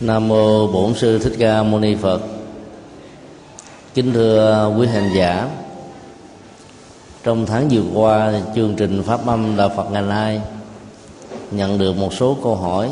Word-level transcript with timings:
nam 0.00 0.28
mô 0.28 0.66
bổn 0.66 0.94
sư 0.94 1.18
thích 1.18 1.32
ca 1.38 1.62
mâu 1.62 1.80
ni 1.80 1.94
phật. 1.94 2.20
Kính 3.94 4.12
thưa 4.12 4.74
quý 4.78 4.86
hành 4.86 5.10
giả, 5.16 5.48
trong 7.22 7.46
tháng 7.46 7.68
vừa 7.68 7.82
qua, 7.94 8.32
chương 8.54 8.74
trình 8.76 9.02
pháp 9.02 9.26
âm 9.26 9.56
đạo 9.56 9.70
phật 9.76 9.90
ngày 9.90 10.02
nay 10.02 10.40
nhận 11.50 11.78
được 11.78 11.96
một 11.96 12.14
số 12.14 12.36
câu 12.42 12.56
hỏi 12.56 12.90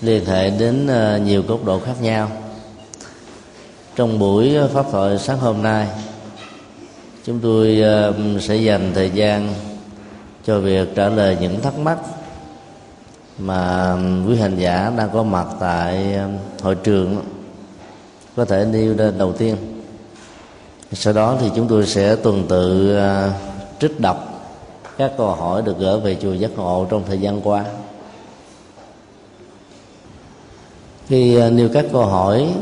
liên 0.00 0.24
hệ 0.24 0.50
đến 0.50 0.86
ờ, 0.86 1.18
nhiều 1.18 1.42
góc 1.48 1.64
độ 1.64 1.80
khác 1.80 1.94
nhau. 2.00 2.30
Trong 3.96 4.18
buổi 4.18 4.56
pháp 4.72 4.86
thoại 4.92 5.18
sáng 5.18 5.38
hôm 5.38 5.62
nay, 5.62 5.86
chúng 7.24 7.40
tôi 7.40 7.80
ờ, 7.80 8.14
sẽ 8.40 8.56
dành 8.56 8.92
thời 8.94 9.10
gian 9.10 9.54
cho 10.46 10.60
việc 10.60 10.94
trả 10.94 11.08
lời 11.08 11.36
những 11.40 11.60
thắc 11.60 11.78
mắc 11.78 11.98
mà 13.44 13.92
um, 13.92 14.28
quý 14.28 14.36
hành 14.36 14.56
giả 14.56 14.92
đang 14.96 15.10
có 15.12 15.22
mặt 15.22 15.46
tại 15.60 16.14
um, 16.14 16.36
hội 16.62 16.74
trường 16.74 17.24
có 18.36 18.44
thể 18.44 18.64
nêu 18.64 18.94
lên 18.94 19.18
đầu 19.18 19.32
tiên. 19.32 19.56
Sau 20.92 21.12
đó 21.12 21.36
thì 21.40 21.50
chúng 21.56 21.68
tôi 21.68 21.86
sẽ 21.86 22.16
tuần 22.16 22.46
tự 22.48 22.96
uh, 22.98 23.32
trích 23.80 24.00
đọc 24.00 24.28
các 24.98 25.12
câu 25.18 25.34
hỏi 25.34 25.62
được 25.62 25.78
gửi 25.78 26.00
về 26.00 26.16
chùa 26.22 26.32
giác 26.32 26.50
ngộ 26.56 26.86
trong 26.90 27.02
thời 27.06 27.18
gian 27.18 27.40
qua. 27.40 27.64
Khi 31.06 31.46
uh, 31.46 31.52
nêu 31.52 31.68
các 31.72 31.84
câu 31.92 32.06
hỏi, 32.06 32.54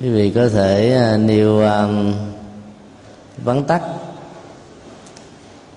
quý 0.00 0.08
vị 0.08 0.32
có 0.34 0.48
thể 0.48 1.00
uh, 1.14 1.20
nêu 1.20 1.58
um, 1.58 2.14
vắn 3.44 3.64
tắt 3.64 3.82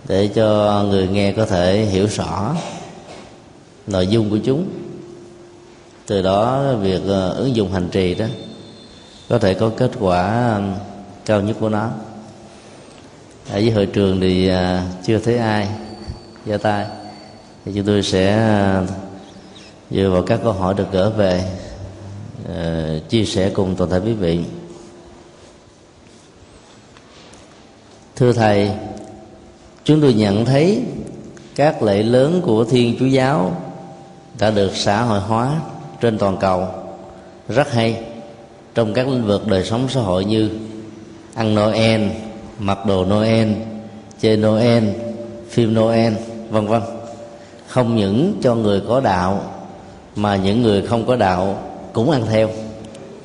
để 0.07 0.27
cho 0.27 0.83
người 0.89 1.07
nghe 1.07 1.31
có 1.31 1.45
thể 1.45 1.85
hiểu 1.85 2.07
rõ 2.07 2.55
nội 3.89 4.07
dung 4.07 4.29
của 4.29 4.37
chúng. 4.43 4.69
Từ 6.07 6.21
đó 6.21 6.73
việc 6.81 7.01
ờ, 7.07 7.29
ứng 7.29 7.55
dụng 7.55 7.71
hành 7.71 7.89
trì 7.89 8.15
đó 8.15 8.25
có 9.29 9.39
thể 9.39 9.53
có 9.53 9.71
kết 9.77 9.91
quả 9.99 10.59
cao 11.25 11.41
nhất 11.41 11.57
của 11.59 11.69
nó. 11.69 11.89
Ở 13.49 13.53
với 13.53 13.71
hội 13.71 13.85
trường 13.85 14.21
thì 14.21 14.47
ờ, 14.47 14.81
chưa 15.05 15.19
thấy 15.19 15.37
ai 15.37 15.67
ra 16.45 16.57
tay. 16.57 16.85
Thì 17.65 17.71
chúng 17.75 17.85
tôi 17.85 18.03
sẽ 18.03 18.37
ờ, 18.37 18.85
dựa 19.91 20.09
vào 20.09 20.23
các 20.23 20.39
câu 20.43 20.53
hỏi 20.53 20.73
được 20.73 20.91
gỡ 20.91 21.09
về 21.09 21.43
uh, 22.43 23.09
chia 23.09 23.25
sẻ 23.25 23.49
cùng 23.49 23.75
toàn 23.75 23.89
thể 23.89 23.99
quý 23.99 24.13
vị. 24.13 24.39
Thưa 28.15 28.33
thầy 28.33 28.71
chúng 29.83 30.01
tôi 30.01 30.13
nhận 30.13 30.45
thấy 30.45 30.81
các 31.55 31.83
lễ 31.83 32.03
lớn 32.03 32.41
của 32.45 32.63
thiên 32.65 32.95
chúa 32.99 33.05
giáo 33.05 33.68
đã 34.39 34.51
được 34.51 34.75
xã 34.75 35.01
hội 35.01 35.19
hóa 35.19 35.55
trên 36.01 36.17
toàn 36.17 36.37
cầu. 36.37 36.67
Rất 37.49 37.73
hay. 37.73 38.03
Trong 38.75 38.93
các 38.93 39.07
lĩnh 39.07 39.25
vực 39.25 39.47
đời 39.47 39.63
sống 39.63 39.87
xã 39.89 40.01
hội 40.01 40.25
như 40.25 40.49
ăn 41.35 41.55
noel, 41.55 42.01
mặc 42.59 42.85
đồ 42.85 43.05
noel, 43.05 43.51
chơi 44.19 44.37
noel, 44.37 44.83
phim 45.49 45.73
noel, 45.73 46.13
vân 46.49 46.67
vân. 46.67 46.81
Không 47.67 47.95
những 47.95 48.33
cho 48.41 48.55
người 48.55 48.81
có 48.87 48.99
đạo, 48.99 49.41
mà 50.15 50.35
những 50.35 50.61
người 50.61 50.81
không 50.81 51.05
có 51.05 51.15
đạo 51.15 51.57
cũng 51.93 52.11
ăn 52.11 52.25
theo 52.25 52.49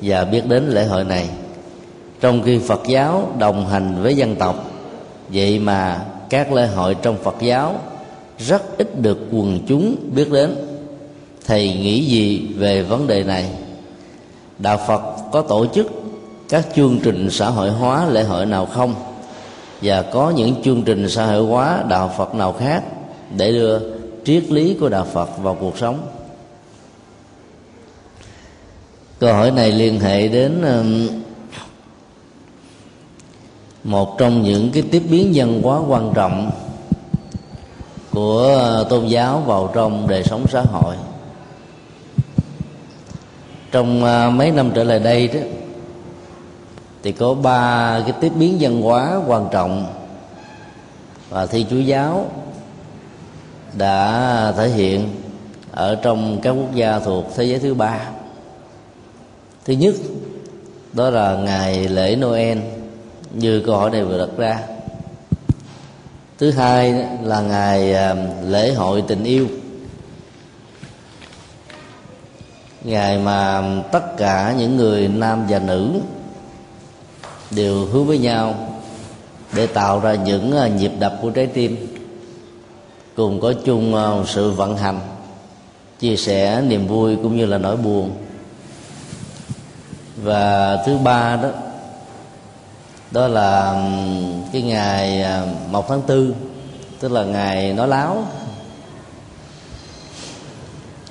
và 0.01 0.23
biết 0.23 0.47
đến 0.47 0.69
lễ 0.69 0.85
hội 0.85 1.03
này. 1.03 1.29
Trong 2.21 2.43
khi 2.43 2.59
phật 2.59 2.81
giáo 2.87 3.31
đồng 3.39 3.67
hành 3.67 4.03
với 4.03 4.15
dân 4.15 4.35
tộc, 4.35 4.71
vậy 5.29 5.59
mà 5.59 6.01
các 6.29 6.51
lễ 6.51 6.67
hội 6.67 6.95
trong 6.95 7.17
phật 7.23 7.35
giáo 7.39 7.75
rất 8.37 8.77
ít 8.77 9.01
được 9.01 9.17
quần 9.31 9.59
chúng 9.67 9.95
biết 10.15 10.31
đến 10.31 10.55
thầy 11.47 11.73
nghĩ 11.73 12.05
gì 12.05 12.47
về 12.57 12.81
vấn 12.81 13.07
đề 13.07 13.23
này? 13.23 13.49
Đạo 14.59 14.79
phật 14.87 15.01
có 15.31 15.41
tổ 15.41 15.65
chức 15.65 15.87
các 16.49 16.67
chương 16.75 16.99
trình 17.03 17.29
xã 17.31 17.49
hội 17.49 17.69
hóa 17.69 18.05
lễ 18.09 18.23
hội 18.23 18.45
nào 18.45 18.65
không? 18.65 18.95
Và 19.81 20.01
có 20.01 20.29
những 20.29 20.63
chương 20.63 20.83
trình 20.83 21.09
xã 21.09 21.25
hội 21.25 21.45
hóa 21.45 21.83
đạo 21.89 22.13
phật 22.17 22.35
nào 22.35 22.53
khác 22.53 22.83
để 23.37 23.51
đưa 23.51 23.79
triết 24.25 24.51
lý 24.51 24.73
của 24.79 24.89
đạo 24.89 25.07
phật 25.13 25.29
vào 25.37 25.57
cuộc 25.59 25.77
sống? 25.77 26.07
Câu 29.19 29.33
hỏi 29.33 29.51
này 29.51 29.71
liên 29.71 29.99
hệ 29.99 30.27
đến 30.27 30.63
một 33.83 34.17
trong 34.17 34.43
những 34.43 34.71
cái 34.71 34.83
tiếp 34.91 35.03
biến 35.09 35.31
văn 35.35 35.61
hóa 35.63 35.79
quan 35.87 36.11
trọng 36.15 36.51
của 38.11 38.43
ờ, 38.43 38.87
tôn 38.89 39.07
giáo 39.07 39.43
vào 39.45 39.71
trong 39.73 40.07
đời 40.07 40.23
sống 40.23 40.45
xã 40.49 40.61
hội 40.61 40.95
trong 43.75 44.03
à, 44.03 44.29
mấy 44.29 44.51
năm 44.51 44.71
trở 44.75 44.83
lại 44.83 44.99
đây 44.99 45.27
đó, 45.27 45.39
thì 47.03 47.11
có 47.11 47.33
ba 47.33 47.99
cái 47.99 48.13
tiếp 48.21 48.31
biến 48.35 48.57
văn 48.59 48.81
hóa 48.81 49.21
quan 49.27 49.47
trọng 49.51 49.85
và 51.29 51.45
thi 51.45 51.65
chúa 51.69 51.79
giáo 51.79 52.25
đã 53.77 54.53
thể 54.57 54.69
hiện 54.69 55.09
ở 55.71 55.95
trong 55.95 56.39
các 56.41 56.51
quốc 56.51 56.75
gia 56.75 56.99
thuộc 56.99 57.25
thế 57.35 57.43
giới 57.43 57.59
thứ 57.59 57.73
ba. 57.73 57.99
Thứ 59.65 59.73
nhất, 59.73 59.95
đó 60.93 61.09
là 61.09 61.35
ngày 61.35 61.87
lễ 61.87 62.15
noel, 62.15 62.57
như 63.33 63.63
câu 63.65 63.77
hỏi 63.77 63.89
này 63.89 64.03
vừa 64.03 64.17
đặt 64.17 64.37
ra. 64.37 64.59
Thứ 66.37 66.51
hai 66.51 67.05
là 67.23 67.41
ngày 67.41 67.93
à, 67.93 68.15
lễ 68.47 68.73
hội 68.73 69.03
tình 69.07 69.23
yêu. 69.23 69.47
Ngày 72.85 73.17
mà 73.17 73.63
tất 73.91 74.17
cả 74.17 74.53
những 74.57 74.77
người 74.77 75.07
nam 75.07 75.45
và 75.49 75.59
nữ 75.59 75.91
đều 77.51 77.85
hướng 77.85 78.05
với 78.05 78.17
nhau 78.17 78.55
để 79.53 79.67
tạo 79.67 79.99
ra 79.99 80.15
những 80.15 80.57
à, 80.57 80.67
nhịp 80.67 80.91
đập 80.99 81.13
của 81.21 81.29
trái 81.29 81.47
tim 81.47 81.87
cùng 83.15 83.41
có 83.41 83.53
chung 83.65 83.95
à, 83.95 84.11
sự 84.27 84.51
vận 84.51 84.77
hành 84.77 84.99
chia 85.99 86.15
sẻ 86.15 86.61
niềm 86.61 86.87
vui 86.87 87.15
cũng 87.15 87.37
như 87.37 87.45
là 87.45 87.57
nỗi 87.57 87.77
buồn. 87.77 88.11
Và 90.23 90.77
thứ 90.85 90.97
ba 90.97 91.35
đó 91.35 91.49
đó 93.11 93.27
là 93.27 93.73
cái 94.53 94.61
ngày 94.61 95.21
à, 95.21 95.45
một 95.71 95.87
tháng 95.89 96.01
tư 96.01 96.35
tức 96.99 97.11
là 97.11 97.23
ngày 97.23 97.73
nói 97.73 97.87
láo 97.87 98.23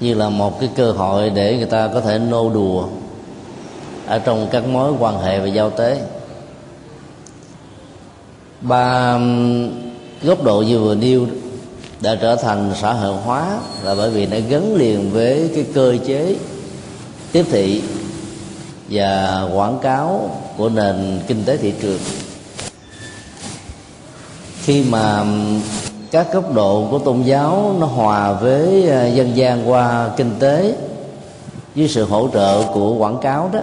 như 0.00 0.14
là 0.14 0.28
một 0.28 0.60
cái 0.60 0.68
cơ 0.76 0.92
hội 0.92 1.30
để 1.30 1.56
người 1.56 1.66
ta 1.66 1.88
có 1.94 2.00
thể 2.00 2.18
nô 2.18 2.50
đùa 2.50 2.86
ở 4.06 4.18
trong 4.18 4.48
các 4.50 4.66
mối 4.66 4.92
quan 4.98 5.20
hệ 5.20 5.40
và 5.40 5.46
giao 5.46 5.70
tế. 5.70 6.00
Ba 8.60 9.18
góc 10.22 10.42
độ 10.42 10.62
như 10.62 10.78
vừa 10.78 10.94
nêu 10.94 11.26
đã 12.00 12.14
trở 12.14 12.36
thành 12.36 12.72
xã 12.80 12.92
hội 12.92 13.16
hóa 13.16 13.58
là 13.82 13.94
bởi 13.94 14.10
vì 14.10 14.26
nó 14.26 14.36
gắn 14.48 14.74
liền 14.74 15.10
với 15.10 15.50
cái 15.54 15.64
cơ 15.74 15.96
chế 16.06 16.36
tiếp 17.32 17.46
thị 17.50 17.82
và 18.88 19.42
quảng 19.54 19.78
cáo 19.82 20.30
của 20.56 20.68
nền 20.68 21.20
kinh 21.26 21.44
tế 21.44 21.56
thị 21.56 21.72
trường. 21.82 22.00
Khi 24.62 24.84
mà 24.90 25.24
các 26.14 26.32
cấp 26.32 26.52
độ 26.54 26.86
của 26.90 26.98
tôn 26.98 27.22
giáo 27.22 27.74
nó 27.78 27.86
hòa 27.86 28.32
với 28.32 28.90
à, 28.90 29.06
dân 29.06 29.36
gian 29.36 29.70
qua 29.70 30.10
kinh 30.16 30.30
tế, 30.38 30.74
với 31.74 31.88
sự 31.88 32.04
hỗ 32.04 32.28
trợ 32.32 32.62
của 32.74 32.94
quảng 32.94 33.18
cáo 33.22 33.50
đó, 33.52 33.60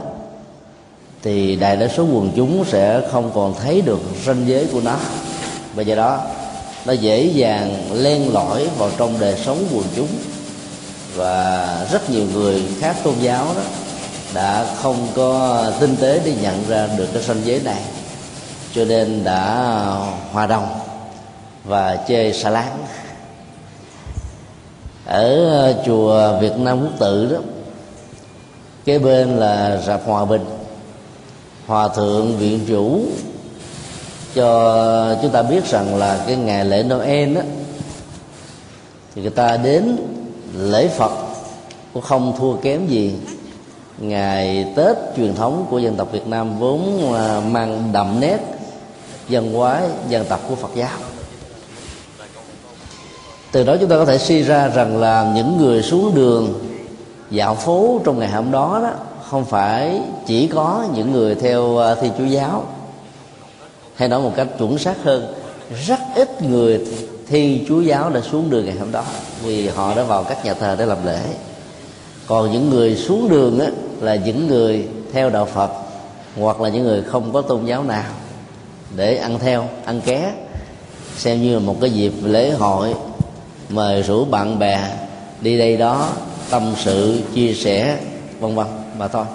thì 1.24 1.56
đại 1.56 1.76
đa 1.76 1.88
số 1.88 2.04
quần 2.04 2.32
chúng 2.36 2.66
sẽ 2.66 3.02
không 3.12 3.32
còn 3.36 3.54
thấy 3.54 3.82
được 3.82 4.00
ranh 4.26 4.48
giới 4.48 4.68
của 4.74 4.82
nó. 4.82 4.96
Và 5.76 5.84
do 5.84 5.96
đó, 5.96 6.20
nó 6.86 6.94
dễ 6.94 7.24
dàng 7.24 7.76
len 7.94 8.34
lỏi 8.34 8.68
vào 8.78 8.90
trong 8.98 9.14
đời 9.20 9.36
sống 9.46 9.58
quần 9.76 9.86
chúng. 9.96 10.10
Và 11.16 11.68
rất 11.92 12.10
nhiều 12.10 12.26
người 12.34 12.64
khác 12.80 12.96
tôn 13.04 13.14
giáo 13.22 13.46
đó 13.56 13.62
đã 14.34 14.66
không 14.82 15.08
có 15.16 15.64
tinh 15.80 15.96
tế 15.96 16.22
để 16.26 16.34
nhận 16.42 16.64
ra 16.68 16.88
được 16.98 17.08
cái 17.14 17.24
ranh 17.24 17.42
giới 17.46 17.60
này, 17.60 17.82
cho 18.76 18.86
nên 18.86 19.24
đã 19.24 19.74
hòa 20.32 20.48
đồng 20.48 20.68
và 21.64 21.96
chơi 21.96 22.34
xà 22.34 22.50
láng. 22.50 22.86
Ở 25.06 25.50
ờ, 25.50 25.84
chùa 25.86 26.40
Việt 26.40 26.58
Nam 26.58 26.82
Quốc 26.82 27.00
Tự 27.00 27.34
đó, 27.34 27.38
kế 28.86 29.00
bên 29.00 29.38
là 29.38 29.82
rạp 29.86 30.02
Hòa 30.06 30.26
Bình. 30.26 30.46
Hòa 31.68 31.88
thượng 31.88 32.38
viện 32.38 32.60
chủ 32.68 33.02
cho 34.36 35.16
chúng 35.22 35.32
ta 35.32 35.42
biết 35.42 35.66
rằng 35.66 35.96
là 35.96 36.24
cái 36.28 36.36
ngày 36.36 36.66
lễ 36.66 36.84
Noel 36.84 37.36
đó, 37.36 37.42
thì 39.16 39.22
người 39.22 39.32
ta 39.32 39.58
đến 39.58 39.98
lễ 40.58 40.88
Phật 40.88 41.12
cũng 41.94 42.04
không 42.04 42.34
thua 42.40 42.56
kém 42.56 42.88
gì 42.88 43.14
ngày 43.98 44.66
Tết 44.76 44.98
truyền 45.18 45.36
thống 45.36 45.66
của 45.70 45.80
dân 45.80 45.96
tộc 45.96 46.12
Việt 46.12 46.28
Nam 46.28 46.60
vốn 46.60 47.12
ờ, 47.14 47.42
mang 47.52 47.90
đậm 47.94 48.20
nét 48.20 48.38
văn 49.30 49.54
hóa 49.54 49.82
dân 50.10 50.26
tộc 50.26 50.40
của 50.50 50.56
Phật 50.56 50.72
giáo 50.76 50.98
từ 53.52 53.64
đó 53.64 53.76
chúng 53.80 53.90
ta 53.90 53.96
có 53.98 54.06
thể 54.06 54.18
suy 54.18 54.44
ra 54.44 54.68
rằng 54.68 54.98
là 54.98 55.32
những 55.36 55.58
người 55.58 55.82
xuống 55.82 56.16
đường 56.16 56.60
dạo 57.30 57.56
phố 57.56 58.02
trong 58.04 58.20
ngày 58.20 58.30
hôm 58.30 58.52
đó 58.52 58.80
đó 58.84 58.92
không 59.30 59.46
phải 59.46 60.02
chỉ 60.26 60.48
có 60.48 60.86
những 60.96 61.12
người 61.12 61.36
theo 61.36 61.78
à, 61.78 61.96
thi 61.96 62.10
chúa 62.18 62.26
giáo. 62.26 62.64
Hay 63.96 64.10
nói 64.10 64.22
một 64.22 64.32
cách 64.36 64.48
chuẩn 64.58 64.78
xác 64.78 65.04
hơn 65.04 65.34
rất 65.88 66.00
ít 66.16 66.42
người 66.42 66.86
thi 67.28 67.66
chúa 67.68 67.82
giáo 67.82 68.10
đã 68.10 68.22
xuống 68.22 68.50
đường 68.50 68.66
ngày 68.66 68.76
hôm 68.80 68.92
đó 68.92 69.04
vì 69.44 69.68
họ 69.68 69.96
đã 69.96 70.04
vào 70.04 70.24
các 70.24 70.46
nhà 70.46 70.54
thờ 70.54 70.76
để 70.80 70.86
làm 70.86 71.06
lễ. 71.06 71.22
Còn 72.28 72.52
những 72.52 72.70
người 72.70 72.96
xuống 72.96 73.30
đường 73.30 73.60
á, 73.60 73.68
là 74.02 74.16
những 74.16 74.48
người 74.48 74.88
theo 75.14 75.30
đạo 75.30 75.46
phật 75.46 75.72
hoặc 76.40 76.62
là 76.62 76.70
những 76.70 76.84
người 76.84 77.02
không 77.02 77.34
có 77.34 77.42
tôn 77.42 77.66
giáo 77.66 77.84
nào 77.84 78.12
để 78.96 79.18
ăn 79.18 79.40
theo 79.40 79.68
ăn 79.86 80.02
ké 80.02 80.34
xem 81.18 81.42
như 81.42 81.54
là 81.54 81.60
một 81.60 81.76
cái 81.82 81.90
dịp 81.90 82.14
lễ 82.24 82.52
hội 82.52 82.94
mời 83.72 84.04
rủ 84.04 84.26
bạn 84.26 84.60
bè 84.60 84.80
đi 85.42 85.58
đây 85.58 85.78
đó 85.78 86.10
tâm 86.50 86.74
sự, 86.78 87.22
chia 87.36 87.54
sẻ, 87.54 87.98
vân 88.40 88.56
vân. 88.56 88.68
Mà 88.98 89.08
thôi. 89.08 89.26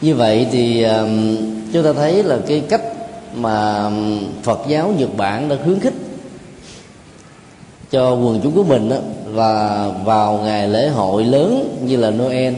Như 0.00 0.14
vậy 0.14 0.46
thì 0.52 0.82
um, 0.82 1.36
chúng 1.72 1.84
ta 1.84 1.92
thấy 1.92 2.22
là 2.22 2.38
cái 2.46 2.62
cách 2.68 2.82
mà 3.34 3.84
um, 3.84 4.20
Phật 4.42 4.60
giáo 4.68 4.94
Nhật 4.98 5.16
Bản 5.16 5.48
đã 5.48 5.56
khuyến 5.64 5.80
khích 5.80 5.94
cho 7.90 8.10
quần 8.10 8.40
chúng 8.42 8.52
của 8.52 8.64
mình 8.64 8.88
đó 8.88 8.96
là 9.26 9.88
vào 10.04 10.38
ngày 10.38 10.68
lễ 10.68 10.88
hội 10.88 11.24
lớn 11.24 11.78
như 11.86 11.96
là 11.96 12.10
Noel 12.10 12.54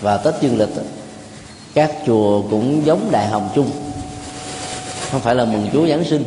và 0.00 0.16
Tết 0.16 0.34
Dương 0.40 0.58
lịch 0.58 0.68
các 1.74 1.92
chùa 2.06 2.42
cũng 2.50 2.86
giống 2.86 3.08
Đại 3.10 3.26
Hồng 3.28 3.48
chung. 3.54 3.70
Không 5.10 5.20
phải 5.20 5.34
là 5.34 5.44
mừng 5.44 5.68
Chúa 5.72 5.86
Giáng 5.86 6.04
sinh 6.04 6.24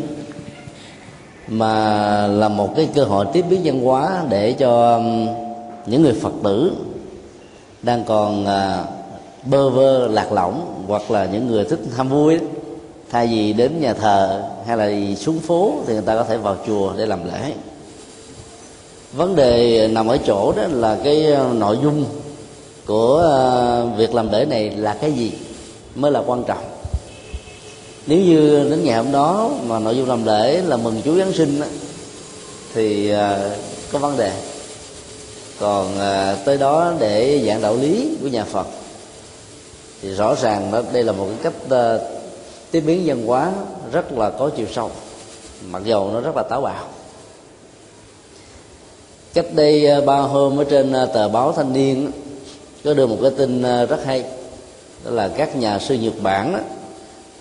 mà 1.49 2.27
là 2.27 2.49
một 2.49 2.73
cái 2.75 2.89
cơ 2.95 3.03
hội 3.03 3.25
tiếp 3.33 3.45
biến 3.49 3.61
văn 3.63 3.83
hóa 3.83 4.23
để 4.29 4.53
cho 4.53 4.95
um, 4.95 5.27
những 5.85 6.01
người 6.01 6.13
Phật 6.13 6.33
tử 6.43 6.71
đang 7.81 8.03
còn 8.03 8.45
à, 8.45 8.83
bơ 9.45 9.69
vơ, 9.69 10.07
lạc 10.07 10.31
lõng 10.31 10.83
hoặc 10.87 11.11
là 11.11 11.25
những 11.25 11.47
người 11.47 11.65
thích 11.65 11.79
ham 11.95 12.09
vui 12.09 12.39
thay 13.11 13.27
vì 13.27 13.53
đến 13.53 13.81
nhà 13.81 13.93
thờ 13.93 14.43
hay 14.67 14.77
là 14.77 15.15
xuống 15.15 15.39
phố 15.39 15.73
thì 15.87 15.93
người 15.93 16.01
ta 16.01 16.15
có 16.15 16.23
thể 16.23 16.37
vào 16.37 16.57
chùa 16.67 16.93
để 16.97 17.05
làm 17.05 17.19
lễ. 17.25 17.53
Vấn 19.13 19.35
đề 19.35 19.87
nằm 19.87 20.07
ở 20.07 20.17
chỗ 20.17 20.53
đó 20.57 20.63
là 20.71 20.97
cái 21.03 21.33
à, 21.33 21.43
nội 21.53 21.77
dung 21.83 22.05
của 22.85 23.37
à, 23.39 23.83
việc 23.97 24.15
làm 24.15 24.31
lễ 24.31 24.45
này 24.45 24.69
là 24.69 24.93
cái 25.01 25.11
gì 25.11 25.31
mới 25.95 26.11
là 26.11 26.21
quan 26.25 26.43
trọng? 26.43 26.68
Nếu 28.09 28.19
như 28.19 28.67
đến 28.69 28.83
ngày 28.83 28.97
hôm 28.97 29.11
đó 29.11 29.51
mà 29.67 29.79
nội 29.79 29.97
dung 29.97 30.09
làm 30.09 30.25
lễ 30.25 30.61
là 30.61 30.77
mừng 30.77 31.01
Chúa 31.05 31.17
Giáng 31.17 31.33
sinh 31.33 31.61
thì 32.73 33.09
à, 33.11 33.49
có 33.91 33.99
vấn 33.99 34.17
đề. 34.17 34.31
Còn 35.59 35.99
à, 35.99 36.35
tới 36.45 36.57
đó 36.57 36.93
để 36.99 37.43
giảng 37.47 37.61
đạo 37.61 37.75
lý 37.75 38.17
của 38.21 38.27
nhà 38.27 38.43
Phật 38.43 38.67
thì 40.01 40.09
rõ 40.09 40.35
ràng 40.35 40.71
đó 40.71 40.81
đây 40.93 41.03
là 41.03 41.11
một 41.11 41.27
cái 41.27 41.37
cách 41.43 41.77
à, 41.77 41.97
tiếp 42.71 42.81
biến 42.81 43.03
văn 43.05 43.25
hóa 43.25 43.51
rất 43.91 44.11
là 44.11 44.29
có 44.29 44.49
chiều 44.57 44.67
sâu 44.75 44.91
mặc 45.65 45.81
dầu 45.85 46.11
nó 46.13 46.21
rất 46.21 46.35
là 46.35 46.43
táo 46.43 46.61
bạo. 46.61 46.85
Cách 49.33 49.53
đây 49.53 50.01
ba 50.05 50.17
hôm 50.17 50.59
ở 50.59 50.63
trên 50.63 50.93
tờ 51.13 51.29
báo 51.29 51.51
thanh 51.51 51.73
niên 51.73 52.11
có 52.83 52.93
đưa 52.93 53.07
một 53.07 53.17
cái 53.21 53.31
tin 53.37 53.61
rất 53.61 54.05
hay 54.05 54.23
đó 55.05 55.11
là 55.11 55.27
các 55.27 55.55
nhà 55.55 55.79
sư 55.79 55.95
nhật 55.95 56.13
bản 56.21 56.53
đó, 56.53 56.59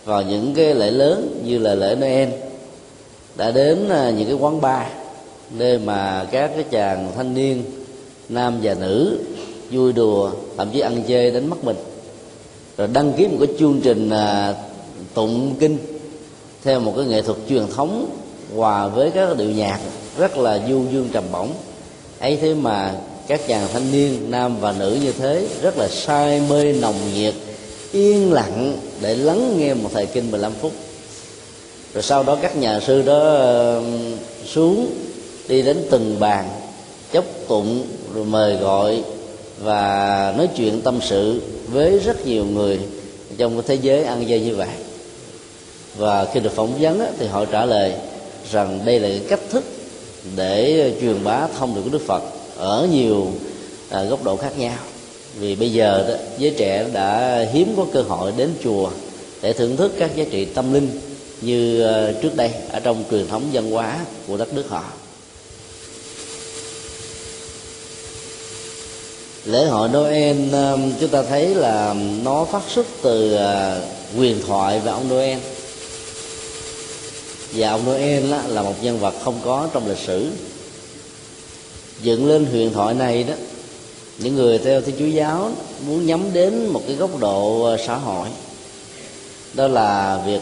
vào 0.08 0.22
những 0.22 0.54
cái 0.54 0.74
lễ 0.74 0.90
lớn 0.90 1.42
như 1.44 1.58
là 1.58 1.74
lễ 1.74 1.94
noel 1.94 2.28
đã 3.36 3.50
đến 3.50 3.88
à, 3.88 4.10
những 4.10 4.26
cái 4.26 4.36
quán 4.36 4.60
bar 4.60 4.86
nơi 5.50 5.78
mà 5.78 6.26
các 6.30 6.50
cái 6.54 6.64
chàng 6.70 7.12
thanh 7.16 7.34
niên 7.34 7.62
nam 8.28 8.58
và 8.62 8.74
nữ 8.74 9.18
vui 9.70 9.92
đùa 9.92 10.30
thậm 10.56 10.70
chí 10.72 10.80
ăn 10.80 11.02
chơi 11.08 11.30
đánh 11.30 11.50
mất 11.50 11.64
mình. 11.64 11.76
Rồi 12.76 12.88
đăng 12.92 13.12
ký 13.12 13.26
một 13.26 13.36
cái 13.40 13.56
chương 13.58 13.80
trình 13.80 14.10
à, 14.10 14.54
tụng 15.14 15.54
kinh 15.60 15.78
theo 16.64 16.80
một 16.80 16.92
cái 16.96 17.06
nghệ 17.06 17.22
thuật 17.22 17.38
truyền 17.48 17.66
thống 17.66 18.10
hòa 18.56 18.88
với 18.88 19.10
các 19.10 19.36
điệu 19.36 19.50
nhạc 19.50 19.80
rất 20.18 20.38
là 20.38 20.60
du 20.68 20.84
dương 20.92 21.08
trầm 21.12 21.24
bổng. 21.32 21.48
Ấy 22.18 22.36
thế 22.36 22.54
mà 22.54 22.94
các 23.26 23.40
chàng 23.48 23.68
thanh 23.72 23.92
niên 23.92 24.30
nam 24.30 24.60
và 24.60 24.74
nữ 24.78 24.98
như 25.02 25.12
thế 25.12 25.48
rất 25.62 25.76
là 25.78 25.88
say 25.88 26.42
mê 26.50 26.72
nồng 26.72 26.96
nhiệt 27.14 27.34
yên 27.92 28.32
lặng 28.32 28.76
để 29.00 29.16
lắng 29.16 29.58
nghe 29.58 29.74
một 29.74 29.90
thời 29.92 30.06
kinh 30.06 30.30
15 30.30 30.52
phút. 30.60 30.72
Rồi 31.94 32.02
sau 32.02 32.22
đó 32.22 32.38
các 32.42 32.56
nhà 32.56 32.80
sư 32.80 33.02
đó 33.02 33.40
xuống 34.46 34.90
đi 35.48 35.62
đến 35.62 35.86
từng 35.90 36.16
bàn, 36.20 36.48
chốc 37.12 37.24
tụng, 37.48 37.86
rồi 38.14 38.24
mời 38.24 38.56
gọi 38.56 39.02
và 39.62 40.34
nói 40.36 40.48
chuyện 40.56 40.80
tâm 40.80 40.98
sự 41.02 41.42
với 41.68 41.98
rất 41.98 42.26
nhiều 42.26 42.44
người 42.44 42.78
trong 43.36 43.52
cái 43.52 43.62
thế 43.66 43.74
giới 43.82 44.04
ăn 44.04 44.28
dây 44.28 44.40
như 44.40 44.56
vậy. 44.56 44.68
Và 45.96 46.24
khi 46.24 46.40
được 46.40 46.52
phỏng 46.52 46.80
vấn 46.80 47.02
thì 47.18 47.26
họ 47.26 47.44
trả 47.44 47.64
lời 47.64 47.94
rằng 48.52 48.80
đây 48.84 49.00
là 49.00 49.08
cái 49.08 49.22
cách 49.28 49.40
thức 49.50 49.64
để 50.36 50.92
truyền 51.00 51.24
bá 51.24 51.46
thông 51.58 51.74
điệp 51.74 51.80
của 51.84 51.90
Đức 51.90 52.06
Phật 52.06 52.22
ở 52.56 52.88
nhiều 52.92 53.26
à, 53.90 54.02
góc 54.02 54.24
độ 54.24 54.36
khác 54.36 54.58
nhau 54.58 54.78
vì 55.40 55.54
bây 55.54 55.72
giờ 55.72 56.04
đó, 56.08 56.14
giới 56.38 56.54
trẻ 56.58 56.86
đã 56.92 57.38
hiếm 57.52 57.74
có 57.76 57.86
cơ 57.92 58.02
hội 58.02 58.32
đến 58.36 58.50
chùa 58.64 58.90
để 59.42 59.52
thưởng 59.52 59.76
thức 59.76 59.92
các 59.98 60.16
giá 60.16 60.24
trị 60.30 60.44
tâm 60.44 60.72
linh 60.72 61.00
như 61.40 61.82
ờ, 61.82 62.12
trước 62.22 62.36
đây 62.36 62.50
ở 62.70 62.80
trong 62.80 63.04
truyền 63.10 63.26
thống 63.26 63.42
văn 63.52 63.70
hóa 63.70 63.98
của 64.26 64.36
đất 64.36 64.54
nước 64.54 64.64
họ. 64.68 64.84
Lễ 69.44 69.64
hội 69.64 69.88
Noel 69.88 70.36
ờ, 70.52 70.78
chúng 71.00 71.10
ta 71.10 71.22
thấy 71.22 71.54
là 71.54 71.94
nó 72.24 72.44
phát 72.44 72.62
xuất 72.68 72.86
từ 73.02 73.30
quyền 73.30 73.80
huyền 74.16 74.36
thoại 74.46 74.80
về 74.80 74.90
ông 74.90 75.08
Noel. 75.08 75.38
Và 77.52 77.70
ông 77.70 77.84
Noel 77.86 78.24
là 78.48 78.62
một 78.62 78.74
nhân 78.82 78.98
vật 78.98 79.14
không 79.24 79.40
có 79.44 79.68
trong 79.72 79.88
lịch 79.88 79.98
sử. 79.98 80.26
Dựng 82.02 82.28
lên 82.28 82.44
huyền 82.44 82.72
thoại 82.72 82.94
này 82.94 83.22
đó 83.22 83.34
những 84.18 84.34
người 84.34 84.58
theo 84.58 84.80
thiên 84.80 84.94
chúa 84.98 85.06
giáo 85.06 85.52
muốn 85.86 86.06
nhắm 86.06 86.32
đến 86.32 86.66
một 86.66 86.82
cái 86.86 86.96
góc 86.96 87.18
độ 87.18 87.62
ờ, 87.62 87.76
xã 87.86 87.96
hội. 87.96 88.28
Đó 89.54 89.68
là 89.68 90.20
việc 90.26 90.40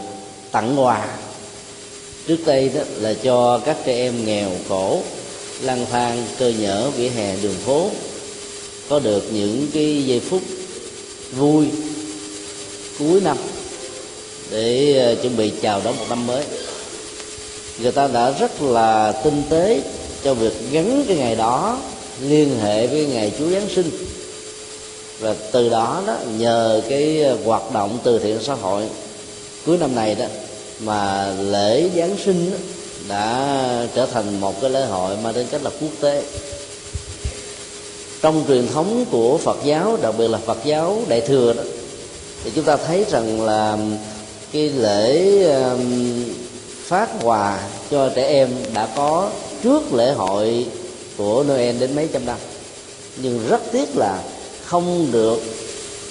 tặng 0.52 0.80
quà. 0.80 1.08
Trước 2.26 2.38
đây 2.46 2.70
đó 2.74 2.80
là 2.96 3.14
cho 3.22 3.58
các 3.58 3.76
trẻ 3.84 3.94
em 3.94 4.24
nghèo 4.24 4.50
khổ, 4.68 5.00
lang 5.62 5.86
thang, 5.90 6.26
cơ 6.38 6.52
nhở, 6.58 6.90
vỉa 6.90 7.08
hè, 7.08 7.36
đường 7.42 7.54
phố. 7.64 7.90
Có 8.88 8.98
được 8.98 9.24
những 9.32 9.66
cái 9.72 10.04
giây 10.06 10.20
phút 10.20 10.42
vui 11.36 11.66
cuối 12.98 13.20
năm 13.20 13.36
để 14.50 14.98
ờ, 14.98 15.14
chuẩn 15.22 15.36
bị 15.36 15.52
chào 15.62 15.80
đón 15.84 15.96
một 15.98 16.06
năm 16.08 16.26
mới. 16.26 16.44
Người 17.82 17.92
ta 17.92 18.08
đã 18.08 18.30
rất 18.30 18.62
là 18.62 19.12
tinh 19.24 19.42
tế 19.50 19.82
cho 20.24 20.34
việc 20.34 20.52
gắn 20.72 21.04
cái 21.08 21.16
ngày 21.16 21.34
đó 21.34 21.78
liên 22.20 22.58
hệ 22.62 22.86
với 22.86 23.06
ngày 23.06 23.32
Chúa 23.38 23.50
Giáng 23.50 23.68
sinh. 23.74 23.90
Và 25.20 25.34
từ 25.52 25.68
đó 25.68 26.02
đó 26.06 26.16
nhờ 26.38 26.80
cái 26.88 27.24
hoạt 27.44 27.72
động 27.72 27.98
từ 28.02 28.18
thiện 28.18 28.38
xã 28.42 28.54
hội 28.54 28.82
cuối 29.66 29.78
năm 29.78 29.94
này 29.94 30.14
đó 30.14 30.26
mà 30.80 31.32
lễ 31.40 31.88
Giáng 31.96 32.16
sinh 32.24 32.50
đó, 32.50 32.56
đã 33.08 33.86
trở 33.94 34.06
thành 34.06 34.40
một 34.40 34.60
cái 34.60 34.70
lễ 34.70 34.84
hội 34.84 35.16
mà 35.22 35.32
đến 35.32 35.46
cách 35.50 35.62
là 35.64 35.70
quốc 35.80 35.90
tế. 36.00 36.22
Trong 38.22 38.44
truyền 38.48 38.68
thống 38.68 39.04
của 39.10 39.38
Phật 39.38 39.58
giáo 39.64 39.98
đặc 40.02 40.14
biệt 40.18 40.28
là 40.28 40.38
Phật 40.38 40.58
giáo 40.64 41.02
Đại 41.08 41.20
thừa 41.20 41.52
đó 41.52 41.62
thì 42.44 42.50
chúng 42.54 42.64
ta 42.64 42.76
thấy 42.76 43.04
rằng 43.10 43.40
là 43.40 43.78
cái 44.52 44.68
lễ 44.68 45.32
phát 46.84 47.08
quà 47.22 47.58
cho 47.90 48.08
trẻ 48.08 48.26
em 48.26 48.48
đã 48.74 48.88
có 48.96 49.30
trước 49.62 49.94
lễ 49.94 50.12
hội 50.12 50.66
của 51.16 51.44
Noel 51.48 51.78
đến 51.78 51.96
mấy 51.96 52.08
trăm 52.12 52.26
năm. 52.26 52.38
Nhưng 53.22 53.48
rất 53.48 53.60
tiếc 53.72 53.96
là 53.96 54.22
không 54.64 55.08
được 55.12 55.40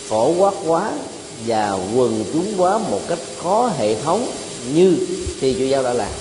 phổ 0.08 0.34
quát 0.38 0.54
quá 0.68 0.92
và 1.48 1.78
quần 1.96 2.26
chúng 2.34 2.54
quá 2.58 2.78
một 2.78 3.00
cách 3.08 3.20
có 3.44 3.72
hệ 3.78 3.96
thống 4.02 4.28
như 4.74 4.98
thì 5.42 5.56
chúa 5.60 5.66
giáo 5.66 5.84
đã 5.84 5.94
làm. 5.94 6.12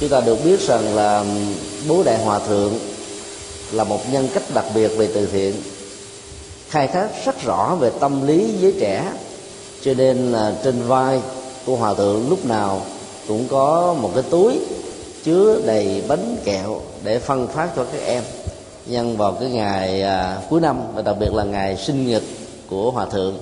Chúng 0.00 0.08
ta 0.08 0.20
được 0.20 0.44
biết 0.44 0.60
rằng 0.60 0.94
là 0.94 1.24
bố 1.88 2.02
đại 2.02 2.18
hòa 2.24 2.38
thượng 2.38 2.78
là 3.72 3.84
một 3.84 4.12
nhân 4.12 4.28
cách 4.34 4.42
đặc 4.54 4.64
biệt 4.74 4.88
về 4.88 5.08
từ 5.14 5.26
thiện, 5.26 5.54
khai 6.68 6.88
thác 6.88 7.08
rất 7.24 7.44
rõ 7.44 7.76
về 7.80 7.90
tâm 8.00 8.26
lý 8.26 8.48
giới 8.60 8.74
trẻ. 8.80 9.12
Cho 9.84 9.94
nên 9.94 10.32
là 10.32 10.54
trên 10.64 10.82
vai 10.82 11.20
của 11.66 11.76
hòa 11.76 11.94
thượng 11.94 12.30
lúc 12.30 12.46
nào 12.46 12.86
cũng 13.28 13.48
có 13.48 13.94
một 14.00 14.10
cái 14.14 14.24
túi 14.30 14.58
chứa 15.24 15.60
đầy 15.66 16.02
bánh 16.08 16.36
kẹo 16.44 16.80
để 17.04 17.18
phân 17.18 17.48
phát 17.48 17.68
cho 17.76 17.84
các 17.92 18.00
em 18.06 18.22
nhân 18.86 19.16
vào 19.16 19.32
cái 19.32 19.50
ngày 19.50 20.02
à, 20.02 20.38
cuối 20.50 20.60
năm 20.60 20.82
và 20.94 21.02
đặc 21.02 21.16
biệt 21.20 21.34
là 21.34 21.44
ngày 21.44 21.76
sinh 21.76 22.08
nhật 22.08 22.22
của 22.70 22.90
hòa 22.90 23.06
thượng. 23.06 23.38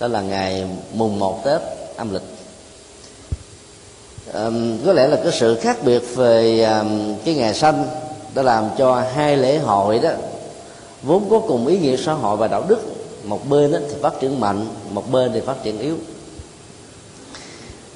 Đó 0.00 0.08
là 0.08 0.20
ngày 0.20 0.64
mùng 0.92 1.18
một 1.18 1.44
tết 1.44 1.60
âm 1.96 2.12
lịch. 2.12 2.22
À, 4.32 4.50
có 4.86 4.92
lẽ 4.92 5.06
là 5.06 5.16
cái 5.16 5.32
sự 5.32 5.54
khác 5.60 5.78
biệt 5.84 6.02
về 6.16 6.62
à, 6.62 6.84
cái 7.24 7.34
ngày 7.34 7.54
sanh 7.54 7.86
đã 8.34 8.42
làm 8.42 8.68
cho 8.78 9.02
hai 9.14 9.36
lễ 9.36 9.58
hội 9.58 9.98
đó 9.98 10.10
vốn 11.02 11.30
có 11.30 11.38
cùng 11.38 11.66
ý 11.66 11.78
nghĩa 11.78 11.96
xã 11.96 12.12
hội 12.12 12.36
và 12.36 12.48
đạo 12.48 12.64
đức. 12.68 12.78
Một 13.24 13.48
bên 13.48 13.72
thì 13.72 13.94
phát 14.02 14.20
triển 14.20 14.40
mạnh 14.40 14.66
một 14.90 15.10
bên 15.10 15.30
thì 15.34 15.40
phát 15.40 15.62
triển 15.62 15.78
yếu 15.78 15.96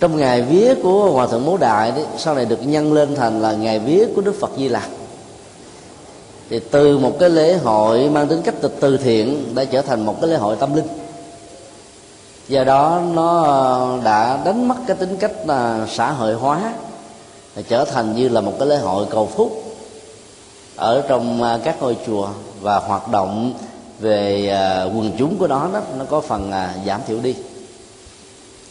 trong 0.00 0.16
ngày 0.16 0.42
vía 0.42 0.74
của 0.82 1.10
hòa 1.10 1.26
thượng 1.26 1.46
mẫu 1.46 1.56
đại 1.56 1.90
đấy, 1.90 2.04
sau 2.18 2.34
này 2.34 2.44
được 2.44 2.66
nhân 2.66 2.92
lên 2.92 3.14
thành 3.14 3.42
là 3.42 3.52
ngày 3.52 3.78
vía 3.78 4.06
của 4.14 4.20
đức 4.20 4.34
phật 4.40 4.50
di 4.56 4.68
lặc. 4.68 4.88
Thì 6.50 6.60
từ 6.70 6.98
một 6.98 7.16
cái 7.20 7.30
lễ 7.30 7.56
hội 7.56 8.10
mang 8.10 8.28
tính 8.28 8.42
cách 8.42 8.54
từ 8.80 8.96
thiện 8.96 9.54
đã 9.54 9.64
trở 9.64 9.82
thành 9.82 10.06
một 10.06 10.20
cái 10.20 10.30
lễ 10.30 10.36
hội 10.36 10.56
tâm 10.56 10.74
linh. 10.74 10.86
Do 12.48 12.64
đó 12.64 13.02
nó 13.14 13.98
đã 14.04 14.42
đánh 14.44 14.68
mất 14.68 14.74
cái 14.86 14.96
tính 14.96 15.16
cách 15.16 15.32
là 15.46 15.86
xã 15.90 16.10
hội 16.10 16.34
hóa 16.34 16.72
trở 17.68 17.84
thành 17.84 18.16
như 18.16 18.28
là 18.28 18.40
một 18.40 18.52
cái 18.58 18.68
lễ 18.68 18.76
hội 18.76 19.06
cầu 19.10 19.26
phúc 19.26 19.62
ở 20.76 21.04
trong 21.08 21.42
à, 21.42 21.58
các 21.64 21.76
ngôi 21.82 21.96
chùa 22.06 22.28
và 22.60 22.78
hoạt 22.78 23.08
động 23.08 23.52
về 24.00 24.48
à, 24.48 24.84
quần 24.84 25.12
chúng 25.18 25.38
của 25.38 25.46
nó 25.46 25.68
đó, 25.72 25.80
nó 25.98 26.04
có 26.04 26.20
phần 26.20 26.52
à, 26.52 26.74
giảm 26.86 27.00
thiểu 27.06 27.18
đi 27.20 27.34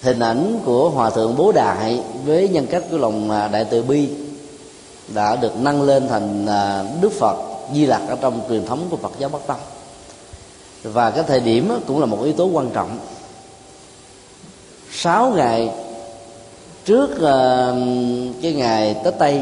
hình 0.02 0.20
ảnh 0.20 0.60
của 0.66 0.90
hòa 0.90 1.10
thượng 1.10 1.36
bố 1.36 1.52
đại 1.52 2.00
với 2.26 2.50
nhân 2.50 2.68
cách 2.68 2.84
của 2.92 2.98
lòng 2.98 3.32
à, 3.32 3.48
đại 3.48 3.66
từ 3.66 3.84
bi 3.84 4.10
đã 5.14 5.36
được 5.36 5.52
nâng 5.60 5.82
lên 5.82 6.08
thành 6.08 6.46
à, 6.46 6.86
đức 7.02 7.12
phật 7.12 7.38
di 7.74 7.86
lặc 7.86 8.02
ở 8.08 8.16
trong 8.22 8.42
truyền 8.50 8.66
thống 8.66 8.88
của 8.90 8.98
phật 8.98 9.12
giáo 9.20 9.30
bắc 9.30 9.48
tông. 9.48 9.60
Và 10.84 11.12
cái 11.12 11.24
thời 11.28 11.40
điểm 11.40 11.72
cũng 11.88 12.00
là 12.00 12.06
một 12.06 12.24
yếu 12.24 12.34
tố 12.34 12.46
quan 12.46 12.70
trọng. 12.70 12.98
Sáu 14.92 15.34
ngày 15.36 15.70
trước 16.86 17.22
à, 17.22 17.72
cái 18.42 18.54
ngày 18.54 18.96
tết 19.04 19.14
tây 19.20 19.42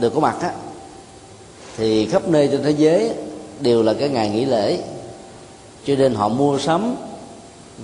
được 0.00 0.14
có 0.14 0.20
mặt 0.20 0.36
á, 0.40 0.52
thì 1.76 2.06
khắp 2.06 2.28
nơi 2.28 2.48
trên 2.52 2.62
thế 2.62 2.70
giới 2.70 3.10
đều 3.60 3.82
là 3.82 3.94
cái 3.94 4.08
ngày 4.08 4.28
nghỉ 4.28 4.44
lễ. 4.44 4.78
Cho 5.86 5.94
nên 5.94 6.14
họ 6.14 6.28
mua 6.28 6.58
sắm 6.58 6.96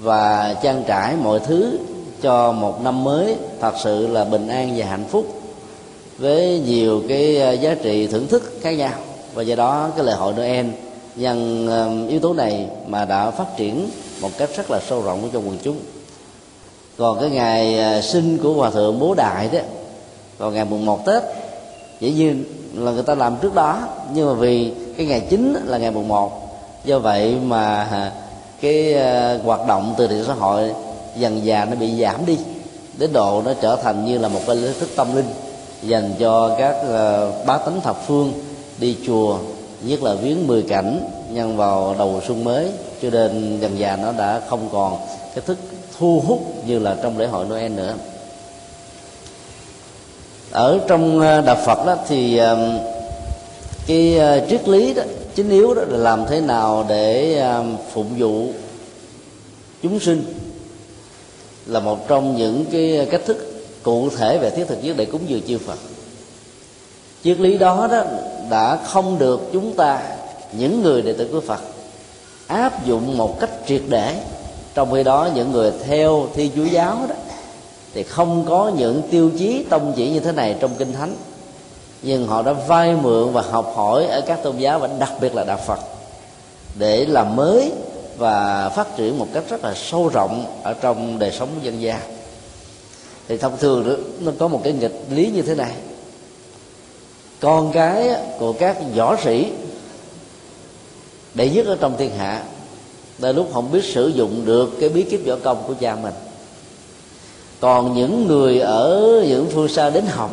và 0.03 0.55
trang 0.63 0.85
trải 0.87 1.17
mọi 1.17 1.41
thứ 1.41 1.79
cho 2.23 2.53
một 2.53 2.83
năm 2.83 3.05
mới 3.05 3.37
thật 3.61 3.75
sự 3.85 4.07
là 4.07 4.25
bình 4.25 4.49
an 4.49 4.75
và 4.77 4.87
hạnh 4.87 5.05
phúc 5.09 5.27
với 6.19 6.63
nhiều 6.67 7.03
cái 7.09 7.37
ờ, 7.37 7.53
giá 7.53 7.75
trị 7.75 8.07
thưởng 8.07 8.27
thức 8.27 8.53
khác 8.61 8.71
nhau. 8.71 8.93
Và 9.35 9.43
do 9.43 9.57
đó 9.57 9.91
cái 9.97 10.07
lễ 10.07 10.13
hội 10.13 10.33
Noel 10.33 10.67
nhân 11.17 12.09
yếu 12.09 12.21
tố 12.21 12.35
này 12.35 12.67
mà 12.87 13.05
đã 13.05 13.31
phát 13.31 13.57
triển 13.57 13.89
một 14.21 14.31
cách 14.39 14.51
rất 14.57 14.71
là 14.71 14.81
sâu 14.89 15.03
rộng 15.03 15.31
trong 15.33 15.49
quần 15.49 15.59
chúng. 15.63 15.77
Còn 16.99 17.21
cái 17.21 17.31
ngày 17.31 17.79
ờ, 17.79 18.01
sinh 18.01 18.39
của 18.43 18.53
hòa 18.53 18.71
thượng 18.71 18.99
bố 18.99 19.15
đại 19.15 19.49
đó, 19.53 19.59
vào 20.39 20.51
ngày 20.51 20.65
mùng 20.65 20.87
một 20.87 21.07
tết, 21.07 21.23
dĩ 22.01 22.11
nhiên 22.11 22.45
là 22.75 22.91
người 22.91 23.03
ta 23.03 23.15
làm 23.15 23.37
trước 23.43 23.55
đó, 23.55 23.89
nhưng 24.15 24.27
mà 24.27 24.33
vì 24.33 24.73
cái 24.97 25.07
ngày 25.07 25.27
chính 25.31 25.57
là 25.67 25.79
ngày 25.79 25.91
mùng 25.91 26.09
một, 26.09 26.33
do 26.85 26.99
vậy 26.99 27.37
mà 27.45 27.89
ờ, 27.91 28.11
cái 28.61 28.95
hoạt 29.45 29.67
động 29.69 29.95
từ 29.99 30.07
thiện 30.07 30.25
xã 30.27 30.33
hội 30.35 30.71
dần 31.19 31.45
già 31.45 31.65
nó 31.65 31.77
bị 31.77 32.01
giảm 32.01 32.27
đi 32.27 32.39
đến 32.99 33.13
độ 33.13 33.43
nó 33.45 33.53
trở 33.61 33.77
thành 33.77 34.07
như 34.07 34.19
là 34.19 34.29
một 34.29 34.41
cái 34.47 34.57
lý 34.57 34.69
thức 34.81 34.89
tâm 34.97 35.17
linh 35.17 35.29
dành 35.83 36.15
cho 36.19 36.57
các 36.59 36.77
uh, 36.81 37.47
bá 37.47 37.59
tánh 37.59 37.81
thập 37.81 38.07
phương 38.07 38.33
đi 38.79 38.97
chùa 39.07 39.39
nhất 39.83 40.03
là 40.03 40.15
viếng 40.15 40.47
mười 40.47 40.63
cảnh 40.63 41.11
nhân 41.31 41.57
vào 41.57 41.95
đầu 41.99 42.21
xuân 42.27 42.45
mới. 42.45 42.69
Cho 43.03 43.11
nên 43.11 43.59
dần 43.61 43.79
già 43.79 43.97
nó 43.97 44.13
đã 44.13 44.41
không 44.49 44.69
còn 44.73 44.99
cái 45.35 45.45
thức 45.47 45.59
thu 45.99 46.23
hút 46.27 46.41
như 46.67 46.79
là 46.79 46.97
trong 47.03 47.19
lễ 47.19 47.27
hội 47.27 47.47
Noel 47.47 47.73
nữa. 47.73 47.95
Ở 50.51 50.81
trong 50.89 51.21
ờ, 51.21 51.41
đạo 51.41 51.57
Phật 51.67 51.87
đó 51.87 51.97
thì 52.09 52.41
cái 53.87 54.19
ờ, 54.19 54.47
triết 54.51 54.69
lý 54.69 54.95
đó 54.95 55.03
chính 55.35 55.51
yếu 55.51 55.75
đó 55.75 55.83
là 55.89 55.99
làm 55.99 56.27
thế 56.27 56.41
nào 56.41 56.85
để 56.89 57.43
phụng 57.93 58.15
vụ 58.19 58.47
chúng 59.83 60.01
sinh 60.01 60.25
là 61.67 61.81
một 61.81 62.09
trong 62.09 62.37
những 62.37 62.65
cái 62.73 63.09
cách 63.11 63.23
thức 63.27 63.53
cụ 63.83 64.11
thể 64.11 64.39
về 64.39 64.51
thiết 64.51 64.65
thực 64.69 64.85
nhất 64.85 64.97
để 64.97 65.05
cúng 65.05 65.23
dường 65.27 65.43
chư 65.49 65.59
Phật. 65.59 65.79
Triết 67.25 67.41
lý 67.41 67.59
đó 67.59 67.89
đó 67.93 68.05
đã 68.51 68.77
không 68.77 69.19
được 69.19 69.41
chúng 69.53 69.73
ta, 69.73 70.03
những 70.53 70.83
người 70.83 71.03
đệ 71.03 71.13
tử 71.13 71.29
của 71.33 71.41
Phật, 71.41 71.61
áp 72.47 72.87
dụng 72.87 73.19
một 73.19 73.41
cách 73.41 73.51
triệt 73.67 73.83
để. 73.89 74.21
Trong 74.75 74.93
khi 74.93 75.03
đó, 75.03 75.29
những 75.35 75.53
người 75.53 75.73
theo 75.87 76.27
thi 76.35 76.51
chúa 76.57 76.65
giáo 76.65 76.99
đó, 77.09 77.15
thì 77.95 78.03
không 78.03 78.45
có 78.49 78.73
những 78.77 79.03
tiêu 79.11 79.31
chí 79.39 79.65
tông 79.71 79.93
chỉ 79.97 80.11
như 80.11 80.21
thế 80.21 80.33
này 80.33 80.57
trong 80.61 80.71
kinh 80.79 80.93
thánh. 80.93 81.15
Nhưng 82.03 82.27
họ 82.27 82.43
đã 82.43 82.53
vay 82.53 82.97
mượn 82.97 83.33
và 83.33 83.43
học 83.43 83.73
hỏi 83.77 84.07
ở 84.07 84.21
các 84.21 84.43
tôn 84.43 84.57
giáo 84.57 84.79
và 84.79 84.89
đặc 84.99 85.13
biệt 85.21 85.35
là 85.35 85.45
đạo 85.45 85.59
Phật 85.67 85.79
để 86.79 87.07
làm 87.07 87.37
mới 87.37 87.73
và 88.19 88.69
phát 88.69 88.97
triển 88.97 89.19
một 89.19 89.27
cách 89.33 89.45
rất 89.51 89.65
là 89.65 89.75
sâu 89.75 90.09
rộng 90.09 90.61
ở 90.63 90.75
trong 90.75 91.19
đời 91.19 91.33
sống 91.33 91.49
dân 91.63 91.83
gian 91.83 92.01
thì 93.29 93.37
thông 93.37 93.57
thường 93.59 94.05
nó 94.21 94.33
có 94.39 94.49
một 94.49 94.61
cái 94.65 94.73
nghịch 94.73 95.05
lý 95.11 95.31
như 95.31 95.43
thế 95.43 95.55
này. 95.55 95.73
Con 97.41 97.73
cái 97.73 98.11
của 98.39 98.53
các 98.53 98.77
võ 98.97 99.17
sĩ, 99.25 99.53
đệ 101.35 101.51
nhất 101.51 101.67
ở 101.67 101.77
trong 101.81 101.97
thiên 101.99 102.11
hạ, 102.19 102.43
đôi 103.19 103.35
lúc 103.35 103.51
không 103.53 103.73
biết 103.73 103.85
sử 103.85 104.09
dụng 104.09 104.45
được 104.45 104.71
cái 104.81 104.89
bí 104.89 105.03
kíp 105.03 105.27
võ 105.27 105.35
công 105.45 105.63
của 105.67 105.75
cha 105.81 105.97
mình. 106.03 106.15
Còn 107.61 107.95
những 107.95 108.27
người 108.27 108.61
ở 108.61 109.25
những 109.29 109.47
phương 109.53 109.69
xa 109.69 109.91
đến 109.91 110.05
học 110.07 110.31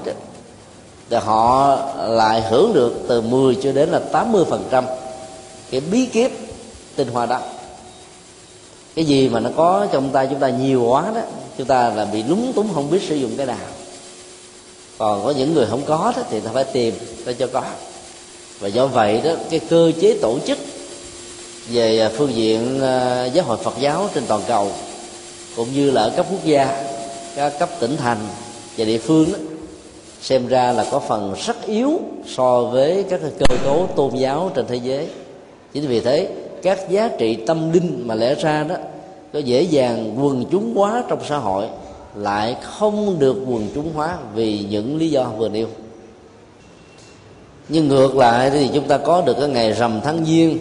thì 1.10 1.18
họ 1.18 1.78
lại 1.98 2.42
hưởng 2.42 2.74
được 2.74 2.94
từ 3.08 3.22
10 3.22 3.58
cho 3.64 3.72
đến 3.72 3.90
là 3.90 4.00
80 4.00 4.46
phần 4.50 4.68
trăm 4.72 4.86
cái 5.72 5.82
bí 5.92 6.06
kíp 6.06 6.32
tinh 6.96 7.08
hoa 7.08 7.26
đó 7.26 7.42
cái 8.96 9.06
gì 9.06 9.30
mà 9.30 9.40
nó 9.40 9.50
có 9.56 9.88
trong 9.92 10.10
tay 10.10 10.28
chúng 10.30 10.40
ta 10.40 10.50
nhiều 10.50 10.84
quá 10.84 11.12
đó 11.16 11.22
chúng 11.58 11.68
ta 11.68 11.90
là 11.90 12.06
bị 12.06 12.24
lúng 12.24 12.54
túng 12.54 12.74
không 12.74 12.92
biết 12.92 13.02
sử 13.02 13.16
dụng 13.16 13.32
cái 13.38 13.46
nào. 13.46 13.58
Còn 14.98 15.26
có 15.26 15.34
những 15.38 15.54
người 15.54 15.66
không 15.70 15.82
có 15.86 16.14
đó 16.16 16.24
thì 16.30 16.40
ta 16.40 16.52
phải 16.54 16.64
tìm 16.64 16.94
ta 17.26 17.32
cho 17.32 17.48
có. 17.48 17.64
Và 18.60 18.68
do 18.68 18.88
vậy 18.88 19.22
đó 19.24 19.32
cái 19.50 19.60
cơ 19.60 19.92
chế 20.02 20.18
tổ 20.22 20.40
chức 20.48 20.58
về 21.70 22.10
phương 22.18 22.36
diện 22.36 22.80
ờ, 22.82 23.30
giáo 23.34 23.46
hội 23.46 23.58
Phật 23.58 23.74
giáo 23.80 24.10
trên 24.16 24.24
toàn 24.28 24.42
cầu 24.48 24.72
cũng 25.56 25.74
như 25.74 25.92
là 25.92 26.02
ở 26.02 26.10
cấp 26.10 26.26
quốc 26.32 26.46
gia 26.46 26.84
các 27.36 27.60
cấp 27.60 27.70
tỉnh 27.80 27.98
thành 27.98 28.18
và 28.78 28.86
địa 28.86 28.98
phương 28.98 29.32
đó, 29.32 29.40
xem 30.22 30.48
ra 30.48 30.72
là 30.72 30.86
có 30.92 31.00
phần 31.00 31.36
rất 31.46 31.66
yếu 31.66 32.00
so 32.36 32.64
với 32.64 33.06
các 33.10 33.22
cơ 33.40 33.56
cấu 33.64 33.90
tôn 33.96 34.16
giáo 34.16 34.52
trên 34.56 34.66
thế 34.68 34.76
giới. 34.76 35.08
Chính 35.74 35.88
vì 35.88 36.00
thế 36.00 36.28
các 36.64 36.90
giá 36.90 37.10
trị 37.18 37.36
tâm 37.36 37.72
linh 37.72 38.04
mà 38.08 38.16
lẽ 38.16 38.36
ra 38.36 38.64
đó 38.64 38.76
có 39.34 39.40
dễ 39.40 39.62
dàng 39.62 40.16
quần 40.24 40.46
chúng 40.52 40.76
hóa 40.76 41.04
trong 41.08 41.20
xã 41.26 41.38
hội, 41.38 41.68
lại 42.16 42.56
không 42.62 43.20
được 43.20 43.36
quần 43.48 43.68
chúng 43.76 43.94
hóa 43.94 44.18
vì 44.34 44.66
những 44.70 44.98
lý 44.98 45.10
do 45.10 45.24
vừa 45.24 45.50
nêu. 45.50 45.68
Nhưng 47.70 47.88
ngược 47.88 48.16
lại 48.16 48.50
thì 48.50 48.70
chúng 48.74 48.88
ta 48.88 48.98
có 48.98 49.22
được 49.22 49.38
cái 49.40 49.50
ngày 49.50 49.72
rằm 49.72 50.02
tháng 50.04 50.26
giêng 50.26 50.58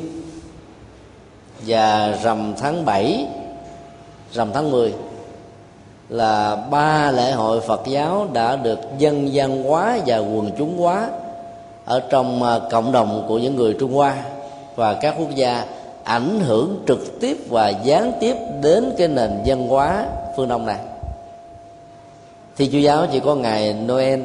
và 1.67 2.19
rằm 2.23 2.55
tháng 2.61 2.85
7 2.85 3.27
rằm 4.33 4.53
tháng 4.55 4.71
10 4.71 4.93
là 6.09 6.57
ba 6.57 7.11
lễ 7.11 7.33
hội 7.33 7.61
Phật 7.61 7.81
giáo 7.87 8.29
đã 8.33 8.57
được 8.57 8.79
dân 8.99 9.33
gian 9.33 9.63
hóa 9.63 9.99
và 10.07 10.19
quần 10.19 10.51
chúng 10.59 10.79
hóa 10.79 11.09
ở 11.85 12.01
trong 12.01 12.43
à, 12.43 12.59
cộng 12.71 12.93
đồng 12.93 13.25
của 13.29 13.39
những 13.39 13.57
người 13.57 13.77
Trung 13.81 13.93
Hoa 13.93 14.17
và 14.77 14.95
các 14.95 15.15
quốc 15.19 15.35
gia 15.35 15.65
ảnh 16.05 16.41
hưởng 16.41 16.83
trực 16.87 17.21
tiếp 17.21 17.37
và 17.49 17.69
gián 17.69 18.13
tiếp 18.21 18.37
đến 18.63 18.95
cái 18.99 19.09
nền 19.09 19.31
văn 19.47 19.69
hóa 19.69 20.07
phương 20.37 20.49
Đông 20.49 20.67
này. 20.67 20.79
Thì 22.57 22.69
Chúa 22.73 22.79
giáo 22.79 23.07
chỉ 23.13 23.21
có 23.21 23.35
ngày 23.35 23.75
Noel 23.75 24.21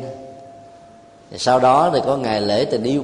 sau 1.35 1.59
đó 1.59 1.89
thì 1.93 1.99
có 2.05 2.17
ngày 2.17 2.41
lễ 2.41 2.65
tình 2.65 2.83
yêu. 2.83 3.03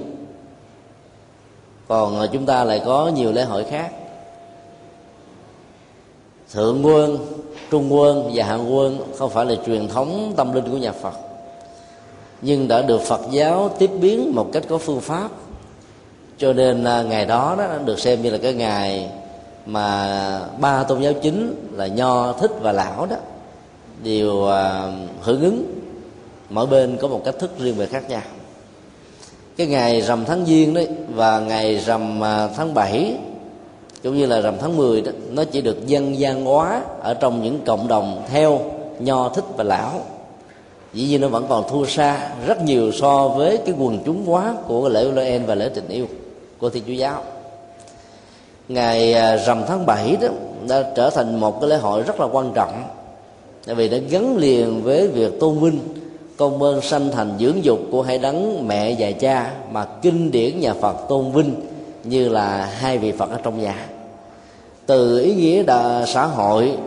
Còn 1.87 2.19
ờ, 2.19 2.27
chúng 2.33 2.45
ta 2.45 2.63
lại 2.63 2.81
có 2.85 3.11
nhiều 3.15 3.31
lễ 3.31 3.43
hội 3.43 3.63
khác. 3.63 3.91
Thượng 6.51 6.85
quân, 6.85 7.17
trung 7.71 7.93
quân 7.93 8.31
và 8.33 8.45
hạ 8.45 8.55
quân 8.55 8.99
không 9.17 9.29
phải 9.29 9.45
là 9.45 9.55
truyền 9.65 9.87
thống 9.87 10.33
tâm 10.35 10.53
linh 10.53 10.71
của 10.71 10.77
nhà 10.77 10.91
phật, 10.91 11.13
nhưng 12.41 12.67
đã 12.67 12.81
được 12.81 13.01
phật 13.01 13.21
giáo 13.31 13.69
tiếp 13.79 13.89
biến 14.01 14.35
một 14.35 14.49
cách 14.53 14.63
có 14.69 14.77
phương 14.77 15.01
pháp 15.01 15.31
cho 16.37 16.53
nên 16.53 16.83
à, 16.83 17.03
ngày 17.03 17.25
đó 17.25 17.55
đó 17.57 17.67
được 17.85 17.99
xem 17.99 18.21
như 18.21 18.29
là 18.29 18.37
cái 18.37 18.53
ngày 18.53 19.09
mà 19.65 20.39
ba 20.57 20.83
tôn 20.83 21.01
giáo 21.01 21.13
chính 21.13 21.55
là 21.71 21.87
nho, 21.87 22.33
thích 22.33 22.51
và 22.61 22.71
lão 22.71 23.05
đó 23.05 23.15
đều 24.03 24.47
à, 24.47 24.91
hưởng 25.21 25.41
ứng. 25.41 25.65
Mỗi 26.49 26.67
bên 26.67 26.97
có 27.01 27.07
một 27.07 27.21
cách 27.25 27.35
thức 27.39 27.51
riêng 27.59 27.75
về 27.75 27.85
khác 27.85 28.09
nhau. 28.09 28.21
Cái 29.57 29.67
ngày 29.67 30.01
rằm 30.01 30.25
tháng 30.25 30.45
giêng 30.45 30.73
đấy 30.73 30.87
và 31.15 31.39
ngày 31.39 31.75
rằm 31.75 32.23
à, 32.23 32.47
tháng 32.57 32.73
7 32.73 33.17
cũng 34.03 34.17
như 34.17 34.25
là 34.25 34.41
rằm 34.41 34.55
tháng 34.61 34.77
10 34.77 35.01
đó, 35.01 35.11
nó 35.31 35.43
chỉ 35.43 35.61
được 35.61 35.87
dân 35.87 36.19
gian 36.19 36.45
hóa 36.45 36.81
ở 37.01 37.13
trong 37.13 37.43
những 37.43 37.59
cộng 37.65 37.87
đồng 37.87 38.23
theo 38.29 38.61
nho, 38.99 39.29
thích 39.29 39.45
và 39.57 39.63
lão. 39.63 40.01
Dĩ 40.93 41.07
nhiên 41.07 41.21
nó 41.21 41.27
vẫn 41.27 41.45
còn 41.49 41.63
thua 41.69 41.85
xa 41.85 42.29
rất 42.47 42.61
nhiều 42.61 42.91
so 42.91 43.27
với 43.27 43.57
cái 43.57 43.75
quần 43.79 43.99
chúng 44.05 44.25
hóa 44.25 44.55
của 44.67 44.89
lễ 44.89 45.03
Noel 45.03 45.41
và 45.43 45.55
lễ 45.55 45.69
tình 45.69 45.87
yêu 45.87 46.07
của 46.63 46.69
Thiên 46.69 46.83
Chúa 46.87 46.93
giáo. 46.93 47.23
Ngày 48.67 49.13
à, 49.13 49.37
rằm 49.37 49.63
tháng 49.67 49.85
7 49.85 50.17
đó 50.21 50.27
đã 50.67 50.83
trở 50.95 51.09
thành 51.09 51.39
một 51.39 51.61
cái 51.61 51.69
lễ 51.69 51.77
hội 51.77 52.01
rất 52.01 52.19
là 52.19 52.27
quan 52.31 52.51
trọng 52.55 52.83
tại 53.65 53.75
vì 53.75 53.89
nó 53.89 53.97
gắn 54.09 54.37
liền 54.37 54.83
với 54.83 55.07
việc 55.07 55.39
tôn 55.39 55.59
vinh 55.59 55.79
công 56.37 56.63
ơn 56.63 56.81
sanh 56.81 57.11
thành 57.11 57.33
dưỡng 57.39 57.63
dục 57.63 57.79
của 57.91 58.01
hai 58.01 58.17
đấng 58.17 58.67
mẹ 58.67 58.95
và 58.99 59.11
cha 59.11 59.51
mà 59.71 59.85
kinh 60.01 60.31
điển 60.31 60.59
nhà 60.59 60.73
Phật 60.73 60.95
tôn 61.09 61.31
vinh 61.31 61.55
như 62.03 62.29
là 62.29 62.65
hai 62.65 62.97
vị 62.97 63.11
Phật 63.11 63.29
ở 63.29 63.39
trong 63.43 63.61
nhà. 63.61 63.85
Từ 64.85 65.19
ý 65.19 65.35
nghĩa 65.35 65.63
đà, 65.63 66.05
xã 66.05 66.25
hội 66.25 66.77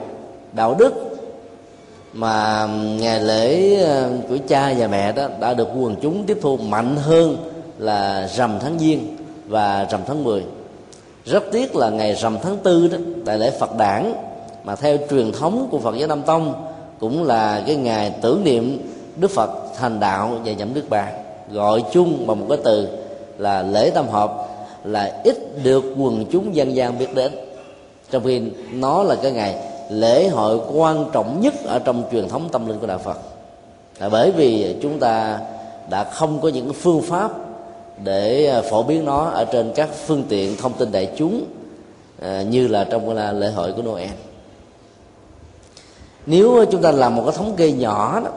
đạo 0.53 0.77
đức 0.79 0.93
mà 2.13 2.67
ngày 3.01 3.21
lễ 3.21 3.77
à, 3.85 4.09
của 4.29 4.37
cha 4.49 4.75
và 4.79 4.87
mẹ 4.87 5.13
đó 5.13 5.29
đã 5.41 5.55
được 5.55 5.69
quần 5.81 5.97
chúng 6.03 6.25
tiếp 6.27 6.39
thu 6.43 6.57
mạnh 6.57 6.97
hơn 6.97 7.37
là 7.79 8.29
rằm 8.37 8.59
tháng 8.61 8.79
giêng 8.79 9.17
và 9.47 9.87
rằm 9.91 10.01
tháng 10.07 10.25
10 10.25 10.45
rất 11.25 11.45
tiếc 11.53 11.77
là 11.77 11.91
ngày 11.91 12.15
rằm 12.15 12.39
tháng 12.43 12.57
tư 12.57 12.89
đó 12.89 12.99
đại 13.25 13.39
lễ 13.39 13.51
Phật 13.51 13.77
đản, 13.77 14.13
mà 14.65 14.77
theo 14.77 14.97
truyền 15.11 15.33
thống 15.33 15.69
của 15.71 15.79
Phật 15.79 15.97
giáo 15.97 16.09
Nam 16.09 16.23
Tông, 16.23 16.67
cũng 16.99 17.25
là 17.25 17.63
cái 17.67 17.77
ngày 17.77 18.15
tưởng 18.23 18.45
niệm 18.45 18.93
Đức 19.17 19.31
Phật 19.31 19.51
thành 19.77 20.01
đạo 20.01 20.39
và 20.45 20.53
nhậm 20.53 20.75
nước 20.75 20.85
bàn 20.91 21.23
gọi 21.51 21.85
chung 21.93 22.27
bằng 22.27 22.41
một 22.41 22.47
cái 22.49 22.59
từ 22.65 22.89
là 23.39 23.63
lễ 23.63 23.91
tam 23.91 24.09
hợp, 24.09 24.49
là 24.85 25.21
ít 25.25 25.65
được 25.65 25.85
quần 25.99 26.25
chúng 26.31 26.57
dân 26.57 26.77
gian 26.77 26.99
biết 26.99 27.15
đến. 27.15 27.33
Trong 28.11 28.25
khi 28.25 28.43
nó 28.73 29.03
là 29.03 29.15
cái 29.15 29.33
ngày 29.33 29.55
lễ 29.91 30.29
hội 30.29 30.61
quan 30.73 31.05
trọng 31.13 31.41
nhất 31.41 31.55
ở 31.65 31.79
trong 31.79 32.03
truyền 32.13 32.29
thống 32.29 32.49
tâm 32.53 32.69
linh 32.69 32.79
của 32.79 32.87
đạo 32.87 32.99
Phật. 32.99 33.19
Là 33.99 34.09
bởi 34.09 34.31
vì 34.31 34.77
chúng 34.83 34.99
ta 34.99 35.39
đã 35.91 36.05
không 36.05 36.41
có 36.41 36.49
những 36.49 36.73
phương 36.73 37.03
pháp 37.03 37.31
để 38.05 38.47
à, 38.47 38.63
phổ 38.71 38.83
biến 38.83 39.05
nó 39.05 39.25
ở 39.25 39.45
trên 39.45 39.73
các 39.75 39.89
phương 40.07 40.25
tiện 40.29 40.57
thông 40.57 40.73
tin 40.73 40.93
đại 40.93 41.11
chúng 41.17 41.45
à, 42.23 42.43
như 42.43 42.69
là 42.69 42.85
trong 42.85 43.15
là 43.15 43.33
lễ 43.33 43.51
hội 43.51 43.73
của 43.73 43.83
Noel. 43.83 44.11
Nếu 46.27 46.65
chúng 46.71 46.83
ta 46.83 46.91
làm 46.91 47.17
một 47.17 47.23
cái 47.27 47.35
thống 47.37 47.55
kê 47.57 47.73
nhỏ 47.73 48.21
đó, 48.21 48.31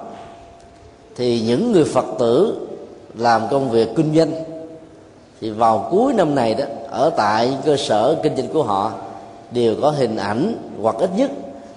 thì 1.16 1.42
những 1.42 1.72
người 1.72 1.86
Phật 1.86 2.06
tử 2.20 2.68
làm 3.18 3.42
công 3.52 3.70
việc 3.70 3.90
kinh 3.96 4.16
doanh, 4.16 4.32
thì 5.42 5.50
vào 5.50 5.88
cuối 5.92 6.14
năm 6.14 6.36
này 6.36 6.54
đó, 6.54 6.66
ở 6.90 7.10
tại 7.10 7.58
cơ 7.66 7.78
sở 7.78 8.16
kinh 8.24 8.36
doanh 8.36 8.48
của 8.48 8.64
họ, 8.64 8.92
đều 9.52 9.76
có 9.82 9.90
hình 9.90 10.18
ảnh 10.18 10.56
hoặc 10.82 10.96
ít 11.00 11.10
nhất 11.18 11.32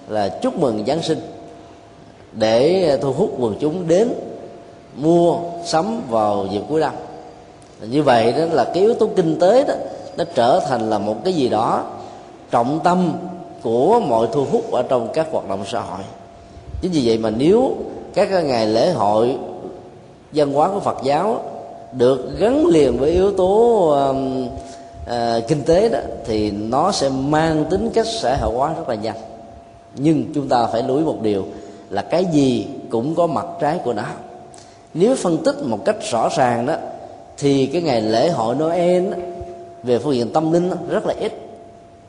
là 0.07 0.39
chúc 0.41 0.57
mừng 0.57 0.85
giáng 0.85 1.01
sinh 1.01 1.19
để 2.31 2.97
thu 3.01 3.13
hút 3.13 3.35
quần 3.39 3.55
chúng 3.59 3.87
đến 3.87 4.09
mua 4.95 5.37
sắm 5.65 6.01
vào 6.09 6.47
dịp 6.51 6.61
cuối 6.69 6.81
năm 6.81 6.93
như 7.81 8.03
vậy 8.03 8.33
đó 8.37 8.45
là 8.51 8.63
cái 8.63 8.83
yếu 8.83 8.93
tố 8.93 9.09
kinh 9.15 9.39
tế 9.39 9.63
đó 9.63 9.73
nó 10.17 10.23
trở 10.35 10.59
thành 10.59 10.89
là 10.89 10.97
một 10.97 11.15
cái 11.23 11.33
gì 11.33 11.49
đó 11.49 11.83
trọng 12.51 12.79
tâm 12.83 13.13
của 13.61 13.99
mọi 13.99 14.27
thu 14.33 14.45
hút 14.51 14.71
ở 14.71 14.83
trong 14.89 15.07
các 15.13 15.27
hoạt 15.31 15.49
động 15.49 15.63
xã 15.67 15.79
hội. 15.79 15.99
Chính 16.81 16.91
vì 16.91 17.01
vậy 17.05 17.17
mà 17.17 17.29
nếu 17.29 17.75
các 18.13 18.29
ngày 18.45 18.67
lễ 18.67 18.91
hội 18.91 19.37
văn 20.33 20.53
hóa 20.53 20.69
của 20.69 20.79
Phật 20.79 20.97
giáo 21.03 21.43
được 21.91 22.39
gắn 22.39 22.65
liền 22.65 22.97
với 22.97 23.11
yếu 23.11 23.31
tố 23.31 23.53
uh, 24.09 24.15
uh, 25.03 25.47
kinh 25.47 25.63
tế 25.63 25.89
đó 25.89 25.99
thì 26.25 26.51
nó 26.51 26.91
sẽ 26.91 27.09
mang 27.09 27.65
tính 27.69 27.89
cách 27.93 28.07
xã 28.21 28.37
hội 28.41 28.55
hóa 28.55 28.73
rất 28.73 28.89
là 28.89 28.95
nhanh. 28.95 29.17
Nhưng 29.95 30.31
chúng 30.35 30.47
ta 30.47 30.67
phải 30.67 30.83
lưu 30.83 30.97
ý 30.97 31.03
một 31.03 31.21
điều 31.21 31.45
là 31.89 32.01
cái 32.01 32.25
gì 32.25 32.67
cũng 32.89 33.15
có 33.15 33.27
mặt 33.27 33.45
trái 33.59 33.79
của 33.85 33.93
nó. 33.93 34.03
Nếu 34.93 35.15
phân 35.15 35.37
tích 35.37 35.55
một 35.63 35.85
cách 35.85 35.95
rõ 36.11 36.29
ràng 36.37 36.65
đó 36.65 36.75
thì 37.37 37.65
cái 37.65 37.81
ngày 37.81 38.01
lễ 38.01 38.29
hội 38.29 38.55
Noel 38.55 39.13
về 39.83 39.99
phương 39.99 40.15
diện 40.15 40.33
tâm 40.33 40.51
linh 40.51 40.71
rất 40.89 41.05
là 41.05 41.13
ít. 41.19 41.33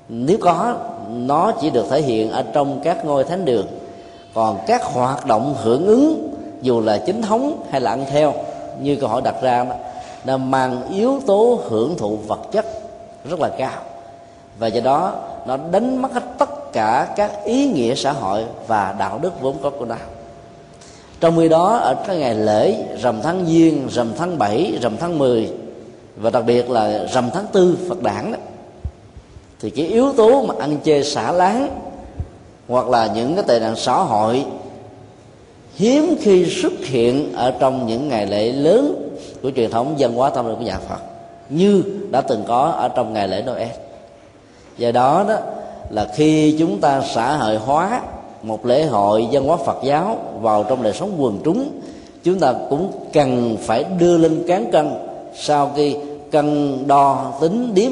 Nếu 0.09 0.39
có, 0.41 0.77
nó 1.09 1.53
chỉ 1.61 1.71
được 1.71 1.87
thể 1.91 2.03
hiện 2.03 2.31
ở 2.31 2.45
trong 2.53 2.81
các 2.85 3.05
ngôi 3.05 3.25
thánh 3.25 3.45
đường. 3.45 3.67
Còn 4.35 4.59
các 4.67 4.85
hoạt 4.85 5.27
động 5.27 5.55
hưởng 5.63 5.87
ứng, 5.87 6.35
dù 6.63 6.81
là 6.81 6.99
chính 6.99 7.23
thống 7.23 7.63
hay 7.71 7.81
là 7.81 7.91
ăn 7.91 8.05
theo, 8.11 8.35
như 8.81 8.97
câu 8.97 9.09
hỏi 9.09 9.23
đặt 9.25 9.35
ra 9.43 9.65
đó 9.65 9.75
là 10.25 10.37
mang 10.37 10.83
yếu 10.91 11.21
tố 11.27 11.61
hưởng 11.69 11.99
thụ 11.99 12.17
vật 12.17 12.41
chất 12.53 12.67
rất 13.25 13.41
là 13.41 13.49
cao. 13.59 13.83
Và 14.59 14.67
do 14.67 14.81
đó, 14.81 15.13
nó 15.47 15.57
đánh 15.71 16.03
mất 16.03 16.13
hết 16.13 16.23
tất 16.39 16.73
cả 16.73 17.09
các 17.17 17.45
ý 17.45 17.69
nghĩa 17.69 17.95
xã 17.95 18.13
hội 18.13 18.45
và 18.67 18.95
đạo 18.99 19.19
đức 19.23 19.41
vốn 19.41 19.57
có 19.63 19.71
của 19.71 19.85
nó 19.85 19.97
trong 21.25 21.39
khi 21.39 21.49
đó, 21.49 21.77
ở 21.77 21.95
các 22.07 22.15
ngày 22.15 22.35
lễ, 22.35 22.77
rằm 23.03 23.23
tháng 23.23 23.47
giêng, 23.47 23.89
rằm 23.91 24.13
tháng 24.17 24.39
7 24.39 24.79
rằm 24.83 24.97
tháng 24.97 25.19
10 25.19 25.51
và 26.17 26.31
đặc 26.31 26.45
biệt 26.47 26.71
là 26.71 27.07
rằm 27.13 27.31
tháng 27.35 27.47
tư, 27.53 27.79
phật 27.89 28.03
đản 28.03 28.33
đó, 28.33 28.39
thì 29.61 29.71
cái 29.71 29.87
yếu 29.87 30.13
tố 30.13 30.43
mà 30.43 30.55
ăn 30.59 30.77
chơi 30.85 31.05
xả 31.05 31.33
láng, 31.33 31.69
hoặc 32.69 32.89
là 32.89 33.11
những 33.15 33.35
cái 33.35 33.45
tệ 33.49 33.61
nạn 33.61 33.77
xã 33.77 33.95
hội 33.95 34.45
hiếm 35.75 36.17
khi 36.21 36.47
xuất 36.63 36.73
hiện 36.81 37.33
ở 37.33 37.51
trong 37.51 37.87
những 37.87 38.09
ngày 38.09 38.27
lễ 38.27 38.53
lớn 38.53 39.11
của 39.43 39.51
truyền 39.57 39.71
thống 39.71 39.95
dân 39.97 40.15
hóa 40.15 40.31
tâm 40.31 40.47
linh 40.47 40.57
của 40.57 40.65
nhà 40.65 40.79
Phật, 40.89 41.01
như 41.49 41.83
đã 42.11 42.21
từng 42.21 42.45
có 42.49 42.65
ở 42.71 42.89
trong 42.89 43.13
ngày 43.13 43.29
lễ 43.29 43.43
Noel. 43.47 43.69
Do 44.79 44.93
đó 44.93 45.25
đó, 45.29 45.37
là 45.91 46.07
khi 46.17 46.57
chúng 46.59 46.81
ta 46.81 47.03
xã 47.15 47.37
hội 47.37 47.57
hóa 47.57 48.01
một 48.45 48.67
lễ 48.67 48.85
hội 48.85 49.27
dân 49.31 49.45
hóa 49.45 49.57
Phật 49.57 49.79
giáo 49.85 50.19
vào 50.41 50.65
trong 50.69 50.83
đời 50.83 50.93
sống 50.93 51.17
quần 51.19 51.41
chúng 51.45 51.71
chúng 52.25 52.39
ta 52.39 52.55
cũng 52.71 52.93
cần 53.13 53.57
phải 53.61 53.85
đưa 53.99 54.19
lên 54.19 54.45
cán 54.49 54.71
cân 54.73 54.91
sau 55.37 55.73
khi 55.77 55.97
cân 56.31 56.79
đo 56.87 57.33
tính 57.41 57.75
điếm 57.75 57.91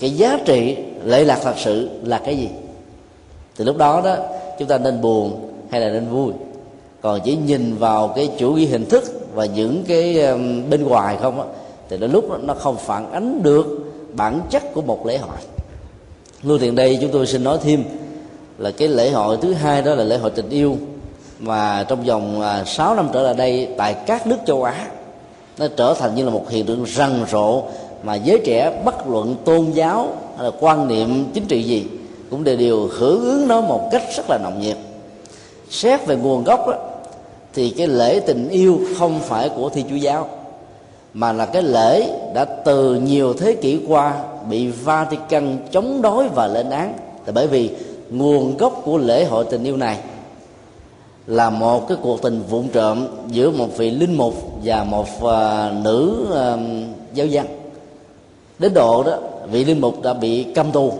cái 0.00 0.10
giá 0.10 0.38
trị 0.44 0.76
lệ 1.04 1.24
lạc 1.24 1.38
thật 1.42 1.54
sự 1.56 1.88
là 2.04 2.18
cái 2.18 2.36
gì. 2.36 2.48
Thì 3.56 3.64
lúc 3.64 3.76
đó 3.76 4.00
đó 4.04 4.16
chúng 4.58 4.68
ta 4.68 4.78
nên 4.78 5.00
buồn 5.00 5.50
hay 5.70 5.80
là 5.80 5.90
nên 5.90 6.08
vui? 6.08 6.32
Còn 7.00 7.20
chỉ 7.24 7.36
nhìn 7.46 7.76
vào 7.76 8.08
cái 8.08 8.30
chủ 8.38 8.52
nghĩa 8.52 8.66
hình 8.66 8.84
thức 8.84 9.04
và 9.34 9.44
những 9.44 9.84
cái 9.88 10.14
bên 10.70 10.82
ngoài 10.82 11.16
không 11.22 11.40
á 11.40 11.46
thì 11.88 11.98
đến 11.98 12.12
lúc 12.12 12.30
đó, 12.30 12.36
nó 12.42 12.54
không 12.54 12.76
phản 12.76 13.12
ánh 13.12 13.42
được 13.42 13.66
bản 14.14 14.40
chất 14.50 14.74
của 14.74 14.82
một 14.82 15.06
lễ 15.06 15.18
hội. 15.18 15.36
Lưu 16.42 16.58
tiện 16.58 16.74
đây 16.74 16.98
chúng 17.00 17.10
tôi 17.10 17.26
xin 17.26 17.44
nói 17.44 17.58
thêm 17.62 17.84
là 18.62 18.70
cái 18.70 18.88
lễ 18.88 19.10
hội 19.10 19.38
thứ 19.42 19.52
hai 19.52 19.82
đó 19.82 19.94
là 19.94 20.04
lễ 20.04 20.18
hội 20.18 20.30
tình 20.30 20.48
yêu. 20.48 20.76
Mà 21.38 21.84
trong 21.88 22.04
vòng 22.04 22.42
à, 22.42 22.64
6 22.64 22.94
năm 22.94 23.08
trở 23.12 23.22
lại 23.22 23.34
đây 23.34 23.68
tại 23.76 23.94
các 24.06 24.26
nước 24.26 24.36
châu 24.46 24.62
Á 24.64 24.86
nó 25.58 25.66
trở 25.76 25.94
thành 25.94 26.14
như 26.14 26.24
là 26.24 26.30
một 26.30 26.50
hiện 26.50 26.66
tượng 26.66 26.86
rầm 26.86 27.24
rộ 27.30 27.62
mà 28.02 28.14
giới 28.14 28.40
trẻ 28.44 28.82
bất 28.84 29.08
luận 29.08 29.36
tôn 29.44 29.70
giáo 29.70 30.08
hay 30.36 30.44
là 30.44 30.50
quan 30.60 30.88
niệm 30.88 31.24
chính 31.34 31.44
trị 31.46 31.62
gì 31.62 31.86
cũng 32.30 32.44
đều 32.44 32.56
đều 32.56 32.88
hưởng 32.98 33.20
ứng 33.20 33.48
nó 33.48 33.60
một 33.60 33.88
cách 33.92 34.02
rất 34.16 34.30
là 34.30 34.38
nồng 34.42 34.60
nhiệt. 34.60 34.76
Xét 35.70 36.06
về 36.06 36.16
nguồn 36.16 36.44
gốc 36.44 36.68
đó, 36.68 36.74
thì 37.54 37.70
cái 37.70 37.86
lễ 37.86 38.20
tình 38.20 38.48
yêu 38.48 38.80
không 38.98 39.20
phải 39.20 39.48
của 39.48 39.68
thi 39.68 39.84
chúa 39.90 39.96
giáo 39.96 40.28
mà 41.14 41.32
là 41.32 41.46
cái 41.46 41.62
lễ 41.62 42.06
đã 42.34 42.44
từ 42.44 42.94
nhiều 42.94 43.34
thế 43.34 43.54
kỷ 43.54 43.80
qua 43.88 44.14
bị 44.48 44.68
Vatican 44.68 45.58
chống 45.72 46.02
đối 46.02 46.28
và 46.28 46.46
lên 46.46 46.70
án. 46.70 46.94
Là 47.26 47.32
bởi 47.32 47.46
vì 47.46 47.70
nguồn 48.12 48.56
gốc 48.56 48.82
của 48.84 48.98
lễ 48.98 49.24
hội 49.24 49.44
tình 49.50 49.64
yêu 49.64 49.76
này 49.76 49.98
là 51.26 51.50
một 51.50 51.88
cái 51.88 51.98
cuộc 52.02 52.22
tình 52.22 52.42
vụng 52.50 52.68
trộm 52.68 53.06
giữa 53.28 53.50
một 53.50 53.76
vị 53.76 53.90
linh 53.90 54.18
mục 54.18 54.34
và 54.64 54.84
một 54.84 55.06
uh, 55.24 55.84
nữ 55.84 56.26
uh, 56.28 56.60
giáo 57.14 57.26
dân. 57.26 57.46
Đến 58.58 58.74
độ 58.74 59.02
đó 59.02 59.18
vị 59.50 59.64
linh 59.64 59.80
mục 59.80 60.02
đã 60.02 60.14
bị 60.14 60.44
cầm 60.54 60.72
tù 60.72 60.92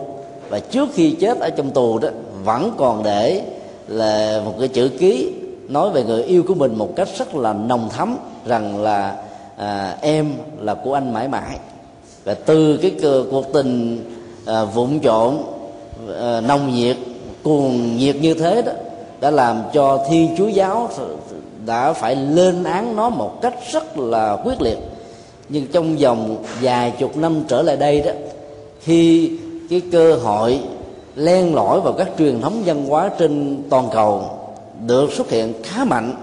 và 0.48 0.58
trước 0.58 0.88
khi 0.94 1.10
chết 1.10 1.40
ở 1.40 1.50
trong 1.50 1.70
tù 1.70 1.98
đó 1.98 2.08
vẫn 2.44 2.70
còn 2.76 3.02
để 3.02 3.42
là 3.88 4.42
một 4.44 4.54
cái 4.58 4.68
chữ 4.68 4.88
ký 4.88 5.32
nói 5.68 5.90
về 5.90 6.04
người 6.04 6.22
yêu 6.22 6.42
của 6.48 6.54
mình 6.54 6.74
một 6.74 6.96
cách 6.96 7.08
rất 7.18 7.34
là 7.34 7.52
nồng 7.52 7.88
thắm 7.88 8.16
rằng 8.46 8.82
là 8.82 9.22
à, 9.56 9.96
em 10.00 10.32
là 10.60 10.74
của 10.74 10.94
anh 10.94 11.12
mãi 11.12 11.28
mãi. 11.28 11.58
Và 12.24 12.34
từ 12.34 12.76
cái 12.76 12.94
cuộc 13.30 13.52
tình 13.52 14.00
à, 14.46 14.64
vụng 14.64 15.00
trộn 15.00 15.36
Ờ, 16.08 16.40
nông 16.40 16.74
nhiệt, 16.74 16.96
cuồng 17.42 17.96
nhiệt 17.96 18.16
như 18.16 18.34
thế 18.34 18.62
đó, 18.62 18.72
đã 19.20 19.30
làm 19.30 19.62
cho 19.72 20.04
thiên 20.08 20.34
chúa 20.38 20.48
giáo 20.48 20.88
đã 21.66 21.92
phải 21.92 22.16
lên 22.16 22.64
án 22.64 22.96
nó 22.96 23.08
một 23.08 23.42
cách 23.42 23.54
rất 23.72 23.98
là 23.98 24.36
quyết 24.44 24.62
liệt. 24.62 24.78
Nhưng 25.48 25.66
trong 25.72 25.96
vòng 25.96 26.36
vài 26.60 26.90
chục 26.98 27.16
năm 27.16 27.44
trở 27.48 27.62
lại 27.62 27.76
đây 27.76 28.00
đó, 28.00 28.12
khi 28.80 29.30
cái 29.70 29.82
cơ 29.92 30.14
hội 30.14 30.60
len 31.16 31.54
lỏi 31.54 31.80
vào 31.80 31.92
các 31.92 32.08
truyền 32.18 32.40
thống 32.40 32.62
văn 32.66 32.86
hóa 32.88 33.10
trên 33.18 33.62
toàn 33.70 33.88
cầu 33.92 34.24
được 34.86 35.12
xuất 35.12 35.30
hiện 35.30 35.52
khá 35.62 35.84
mạnh 35.84 36.14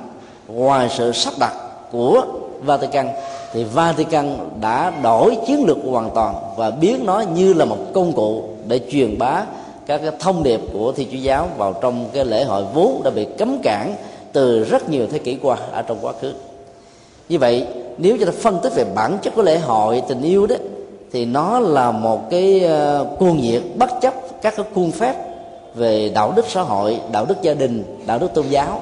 ngoài 0.47 0.89
sự 0.97 1.11
sắp 1.11 1.33
đặt 1.39 1.53
của 1.91 2.21
Vatican, 2.59 3.07
thì 3.53 3.63
Vatican 3.63 4.37
đã 4.61 4.93
đổi 5.03 5.37
chiến 5.47 5.63
lược 5.67 5.77
hoàn 5.85 6.09
toàn 6.15 6.35
và 6.57 6.71
biến 6.71 7.05
nó 7.05 7.23
như 7.35 7.53
là 7.53 7.65
một 7.65 7.77
công 7.93 8.13
cụ 8.13 8.43
để 8.67 8.79
truyền 8.91 9.17
bá 9.17 9.45
các 9.89 10.02
cái 10.02 10.12
thông 10.19 10.43
điệp 10.43 10.62
của 10.73 10.91
thi 10.91 11.08
Chúa 11.12 11.17
giáo 11.17 11.49
vào 11.58 11.73
trong 11.82 12.10
cái 12.13 12.25
lễ 12.25 12.43
hội 12.43 12.63
vốn 12.73 13.02
đã 13.04 13.12
bị 13.12 13.28
cấm 13.38 13.60
cản 13.63 13.95
từ 14.34 14.63
rất 14.63 14.89
nhiều 14.89 15.08
thế 15.12 15.19
kỷ 15.19 15.38
qua 15.41 15.58
ở 15.71 15.82
trong 15.82 15.97
quá 16.02 16.13
khứ. 16.21 16.34
Như 17.30 17.39
vậy, 17.39 17.67
nếu 17.97 18.17
chúng 18.17 18.25
ta 18.25 18.34
phân 18.41 18.60
tích 18.63 18.73
về 18.75 18.86
bản 18.95 19.17
chất 19.21 19.36
của 19.36 19.41
lễ 19.41 19.60
hội 19.60 20.02
tình 20.08 20.21
yêu 20.21 20.47
đó, 20.47 20.56
thì 21.12 21.25
nó 21.25 21.60
là 21.60 21.91
một 21.91 22.30
cái 22.30 22.60
ờ, 22.60 23.08
cuồng 23.19 23.41
nhiệt 23.41 23.62
bất 23.75 23.89
chấp 24.02 24.13
các 24.41 24.54
cái 24.58 24.65
khuôn 24.75 24.91
phép 24.91 25.15
về 25.75 26.12
đạo 26.15 26.34
đức 26.36 26.45
xã 26.49 26.62
hội, 26.62 26.99
đạo 27.12 27.25
đức 27.25 27.41
gia 27.41 27.54
đình, 27.54 27.84
đạo 28.06 28.19
đức 28.19 28.34
tôn 28.34 28.45
giáo. 28.49 28.82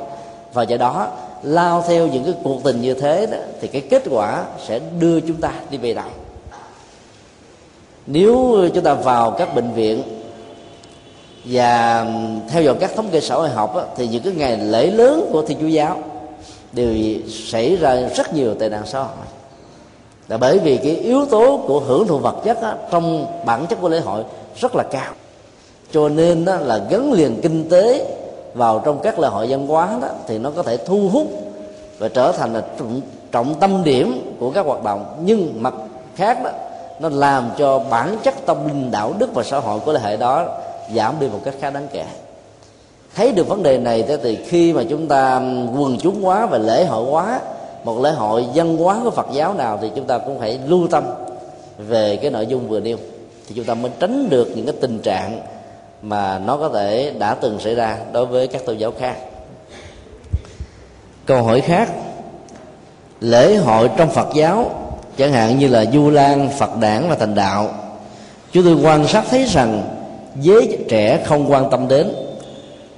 Và 0.53 0.63
do 0.63 0.77
đó, 0.77 1.07
lao 1.43 1.83
theo 1.87 2.07
những 2.07 2.23
cái 2.23 2.33
cuộc 2.43 2.63
tình 2.63 2.81
như 2.81 2.93
thế 2.93 3.25
đó, 3.25 3.37
thì 3.61 3.67
cái 3.67 3.81
kết 3.81 4.03
quả 4.09 4.43
sẽ 4.67 4.79
đưa 4.99 5.19
chúng 5.19 5.41
ta 5.41 5.51
đi 5.69 5.77
về 5.77 5.93
đâu 5.93 6.09
nếu 8.07 8.59
chúng 8.73 8.83
ta 8.83 8.93
vào 8.93 9.31
các 9.31 9.55
bệnh 9.55 9.71
viện 9.71 10.03
và 11.49 12.05
theo 12.49 12.63
dõi 12.63 12.75
các 12.79 12.91
thống 12.95 13.09
kê 13.11 13.21
xã 13.21 13.35
hội 13.35 13.49
học 13.49 13.93
thì 13.97 14.07
những 14.07 14.23
cái 14.23 14.33
ngày 14.33 14.57
lễ 14.57 14.87
lớn 14.87 15.29
của 15.31 15.41
thiên 15.41 15.57
chúa 15.61 15.67
giáo 15.67 15.97
đều 16.73 16.93
xảy 17.29 17.75
ra 17.75 17.95
rất 18.15 18.33
nhiều 18.33 18.55
tệ 18.55 18.69
nạn 18.69 18.81
xã 18.85 18.99
hội. 18.99 19.25
Là 20.27 20.37
bởi 20.37 20.59
vì 20.59 20.77
cái 20.77 20.95
yếu 20.95 21.25
tố 21.25 21.59
của 21.67 21.79
hưởng 21.79 22.07
thụ 22.07 22.17
vật 22.17 22.35
chất 22.43 22.61
á, 22.61 22.75
trong 22.91 23.25
bản 23.45 23.65
chất 23.65 23.81
của 23.81 23.89
lễ 23.89 23.99
hội 23.99 24.23
rất 24.59 24.75
là 24.75 24.83
cao. 24.83 25.13
Cho 25.91 26.09
nên 26.09 26.45
đó 26.45 26.55
là 26.55 26.79
gắn 26.89 27.13
liền 27.13 27.41
kinh 27.41 27.69
tế 27.69 28.17
vào 28.53 28.81
trong 28.85 28.99
các 28.99 29.19
lễ 29.19 29.27
hội 29.27 29.47
văn 29.49 29.67
hóa 29.67 29.97
đó 30.01 30.07
thì 30.27 30.37
nó 30.37 30.51
có 30.55 30.63
thể 30.63 30.77
thu 30.77 31.09
hút 31.09 31.27
và 31.99 32.07
trở 32.07 32.31
thành 32.31 32.53
là 32.53 32.61
trọng, 32.77 33.01
trọng 33.31 33.55
tâm 33.55 33.83
điểm 33.83 34.35
của 34.39 34.51
các 34.51 34.65
hoạt 34.65 34.83
động. 34.83 35.15
Nhưng 35.21 35.63
mặt 35.63 35.73
khác 36.15 36.43
đó 36.43 36.49
nó 36.99 37.09
làm 37.09 37.49
cho 37.57 37.79
bản 37.79 38.17
chất 38.23 38.33
tâm 38.45 38.67
linh 38.67 38.91
đạo 38.91 39.13
đức 39.17 39.33
và 39.33 39.43
xã 39.43 39.59
hội 39.59 39.79
của 39.79 39.93
lễ 39.93 39.99
hội 39.99 40.17
đó 40.17 40.45
giảm 40.95 41.15
đi 41.19 41.27
một 41.27 41.39
cách 41.43 41.55
khá 41.59 41.69
đáng 41.69 41.87
kể. 41.93 42.05
Thấy 43.15 43.31
được 43.31 43.47
vấn 43.47 43.63
đề 43.63 43.77
này 43.77 44.03
thì 44.23 44.37
khi 44.47 44.73
mà 44.73 44.83
chúng 44.89 45.07
ta 45.07 45.35
quần 45.77 45.97
chúng 46.01 46.23
hóa 46.23 46.45
và 46.45 46.57
lễ 46.57 46.85
hội 46.85 47.11
hóa, 47.11 47.39
một 47.83 47.99
lễ 48.01 48.11
hội 48.11 48.45
văn 48.53 48.77
hóa 48.77 48.99
của 49.03 49.11
Phật 49.11 49.27
giáo 49.33 49.53
nào 49.53 49.79
thì 49.81 49.91
chúng 49.95 50.05
ta 50.05 50.17
cũng 50.17 50.39
phải 50.39 50.59
lưu 50.67 50.87
tâm 50.87 51.03
về 51.77 52.15
cái 52.15 52.31
nội 52.31 52.45
dung 52.45 52.67
vừa 52.67 52.79
nêu. 52.79 52.97
Thì 53.47 53.55
chúng 53.55 53.65
ta 53.65 53.73
mới 53.73 53.91
tránh 53.99 54.29
được 54.29 54.47
những 54.55 54.65
cái 54.65 54.75
tình 54.81 54.99
trạng 54.99 55.41
mà 56.01 56.39
nó 56.39 56.57
có 56.57 56.69
thể 56.69 57.13
đã 57.19 57.33
từng 57.33 57.59
xảy 57.59 57.75
ra 57.75 57.97
đối 58.11 58.25
với 58.25 58.47
các 58.47 58.65
tôn 58.65 58.77
giáo 58.77 58.91
khác. 58.99 59.15
Câu 61.25 61.43
hỏi 61.43 61.61
khác, 61.61 61.89
lễ 63.21 63.55
hội 63.55 63.89
trong 63.97 64.09
phật 64.09 64.27
giáo, 64.33 64.71
chẳng 65.17 65.31
hạn 65.31 65.59
như 65.59 65.67
là 65.67 65.85
du 65.93 66.09
lan, 66.09 66.49
phật 66.59 66.69
đản 66.79 67.09
và 67.09 67.15
thành 67.15 67.35
đạo, 67.35 67.69
chúng 68.51 68.63
tôi 68.63 68.77
quan 68.83 69.07
sát 69.07 69.25
thấy 69.29 69.45
rằng 69.45 69.96
giới 70.41 70.77
trẻ 70.89 71.23
không 71.25 71.51
quan 71.51 71.69
tâm 71.71 71.87
đến. 71.87 72.13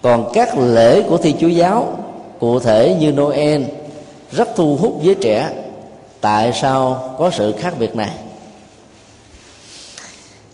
Còn 0.02 0.32
các 0.34 0.58
lễ 0.58 1.02
của 1.02 1.18
thi 1.18 1.36
chúa 1.40 1.48
giáo, 1.48 1.98
cụ 2.40 2.60
thể 2.60 2.96
như 3.00 3.12
noel, 3.12 3.64
rất 4.32 4.50
thu 4.56 4.76
hút 4.76 5.00
giới 5.02 5.16
trẻ. 5.16 5.50
Tại 6.22 6.54
sao 6.54 7.14
có 7.18 7.32
sự 7.34 7.52
khác 7.52 7.74
biệt 7.80 7.96
này? 7.96 8.10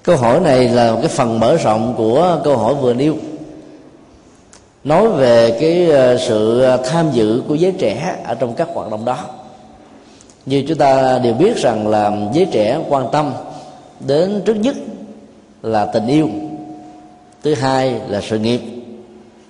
Câu 0.04 0.17
hỏi 0.17 0.39
này 0.39 0.69
là 0.69 0.91
một 0.91 0.98
cái 1.02 1.10
phần 1.10 1.39
mở 1.39 1.58
rộng 1.58 1.93
của 1.98 2.41
câu 2.43 2.58
hỏi 2.58 2.76
vừa 2.76 2.93
nêu. 2.93 3.15
Nói 4.84 5.08
về 5.08 5.58
cái 5.62 5.89
ờ, 5.91 6.17
sự 6.17 6.65
tham 6.86 7.12
dự 7.12 7.41
của 7.48 7.56
giới 7.56 7.71
trẻ 7.71 8.15
ở 8.26 8.36
trong 8.36 8.54
các 8.54 8.67
hoạt 8.74 8.91
động 8.91 9.06
đó. 9.06 9.17
Như 10.45 10.63
chúng 10.67 10.78
ta 10.78 11.19
đều 11.19 11.34
biết 11.34 11.58
rằng 11.58 11.88
là 11.88 12.12
giới 12.34 12.45
trẻ 12.52 12.80
quan 12.89 13.06
tâm 13.12 13.34
đến 14.00 14.41
trước 14.45 14.54
nhất 14.54 14.76
là 15.63 15.86
tình 15.86 16.08
yêu 16.08 16.30
thứ 17.45 17.53
hai 17.53 18.01
là 18.10 18.21
sự 18.21 18.39
nghiệp. 18.39 18.62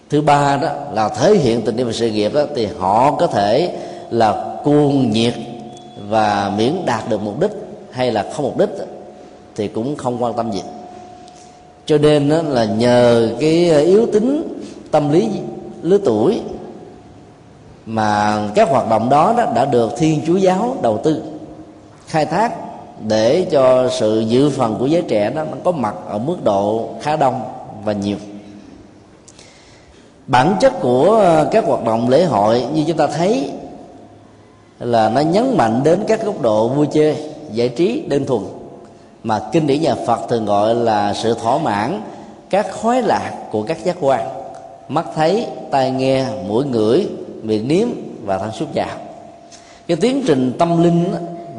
Thứ 0.10 0.22
ba 0.22 0.58
đó 0.58 0.70
là 0.94 1.10
thể 1.10 1.36
hiện 1.36 1.62
tình 1.62 1.78
yêu 1.78 1.86
và 1.86 1.94
sự 1.94 2.12
nghiệp 2.12 2.34
đó 2.34 2.42
thì 2.56 2.68
họ 2.80 3.12
có 3.12 3.28
thể 3.28 3.76
là 4.10 4.58
cuồng 4.64 5.12
nhiệt 5.12 5.34
và 6.10 6.54
miễn 6.58 6.74
đạt 6.86 7.10
được 7.10 7.22
mục 7.22 7.40
đích 7.40 7.52
hay 7.92 8.12
là 8.12 8.26
không 8.34 8.46
mục 8.46 8.58
đích 8.58 8.70
thì 9.56 9.68
cũng 9.68 9.96
không 9.96 10.24
quan 10.24 10.34
tâm 10.34 10.52
gì. 10.52 10.62
Cho 11.86 11.98
nên 11.98 12.30
đó 12.30 12.42
là 12.42 12.66
nhờ 12.66 13.30
cái 13.40 13.84
yếu 13.86 14.06
tính 14.14 14.60
tâm 14.92 15.12
lý 15.12 15.30
lứa 15.82 15.98
tuổi 16.06 16.42
mà 17.86 18.40
các 18.56 18.70
hoạt 18.70 18.90
động 18.90 19.10
đó, 19.10 19.34
đó 19.38 19.46
đã 19.56 19.66
được 19.66 19.92
thiên 19.98 20.22
chúa 20.28 20.38
giáo 20.38 20.78
đầu 20.82 21.02
tư 21.04 21.24
khai 22.08 22.26
thác 22.26 22.54
để 23.08 23.48
cho 23.52 23.90
sự 23.90 24.20
dự 24.20 24.50
phần 24.50 24.76
của 24.80 24.86
giới 24.86 25.02
trẻ 25.02 25.30
đó 25.30 25.44
nó 25.44 25.58
có 25.64 25.72
mặt 25.72 25.96
ở 26.08 26.18
mức 26.18 26.44
độ 26.44 26.90
khá 27.02 27.16
đông 27.16 27.42
và 27.86 27.94
nhiều. 27.94 28.18
Bản 30.28 30.56
chất 30.60 30.74
của 30.82 31.12
ờ, 31.12 31.50
các 31.52 31.66
hoạt 31.66 31.84
động 31.84 32.10
lễ 32.10 32.24
hội, 32.24 32.66
như 32.74 32.84
chúng 32.88 32.98
ta 32.98 33.08
thấy, 33.08 33.52
là 34.80 35.10
nó 35.10 35.22
nhấn 35.22 35.58
mạnh 35.58 35.82
đến 35.84 36.00
các 36.08 36.26
góc 36.26 36.42
độ 36.42 36.68
vui 36.68 36.88
chơi, 36.92 37.16
giải 37.52 37.70
trí, 37.70 38.04
đơn 38.08 38.26
thuần, 38.26 38.42
mà 39.24 39.42
kinh 39.52 39.68
điển 39.68 39.82
nhà 39.82 39.96
Phật 40.08 40.20
thường 40.30 40.46
gọi 40.46 40.76
là 40.76 41.14
sự 41.14 41.34
thỏa 41.34 41.58
mãn 41.58 42.02
các 42.50 42.68
khoái 42.74 43.02
lạc 43.02 43.32
của 43.52 43.64
các 43.64 43.84
giác 43.84 43.98
quan. 44.00 44.28
Mắt 44.90 45.06
thấy, 45.16 45.48
tai 45.72 45.92
nghe, 45.92 46.26
mũi 46.48 46.66
ngửi, 46.66 47.08
miệng 47.44 47.68
nếm 47.68 47.88
và 48.26 48.38
thân 48.38 48.52
xúc 48.52 48.70
chạm 48.74 49.06
cái 49.88 49.98
tiến 49.98 50.24
trình 50.28 50.54
tâm 50.60 50.84
linh 50.84 51.06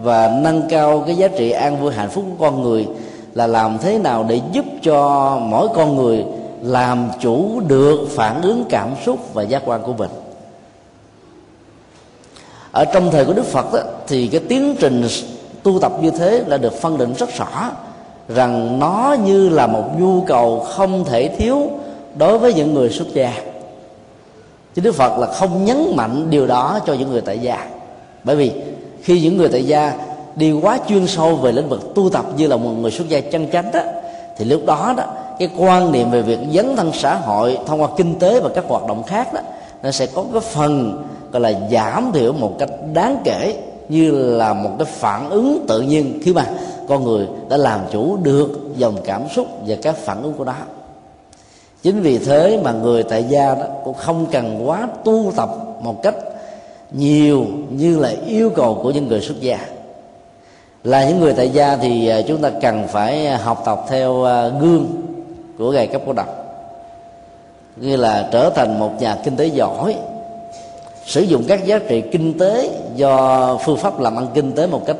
và 0.03 0.39
nâng 0.43 0.63
cao 0.71 1.05
cái 1.07 1.17
giá 1.17 1.29
trị 1.29 1.51
an 1.51 1.81
vui 1.81 1.93
hạnh 1.95 2.11
phúc 2.11 2.25
của 2.31 2.45
con 2.45 2.63
người 2.63 2.87
là 3.37 3.47
làm 3.47 3.79
thế 3.79 3.99
nào 3.99 4.25
để 4.29 4.41
giúp 4.53 4.65
cho 4.83 5.39
mỗi 5.43 5.69
con 5.75 5.97
người 5.97 6.25
làm 6.63 7.09
chủ 7.21 7.61
được 7.69 8.09
phản 8.11 8.43
ứng 8.43 8.65
cảm 8.69 8.89
xúc 9.05 9.35
và 9.35 9.43
giác 9.43 9.63
quan 9.67 9.83
của 9.83 9.93
mình. 9.93 10.11
Ở 12.73 12.85
trong 12.85 13.11
thời 13.11 13.25
của 13.25 13.33
đức 13.33 13.45
phật 13.45 13.73
đó, 13.73 13.81
thì 14.07 14.27
cái 14.27 14.41
tiến 14.49 14.77
trình 14.81 15.03
tu 15.63 15.79
tập 15.81 15.93
như 16.03 16.11
thế 16.11 16.45
là 16.47 16.57
được 16.57 16.73
phân 16.73 16.99
định 16.99 17.15
rất 17.19 17.29
rõ 17.39 17.71
rằng 18.29 18.79
nó 18.79 19.17
như 19.25 19.49
là 19.49 19.67
một 19.67 19.85
nhu 19.99 20.21
cầu 20.21 20.61
không 20.61 21.05
thể 21.05 21.29
thiếu 21.29 21.71
đối 22.19 22.39
với 22.39 22.55
những 22.55 22.75
người 22.75 22.91
xuất 22.91 23.09
gia. 23.15 23.33
Chứ 24.75 24.83
đức 24.83 24.95
phật 24.95 25.19
là 25.19 25.27
không 25.27 25.65
nhấn 25.65 25.93
mạnh 25.97 26.27
điều 26.31 26.47
đó 26.47 26.79
cho 26.87 26.93
những 26.93 27.11
người 27.11 27.21
tại 27.21 27.39
gia. 27.39 27.69
Bởi 28.25 28.37
vì 28.37 28.53
khi 29.03 29.21
những 29.21 29.37
người 29.37 29.49
tại 29.49 29.67
gia 29.67 30.06
đi 30.37 30.53
quá 30.53 30.79
chuyên 30.89 31.07
sâu 31.07 31.37
về 31.37 31.53
lĩnh 31.53 31.69
vực 31.69 31.95
tu 31.95 32.11
tập 32.11 32.25
như 32.37 32.47
là 32.47 32.57
một 32.57 32.71
người 32.71 32.91
xuất 32.91 33.09
gia 33.09 33.21
chân 33.21 33.47
chánh 33.53 33.73
đó, 33.73 33.81
thì 34.37 34.45
lúc 34.45 34.61
đó 34.67 34.95
đó, 34.97 35.05
cái 35.39 35.49
quan 35.59 35.93
niệm 35.93 36.11
về 36.11 36.23
việc 36.23 36.39
dấn 36.53 36.77
thân 36.77 36.91
xã 36.95 37.15
hội, 37.15 37.59
thông 37.67 37.83
qua 37.83 37.89
kinh 37.97 38.19
tế 38.19 38.41
và 38.41 38.49
các 38.55 38.65
hoạt 38.69 38.87
động 38.87 39.03
khác 39.03 39.33
đó, 39.33 39.41
nó 39.83 39.91
sẽ 39.91 40.07
có 40.07 40.25
cái 40.33 40.41
phần, 40.41 41.03
gọi 41.33 41.41
là 41.41 41.53
giảm 41.73 42.11
thiểu 42.15 42.33
một 42.33 42.53
cách 42.59 42.71
đáng 42.93 43.19
kể 43.25 43.57
như 43.89 44.11
là 44.11 44.53
một 44.53 44.71
cái 44.79 44.87
phản 44.87 45.31
ứng 45.31 45.65
tự 45.69 45.81
nhiên 45.81 46.21
khi 46.25 46.33
mà 46.33 46.47
con 46.89 47.05
người 47.05 47.27
đã 47.49 47.57
làm 47.57 47.81
chủ 47.93 48.17
được 48.23 48.61
dòng 48.77 48.97
cảm 49.05 49.23
xúc 49.35 49.47
và 49.67 49.77
các 49.83 49.97
phản 49.97 50.23
ứng 50.23 50.33
của 50.33 50.45
nó. 50.45 50.55
Chính 51.83 52.03
vì 52.03 52.19
thế 52.19 52.61
mà 52.65 52.73
người 52.73 53.03
tại 53.03 53.25
gia 53.29 53.55
đó 53.55 53.65
cũng 53.85 53.95
không 53.95 54.27
cần 54.33 54.69
quá 54.69 54.89
tu 55.05 55.33
tập 55.37 55.51
một 55.83 56.03
cách 56.03 56.15
nhiều 56.93 57.47
như 57.71 57.99
là 57.99 58.13
yêu 58.27 58.51
cầu 58.51 58.81
của 58.83 58.91
những 58.91 59.09
người 59.09 59.21
xuất 59.21 59.41
gia 59.41 59.59
là 60.87 61.05
những 61.09 61.21
người 61.21 61.33
tại 61.33 61.51
gia 61.51 61.77
thì 61.77 62.09
à, 62.09 62.21
chúng 62.29 62.43
ta 62.43 62.51
cần 62.63 62.89
phải 62.89 63.27
à, 63.27 63.37
học 63.37 63.63
tập 63.65 63.85
theo 63.89 64.25
à, 64.25 64.49
gương 64.49 64.87
của 65.59 65.73
ngài 65.73 65.87
cấp 65.87 66.03
cô 66.07 66.13
độc 66.13 66.29
như 67.77 67.97
là 67.97 68.29
trở 68.33 68.51
thành 68.51 68.79
một 68.79 69.01
nhà 69.01 69.17
kinh 69.25 69.37
tế 69.37 69.47
giỏi, 69.47 69.97
sử 71.05 71.23
dụng 71.23 71.45
các 71.49 71.67
giá 71.67 71.79
trị 71.79 72.03
kinh 72.13 72.39
tế 72.39 72.71
do 72.95 73.59
phương 73.65 73.77
pháp 73.77 74.01
làm 74.01 74.17
ăn 74.17 74.27
kinh 74.35 74.53
tế 74.53 74.67
một 74.67 74.83
cách 74.87 74.97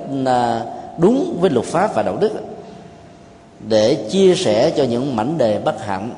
đúng 0.99 1.37
với 1.41 1.51
luật 1.51 1.67
pháp 1.67 1.95
và 1.95 2.03
đạo 2.03 2.17
đức, 2.21 2.33
để 3.69 3.95
chia 4.11 4.35
sẻ 4.35 4.71
cho 4.71 4.85
những 4.85 5.17
mảnh 5.17 5.39
đề 5.39 5.59
bất 5.59 5.85
hạnh, 5.85 6.11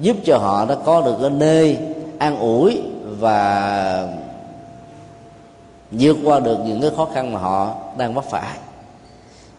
giúp 0.00 0.16
cho 0.24 0.38
họ 0.38 0.64
đã 0.64 0.74
có 0.84 1.00
được 1.00 1.16
cái 1.20 1.30
nơi 1.30 1.78
an 2.18 2.38
ủi 2.38 2.82
và 3.18 4.08
vượt 5.90 6.16
qua 6.24 6.40
được 6.40 6.58
những 6.66 6.80
cái 6.80 6.90
khó 6.96 7.08
khăn 7.14 7.32
mà 7.32 7.40
họ 7.40 7.74
đang 7.98 8.14
vấp 8.14 8.24
phải 8.24 8.56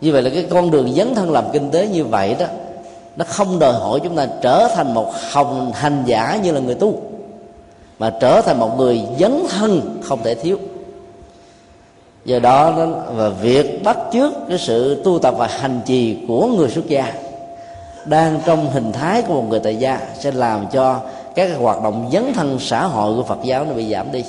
như 0.01 0.11
vậy 0.11 0.21
là 0.21 0.29
cái 0.29 0.45
con 0.49 0.71
đường 0.71 0.93
dấn 0.93 1.15
thân 1.15 1.31
làm 1.31 1.45
kinh 1.53 1.71
tế 1.71 1.87
như 1.87 2.05
vậy 2.05 2.35
đó, 2.39 2.45
nó 3.15 3.25
không 3.27 3.59
đòi 3.59 3.73
hỏi 3.73 3.99
chúng 4.03 4.15
ta 4.15 4.27
trở 4.41 4.67
thành 4.75 4.93
một 4.93 5.11
hồng 5.31 5.71
hành 5.75 6.03
giả 6.05 6.39
như 6.43 6.51
là 6.51 6.59
người 6.59 6.75
tu, 6.75 6.93
mà 7.99 8.13
trở 8.21 8.41
thành 8.41 8.59
một 8.59 8.77
người 8.77 9.01
dấn 9.19 9.43
thân 9.49 9.99
không 10.03 10.23
thể 10.23 10.35
thiếu. 10.35 10.57
Do 12.25 12.39
đó 12.39 12.71
và 13.15 13.29
việc 13.29 13.83
bắt 13.83 13.97
chước 14.13 14.33
cái 14.49 14.57
sự 14.57 15.01
tu 15.03 15.19
tập 15.19 15.35
và 15.37 15.47
hành 15.47 15.81
trì 15.85 16.17
của 16.27 16.47
người 16.47 16.69
xuất 16.69 16.87
gia 16.87 17.13
đang 18.05 18.39
trong 18.45 18.71
hình 18.71 18.91
thái 18.91 19.21
của 19.21 19.33
một 19.33 19.45
người 19.49 19.59
tại 19.59 19.75
gia 19.75 19.99
sẽ 20.19 20.31
làm 20.31 20.67
cho 20.71 20.99
các 21.35 21.49
hoạt 21.59 21.83
động 21.83 22.09
dấn 22.13 22.33
thân 22.33 22.57
xã 22.59 22.85
hội 22.85 23.15
của 23.15 23.23
Phật 23.23 23.39
giáo 23.43 23.65
nó 23.65 23.73
bị 23.73 23.91
giảm 23.91 24.11
đi. 24.11 24.23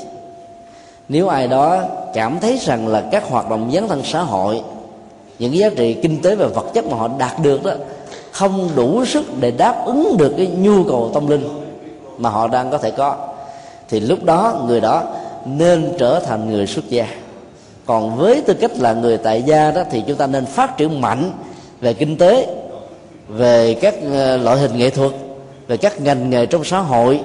Nếu 1.09 1.29
ai 1.29 1.49
đó 1.49 1.83
cảm 2.15 2.39
thấy 2.41 2.59
rằng 2.61 2.89
là 2.89 3.03
các 3.11 3.31
hoạt 3.31 3.51
động 3.51 3.71
dấn 3.75 3.89
thân 3.89 4.03
xã 4.05 4.23
hội 4.23 4.63
những 5.39 5.51
cái 5.51 5.59
giá 5.59 5.71
trị 5.77 5.95
kinh 5.95 6.23
tế 6.23 6.35
và 6.35 6.47
vật 6.47 6.67
chất 6.75 6.87
mà 6.87 6.97
họ 6.97 7.09
đạt 7.19 7.43
được 7.43 7.65
đó, 7.65 7.73
không 8.33 8.71
đủ 8.77 9.05
sức 9.05 9.25
để 9.41 9.51
đáp 9.51 9.83
ứng 9.87 10.17
được 10.19 10.35
cái 10.37 10.47
nhu 10.47 10.85
cầu 10.85 11.11
tâm 11.15 11.29
linh 11.29 11.49
mà 12.19 12.31
họ 12.31 12.49
đang 12.49 12.71
có 12.71 12.79
thể 12.79 12.91
có. 12.91 13.17
Thì 13.89 14.01
lúc 14.01 14.25
đó, 14.25 14.65
người 14.67 14.81
đó 14.81 15.03
nên 15.47 15.93
trở 15.99 16.21
thành 16.21 16.51
người 16.51 16.67
xuất 16.67 16.89
gia. 16.89 17.07
Còn 17.87 18.17
với 18.17 18.41
tư 18.41 18.55
cách 18.55 18.71
là 18.79 18.93
người 18.93 19.17
tại 19.17 19.43
gia 19.43 19.71
đó, 19.71 19.83
thì 19.91 20.03
chúng 20.07 20.17
ta 20.17 20.27
nên 20.27 20.47
phát 20.47 20.77
triển 20.77 21.01
mạnh 21.01 21.33
về 21.81 21.93
kinh 21.95 22.17
tế, 22.17 22.47
về 23.29 23.75
các 23.75 23.95
ờ, 24.13 24.37
loại 24.37 24.59
hình 24.59 24.79
nghệ 24.79 24.91
thuật, 24.91 25.13
về 25.67 25.77
các 25.77 26.01
ngành 26.01 26.31
nghề 26.31 26.47
trong 26.47 26.65
xã 26.65 26.79
hội. 26.79 27.21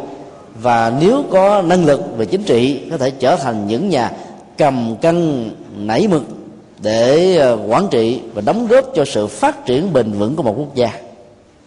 Và 0.62 0.94
nếu 1.02 1.24
có 1.32 1.62
năng 1.62 1.86
lực 1.86 2.18
về 2.18 2.26
chính 2.26 2.44
trị, 2.44 2.82
có 2.92 2.98
thể 2.98 3.10
trở 3.10 3.36
thành 3.36 3.68
những 3.68 3.90
nhà 3.90 4.12
cầm 4.58 4.96
cân 5.02 5.50
nảy 5.78 6.08
mực 6.08 6.24
để 6.84 7.36
ờ, 7.38 7.60
quản 7.68 7.88
trị 7.92 8.22
và 8.34 8.42
đóng 8.42 8.68
góp 8.68 8.86
cho 8.96 9.06
sự 9.06 9.28
phát 9.28 9.66
triển 9.66 9.94
bền 9.94 10.12
vững 10.12 10.36
của 10.36 10.44
một 10.44 10.56
quốc 10.58 10.76
gia. 10.76 10.92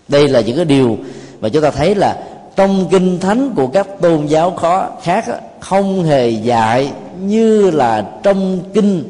Đây 0.09 0.29
là 0.29 0.40
những 0.40 0.57
cái 0.57 0.64
điều 0.64 0.98
mà 1.40 1.48
chúng 1.48 1.62
ta 1.62 1.70
thấy 1.70 1.94
là 1.94 2.16
trong 2.57 2.88
kinh 2.90 3.20
thánh 3.20 3.52
của 3.57 3.66
các 3.66 3.87
tôn 4.00 4.26
giáo 4.26 4.50
khó 4.50 4.90
khác 5.02 5.24
không 5.61 6.05
hề 6.05 6.29
dạy 6.29 6.92
như 7.20 7.70
là 7.70 8.07
trong 8.22 8.61
kinh 8.74 9.05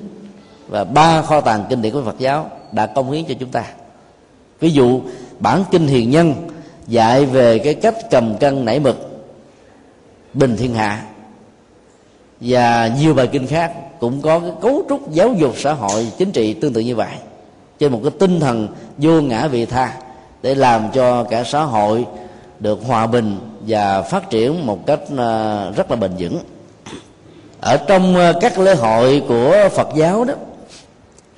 và 0.69 0.85
ba 0.85 1.23
kho 1.23 1.41
tàng 1.41 1.65
kinh 1.71 1.83
điển 1.83 1.93
của 1.93 2.03
Phật 2.03 2.19
giáo 2.19 2.51
đã 2.73 2.87
công 2.87 3.11
hiến 3.11 3.25
cho 3.25 3.35
chúng 3.41 3.49
ta. 3.49 3.65
Ví 4.61 4.71
dụ, 4.71 5.01
bản 5.39 5.65
kinh 5.71 5.87
hiền 5.87 6.11
nhân 6.11 6.35
dạy 6.87 7.25
về 7.25 7.59
cái 7.59 7.75
cách 7.75 7.95
cầm 8.11 8.37
cân 8.39 8.65
nảy 8.65 8.81
mực, 8.81 9.25
bình 10.35 10.57
thiên 10.57 10.75
hạ 10.75 11.03
và 12.41 12.91
nhiều 13.01 13.15
bài 13.15 13.27
kinh 13.27 13.47
khác 13.47 13.73
cũng 14.01 14.23
có 14.23 14.41
cái 14.41 14.53
cấu 14.61 14.83
trúc 14.89 15.13
giáo 15.13 15.35
dục 15.35 15.53
xã 15.57 15.73
hội, 15.73 16.07
chính 16.19 16.33
trị 16.33 16.55
tương 16.55 16.73
tự 16.73 16.81
như 16.81 16.97
vậy. 16.97 17.13
Trên 17.79 17.93
một 17.93 18.01
cái 18.03 18.13
tinh 18.19 18.41
thần 18.41 18.69
vô 18.99 19.21
ngã 19.21 19.49
vị 19.49 19.67
tha 19.67 19.93
để 20.43 20.55
làm 20.55 20.89
cho 20.93 21.25
cả 21.25 21.45
xã 21.45 21.63
hội 21.63 22.07
được 22.61 22.81
hòa 22.87 23.07
bình 23.07 23.39
và 23.61 24.03
phát 24.03 24.31
triển 24.31 24.67
một 24.67 24.87
cách 24.87 25.01
ờ, 25.17 25.73
rất 25.77 25.91
là 25.91 25.97
bền 25.97 26.11
vững. 26.19 26.39
Ở 27.61 27.77
trong 27.77 28.17
ờ, 28.17 28.33
các 28.41 28.59
lễ 28.59 28.75
hội 28.75 29.23
của 29.29 29.69
phật 29.73 29.89
giáo 29.97 30.25
đó, 30.25 30.35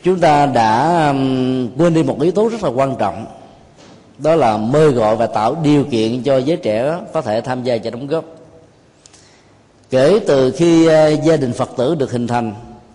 chúng 0.03 0.21
ta 0.21 0.47
đã 0.47 1.05
quên 1.79 1.95
đi 1.95 2.03
một 2.03 2.21
yếu 2.21 2.33
tố 2.33 2.49
rất 2.49 2.63
là 2.63 2.71
quan 2.71 2.97
trọng, 2.99 3.27
đó 4.19 4.35
là 4.35 4.57
mời 4.57 4.91
gọi 4.91 5.17
và 5.17 5.27
tạo 5.27 5.57
điều 5.63 5.85
kiện 5.85 6.23
cho 6.23 6.37
giới 6.37 6.57
trẻ 6.57 6.99
có 7.13 7.21
thể 7.21 7.41
tham 7.41 7.63
gia 7.63 7.79
và 7.85 7.91
đóng 7.91 8.07
góp 8.07 8.25
kể 9.91 10.21
từ 10.27 10.51
khi 10.51 10.87
ờ, 10.87 11.09
gia 11.09 11.37
đình 11.37 11.53
phật 11.53 11.71
tử 11.77 11.95
được 11.95 12.13
hình 12.13 12.27
thành, 12.27 12.55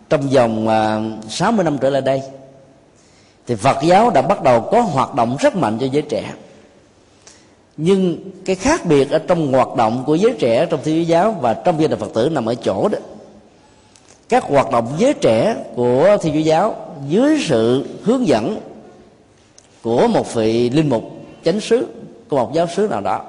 trong 0.10 0.30
vòng 0.30 0.68
ờ, 0.68 1.02
60 1.30 1.64
năm 1.64 1.78
trở 1.78 1.90
lại 1.90 2.02
đây, 2.02 2.22
thì 3.48 3.56
Phật 3.56 3.78
giáo 3.84 4.10
đã 4.10 4.22
bắt 4.22 4.44
đầu 4.44 4.62
có 4.62 4.82
hoạt 4.82 5.16
động 5.16 5.38
rất 5.40 5.56
mạnh 5.56 5.78
cho 5.80 5.88
giới 5.92 6.02
trẻ. 6.02 6.34
Nhưng 7.78 8.18
cái 8.46 8.56
khác 8.56 8.86
biệt 8.86 9.12
ở 9.12 9.20
trong 9.20 9.52
hoạt 9.52 9.76
động 9.76 10.04
của 10.06 10.16
giới 10.16 10.34
trẻ 10.40 10.66
trong 10.66 10.80
thiên 10.84 11.08
giáo 11.08 11.36
và 11.42 11.54
trong 11.54 11.82
gia 11.82 11.88
đình 11.88 12.00
phật 12.00 12.14
tử 12.14 12.30
nằm 12.30 12.46
ở 12.46 12.56
chỗ 12.56 12.88
đó. 12.88 12.98
Các 14.30 14.44
hoạt 14.44 14.72
động 14.72 14.88
giới 14.98 15.14
trẻ 15.14 15.56
của 15.76 16.18
thiên 16.22 16.34
chúa 16.34 16.40
giáo 16.40 16.76
dưới 17.10 17.38
sự 17.48 17.86
hướng 18.04 18.28
dẫn 18.28 18.60
của 19.82 20.08
một 20.08 20.34
vị 20.34 20.70
linh 20.70 20.90
mục 20.90 21.04
chánh 21.46 21.60
sứ 21.60 21.88
của 22.30 22.38
một 22.38 22.54
giáo 22.54 22.68
sứ 22.76 22.88
nào 22.88 23.02
đó 23.02 23.22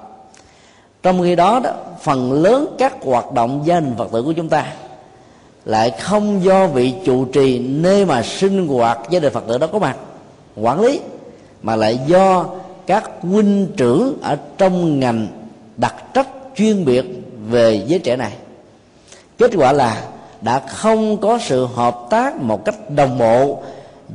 trong 1.05 1.23
khi 1.23 1.35
đó 1.35 1.61
đó, 1.65 1.71
phần 2.03 2.33
lớn 2.33 2.75
các 2.79 2.97
hoạt 3.03 3.33
động 3.33 3.63
gia 3.65 3.81
đình 3.81 3.95
phật 3.99 4.09
tử 4.13 4.23
của 4.23 4.33
chúng 4.33 4.49
ta 4.49 4.73
lại 5.65 5.91
không 5.91 6.45
do 6.45 6.67
vị 6.67 6.95
trụ 7.05 7.25
trì 7.25 7.59
nơi 7.59 8.05
mà 8.05 8.23
sinh 8.23 8.69
hoạt 8.69 8.99
gia 9.11 9.21
đình 9.21 9.33
phật 9.33 9.45
tử 9.49 9.59
đó 9.59 9.67
có 9.67 9.79
mặt, 9.79 9.97
quản 10.57 10.81
lý, 10.81 11.01
mà 11.63 11.77
lại 11.77 11.99
do 12.07 12.47
các 12.87 13.11
huynh 13.23 13.69
trưởng 13.77 14.19
ở 14.23 14.37
trong 14.59 15.01
ngành 15.01 15.27
đặc 15.77 15.95
trách 16.15 16.29
chuyên 16.57 16.85
biệt 16.85 17.05
về 17.51 17.83
giới 17.87 17.99
trẻ 17.99 18.17
này. 18.17 18.33
Kết 19.39 19.51
quả 19.57 19.73
là 19.73 20.05
đã 20.41 20.59
không 20.69 21.17
có 21.17 21.39
sự 21.43 21.67
hợp 21.75 21.99
tác 22.11 22.37
một 22.37 22.65
cách 22.65 22.91
đồng 22.91 23.19
bộ 23.19 23.63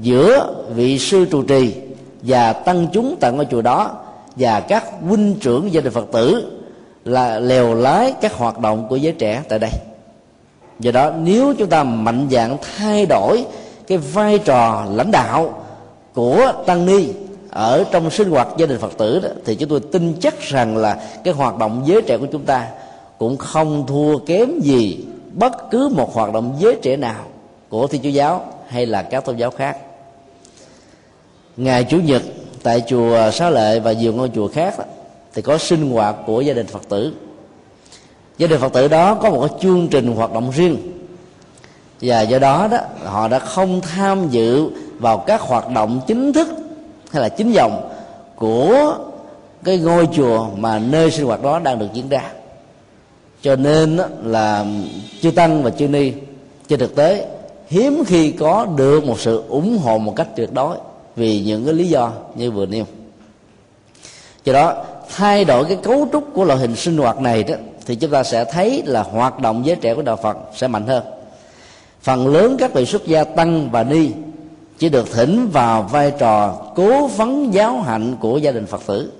giữa 0.02 0.54
vị 0.76 1.00
sư 1.00 1.26
trụ 1.26 1.44
trì 1.44 1.76
và 2.22 2.54
tăng 2.54 2.88
chúng 2.94 3.16
tại 3.20 3.32
ngôi 3.32 3.46
chùa 3.52 3.62
đó 3.62 3.92
và 4.36 4.60
các 4.60 4.84
huynh 5.08 5.36
trưởng 5.42 5.74
gia 5.74 5.82
đình 5.82 5.94
phật 5.94 6.06
tử 6.12 6.59
là 7.06 7.40
lèo 7.40 7.74
lái 7.74 8.14
các 8.22 8.34
hoạt 8.34 8.60
động 8.60 8.88
của 8.90 8.96
giới 8.96 9.14
trẻ 9.14 9.44
tại 9.50 9.60
đây. 9.60 9.72
Do 10.80 10.92
đó 10.92 11.12
nếu 11.12 11.54
chúng 11.58 11.70
ta 11.70 11.84
mạnh 11.84 12.28
dạng 12.32 12.58
thay 12.78 13.06
đổi 13.06 13.46
cái 13.88 13.98
vai 13.98 14.40
trò 14.40 14.86
lãnh 14.94 15.12
đạo 15.12 15.64
của 16.14 16.54
tăng 16.66 16.86
ni 16.86 17.08
ở 17.50 17.84
trong 17.92 18.10
sinh 18.10 18.30
hoạt 18.30 18.48
gia 18.58 18.66
đình 18.66 18.80
phật 18.80 18.98
tử 18.98 19.20
đó, 19.20 19.30
thì 19.46 19.56
chúng 19.56 19.70
tôi 19.70 19.80
tin 19.92 20.14
chắc 20.20 20.42
rằng 20.42 20.78
là 20.78 21.00
cái 21.24 21.34
hoạt 21.34 21.58
động 21.58 21.84
giới 21.86 22.02
trẻ 22.02 22.18
của 22.18 22.28
chúng 22.32 22.46
ta 22.46 22.68
cũng 23.18 23.38
không 23.38 23.88
thua 23.88 24.18
kém 24.18 24.60
gì 24.60 25.06
bất 25.34 25.72
cứ 25.72 25.90
một 25.96 26.14
hoạt 26.14 26.34
động 26.34 26.56
giới 26.60 26.76
trẻ 26.82 26.98
nào 26.98 27.24
của 27.70 27.88
thiên 27.88 28.02
chúa 28.02 28.10
giáo 28.10 28.46
hay 28.68 28.86
là 28.86 29.02
các 29.02 29.26
tôn 29.26 29.38
giáo 29.38 29.52
khác. 29.52 29.78
Ngày 31.58 31.84
chủ 31.84 31.98
nhật 31.98 32.22
tại 32.64 32.84
chùa 32.88 33.32
xá 33.32 33.50
lệ 33.50 33.80
và 33.80 33.92
nhiều 33.92 34.14
ngôi 34.14 34.32
chùa 34.36 34.48
khác 34.48 34.80
đó, 34.80 34.84
thì 35.34 35.42
có 35.42 35.58
sinh 35.58 35.92
hoạt 35.92 36.16
của 36.26 36.42
gia 36.42 36.54
đình 36.54 36.68
phật 36.68 36.90
tử. 36.90 37.14
Gia 38.38 38.48
đình 38.48 38.60
phật 38.60 38.74
tử 38.74 38.88
đó 38.88 39.16
có 39.16 39.30
một 39.30 39.48
cái 39.48 39.60
chương 39.62 39.88
trình 39.88 40.16
hoạt 40.16 40.34
động 40.34 40.52
riêng. 40.52 40.78
Và 42.02 42.22
do 42.22 42.40
đó 42.40 42.68
đó, 42.72 42.78
họ 43.06 43.28
đã 43.28 43.40
không 43.40 43.82
tham 43.82 44.30
dự 44.30 44.70
vào 45.00 45.18
các 45.18 45.42
hoạt 45.42 45.70
động 45.72 46.02
chính 46.08 46.34
thức 46.34 46.48
hay 47.12 47.22
là 47.22 47.30
chính 47.30 47.52
dòng 47.52 47.90
của 48.36 48.98
cái 49.64 49.78
ngôi 49.78 50.08
chùa 50.14 50.48
mà 50.58 50.80
nơi 50.80 51.12
sinh 51.12 51.26
hoạt 51.26 51.44
đó 51.44 51.60
đang 51.60 51.80
được 51.80 51.88
diễn 51.94 52.10
ra. 52.10 52.32
Cho 53.42 53.56
nên 53.56 54.00
là 54.24 54.66
chư 55.22 55.32
tăng 55.32 55.64
và 55.64 55.70
chư 55.70 55.88
ni 55.88 56.12
trên 56.68 56.80
thực 56.80 56.96
tế 56.96 57.28
hiếm 57.68 58.04
khi 58.08 58.32
có 58.32 58.66
được 58.66 59.06
một 59.06 59.20
sự 59.20 59.44
ủng 59.50 59.78
hộ 59.78 59.98
một 59.98 60.14
cách 60.16 60.28
tuyệt 60.36 60.54
đối 60.54 60.78
vì 61.16 61.42
những 61.42 61.66
cái 61.66 61.74
lý 61.74 61.88
do 61.88 62.12
như 62.36 62.52
vừa 62.52 62.66
nêu. 62.66 62.86
Do 64.44 64.54
đó 64.54 64.86
thay 65.16 65.46
đổi 65.46 65.66
cái 65.66 65.78
cấu 65.84 66.08
trúc 66.12 66.24
của 66.34 66.44
loại 66.44 66.60
hình 66.60 66.76
sinh 66.76 66.98
hoạt 66.98 67.20
này 67.20 67.44
đó, 67.44 67.56
thì 67.86 67.96
chúng 67.96 68.12
ta 68.12 68.24
sẽ 68.24 68.46
thấy 68.46 68.84
là 68.86 69.04
hoạt 69.04 69.40
động 69.40 69.66
giới 69.66 69.76
trẻ 69.76 69.96
của 69.96 70.02
đạo 70.02 70.16
phật 70.16 70.38
sẽ 70.56 70.68
mạnh 70.68 70.88
hơn. 70.88 71.04
Phần 72.02 72.28
lớn 72.28 72.56
các 72.60 72.74
vị 72.74 72.86
xuất 72.86 73.06
gia 73.06 73.24
tăng 73.24 73.70
và 73.72 73.84
ni 73.84 74.12
chỉ 74.78 74.90
được 74.90 75.12
thỉnh 75.14 75.50
vào 75.54 75.82
vai 75.82 76.12
trò 76.12 76.58
cố 76.76 77.08
vấn 77.08 77.54
giáo 77.54 77.82
hạnh 77.82 78.16
của 78.20 78.38
gia 78.38 78.52
đình 78.52 78.66
phật 78.66 78.82
tử. 78.88 79.12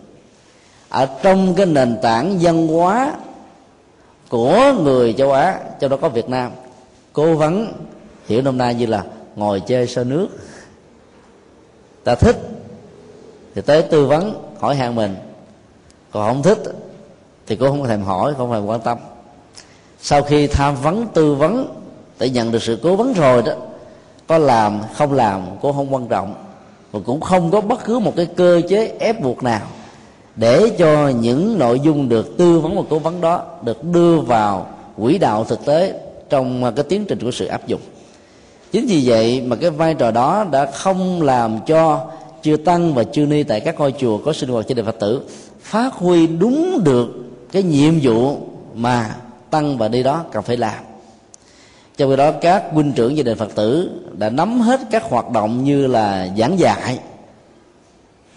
Ở 0.90 1.08
trong 1.24 1.56
cái 1.56 1.66
nền 1.66 1.98
tảng 2.02 2.38
văn 2.42 2.68
hóa 2.68 3.14
của 4.30 4.74
người 4.84 5.14
châu 5.14 5.32
á, 5.32 5.60
trong 5.80 5.92
đó 5.92 5.98
có 6.02 6.10
việt 6.10 6.30
nam, 6.30 6.52
cố 7.14 7.36
vấn 7.36 7.74
hiểu 8.28 8.42
nôm 8.42 8.58
na 8.58 8.72
như 8.72 8.86
là 8.86 9.04
ngồi 9.36 9.60
chơi 9.60 9.88
sơ 9.88 10.04
nước. 10.04 10.28
Ta 12.04 12.16
thích 12.16 12.38
thì 13.56 13.62
tới 13.62 13.82
tư 13.82 14.06
vấn, 14.06 14.34
hỏi 14.60 14.76
hàng 14.76 14.96
mình 14.96 15.16
còn 16.12 16.28
không 16.28 16.44
thích 16.44 16.58
thì 17.48 17.56
cô 17.56 17.70
không 17.70 17.88
thèm 17.88 18.04
hỏi, 18.04 18.34
không 18.38 18.52
thèm 18.52 18.66
quan 18.66 18.82
tâm. 18.82 18.98
Sau 20.02 20.22
khi 20.22 20.48
tham 20.48 20.76
vấn, 20.76 21.08
tư 21.14 21.36
vấn 21.36 21.76
để 22.20 22.30
nhận 22.30 22.52
được 22.52 22.64
sự 22.64 22.80
cố 22.84 22.96
vấn 22.96 23.14
rồi 23.14 23.42
đó, 23.42 23.54
có 24.28 24.38
làm, 24.38 24.80
không 24.94 25.14
làm, 25.14 25.42
cô 25.62 25.74
không 25.74 25.94
quan 25.94 26.08
trọng. 26.08 26.34
Và 26.92 27.00
cũng 27.06 27.22
không 27.22 27.52
có 27.52 27.62
bất 27.62 27.86
cứ 27.86 28.00
một 28.00 28.14
cái 28.16 28.26
cơ 28.26 28.62
chế 28.70 28.92
ép 29.00 29.22
buộc 29.22 29.44
nào 29.44 29.62
để 30.36 30.70
cho 30.78 31.08
những 31.08 31.60
nội 31.60 31.80
dung 31.80 32.10
được 32.10 32.38
tư 32.38 32.60
vấn 32.60 32.76
và 32.76 32.82
cố 32.90 33.00
vấn 33.00 33.22
đó 33.22 33.44
được 33.62 33.84
đưa 33.84 34.20
vào 34.20 34.68
quỹ 34.98 35.18
đạo 35.18 35.44
thực 35.44 35.66
tế 35.66 36.00
trong 36.30 36.74
cái 36.76 36.86
tiến 36.90 37.06
trình 37.06 37.20
của 37.22 37.32
sự 37.32 37.46
áp 37.46 37.68
dụng. 37.68 37.82
Chính 38.72 38.86
vì 38.88 39.04
vậy 39.06 39.42
mà 39.42 39.56
cái 39.56 39.70
vai 39.70 39.94
trò 39.94 40.12
đó 40.12 40.46
đã 40.52 40.66
không 40.66 41.22
làm 41.22 41.60
cho 41.66 42.08
chư 42.42 42.58
tăng 42.58 42.94
và 42.94 43.04
chư 43.04 43.26
ni 43.26 43.44
tại 43.44 43.60
các 43.60 43.80
ngôi 43.80 43.94
chùa 44.00 44.18
có 44.18 44.34
sinh 44.34 44.50
hoạt 44.50 44.68
trên 44.68 44.78
đời 44.78 44.86
phật 44.86 45.00
tử 45.00 45.22
phát 45.70 45.94
huy 45.94 46.28
đúng 46.28 46.84
được 46.84 47.08
cái 47.52 47.64
nhiệm 47.64 47.94
vụ 48.02 48.38
mà 48.76 49.16
tăng 49.50 49.78
và 49.78 49.88
đi 49.88 50.04
đó 50.04 50.26
cần 50.32 50.44
phải 50.44 50.58
làm. 50.58 50.84
Trong 51.98 52.10
khi 52.10 52.16
đó, 52.16 52.32
các 52.32 52.64
huynh 52.72 52.92
trưởng 52.92 53.18
gia 53.18 53.24
đình 53.24 53.38
phật 53.38 53.56
tử 53.56 53.90
đã 54.18 54.30
nắm 54.30 54.62
hết 54.62 54.80
các 54.92 55.04
hoạt 55.04 55.32
động 55.32 55.64
như 55.64 55.88
là 55.88 56.28
giảng 56.38 56.60
dạy. 56.60 57.00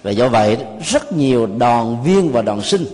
Và 0.02 0.10
do 0.10 0.28
vậy, 0.28 0.56
rất 0.84 1.12
nhiều 1.12 1.46
đoàn 1.46 2.02
viên 2.04 2.32
và 2.32 2.42
đoàn 2.42 2.62
sinh 2.62 2.84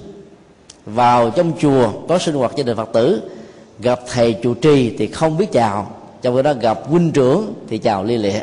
vào 0.87 1.31
trong 1.31 1.53
chùa 1.59 1.93
có 2.09 2.19
sinh 2.19 2.35
hoạt 2.35 2.57
gia 2.57 2.65
đình 2.65 2.77
phật 2.77 2.91
tử, 2.93 3.23
gặp 3.79 4.01
thầy 4.13 4.33
chủ 4.43 4.55
trì 4.55 4.97
thì 4.99 5.07
không 5.07 5.37
biết 5.39 5.53
chào, 5.53 5.91
trong 6.23 6.37
khi 6.37 6.43
đó 6.43 6.53
gặp 6.61 6.79
huynh 6.89 7.13
trưởng 7.13 7.55
thì 7.69 7.79
chào 7.79 8.05
lia 8.05 8.19
lịa 8.19 8.41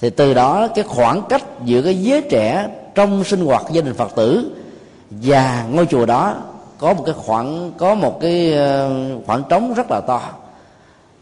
thì 0.00 0.10
từ 0.10 0.34
đó, 0.34 0.68
cái 0.68 0.84
khoảng 0.84 1.22
cách 1.28 1.44
giữa 1.64 1.82
cái 1.82 1.94
giới 1.94 2.22
trẻ 2.22 2.68
trong 2.94 3.24
sinh 3.24 3.44
hoạt 3.44 3.62
gia 3.72 3.80
đình 3.80 3.94
phật 3.94 4.16
tử 4.16 4.50
và 5.20 5.66
ngôi 5.70 5.86
chùa 5.86 6.06
đó 6.06 6.34
có 6.78 6.94
một 6.94 7.02
cái 7.06 7.14
khoảng 7.18 7.72
có 7.78 7.94
một 7.94 8.20
cái 8.20 8.52
ờ, 8.52 8.90
khoảng 9.26 9.42
trống 9.48 9.74
rất 9.74 9.90
là 9.90 10.00
to. 10.00 10.22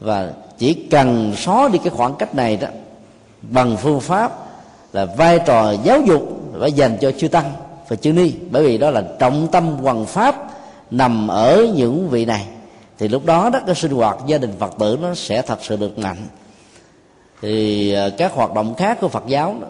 Và 0.00 0.32
chỉ 0.58 0.74
cần 0.74 1.32
xóa 1.36 1.68
đi 1.68 1.78
cái 1.78 1.90
khoảng 1.90 2.14
cách 2.14 2.34
này 2.34 2.56
đó 2.56 2.68
bằng 3.42 3.76
phương 3.76 4.00
pháp 4.00 4.32
là 4.92 5.04
vai 5.04 5.40
trò 5.46 5.72
giáo 5.84 6.00
dục 6.00 6.22
phải 6.60 6.72
dành 6.72 6.96
cho 7.00 7.12
chư 7.12 7.28
tăng 7.28 7.52
và 7.88 7.96
chư 7.96 8.12
ni. 8.12 8.32
Bởi 8.50 8.64
vì 8.64 8.78
đó 8.78 8.90
là 8.90 9.02
trọng 9.18 9.48
tâm 9.52 9.76
hoằng 9.76 10.06
pháp 10.06 10.36
nằm 10.90 11.28
ở 11.28 11.66
những 11.74 12.08
vị 12.08 12.24
này. 12.24 12.46
Thì 12.98 13.08
lúc 13.08 13.26
đó 13.26 13.50
đó 13.50 13.60
cái 13.66 13.74
sinh 13.74 13.92
hoạt 13.92 14.16
gia 14.26 14.38
đình 14.38 14.52
phật 14.58 14.74
tử 14.78 14.98
nó 15.02 15.14
sẽ 15.14 15.42
thật 15.42 15.58
sự 15.62 15.76
được 15.76 15.98
mạnh. 15.98 16.26
Thì 17.42 17.92
ờ, 17.92 18.10
các 18.10 18.32
hoạt 18.32 18.54
động 18.54 18.74
khác 18.74 18.98
của 19.00 19.08
phật 19.08 19.24
giáo 19.26 19.56
đó, 19.60 19.66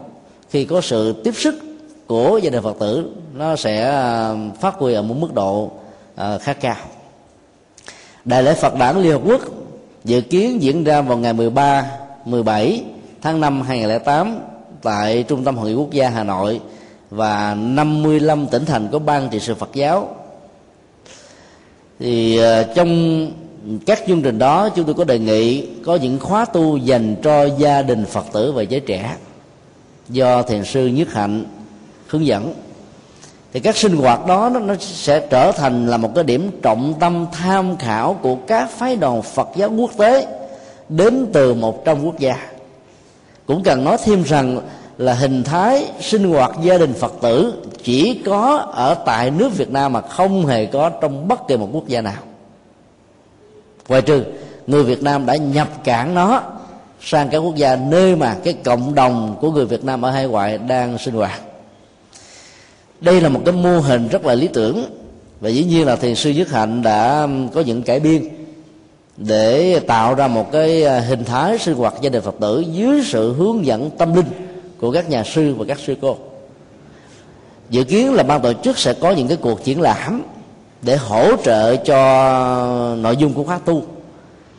khi 0.51 0.65
có 0.65 0.81
sự 0.81 1.23
tiếp 1.25 1.35
sức 1.37 1.70
của 2.11 2.41
gia 2.43 2.51
đình 2.51 2.63
phật 2.63 2.77
tử, 2.79 3.11
nó 3.35 3.57
sẽ 3.57 3.85
à, 3.85 4.35
phát 4.61 4.75
huy 4.75 4.95
ở 4.95 5.03
một 5.03 5.15
mức 5.19 5.35
độ 5.35 5.71
à, 6.17 6.39
khá 6.39 6.53
cao. 6.53 6.77
Đại 8.25 8.43
lễ 8.43 8.55
phật 8.55 8.75
đản 8.77 9.03
liên 9.03 9.13
hợp 9.13 9.21
quốc 9.25 9.41
dự 10.05 10.21
kiến 10.21 10.63
diễn 10.63 10.85
ra 10.85 11.01
vào 11.01 11.19
ngày 11.19 11.33
13 11.33 11.91
17 12.25 12.85
tháng 13.23 13.41
5 13.41 13.63
2008 13.63 14.39
tại 14.83 15.23
trung 15.23 15.45
tâm 15.45 15.57
hội 15.57 15.69
nghị 15.69 15.75
quốc 15.75 15.91
gia 15.91 16.09
Hà 16.09 16.25
Nội 16.25 16.61
và 17.11 17.55
55 17.55 18.47
tỉnh 18.47 18.65
thành 18.65 18.89
có 18.93 18.99
ban 18.99 19.29
trị 19.29 19.41
sự 19.41 19.55
Phật 19.55 19.71
giáo. 19.75 20.17
Thì 21.99 22.39
à, 22.39 22.63
trong 22.75 23.31
các 23.87 24.03
chương 24.07 24.23
trình 24.23 24.39
đó, 24.39 24.69
chúng 24.69 24.85
tôi 24.85 24.95
có 24.95 25.05
đề 25.05 25.19
nghị 25.19 25.67
có 25.85 25.97
những 25.97 26.21
khóa 26.21 26.45
tu 26.45 26.77
dành 26.77 27.17
cho 27.23 27.45
gia 27.59 27.83
đình 27.83 28.05
phật 28.05 28.25
tử 28.33 28.53
và 28.53 28.63
giới 28.63 28.81
trẻ 28.81 29.17
do 30.09 30.43
thiền 30.43 30.65
sư 30.65 30.87
nhất 30.87 31.13
hạnh 31.13 31.45
hướng 32.11 32.27
dẫn, 32.27 32.55
thì 33.53 33.61
các 33.61 33.77
sinh 33.77 33.97
hoạt 33.97 34.27
đó 34.27 34.51
nó 34.63 34.75
sẽ 34.79 35.27
trở 35.31 35.53
thành 35.53 35.87
là 35.87 35.97
một 35.97 36.11
cái 36.15 36.25
điểm 36.25 36.51
trọng 36.63 36.95
tâm 37.01 37.27
tham 37.33 37.77
khảo 37.77 38.19
của 38.23 38.37
các 38.47 38.71
phái 38.71 38.97
đoàn 38.97 39.23
Phật 39.23 39.49
giáo 39.57 39.71
quốc 39.71 39.91
tế 39.99 40.27
đến 40.89 41.27
từ 41.33 41.55
một 41.55 41.85
trăm 41.85 42.05
quốc 42.05 42.19
gia. 42.19 42.37
Cũng 43.47 43.63
cần 43.63 43.85
nói 43.85 43.97
thêm 44.05 44.23
rằng 44.23 44.61
là 44.99 45.15
hình 45.15 45.43
thái 45.43 45.87
sinh 46.01 46.31
hoạt 46.31 46.51
gia 46.63 46.79
đình 46.79 46.93
Phật 46.93 47.13
tử 47.23 47.63
chỉ 47.83 48.23
có 48.25 48.57
ở 48.73 48.95
tại 48.95 49.31
nước 49.31 49.57
Việt 49.57 49.71
Nam 49.71 49.93
mà 49.93 50.01
không 50.01 50.47
hề 50.47 50.67
có 50.67 50.91
trong 50.91 51.29
bất 51.29 51.49
kỳ 51.49 51.57
một 51.57 51.69
quốc 51.73 51.89
gia 51.89 52.01
nào. 52.01 52.23
Ngoài 53.89 54.03
trừ, 54.03 54.25
người 54.67 54.85
Việt 54.85 55.03
Nam 55.03 55.27
đã 55.27 55.37
nhập 55.37 55.69
cản 55.85 56.15
nó 56.15 56.43
sang 57.01 57.29
các 57.29 57.39
quốc 57.39 57.55
gia 57.55 57.77
nơi 57.77 58.17
mà 58.17 58.37
cái 58.45 58.55
cộng 58.65 58.95
đồng 58.95 59.37
của 59.41 59.51
người 59.51 59.67
Việt 59.67 59.85
Nam 59.85 60.03
ở 60.03 60.11
hải 60.11 60.27
ngoại 60.27 60.59
đang 60.59 60.99
sinh 60.99 61.15
hoạt 61.15 61.41
đây 63.01 63.21
là 63.21 63.29
một 63.29 63.41
cái 63.45 63.55
mô 63.55 63.79
hình 63.79 64.09
rất 64.09 64.25
là 64.25 64.35
lý 64.35 64.49
tưởng. 64.49 64.85
Và 65.41 65.49
dĩ 65.49 65.65
nhiên 65.65 65.87
là 65.87 65.97
thiền 65.97 66.15
sư 66.15 66.31
Nhất 66.31 66.51
Hạnh 66.51 66.83
đã 66.83 67.29
có 67.55 67.61
những 67.61 67.83
cải 67.83 68.01
biên 68.01 68.29
để 69.17 69.81
tạo 69.81 70.15
ra 70.15 70.29
một 70.29 70.53
cái 70.53 70.85
à, 70.85 71.01
hình 71.01 71.25
thái 71.25 71.59
sinh 71.59 71.75
hoạt 71.75 71.95
gia 72.01 72.11
đình 72.11 72.23
Phật 72.23 72.35
tử 72.41 72.65
dưới 72.73 73.03
sự 73.05 73.33
hướng 73.33 73.67
dẫn 73.67 73.91
tâm 73.91 74.15
linh 74.15 74.27
của 74.79 74.93
các 74.93 75.11
nhà 75.11 75.25
sư 75.25 75.55
và 75.55 75.65
các 75.69 75.79
sư 75.79 75.95
cô. 76.01 76.17
Dự 77.71 77.85
kiến 77.85 78.15
là 78.15 78.23
ban 78.23 78.41
tổ 78.41 78.53
chức 78.53 78.79
sẽ 78.79 78.95
có 78.95 79.11
những 79.11 79.29
cái 79.29 79.37
cuộc 79.37 79.65
triển 79.65 79.81
lãm 79.81 80.23
để 80.83 80.97
hỗ 80.97 81.37
trợ 81.37 81.77
cho 81.77 82.97
nội 83.01 83.17
dung 83.17 83.33
của 83.33 83.45
khóa 83.45 83.59
tu. 83.59 83.83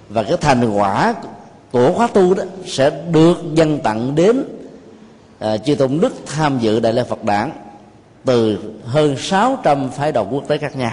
Và 0.09 0.23
cái 0.23 0.37
thành 0.41 0.73
quả 0.73 1.15
của 1.71 1.93
khóa 1.93 2.07
tu 2.07 2.33
đó 2.33 2.43
sẽ 2.65 2.89
được 3.11 3.37
dân 3.53 3.79
tặng 3.79 4.15
đến 4.15 4.43
à, 5.39 5.57
chư 5.57 5.75
tôn 5.75 5.99
đức 5.99 6.13
tham 6.25 6.59
dự 6.59 6.79
đại 6.79 6.93
lễ 6.93 7.03
Phật 7.03 7.23
đản 7.23 7.51
từ 8.25 8.59
hơn 8.85 9.17
600 9.17 9.89
phái 9.89 10.11
đoàn 10.11 10.27
quốc 10.33 10.43
tế 10.47 10.57
khác 10.57 10.75
nhau. 10.75 10.91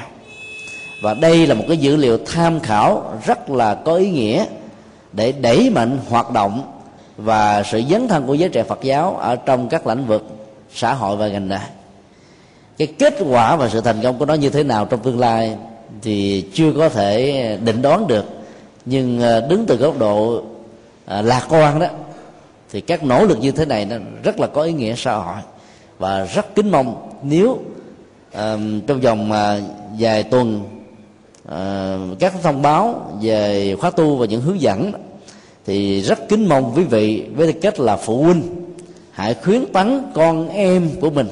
Và 1.03 1.15
đây 1.15 1.47
là 1.47 1.55
một 1.55 1.65
cái 1.69 1.77
dữ 1.77 1.97
liệu 1.97 2.19
tham 2.27 2.61
khảo 2.61 3.13
rất 3.27 3.51
là 3.51 3.75
có 3.75 3.95
ý 3.95 4.11
nghĩa 4.11 4.45
để 5.13 5.33
đẩy 5.33 5.71
mạnh 5.71 5.99
hoạt 6.09 6.31
động 6.33 6.73
và 7.17 7.63
sự 7.63 7.83
dấn 7.91 8.09
thân 8.09 8.27
của 8.27 8.35
giới 8.35 8.49
trẻ 8.49 8.63
Phật 8.63 8.79
giáo 8.83 9.17
ở 9.17 9.37
trong 9.37 9.69
các 9.69 9.87
lĩnh 9.87 10.07
vực 10.07 10.27
xã 10.73 10.95
hội 10.95 11.17
và 11.17 11.29
ngành 11.29 11.49
nghề. 11.49 11.59
Cái 12.79 12.87
kết 12.87 13.15
quả 13.31 13.57
và 13.57 13.69
sự 13.69 13.81
thành 13.81 14.03
công 14.03 14.19
của 14.19 14.27
nó 14.27 14.35
như 14.35 14.51
thế 14.51 14.63
nào 14.63 14.85
trong 14.85 15.01
tương 15.01 15.21
lai 15.21 15.57
thì 16.03 16.45
chưa 16.55 16.73
có 16.73 16.89
thể 16.89 17.59
định 17.65 17.83
đoán 17.83 18.07
được, 18.07 18.25
nhưng 18.85 19.21
ờ, 19.21 19.41
đứng 19.41 19.67
từ 19.67 19.77
góc 19.77 19.99
độ 19.99 20.43
ờ, 21.07 21.23
lạc 21.23 21.47
quan 21.49 21.79
đó, 21.79 21.87
thì 22.71 22.81
các 22.81 23.05
nỗ 23.05 23.25
lực 23.25 23.39
như 23.41 23.53
thế 23.53 23.65
này 23.65 23.85
nó 23.85 23.97
rất 24.23 24.41
là 24.41 24.47
có 24.47 24.63
ý 24.63 24.73
nghĩa 24.73 24.95
xã 24.97 25.15
hội 25.15 25.35
và 25.99 26.25
rất 26.25 26.55
kính 26.55 26.71
mong 26.71 27.08
nếu 27.23 27.51
uh, 27.51 27.61
trong 28.87 29.01
vòng 29.01 29.31
uh, 29.31 29.65
vài 29.99 30.23
tuần 30.23 30.63
uh, 31.49 32.19
các 32.19 32.35
thông 32.43 32.63
báo 32.63 33.13
về 33.23 33.77
khóa 33.81 33.91
tu 33.91 34.17
và 34.17 34.27
những 34.27 34.41
hướng 34.41 34.61
dẫn 34.61 34.93
thì 35.67 36.01
rất 36.01 36.29
kính 36.29 36.49
mong 36.49 36.73
quý 36.77 36.85
vị 36.85 37.27
với 37.35 37.53
tư 37.53 37.61
cách 37.63 37.81
là 37.81 37.97
phụ 37.97 38.23
huynh 38.23 38.43
hãy 39.11 39.35
khuyến 39.35 39.73
tấn 39.73 40.03
con 40.15 40.49
em 40.49 40.91
của 41.01 41.11
mình 41.11 41.29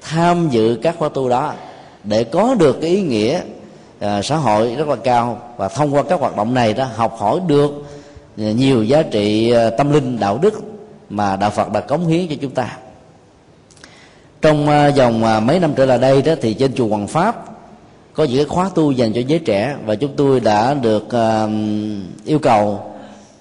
tham 0.00 0.48
dự 0.50 0.78
các 0.82 0.96
khóa 0.98 1.08
tu 1.08 1.28
đó 1.28 1.52
để 2.04 2.24
có 2.24 2.54
được 2.54 2.80
cái 2.80 2.90
ý 2.90 3.02
nghĩa 3.02 3.40
uh, 4.04 4.24
xã 4.24 4.36
hội 4.36 4.74
rất 4.74 4.88
là 4.88 4.96
cao 4.96 5.42
và 5.56 5.68
thông 5.68 5.94
qua 5.94 6.02
các 6.02 6.20
hoạt 6.20 6.36
động 6.36 6.54
này 6.54 6.74
đó 6.74 6.88
học 6.94 7.16
hỏi 7.18 7.40
được 7.46 7.70
ờ, 8.38 8.50
nhiều 8.50 8.84
giá 8.84 9.02
trị 9.02 9.54
uh, 9.54 9.76
tâm 9.78 9.92
linh 9.92 10.20
đạo 10.20 10.38
đức 10.42 10.62
mà 11.10 11.36
đạo 11.36 11.50
Phật 11.50 11.72
đã 11.72 11.80
cống 11.80 12.06
hiến 12.06 12.28
cho 12.28 12.34
chúng 12.40 12.50
ta 12.50 12.76
trong 14.42 14.68
à, 14.68 14.90
vòng 14.96 15.24
à, 15.24 15.40
mấy 15.40 15.60
năm 15.60 15.72
trở 15.76 15.86
lại 15.86 15.98
đây 15.98 16.22
đó 16.22 16.34
thì 16.40 16.54
trên 16.54 16.74
chùa 16.74 16.88
Hoàng 16.88 17.06
Pháp 17.06 17.44
có 18.14 18.24
những 18.24 18.36
cái 18.36 18.44
khóa 18.44 18.70
tu 18.74 18.92
dành 18.92 19.12
cho 19.12 19.20
giới 19.26 19.38
trẻ 19.38 19.76
và 19.86 19.94
chúng 19.94 20.16
tôi 20.16 20.40
đã 20.40 20.74
được 20.74 21.14
à, 21.14 21.48
yêu 22.24 22.38
cầu 22.38 22.80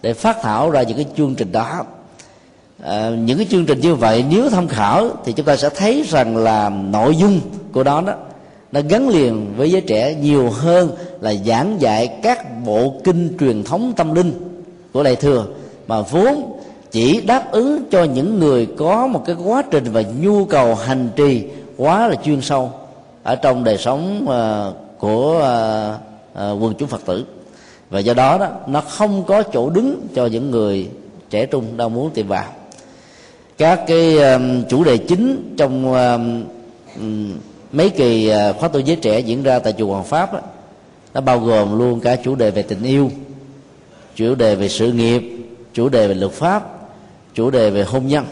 để 0.01 0.13
phát 0.13 0.37
thảo 0.41 0.69
ra 0.71 0.83
những 0.83 0.97
cái 0.97 1.05
chương 1.17 1.35
trình 1.35 1.51
đó. 1.51 1.85
À, 2.83 3.09
những 3.09 3.37
cái 3.37 3.47
chương 3.49 3.65
trình 3.65 3.79
như 3.79 3.95
vậy 3.95 4.25
nếu 4.29 4.49
tham 4.49 4.67
khảo 4.67 5.09
thì 5.25 5.33
chúng 5.33 5.45
ta 5.45 5.55
sẽ 5.55 5.69
thấy 5.69 6.03
rằng 6.09 6.37
là 6.37 6.69
nội 6.69 7.15
dung 7.15 7.39
của 7.71 7.83
đó 7.83 8.01
đó 8.01 8.13
nó 8.71 8.81
gắn 8.89 9.09
liền 9.09 9.53
với 9.57 9.71
giới 9.71 9.81
trẻ 9.81 10.13
nhiều 10.13 10.49
hơn 10.49 10.91
là 11.21 11.33
giảng 11.45 11.81
dạy 11.81 12.07
các 12.23 12.65
bộ 12.65 12.93
kinh 13.03 13.37
truyền 13.39 13.63
thống 13.63 13.93
tâm 13.97 14.13
linh 14.13 14.33
của 14.93 15.03
đại 15.03 15.15
thừa 15.15 15.45
mà 15.87 16.01
vốn 16.01 16.58
chỉ 16.91 17.21
đáp 17.21 17.51
ứng 17.51 17.89
cho 17.91 18.03
những 18.03 18.39
người 18.39 18.65
có 18.77 19.07
một 19.07 19.23
cái 19.25 19.35
quá 19.43 19.63
trình 19.71 19.83
và 19.91 20.03
nhu 20.21 20.45
cầu 20.45 20.75
hành 20.75 21.09
trì 21.15 21.43
quá 21.77 22.07
là 22.07 22.15
chuyên 22.15 22.41
sâu 22.41 22.71
ở 23.23 23.35
trong 23.35 23.63
đời 23.63 23.77
sống 23.77 24.23
uh, 24.23 24.99
của 24.99 25.37
uh, 25.37 26.53
uh, 26.53 26.63
quần 26.63 26.73
chúng 26.77 26.87
phật 26.87 27.05
tử. 27.05 27.25
Và 27.89 27.99
do 27.99 28.13
đó 28.13 28.37
đó 28.37 28.47
nó 28.67 28.81
không 28.81 29.23
có 29.23 29.43
chỗ 29.43 29.69
đứng 29.69 30.07
cho 30.15 30.25
những 30.25 30.51
người 30.51 30.89
trẻ 31.29 31.45
trung 31.45 31.77
đang 31.77 31.93
muốn 31.93 32.09
tìm 32.09 32.27
vào. 32.27 32.45
Các 33.57 33.83
cái 33.87 34.33
um, 34.33 34.63
chủ 34.69 34.83
đề 34.83 34.97
chính 34.97 35.55
trong 35.57 35.93
um, 35.93 37.33
mấy 37.71 37.89
kỳ 37.89 38.31
uh, 38.49 38.57
khóa 38.57 38.69
tu 38.69 38.79
giới 38.79 38.95
trẻ 38.95 39.19
diễn 39.19 39.43
ra 39.43 39.59
tại 39.59 39.73
chùa 39.77 39.91
Hoàng 39.91 40.03
Pháp 40.03 40.33
đó, 40.33 40.39
nó 41.13 41.21
bao 41.21 41.39
gồm 41.39 41.79
luôn 41.79 41.99
cả 41.99 42.15
chủ 42.15 42.35
đề 42.35 42.51
về 42.51 42.61
tình 42.61 42.83
yêu 42.83 43.11
chủ 44.15 44.35
đề 44.35 44.55
về 44.55 44.69
sự 44.69 44.91
nghiệp 44.91 45.23
chủ 45.73 45.89
đề 45.89 46.07
về 46.07 46.13
luật 46.13 46.31
pháp 46.31 46.78
chủ 47.39 47.49
đề 47.49 47.69
về 47.69 47.83
hôn 47.83 48.07
nhân. 48.07 48.25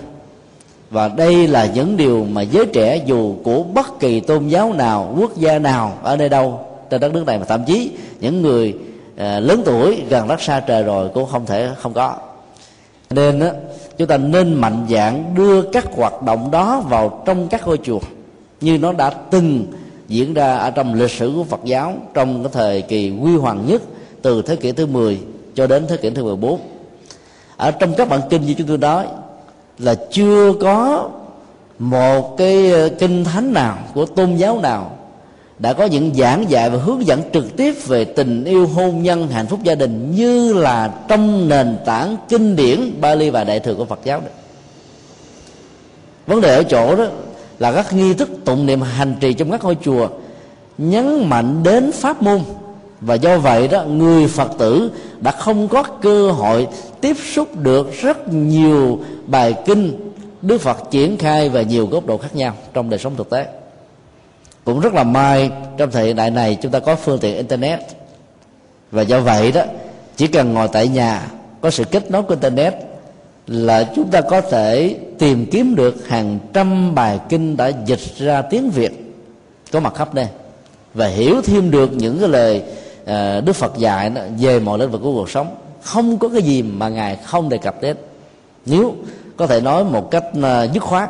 Và 0.89 1.07
đây 1.07 1.47
là 1.47 1.65
những 1.65 1.97
điều 1.97 2.25
mà 2.31 2.41
giới 2.41 2.65
trẻ 2.65 3.03
dù 3.05 3.35
của 3.43 3.63
bất 3.63 3.99
kỳ 3.99 4.19
tôn 4.19 4.47
giáo 4.47 4.73
nào 4.73 5.15
quốc 5.19 5.37
gia 5.37 5.59
nào 5.59 5.97
ở 6.03 6.17
nơi 6.17 6.29
đâu 6.29 6.59
trên 6.89 7.01
đất 7.01 7.13
nước 7.13 7.25
này 7.25 7.39
mà 7.39 7.45
thậm 7.45 7.63
chí 7.65 7.91
những 8.19 8.41
người 8.41 8.73
uh, 9.13 9.19
lớn 9.19 9.61
tuổi 9.65 10.03
gần 10.09 10.27
đất 10.27 10.41
xa 10.41 10.59
trời 10.59 10.83
rồi 10.83 11.09
cũng 11.13 11.25
không 11.25 11.45
thể 11.45 11.69
không 11.77 11.93
có. 11.93 12.15
Nên 13.09 13.39
đó, 13.39 13.47
chúng 13.97 14.07
ta 14.07 14.17
nên 14.17 14.53
mạnh 14.53 14.85
dạng 14.89 15.35
đưa 15.35 15.61
các 15.61 15.85
hoạt 15.95 16.23
động 16.23 16.51
đó 16.51 16.83
vào 16.89 17.23
trong 17.25 17.47
các 17.47 17.67
ngôi 17.67 17.77
chùa 17.83 17.99
như 18.61 18.77
nó 18.77 18.93
đã 18.93 19.09
từng 19.09 19.65
diễn 20.07 20.33
ra 20.33 20.57
ở 20.57 20.71
trong 20.71 20.93
lịch 20.93 21.11
sử 21.11 21.33
của 21.35 21.43
Phật 21.43 21.63
giáo 21.63 21.93
trong 22.13 22.43
cái 22.43 22.51
thời 22.53 22.81
kỳ 22.81 23.09
huy 23.09 23.35
hoàng 23.35 23.65
nhất 23.67 23.81
từ 24.21 24.41
thế 24.41 24.55
kỷ 24.55 24.71
thứ 24.71 24.85
10 24.85 25.19
cho 25.55 25.67
đến 25.67 25.85
thế 25.87 25.97
kỷ 25.97 26.09
thứ 26.09 26.23
14 26.23 26.59
ở 27.57 27.71
trong 27.71 27.93
các 27.97 28.09
bản 28.09 28.21
kinh 28.29 28.45
như 28.45 28.53
chúng 28.53 28.67
tôi 28.67 28.77
nói, 28.77 29.05
là 29.79 29.95
chưa 30.11 30.53
có 30.61 31.09
một 31.79 32.37
cái 32.37 32.71
ờ, 32.71 32.89
kinh 32.89 33.23
thánh 33.23 33.53
nào 33.53 33.77
của 33.93 34.05
tôn 34.05 34.35
giáo 34.35 34.59
nào 34.59 34.91
đã 35.59 35.73
có 35.73 35.85
những 35.85 36.11
giảng 36.15 36.49
dạy 36.49 36.69
và 36.69 36.77
hướng 36.77 37.05
dẫn 37.07 37.21
trực 37.33 37.57
tiếp 37.57 37.87
về 37.87 38.05
tình 38.05 38.43
yêu 38.43 38.67
hôn 38.67 39.03
nhân, 39.03 39.27
hạnh 39.27 39.47
phúc 39.47 39.59
gia 39.63 39.75
đình 39.75 40.15
như 40.15 40.53
là 40.53 40.93
trong 41.07 41.49
nền 41.49 41.77
tảng 41.85 42.17
kinh 42.29 42.55
điển 42.55 43.01
Bali 43.01 43.29
và 43.29 43.43
Đại 43.43 43.59
thừa 43.59 43.75
của 43.75 43.85
Phật 43.85 43.99
giáo 44.03 44.19
đó. 44.19 44.27
Vấn 46.27 46.41
đề 46.41 46.55
ở 46.55 46.63
chỗ 46.63 46.95
đó 46.95 47.05
là 47.59 47.71
các 47.71 47.93
nghi 47.93 48.13
thức 48.13 48.29
tụng 48.45 48.65
niệm 48.65 48.81
hành 48.81 49.15
trì 49.19 49.33
trong 49.33 49.51
các 49.51 49.63
ngôi 49.63 49.77
chùa 49.83 50.07
nhấn 50.77 51.29
mạnh 51.29 51.63
đến 51.63 51.91
pháp 51.91 52.21
môn 52.21 52.39
và 53.01 53.15
do 53.15 53.37
vậy 53.37 53.67
đó, 53.67 53.83
người 53.83 54.27
phật 54.27 54.51
tử 54.57 54.91
đã 55.19 55.31
không 55.31 55.67
có 55.67 55.83
cơ 55.83 56.31
hội 56.31 56.67
tiếp 57.01 57.17
xúc 57.33 57.47
được 57.57 57.91
rất 58.01 58.33
nhiều 58.33 58.99
bài 59.27 59.55
kinh 59.65 60.11
đức 60.41 60.61
phật 60.61 60.77
triển 60.91 61.17
khai 61.17 61.49
về 61.49 61.65
nhiều 61.65 61.87
góc 61.87 62.05
độ 62.05 62.17
khác 62.17 62.35
nhau 62.35 62.53
trong 62.73 62.89
đời 62.89 62.99
sống 62.99 63.15
thực 63.15 63.29
tế. 63.29 63.45
Cũng 64.63 64.79
rất 64.79 64.93
là 64.93 65.03
may 65.03 65.51
trong 65.77 65.91
thời 65.91 66.13
đại 66.13 66.31
này 66.31 66.57
chúng 66.61 66.71
ta 66.71 66.79
có 66.79 66.95
phương 66.95 67.19
tiện 67.19 67.35
internet. 67.35 67.79
Và 68.91 69.01
do 69.01 69.19
vậy 69.19 69.51
đó, 69.51 69.61
chỉ 70.15 70.27
cần 70.27 70.53
ngồi 70.53 70.67
tại 70.67 70.87
nhà, 70.87 71.27
có 71.61 71.69
sự 71.69 71.83
kết 71.83 72.11
nối 72.11 72.23
của 72.23 72.29
internet 72.29 72.73
là 73.47 73.91
chúng 73.95 74.07
ta 74.07 74.21
có 74.21 74.41
thể 74.41 74.95
tìm 75.19 75.45
kiếm 75.51 75.75
được 75.75 76.07
hàng 76.07 76.39
trăm 76.53 76.95
bài 76.95 77.19
kinh 77.29 77.57
đã 77.57 77.71
dịch 77.85 78.17
ra 78.17 78.41
tiếng 78.41 78.69
việt 78.69 79.07
có 79.71 79.79
mặt 79.79 79.95
khắp 79.95 80.13
đây 80.13 80.27
và 80.93 81.07
hiểu 81.07 81.41
thêm 81.41 81.71
được 81.71 81.93
những 81.93 82.19
cái 82.19 82.29
lời 82.29 82.63
Ờ, 83.07 83.41
đức 83.41 83.53
phật 83.53 83.77
dạy 83.77 84.09
đó, 84.09 84.21
về 84.39 84.59
mọi 84.59 84.79
lĩnh 84.79 84.91
vực 84.91 85.01
của 85.03 85.13
cuộc 85.13 85.29
sống 85.29 85.55
không 85.81 86.17
có 86.17 86.29
cái 86.29 86.41
gì 86.41 86.61
mà 86.61 86.89
ngài 86.89 87.15
không 87.15 87.49
đề 87.49 87.57
cập 87.57 87.81
đến. 87.81 87.97
Nếu 88.65 88.95
có 89.37 89.47
thể 89.47 89.61
nói 89.61 89.83
một 89.83 90.11
cách 90.11 90.23
ờ, 90.41 90.67
dứt 90.73 90.83
khoát 90.83 91.09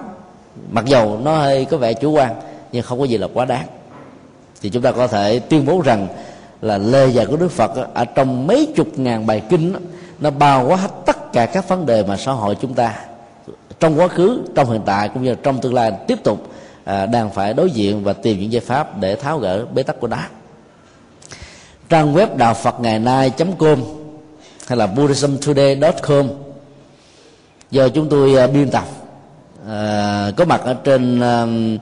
mặc 0.72 0.86
dầu 0.86 1.20
nó 1.24 1.38
hơi 1.38 1.66
có 1.66 1.78
vẻ 1.78 1.94
chủ 1.94 2.12
quan 2.12 2.36
nhưng 2.72 2.84
không 2.84 3.00
có 3.00 3.06
gì 3.06 3.18
là 3.18 3.28
quá 3.34 3.46
đáng. 3.46 3.68
Thì 4.62 4.70
chúng 4.70 4.82
ta 4.82 4.92
có 4.92 5.08
thể 5.08 5.40
tuyên 5.40 5.66
bố 5.66 5.82
rằng 5.82 6.08
là 6.62 6.78
lời 6.78 7.14
dạy 7.14 7.26
của 7.26 7.38
đức 7.38 7.52
phật 7.52 7.72
ở 7.94 8.06
trong 8.06 8.48
mấy 8.48 8.74
chục 8.76 8.88
ngàn 9.00 9.26
bài 9.26 9.42
kinh 9.50 9.74
nó 10.20 10.30
bao 10.30 10.68
quát 10.68 10.78
hết 10.78 10.92
tất 11.06 11.34
cả 11.34 11.46
các 11.46 11.70
vấn 11.70 11.86
đề 11.86 12.04
mà 12.04 12.18
xã 12.18 12.32
hội 12.32 12.58
chúng 12.62 12.74
ta 12.74 12.96
trong 13.80 14.00
quá 14.00 14.08
khứ 14.08 14.42
trong 14.56 14.72
hiện 14.72 14.82
tại 14.86 15.10
cũng 15.10 15.24
như 15.24 15.36
trong 15.36 15.62
tương 15.62 15.74
lai 15.74 15.92
tiếp 16.08 16.24
tục 16.24 16.50
ờ, 16.86 17.06
đang 17.06 17.30
phải 17.30 17.54
đối 17.54 17.72
diện 17.72 18.04
và 18.04 18.14
tìm 18.14 18.40
những 18.40 18.52
giải 18.52 18.62
pháp 18.62 19.00
để 19.00 19.16
tháo 19.16 19.40
gỡ 19.40 19.66
bế 19.74 19.84
tắc 19.84 20.00
của 20.00 20.08
nó 20.08 20.18
trang 21.90 22.14
web 22.14 22.38
đạo 22.38 22.54
phật 22.54 22.80
ngày 22.80 23.00
nay 23.00 23.32
com 23.60 23.80
hay 24.68 24.78
là 24.78 24.88
buddhismtoday 24.88 25.80
com. 26.02 26.28
Do 27.72 27.90
chúng 27.90 28.10
tôi 28.10 28.46
uh, 28.46 28.54
biên 28.54 28.70
tập 28.70 28.84
uh, 29.62 30.36
có 30.38 30.46
mặt 30.46 30.62
ở 30.64 30.74
trên 30.74 31.20
uh, 31.20 31.82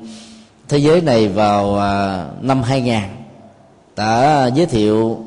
thế 0.69 0.77
giới 0.77 1.01
này 1.01 1.27
vào 1.27 1.65
uh, 1.65 2.43
năm 2.43 2.63
2000 2.63 2.99
đã 3.95 4.45
giới 4.55 4.65
thiệu 4.65 5.25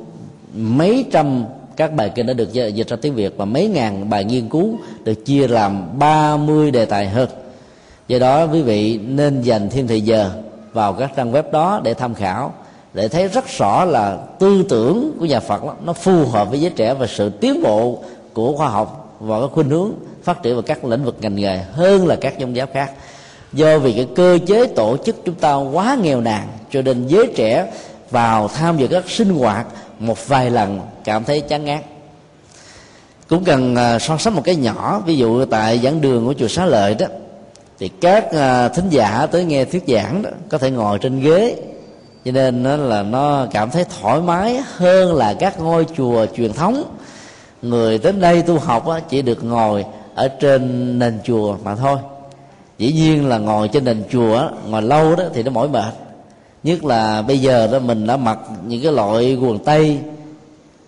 mấy 0.54 1.04
trăm 1.12 1.44
các 1.76 1.92
bài 1.92 2.10
kinh 2.14 2.26
đã 2.26 2.32
được 2.32 2.52
dịch 2.52 2.88
ra 2.88 2.96
tiếng 3.02 3.14
Việt 3.14 3.34
và 3.36 3.44
mấy 3.44 3.68
ngàn 3.68 4.10
bài 4.10 4.24
nghiên 4.24 4.48
cứu 4.48 4.78
được 5.04 5.24
chia 5.24 5.48
làm 5.48 5.98
30 5.98 6.70
đề 6.70 6.84
tài 6.84 7.08
hơn. 7.08 7.28
Do 8.08 8.18
đó 8.18 8.44
quý 8.44 8.62
vị 8.62 8.98
nên 8.98 9.42
dành 9.42 9.70
thêm 9.70 9.86
thời 9.86 10.00
giờ 10.00 10.30
vào 10.72 10.92
các 10.92 11.10
trang 11.16 11.32
web 11.32 11.50
đó 11.50 11.80
để 11.84 11.94
tham 11.94 12.14
khảo 12.14 12.54
để 12.95 13.09
thấy 13.09 13.28
rất 13.28 13.45
rõ 13.59 13.84
là 13.84 14.18
tư 14.39 14.64
tưởng 14.68 15.16
của 15.20 15.26
nhà 15.26 15.41
Phật 15.41 15.64
đó, 15.64 15.74
nó 15.84 15.93
phù 15.93 16.24
hợp 16.24 16.51
với 16.51 16.61
giới 16.61 16.70
trẻ 16.70 16.95
và 16.95 17.07
sự 17.07 17.30
tiến 17.30 17.62
bộ 17.62 17.99
của 18.32 18.57
khoa 18.57 18.68
học 18.68 19.16
và 19.20 19.39
cái 19.41 19.49
khuynh 19.53 19.70
hướng 19.70 19.93
phát 20.22 20.43
triển 20.43 20.55
vào 20.55 20.62
các 20.62 20.84
lĩnh 20.84 21.05
vực 21.05 21.16
ngành 21.20 21.36
nghề 21.36 21.59
hơn 21.72 22.07
là 22.07 22.16
các 22.16 22.41
tôn 22.41 22.53
giáo 22.53 22.66
khác. 22.72 22.93
Do 23.53 23.78
vì 23.78 23.93
cái 23.93 24.07
cơ 24.16 24.39
chế 24.47 24.66
tổ 24.66 24.97
chức 25.05 25.16
chúng 25.24 25.34
ta 25.34 25.55
quá 25.55 25.97
nghèo 26.03 26.20
nàn 26.20 26.49
cho 26.70 26.82
nên 26.82 27.07
giới 27.07 27.32
trẻ 27.36 27.72
vào 28.11 28.49
tham 28.49 28.78
dự 28.78 28.86
các 28.86 29.11
sinh 29.11 29.30
hoạt 29.30 29.66
một 29.99 30.28
vài 30.28 30.51
lần 30.51 30.80
cảm 31.05 31.24
thấy 31.24 31.41
chán 31.41 31.64
ngán. 31.64 31.82
Cũng 33.28 33.45
cần 33.45 33.76
à, 33.76 33.99
so 33.99 34.18
sánh 34.18 34.34
một 34.34 34.43
cái 34.45 34.57
nhỏ 34.57 35.03
ví 35.07 35.16
dụ 35.16 35.45
tại 35.45 35.80
giảng 35.84 36.01
đường 36.01 36.26
của 36.26 36.34
chùa 36.34 36.49
xá 36.49 36.66
lợi 36.66 36.95
đó 36.95 37.07
thì 37.78 37.89
các 37.89 38.32
à, 38.32 38.68
thính 38.68 38.89
giả 38.91 39.26
tới 39.30 39.45
nghe 39.45 39.64
thuyết 39.64 39.84
giảng 39.89 40.22
đó 40.22 40.30
có 40.49 40.59
thể 40.59 40.70
ngồi 40.70 40.99
trên 40.99 41.20
ghế 41.20 41.57
cho 42.28 42.32
nên 42.32 42.62
nó 42.62 42.76
là 42.76 43.02
nó 43.02 43.46
cảm 43.50 43.70
thấy 43.70 43.84
thoải 44.00 44.20
mái 44.20 44.60
hơn 44.76 45.14
là 45.14 45.34
các 45.34 45.60
ngôi 45.60 45.86
chùa 45.96 46.26
truyền 46.36 46.52
thống. 46.52 46.84
Người 47.62 47.98
đến 47.98 48.20
đây 48.20 48.42
tu 48.42 48.58
học 48.58 48.86
chỉ 49.08 49.22
được 49.22 49.44
ngồi 49.44 49.84
ở 50.14 50.28
trên 50.28 50.98
nền 50.98 51.18
chùa 51.24 51.56
mà 51.64 51.74
thôi. 51.74 51.98
Dĩ 52.78 52.92
nhiên 52.92 53.28
là 53.28 53.38
ngồi 53.38 53.68
trên 53.68 53.84
nền 53.84 54.04
chùa 54.10 54.50
ngồi 54.66 54.82
lâu 54.82 55.16
đó 55.16 55.24
thì 55.34 55.42
nó 55.42 55.50
mỏi 55.50 55.68
mệt. 55.68 55.94
Nhất 56.62 56.84
là 56.84 57.22
bây 57.22 57.38
giờ 57.38 57.68
đó 57.72 57.78
mình 57.78 58.06
đã 58.06 58.16
mặc 58.16 58.38
những 58.66 58.82
cái 58.82 58.92
loại 58.92 59.34
quần 59.34 59.58
tây. 59.58 59.98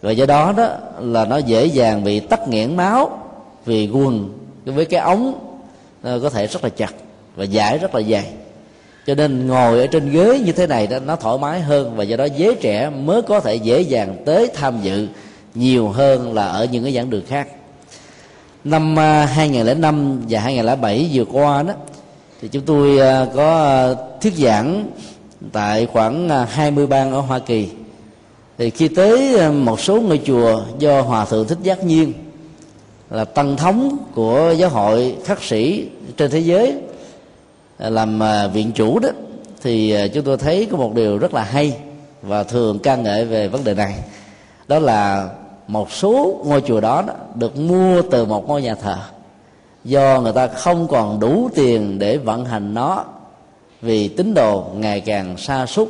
Và 0.03 0.11
do 0.11 0.27
đó 0.27 0.53
đó 0.57 0.69
là 0.99 1.25
nó 1.25 1.37
dễ 1.37 1.67
dàng 1.67 2.05
bị 2.05 2.21
tắc 2.21 2.49
nghẽn 2.49 2.77
máu 2.77 3.19
vì 3.65 3.89
quần 3.89 4.39
với 4.65 4.85
cái 4.85 5.01
ống 5.01 5.35
có 6.03 6.31
thể 6.31 6.47
rất 6.47 6.65
là 6.65 6.71
chặt 6.71 6.95
và 7.37 7.45
giải 7.45 7.79
rất 7.79 7.95
là 7.95 8.03
dày 8.03 8.25
cho 9.07 9.15
nên 9.15 9.47
ngồi 9.47 9.81
ở 9.81 9.87
trên 9.87 10.11
ghế 10.11 10.39
như 10.39 10.53
thế 10.53 10.67
này 10.67 10.87
đó, 10.87 10.99
nó 10.99 11.17
thoải 11.17 11.39
mái 11.39 11.61
hơn 11.61 11.97
và 11.97 12.05
do 12.05 12.17
đó 12.17 12.27
giới 12.37 12.55
trẻ 12.55 12.91
mới 12.91 13.23
có 13.23 13.41
thể 13.41 13.55
dễ 13.55 13.81
dàng 13.81 14.17
tới 14.27 14.51
tham 14.55 14.79
dự 14.83 15.07
nhiều 15.55 15.89
hơn 15.89 16.35
là 16.35 16.47
ở 16.47 16.65
những 16.65 16.85
cái 16.85 16.93
giảng 16.93 17.11
đường 17.11 17.25
khác. 17.29 17.49
Năm 18.65 18.99
à, 18.99 19.27
2005 19.27 20.23
và 20.29 20.41
2007 20.41 21.11
vừa 21.13 21.25
qua 21.25 21.63
đó, 21.63 21.75
thì 22.43 22.49
chúng 22.49 22.63
tôi 22.63 22.99
à, 22.99 23.27
có 23.35 23.65
à, 23.65 23.95
thuyết 24.21 24.35
giảng 24.35 24.91
tại 25.53 25.87
khoảng 25.87 26.29
20 26.29 26.87
bang 26.87 27.13
ở 27.13 27.21
Hoa 27.21 27.39
Kỳ. 27.39 27.69
Thì 28.59 28.71
khi 28.71 28.89
tới 28.89 29.51
một 29.51 29.81
số 29.81 30.01
ngôi 30.01 30.21
chùa 30.25 30.63
do 30.79 31.01
hòa 31.01 31.25
thượng 31.25 31.47
thích 31.47 31.59
giác 31.63 31.85
nhiên 31.85 32.13
là 33.11 33.25
tăng 33.25 33.57
thống 33.57 33.99
của 34.15 34.55
giáo 34.57 34.71
hội 34.71 35.15
khắc 35.25 35.43
sĩ 35.43 35.89
trên 36.17 36.31
thế 36.31 36.39
giới 36.39 36.75
làm 37.89 38.23
à, 38.23 38.47
viện 38.47 38.73
chủ 38.73 38.99
đó 38.99 39.09
thì 39.63 39.93
à, 39.93 40.07
chúng 40.15 40.25
tôi 40.25 40.37
thấy 40.37 40.69
có 40.71 40.77
một 40.77 40.95
điều 40.95 41.19
rất 41.19 41.35
là 41.35 41.43
hay 41.43 41.77
và 42.23 42.43
thường 42.43 42.79
ca 42.79 42.97
ngợi 42.97 43.25
về 43.25 43.49
vấn 43.49 43.65
đề 43.65 43.75
này. 43.75 43.95
Đó 44.69 44.79
là 44.79 45.29
một 45.67 45.93
số 45.93 46.41
ngôi 46.45 46.61
chùa 46.61 46.81
đó, 46.81 47.03
đó 47.07 47.15
được 47.35 47.57
mua 47.57 48.03
từ 48.03 48.25
một 48.25 48.49
ngôi 48.49 48.63
nhà 48.63 48.75
thờ 48.75 48.97
do 49.85 50.21
người 50.21 50.33
ta 50.33 50.47
không 50.47 50.89
còn 50.89 51.21
đủ 51.21 51.51
tiền 51.55 51.99
để 51.99 52.17
vận 52.17 52.45
hành 52.45 52.75
nó 52.75 53.05
vì 53.83 54.09
tín 54.09 54.35
đồ 54.35 54.65
ngày 54.75 55.01
càng 55.01 55.37
xa 55.37 55.67
xúc 55.67 55.89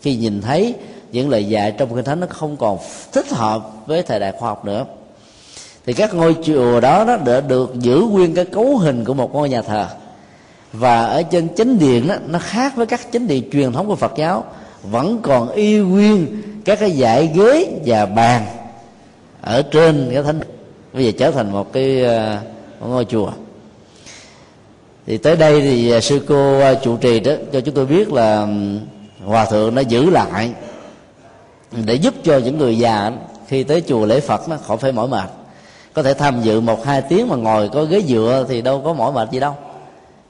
khi 0.00 0.16
nhìn 0.16 0.40
thấy 0.40 0.74
những 1.12 1.30
lời 1.30 1.44
dạy 1.44 1.72
trong 1.72 1.94
kinh 1.94 2.04
thánh 2.04 2.20
nó 2.20 2.26
không 2.30 2.56
còn 2.56 2.78
thích 3.12 3.28
hợp 3.30 3.86
với 3.86 4.02
thời 4.02 4.20
đại 4.20 4.32
khoa 4.32 4.48
học 4.48 4.64
nữa. 4.64 4.84
Thì 5.86 5.92
các 5.92 6.14
ngôi 6.14 6.36
chùa 6.44 6.80
đó, 6.80 7.04
đó 7.04 7.16
đã 7.16 7.40
được 7.40 7.74
giữ 7.78 8.06
nguyên 8.10 8.34
cái 8.34 8.44
cấu 8.44 8.76
hình 8.76 9.04
của 9.04 9.14
một 9.14 9.34
ngôi 9.34 9.48
nhà 9.48 9.62
thờ 9.62 9.86
và 10.72 11.04
ở 11.04 11.22
trên 11.22 11.54
chánh 11.54 11.78
điện 11.78 12.08
đó, 12.08 12.14
nó 12.28 12.38
khác 12.38 12.76
với 12.76 12.86
các 12.86 13.00
chánh 13.12 13.26
điện 13.26 13.50
truyền 13.52 13.72
thống 13.72 13.88
của 13.88 13.96
Phật 13.96 14.12
giáo. 14.16 14.44
Vẫn 14.82 15.18
còn 15.22 15.48
y 15.48 15.78
nguyên 15.78 16.42
các 16.64 16.78
cái 16.80 16.90
dãy 16.90 17.30
ghế 17.34 17.80
và 17.86 18.06
bàn 18.06 18.46
ở 19.40 19.62
trên 19.62 20.10
cái 20.14 20.22
thánh. 20.22 20.40
Bây 20.92 21.04
giờ 21.04 21.12
trở 21.18 21.30
thành 21.30 21.52
một 21.52 21.72
cái 21.72 22.02
một 22.80 22.86
ngôi 22.88 23.04
chùa. 23.04 23.30
Thì 25.06 25.18
tới 25.18 25.36
đây 25.36 25.60
thì 25.60 25.90
ờ, 25.90 26.00
sư 26.00 26.20
cô 26.28 26.60
ờ, 26.60 26.74
chủ 26.82 26.96
trì 26.96 27.20
đó 27.20 27.32
cho 27.52 27.60
chúng 27.60 27.74
tôi 27.74 27.86
biết 27.86 28.12
là 28.12 28.46
hòa 29.24 29.44
thượng 29.44 29.74
đã 29.74 29.82
giữ 29.82 30.10
lại 30.10 30.50
để 31.86 31.94
giúp 31.94 32.14
cho 32.24 32.38
những 32.38 32.58
người 32.58 32.78
già 32.78 33.12
khi 33.48 33.62
tới 33.62 33.82
chùa 33.86 34.06
lễ 34.06 34.20
phật 34.20 34.48
nó 34.48 34.56
khỏi 34.56 34.76
phải 34.76 34.92
mỏi 34.92 35.08
mệt. 35.08 35.30
Có 35.92 36.02
thể 36.02 36.14
tham 36.14 36.42
dự 36.42 36.60
một 36.60 36.84
hai 36.84 37.02
tiếng 37.02 37.28
mà 37.28 37.36
ngồi 37.36 37.68
có 37.68 37.84
ghế 37.84 38.02
dựa 38.02 38.46
thì 38.48 38.62
đâu 38.62 38.82
có 38.84 38.92
mỏi 38.92 39.12
mệt 39.12 39.30
gì 39.30 39.40
đâu 39.40 39.56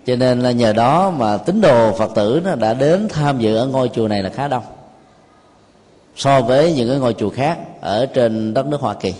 cho 0.06 0.16
nên 0.16 0.40
là 0.40 0.50
nhờ 0.50 0.72
đó 0.72 1.10
mà 1.10 1.36
tín 1.36 1.60
đồ 1.60 1.92
phật 1.92 2.14
tử 2.14 2.40
nó 2.44 2.54
đã 2.54 2.74
đến 2.74 3.08
tham 3.08 3.38
dự 3.38 3.56
ở 3.56 3.66
ngôi 3.66 3.90
chùa 3.94 4.08
này 4.08 4.22
là 4.22 4.30
khá 4.30 4.48
đông. 4.48 4.62
So 6.16 6.40
với 6.40 6.72
những 6.72 6.88
cái 6.88 6.98
ngôi 6.98 7.14
chùa 7.14 7.30
khác 7.30 7.58
ở 7.80 8.06
trên 8.06 8.54
đất 8.54 8.66
nước 8.66 8.80
hoa 8.80 8.94
kỳ. 8.94 9.14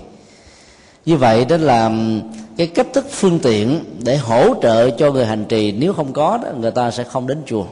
Như 1.06 1.16
vậy 1.16 1.44
đó 1.44 1.56
là 1.56 1.90
cái 2.56 2.66
cách 2.66 2.86
thức 2.92 3.06
phương 3.10 3.38
tiện 3.38 3.84
để 4.04 4.16
hỗ 4.16 4.54
trợ 4.62 4.90
cho 4.90 5.12
người 5.12 5.26
hành 5.26 5.44
trì. 5.44 5.72
Nếu 5.72 5.92
không 5.92 6.12
có 6.12 6.38
đó 6.42 6.48
người 6.60 6.70
ta 6.70 6.90
sẽ 6.90 7.04
không 7.04 7.26
đến 7.26 7.42
chùa. 7.46 7.64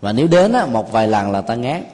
Và 0.00 0.12
nếu 0.12 0.26
đến 0.26 0.52
đó, 0.52 0.66
một 0.66 0.92
vài 0.92 1.08
lần 1.08 1.30
là 1.30 1.40
ta 1.40 1.54
ngán. 1.54 1.84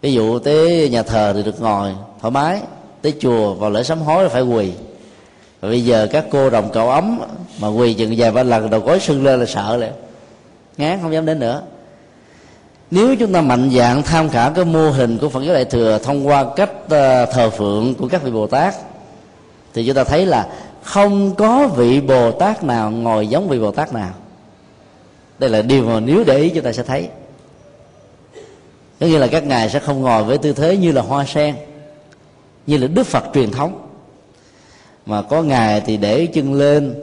Ví 0.00 0.12
dụ 0.12 0.38
tới 0.38 0.88
nhà 0.88 1.02
thờ 1.02 1.32
thì 1.36 1.42
được 1.42 1.60
ngồi 1.60 1.94
thoải 2.20 2.30
mái 2.30 2.60
tới 3.02 3.14
chùa 3.20 3.54
vào 3.54 3.70
lễ 3.70 3.82
sám 3.82 3.98
hối 3.98 4.22
là 4.22 4.28
phải 4.28 4.42
quỳ 4.42 4.72
và 5.60 5.68
bây 5.68 5.84
giờ 5.84 6.08
các 6.12 6.24
cô 6.30 6.50
đồng 6.50 6.70
cậu 6.72 6.90
ấm 6.90 7.20
mà 7.60 7.68
quỳ 7.68 7.94
chừng 7.94 8.14
vài 8.16 8.30
ba 8.30 8.42
lần 8.42 8.70
đầu 8.70 8.80
gối 8.80 9.00
sưng 9.00 9.24
lên 9.24 9.40
là 9.40 9.46
sợ 9.46 9.76
liền, 9.76 9.92
ngán 10.76 10.98
không 11.02 11.12
dám 11.12 11.26
đến 11.26 11.38
nữa. 11.38 11.62
Nếu 12.90 13.16
chúng 13.16 13.32
ta 13.32 13.40
mạnh 13.40 13.70
dạng 13.74 14.02
tham 14.02 14.28
khảo 14.28 14.50
cái 14.50 14.64
mô 14.64 14.90
hình 14.90 15.18
của 15.18 15.28
phật 15.28 15.42
giáo 15.42 15.54
đại 15.54 15.64
thừa 15.64 15.98
thông 16.02 16.26
qua 16.26 16.44
cách 16.56 16.70
ờ, 16.88 17.26
thờ 17.26 17.50
phượng 17.50 17.94
của 17.94 18.08
các 18.08 18.22
vị 18.22 18.30
bồ 18.30 18.46
tát 18.46 18.74
thì 19.74 19.86
chúng 19.86 19.94
ta 19.94 20.04
thấy 20.04 20.26
là 20.26 20.48
không 20.82 21.34
có 21.34 21.68
vị 21.68 22.00
bồ 22.00 22.32
tát 22.32 22.64
nào 22.64 22.90
ngồi 22.90 23.26
giống 23.26 23.48
vị 23.48 23.58
bồ 23.58 23.70
tát 23.70 23.92
nào. 23.92 24.10
Đây 25.38 25.50
là 25.50 25.62
điều 25.62 25.84
mà 25.84 26.00
nếu 26.00 26.24
để 26.24 26.38
ý 26.38 26.50
chúng 26.50 26.64
ta 26.64 26.72
sẽ 26.72 26.82
thấy. 26.82 27.08
Có 29.00 29.06
nghĩa 29.06 29.18
là 29.18 29.26
các 29.26 29.44
ngài 29.44 29.70
sẽ 29.70 29.78
không 29.78 30.02
ngồi 30.02 30.24
với 30.24 30.38
tư 30.38 30.52
thế 30.52 30.76
như 30.76 30.92
là 30.92 31.02
hoa 31.02 31.24
sen 31.24 31.54
như 32.66 32.76
là 32.76 32.86
đức 32.86 33.06
phật 33.06 33.24
truyền 33.34 33.50
thống 33.50 33.87
mà 35.08 35.22
có 35.22 35.42
ngày 35.42 35.82
thì 35.86 35.96
để 35.96 36.26
chân 36.26 36.54
lên 36.54 36.94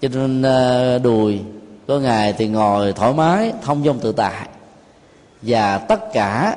trên 0.00 0.42
ờ, 0.42 0.98
đùi. 0.98 1.40
Có 1.86 1.98
ngày 1.98 2.34
thì 2.38 2.48
ngồi 2.48 2.92
thoải 2.92 3.12
mái, 3.12 3.52
thông 3.62 3.84
dong 3.84 3.98
tự 3.98 4.12
tại. 4.12 4.48
Và 5.42 5.78
tất 5.78 6.12
cả 6.12 6.56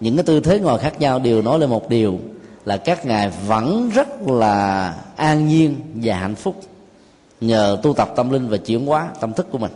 những 0.00 0.16
cái 0.16 0.24
tư 0.24 0.40
thế 0.40 0.58
ngồi 0.58 0.78
khác 0.78 1.00
nhau 1.00 1.18
đều 1.18 1.42
nói 1.42 1.58
lên 1.58 1.70
một 1.70 1.88
điều, 1.88 2.18
là 2.64 2.76
các 2.76 3.06
ngài 3.06 3.30
vẫn 3.46 3.90
rất 3.94 4.08
là 4.28 4.94
an 5.16 5.48
nhiên 5.48 5.76
và 5.94 6.16
hạnh 6.16 6.34
phúc 6.34 6.60
nhờ 7.40 7.78
tu 7.82 7.94
tập 7.94 8.12
tâm 8.16 8.30
linh 8.30 8.48
và 8.48 8.56
chuyển 8.56 8.86
hóa 8.86 9.08
tâm 9.20 9.32
thức 9.32 9.46
của 9.50 9.58
mình. 9.58 9.72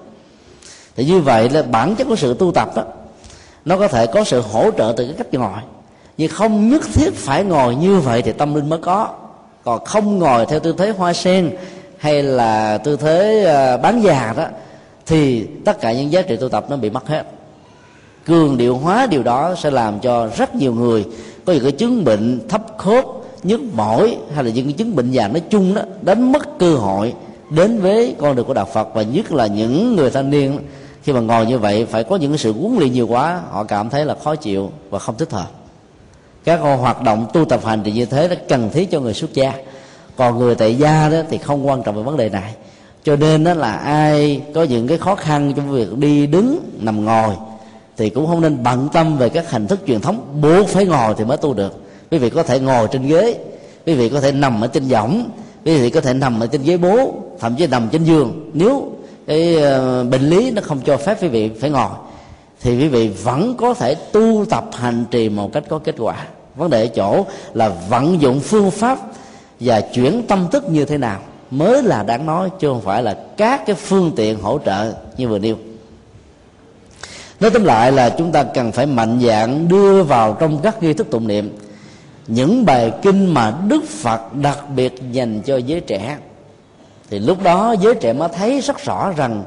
Thì 0.96 1.04
như 1.04 1.20
vậy 1.20 1.48
là 1.50 1.62
bản 1.62 1.94
chất 1.94 2.04
của 2.08 2.16
sự 2.16 2.34
tu 2.34 2.52
tập 2.52 2.76
đó, 2.76 2.82
nó 3.64 3.78
có 3.78 3.88
thể 3.88 4.06
có 4.06 4.24
sự 4.24 4.40
hỗ 4.40 4.70
trợ 4.70 4.94
từ 4.96 5.04
cái 5.04 5.14
cách 5.18 5.34
ngồi 5.34 5.60
nhưng 6.18 6.30
không 6.30 6.70
nhất 6.70 6.82
thiết 6.94 7.14
phải 7.14 7.44
ngồi 7.44 7.76
như 7.76 8.00
vậy 8.00 8.22
thì 8.22 8.32
tâm 8.32 8.54
linh 8.54 8.68
mới 8.68 8.78
có 8.78 9.14
còn 9.66 9.84
không 9.84 10.18
ngồi 10.18 10.46
theo 10.46 10.60
tư 10.60 10.74
thế 10.78 10.90
hoa 10.90 11.12
sen 11.12 11.50
hay 11.98 12.22
là 12.22 12.78
tư 12.78 12.96
thế 12.96 13.44
ờ, 13.44 13.76
bán 13.76 14.02
già 14.02 14.34
đó, 14.36 14.44
thì 15.06 15.46
tất 15.64 15.80
cả 15.80 15.92
những 15.92 16.12
giá 16.12 16.22
trị 16.22 16.36
tu 16.36 16.48
tập 16.48 16.66
nó 16.68 16.76
bị 16.76 16.90
mất 16.90 17.08
hết. 17.08 17.22
Cường 18.26 18.56
điệu 18.56 18.76
hóa 18.76 19.06
điều 19.06 19.22
đó 19.22 19.54
sẽ 19.54 19.70
làm 19.70 20.00
cho 20.00 20.28
rất 20.36 20.54
nhiều 20.54 20.74
người 20.74 21.04
có 21.44 21.52
những 21.52 21.62
cái 21.62 21.72
chứng 21.72 22.04
bệnh 22.04 22.48
thấp 22.48 22.62
khớp, 22.78 23.04
nhức 23.42 23.60
mỏi 23.74 24.16
hay 24.34 24.44
là 24.44 24.50
những 24.50 24.64
cái 24.64 24.72
chứng 24.72 24.96
bệnh 24.96 25.10
già 25.10 25.28
nói 25.28 25.42
chung 25.50 25.74
đó 25.74 25.82
đánh 26.02 26.32
mất 26.32 26.58
cơ 26.58 26.74
hội 26.74 27.14
đến 27.50 27.78
với 27.80 28.14
con 28.18 28.36
đường 28.36 28.46
của 28.46 28.54
đạo 28.54 28.68
Phật. 28.72 28.88
Và 28.94 29.02
nhất 29.02 29.32
là 29.32 29.46
những 29.46 29.96
người 29.96 30.10
thanh 30.10 30.30
niên, 30.30 30.58
khi 31.02 31.12
mà 31.12 31.20
ngồi 31.20 31.46
như 31.46 31.58
vậy 31.58 31.86
phải 31.90 32.04
có 32.04 32.16
những 32.16 32.38
sự 32.38 32.52
huấn 32.52 32.76
luyện 32.78 32.92
nhiều 32.92 33.06
quá, 33.06 33.40
họ 33.50 33.64
cảm 33.64 33.90
thấy 33.90 34.04
là 34.04 34.14
khó 34.24 34.36
chịu 34.36 34.70
và 34.90 34.98
không 34.98 35.14
thích 35.18 35.30
hợp 35.30 35.48
các 36.46 36.56
hoạt 36.56 37.02
động 37.02 37.26
tu 37.32 37.44
tập 37.44 37.60
hành 37.64 37.82
thì 37.84 37.92
như 37.92 38.04
thế 38.04 38.28
nó 38.28 38.34
cần 38.48 38.70
thiết 38.72 38.90
cho 38.90 39.00
người 39.00 39.14
xuất 39.14 39.34
gia. 39.34 39.52
Còn 40.16 40.38
người 40.38 40.54
tại 40.54 40.74
gia 40.74 41.08
đó 41.08 41.18
thì 41.30 41.38
không 41.38 41.66
quan 41.66 41.82
trọng 41.82 41.96
về 41.96 42.02
vấn 42.02 42.16
đề 42.16 42.28
này. 42.28 42.54
Cho 43.04 43.16
nên 43.16 43.44
đó 43.44 43.54
là 43.54 43.72
ai 43.72 44.40
có 44.54 44.62
những 44.62 44.88
cái 44.88 44.98
khó 44.98 45.14
khăn 45.14 45.52
trong 45.56 45.70
việc 45.70 45.96
đi 45.96 46.26
đứng, 46.26 46.70
nằm 46.78 47.04
ngồi, 47.04 47.34
thì 47.96 48.10
cũng 48.10 48.26
không 48.26 48.40
nên 48.40 48.62
bận 48.62 48.88
tâm 48.92 49.18
về 49.18 49.28
các 49.28 49.50
hình 49.50 49.66
thức 49.66 49.80
truyền 49.86 50.00
thống. 50.00 50.40
Buộc 50.42 50.68
phải 50.68 50.86
ngồi 50.86 51.14
thì 51.18 51.24
mới 51.24 51.36
tu 51.36 51.54
được. 51.54 51.84
Quý 52.10 52.18
vị 52.18 52.30
có 52.30 52.42
thể 52.42 52.60
ngồi 52.60 52.88
trên 52.92 53.06
ghế, 53.06 53.38
quý 53.86 53.94
vị 53.94 54.08
có 54.08 54.20
thể 54.20 54.32
nằm 54.32 54.60
ở 54.60 54.66
trên 54.66 54.88
võng, 54.88 55.30
quý 55.64 55.78
vị 55.78 55.90
có 55.90 56.00
thể 56.00 56.14
nằm 56.14 56.40
ở 56.40 56.46
trên 56.46 56.62
ghế 56.62 56.76
bố, 56.76 57.14
thậm 57.40 57.54
chí 57.56 57.66
nằm 57.66 57.88
trên 57.92 58.04
giường. 58.04 58.50
Nếu 58.52 58.92
cái 59.26 59.56
ờ, 59.56 60.04
bệnh 60.04 60.28
lý 60.28 60.50
nó 60.50 60.62
không 60.64 60.80
cho 60.84 60.96
phép 60.96 61.22
quý 61.22 61.28
vị 61.28 61.50
phải 61.60 61.70
ngồi, 61.70 61.90
thì 62.60 62.78
quý 62.78 62.88
vị 62.88 63.08
vẫn 63.08 63.54
có 63.56 63.74
thể 63.74 63.94
tu 63.94 64.44
tập 64.50 64.64
hành 64.72 65.04
trì 65.10 65.28
một 65.28 65.52
cách 65.52 65.64
có 65.68 65.78
kết 65.78 65.94
quả 65.98 66.26
vấn 66.56 66.70
đề 66.70 66.80
ở 66.80 66.86
chỗ 66.86 67.26
là 67.54 67.68
vận 67.68 68.20
dụng 68.20 68.40
phương 68.40 68.70
pháp 68.70 68.98
và 69.60 69.80
chuyển 69.80 70.22
tâm 70.28 70.46
thức 70.52 70.70
như 70.70 70.84
thế 70.84 70.98
nào 70.98 71.20
mới 71.50 71.82
là 71.82 72.02
đáng 72.02 72.26
nói, 72.26 72.50
chứ 72.58 72.68
không 72.68 72.80
phải 72.80 73.02
là 73.02 73.16
các 73.36 73.66
cái 73.66 73.76
phương 73.76 74.12
tiện 74.16 74.40
hỗ 74.40 74.58
trợ 74.64 74.92
như 75.16 75.28
vừa 75.28 75.38
nêu. 75.38 75.56
Nói 77.40 77.50
tóm 77.50 77.64
lại 77.64 77.92
là 77.92 78.10
chúng 78.18 78.32
ta 78.32 78.42
cần 78.42 78.72
phải 78.72 78.86
mạnh 78.86 79.20
dạng 79.26 79.68
đưa 79.68 80.02
vào 80.02 80.36
trong 80.40 80.58
các 80.62 80.82
nghi 80.82 80.92
thức 80.92 81.10
tụng 81.10 81.28
niệm, 81.28 81.58
những 82.26 82.64
bài 82.64 82.92
kinh 83.02 83.34
mà 83.34 83.54
đức 83.68 83.84
phật 83.88 84.34
đặc 84.34 84.58
biệt 84.76 84.94
dành 85.12 85.40
cho 85.40 85.56
giới 85.56 85.80
trẻ. 85.80 86.18
Thì 87.10 87.18
lúc 87.18 87.42
đó 87.42 87.74
giới 87.80 87.94
trẻ 87.94 88.12
mới 88.12 88.28
thấy 88.28 88.60
rất 88.60 88.84
rõ 88.84 89.12
rằng 89.16 89.44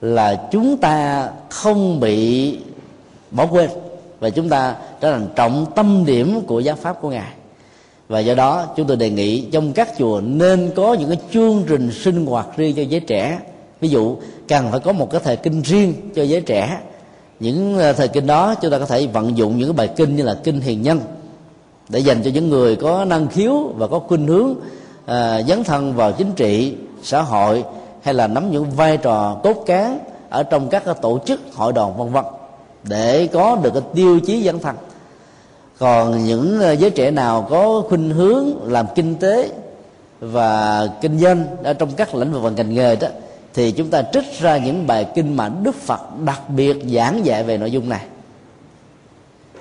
là 0.00 0.48
chúng 0.52 0.76
ta 0.76 1.28
không 1.48 2.00
bị 2.00 2.58
bỏ 3.30 3.46
quên 3.46 3.70
và 4.20 4.30
chúng 4.30 4.48
ta 4.48 4.76
trở 5.00 5.12
thành 5.12 5.28
trọng 5.36 5.66
tâm 5.74 6.04
điểm 6.06 6.40
của 6.46 6.60
giáo 6.60 6.76
pháp 6.76 7.00
của 7.00 7.10
ngài. 7.10 7.32
Và 8.08 8.20
do 8.20 8.34
đó 8.34 8.66
chúng 8.76 8.86
tôi 8.86 8.96
đề 8.96 9.10
nghị 9.10 9.40
trong 9.40 9.72
các 9.72 9.88
chùa 9.98 10.20
nên 10.20 10.70
có 10.76 10.94
những 10.94 11.08
cái 11.08 11.18
chương 11.32 11.64
trình 11.68 11.92
sinh 11.92 12.26
hoạt 12.26 12.46
riêng 12.56 12.76
cho 12.76 12.82
giới 12.82 13.00
trẻ. 13.00 13.38
Ví 13.80 13.88
dụ 13.88 14.16
cần 14.48 14.70
phải 14.70 14.80
có 14.80 14.92
một 14.92 15.10
cái 15.10 15.20
thời 15.24 15.36
kinh 15.36 15.62
riêng 15.62 15.94
cho 16.14 16.22
giới 16.22 16.40
trẻ. 16.40 16.78
Những 17.40 17.78
ờ, 17.78 17.92
thời 17.92 18.08
kinh 18.08 18.26
đó 18.26 18.54
chúng 18.54 18.70
ta 18.70 18.78
có 18.78 18.86
thể 18.86 19.06
vận 19.06 19.36
dụng 19.36 19.58
những 19.58 19.68
cái 19.68 19.86
bài 19.86 19.94
kinh 19.96 20.16
như 20.16 20.22
là 20.22 20.34
kinh 20.44 20.60
hiền 20.60 20.82
nhân 20.82 21.00
để 21.88 21.98
dành 21.98 22.22
cho 22.22 22.30
những 22.30 22.50
người 22.50 22.76
có 22.76 23.04
năng 23.04 23.28
khiếu 23.28 23.72
và 23.76 23.86
có 23.86 23.98
khuynh 23.98 24.26
hướng 24.26 24.54
à, 25.06 25.42
dấn 25.42 25.64
thân 25.64 25.94
vào 25.94 26.12
chính 26.12 26.32
trị 26.32 26.74
xã 27.02 27.22
hội 27.22 27.64
hay 28.02 28.14
là 28.14 28.26
nắm 28.26 28.50
những 28.50 28.70
vai 28.70 28.96
trò 28.96 29.40
cốt 29.42 29.64
cán 29.66 29.98
ở 30.30 30.42
trong 30.42 30.68
các 30.68 30.84
tổ 31.02 31.18
chức 31.26 31.40
hội 31.54 31.72
đoàn 31.72 31.96
vân 31.96 32.08
vân 32.08 32.24
để 32.84 33.28
có 33.32 33.56
được 33.62 33.70
cái 33.74 33.82
tiêu 33.94 34.20
chí 34.20 34.42
dân 34.42 34.58
thân 34.58 34.76
còn 35.80 36.24
những 36.24 36.60
ờ, 36.60 36.72
giới 36.72 36.90
trẻ 36.90 37.10
nào 37.10 37.46
có 37.50 37.82
khuynh 37.88 38.10
hướng 38.10 38.72
làm 38.72 38.86
kinh 38.94 39.14
tế 39.14 39.50
và 40.20 40.86
kinh 41.00 41.18
doanh 41.18 41.46
ở 41.62 41.72
trong 41.72 41.90
các 41.96 42.14
lĩnh 42.14 42.32
vực 42.32 42.42
và 42.42 42.50
ngành 42.50 42.74
nghề 42.74 42.96
đó, 42.96 43.08
thì 43.54 43.72
chúng 43.72 43.90
ta 43.90 44.02
trích 44.12 44.40
ra 44.40 44.56
những 44.56 44.86
bài 44.86 45.06
kinh 45.14 45.36
mà 45.36 45.50
Đức 45.62 45.74
Phật 45.74 46.00
đặc 46.24 46.50
biệt 46.50 46.76
giảng 46.94 47.26
dạy 47.26 47.42
về 47.42 47.58
nội 47.58 47.70
dung 47.70 47.88
này. 47.88 48.04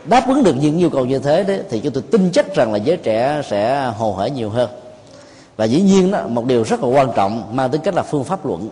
Đáp 0.06 0.28
ứng 0.28 0.44
được 0.44 0.56
những 0.60 0.78
nhu 0.78 0.90
cầu 0.90 1.06
như 1.06 1.20
thế 1.20 1.44
đấy 1.44 1.60
thì 1.70 1.80
chúng 1.80 1.94
tôi 1.94 2.04
tin 2.12 2.30
chắc 2.32 2.56
rằng 2.56 2.72
là 2.72 2.78
giới 2.78 2.98
trẻ 2.98 3.42
sẽ 3.50 3.92
hồ 3.98 4.12
hởi 4.12 4.32
nhiều 4.32 4.50
hơn. 4.50 4.70
Và 5.58 5.66
dĩ 5.66 5.82
nhiên 5.82 6.12
đó, 6.12 6.28
một 6.28 6.46
điều 6.46 6.64
rất 6.64 6.84
là 6.84 6.88
quan 6.88 7.10
trọng, 7.16 7.56
mang 7.56 7.70
tính 7.70 7.82
cách 7.82 7.96
là 7.96 8.04
phương 8.04 8.24
pháp 8.24 8.46
luận, 8.46 8.70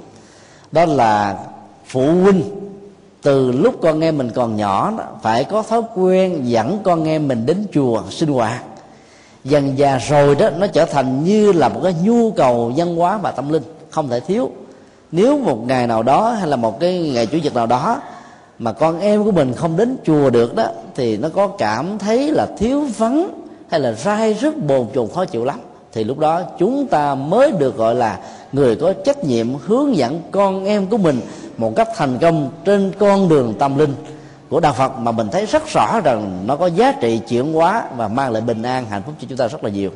đó 0.72 0.86
là 0.86 1.38
phụ 1.86 2.12
huynh 2.12 2.43
từ 3.28 3.51
lúc 3.51 3.75
con 3.82 4.03
em 4.03 4.17
mình 4.17 4.30
còn 4.36 4.55
nhỏ 4.55 4.93
đó, 4.97 5.03
phải 5.21 5.43
có 5.43 5.63
thói 5.63 5.82
quen 5.95 6.41
dẫn 6.43 6.80
con 6.84 7.07
em 7.07 7.28
mình 7.28 7.45
đến 7.45 7.65
chùa 7.73 8.01
sinh 8.09 8.30
hoạt. 8.30 8.63
Dần 9.43 9.78
già 9.78 9.97
rồi 9.97 10.36
đó 10.36 10.49
nó 10.57 10.67
trở 10.67 10.86
thành 10.86 11.23
như 11.23 11.51
là 11.51 11.69
một 11.69 11.80
cái 11.84 11.95
nhu 12.03 12.32
cầu 12.32 12.71
văn 12.75 12.95
hóa 12.95 13.17
và 13.17 13.32
tâm 13.32 13.49
linh 13.49 13.63
không 13.89 14.09
thể 14.09 14.19
thiếu. 14.19 14.51
Nếu 15.11 15.38
một 15.38 15.67
ngày 15.67 15.88
nào 15.88 16.03
đó 16.03 16.30
hay 16.30 16.47
là 16.47 16.55
một 16.55 16.80
cái 16.80 17.11
ngày 17.13 17.25
chủ 17.25 17.38
nhật 17.38 17.55
nào 17.55 17.65
đó 17.65 18.01
mà 18.59 18.71
con 18.71 18.99
em 18.99 19.23
của 19.23 19.32
mình 19.32 19.53
không 19.53 19.78
đến 19.78 19.97
chùa 20.05 20.30
được 20.30 20.55
đó 20.55 20.65
thì 20.95 21.17
nó 21.17 21.30
có 21.30 21.47
cảm 21.47 21.97
thấy 21.97 22.32
là 22.32 22.47
thiếu 22.57 22.86
vắng 22.97 23.30
hay 23.69 23.80
là 23.80 23.91
rai 23.91 24.34
rất 24.34 24.57
bồn 24.57 24.88
chồn 24.95 25.09
khó 25.15 25.25
chịu 25.25 25.45
lắm. 25.45 25.59
Thì 25.93 26.03
lúc 26.03 26.19
đó 26.19 26.41
chúng 26.59 26.88
ta 26.88 27.15
mới 27.15 27.51
được 27.51 27.78
gọi 27.78 27.95
là 27.95 28.19
người 28.51 28.75
có 28.75 28.93
trách 29.05 29.23
nhiệm 29.23 29.47
hướng 29.65 29.97
dẫn 29.97 30.21
con 30.32 30.65
em 30.65 30.86
của 30.86 30.97
mình 30.97 31.21
một 31.58 31.74
cách 31.76 31.89
thành 31.95 32.18
công 32.22 32.51
trên 32.66 32.91
con 32.99 33.30
đường 33.30 33.53
tâm 33.60 33.78
linh 33.78 33.95
của 34.49 34.60
đạo 34.60 34.74
Phật 34.74 34.99
mà 34.99 35.12
mình 35.12 35.28
thấy 35.32 35.45
rất 35.45 35.68
rõ 35.68 36.01
rằng 36.03 36.43
nó 36.47 36.55
có 36.55 36.68
giá 36.68 36.91
trị 36.91 37.20
chuyển 37.28 37.53
hóa 37.53 37.84
và 37.95 38.08
mang 38.08 38.32
lại 38.32 38.41
bình 38.41 38.64
an 38.64 38.86
hạnh 38.89 39.01
phúc 39.05 39.16
cho 39.22 39.28
chúng 39.30 39.38
ta 39.38 39.47
rất 39.47 39.64
là 39.64 39.70
nhiều. 39.70 39.91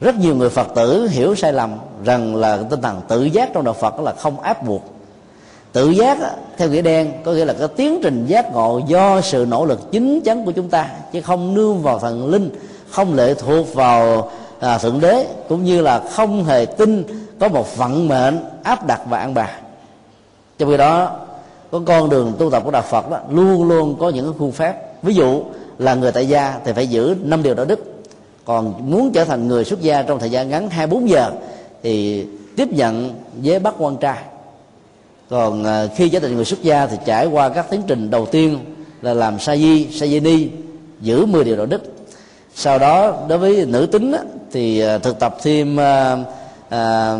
Rất 0.00 0.16
nhiều 0.16 0.34
người 0.34 0.50
Phật 0.50 0.68
tử 0.74 1.08
hiểu 1.10 1.34
sai 1.34 1.52
lầm 1.52 1.74
rằng 2.04 2.36
là 2.36 2.58
tinh 2.70 2.82
thần 2.82 3.00
tự 3.08 3.24
giác 3.24 3.50
trong 3.54 3.64
đạo 3.64 3.74
Phật 3.74 4.00
là 4.00 4.12
không 4.12 4.40
áp 4.40 4.66
buộc. 4.66 4.82
Tự 5.72 5.90
giác 5.90 6.18
theo 6.56 6.68
nghĩa 6.68 6.82
đen 6.82 7.12
có 7.24 7.32
nghĩa 7.32 7.44
là 7.44 7.52
cái 7.52 7.68
tiến 7.68 8.00
trình 8.02 8.26
giác 8.26 8.52
ngộ 8.52 8.80
do 8.86 9.20
sự 9.20 9.46
nỗ 9.48 9.64
lực 9.64 9.92
chính 9.92 10.20
chắn 10.20 10.44
của 10.44 10.52
chúng 10.52 10.68
ta 10.68 10.88
chứ 11.12 11.20
không 11.20 11.54
nương 11.54 11.82
vào 11.82 11.98
thần 11.98 12.28
linh 12.28 12.50
không 12.90 13.14
lệ 13.14 13.34
thuộc 13.34 13.74
vào 13.74 14.30
à, 14.60 14.78
thượng 14.78 15.00
đế 15.00 15.26
cũng 15.48 15.64
như 15.64 15.80
là 15.80 16.02
không 16.10 16.44
hề 16.44 16.66
tin 16.66 17.04
có 17.40 17.48
một 17.48 17.76
vận 17.76 18.08
mệnh 18.08 18.38
áp 18.62 18.86
đặt 18.86 19.00
và 19.08 19.18
an 19.18 19.34
bài 19.34 19.50
trong 20.58 20.70
khi 20.70 20.76
đó 20.76 21.16
có 21.70 21.80
con 21.86 22.10
đường 22.10 22.32
tu 22.38 22.50
tập 22.50 22.62
của 22.64 22.70
đạo 22.70 22.82
phật 22.82 23.10
đó 23.10 23.18
luôn 23.30 23.68
luôn 23.68 23.96
có 24.00 24.08
những 24.08 24.24
cái 24.24 24.34
khuôn 24.38 24.52
phép. 24.52 25.02
Ví 25.02 25.14
dụ 25.14 25.42
là 25.78 25.94
người 25.94 26.12
tại 26.12 26.28
gia 26.28 26.60
thì 26.64 26.72
phải 26.72 26.86
giữ 26.86 27.16
năm 27.22 27.42
điều 27.42 27.54
đạo 27.54 27.66
đức. 27.66 28.02
Còn 28.44 28.90
muốn 28.90 29.12
trở 29.12 29.24
thành 29.24 29.48
người 29.48 29.64
xuất 29.64 29.80
gia 29.80 30.02
trong 30.02 30.18
thời 30.18 30.30
gian 30.30 30.48
ngắn 30.48 30.70
hai 30.70 30.86
bốn 30.86 31.08
giờ 31.08 31.30
thì 31.82 32.26
tiếp 32.56 32.72
nhận 32.72 33.14
với 33.42 33.58
bắt 33.58 33.74
quan 33.78 33.96
trai. 33.96 34.18
Còn 35.30 35.64
à, 35.64 35.86
khi 35.96 36.08
trở 36.08 36.20
thành 36.20 36.36
người 36.36 36.44
xuất 36.44 36.62
gia 36.62 36.86
thì 36.86 36.96
trải 37.04 37.26
qua 37.26 37.48
các 37.48 37.70
tiến 37.70 37.82
trình 37.86 38.10
đầu 38.10 38.26
tiên 38.26 38.58
là 39.02 39.14
làm 39.14 39.38
sa 39.38 39.56
di 39.56 39.88
sa 39.92 40.06
di 40.06 40.20
ni 40.20 40.48
giữ 41.00 41.26
10 41.26 41.44
điều 41.44 41.56
đạo 41.56 41.66
đức. 41.66 41.82
Sau 42.54 42.78
đó 42.78 43.16
đối 43.28 43.38
với 43.38 43.66
nữ 43.66 43.86
tính 43.86 44.14
thì 44.52 44.80
à, 44.80 44.98
thực 44.98 45.18
tập 45.18 45.36
thêm 45.42 45.80
à, 45.80 46.16
à, 46.68 47.14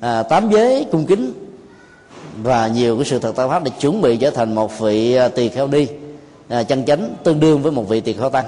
à, 0.00 0.22
tám 0.22 0.50
giới 0.50 0.86
cung 0.92 1.06
kính 1.06 1.32
và 2.42 2.68
nhiều 2.68 2.96
cái 2.96 3.04
sự 3.04 3.18
thật 3.18 3.36
tập 3.36 3.48
pháp 3.48 3.64
để 3.64 3.70
chuẩn 3.80 4.00
bị 4.00 4.16
trở 4.16 4.30
thành 4.30 4.54
một 4.54 4.78
vị 4.78 5.14
à, 5.14 5.28
tỳ 5.28 5.48
kheo 5.48 5.66
đi 5.66 5.86
à, 6.48 6.62
chân 6.62 6.84
chánh 6.84 7.14
tương 7.24 7.40
đương 7.40 7.62
với 7.62 7.72
một 7.72 7.88
vị 7.88 8.00
tỳ 8.00 8.12
kheo 8.12 8.30
tăng. 8.30 8.44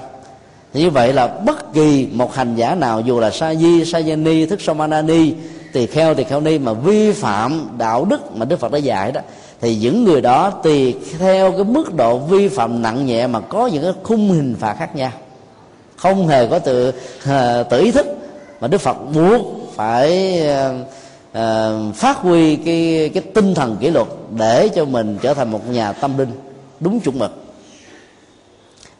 Thì 0.73 0.81
như 0.81 0.91
vậy 0.91 1.13
là 1.13 1.27
bất 1.27 1.75
kỳ 1.75 2.09
một 2.13 2.35
hành 2.35 2.57
giả 2.57 2.75
nào 2.75 3.01
dù 3.01 3.21
là 3.21 3.31
sa 3.31 3.55
di 3.55 3.85
sa 3.85 4.01
ni 4.01 4.47
thức 4.47 4.61
samanani 4.61 5.33
tỳ 5.73 5.87
kheo 5.87 6.15
tỳ 6.15 6.25
kheo 6.25 6.41
ni 6.41 6.59
mà 6.59 6.73
vi 6.73 7.13
phạm 7.13 7.69
đạo 7.79 8.05
đức 8.05 8.37
mà 8.37 8.45
đức 8.45 8.61
phật 8.61 8.73
đã 8.73 8.79
dạy 8.79 9.13
đó 9.13 9.21
thì 9.61 9.77
những 9.77 10.05
người 10.05 10.21
đó 10.21 10.51
tùy 10.51 10.97
theo 11.19 11.53
cái 11.53 11.65
mức 11.65 11.95
độ 11.95 12.19
vi 12.19 12.49
phạm 12.49 12.83
nặng 12.83 13.07
nhẹ 13.07 13.27
mà 13.27 13.41
có 13.41 13.67
những 13.67 13.83
cái 13.83 13.93
khung 14.03 14.29
hình 14.29 14.57
phạt 14.61 14.77
khác 14.79 14.97
nhau. 14.97 15.11
Không 15.97 16.29
hề 16.29 16.47
có 16.47 16.59
tự 16.59 16.93
à, 17.27 17.63
tự 17.63 17.81
ý 17.81 17.91
thức 17.91 18.07
mà 18.61 18.69
đức 18.69 18.81
phật 18.81 18.97
buộc 19.15 19.41
phải 19.75 20.41
à, 20.49 20.73
uh, 21.39 21.95
phát 21.95 22.17
huy 22.17 22.57
cái 22.57 23.11
cái 23.15 23.23
tinh 23.35 23.55
thần 23.55 23.77
kỷ 23.81 23.91
luật 23.91 24.07
để 24.39 24.69
cho 24.69 24.85
mình 24.85 25.19
trở 25.23 25.35
thành 25.35 25.51
một 25.51 25.69
nhà 25.69 25.93
tâm 25.93 26.19
linh 26.19 26.31
đúng 26.81 27.01
chuẩn 27.01 27.19
mực. 27.19 27.33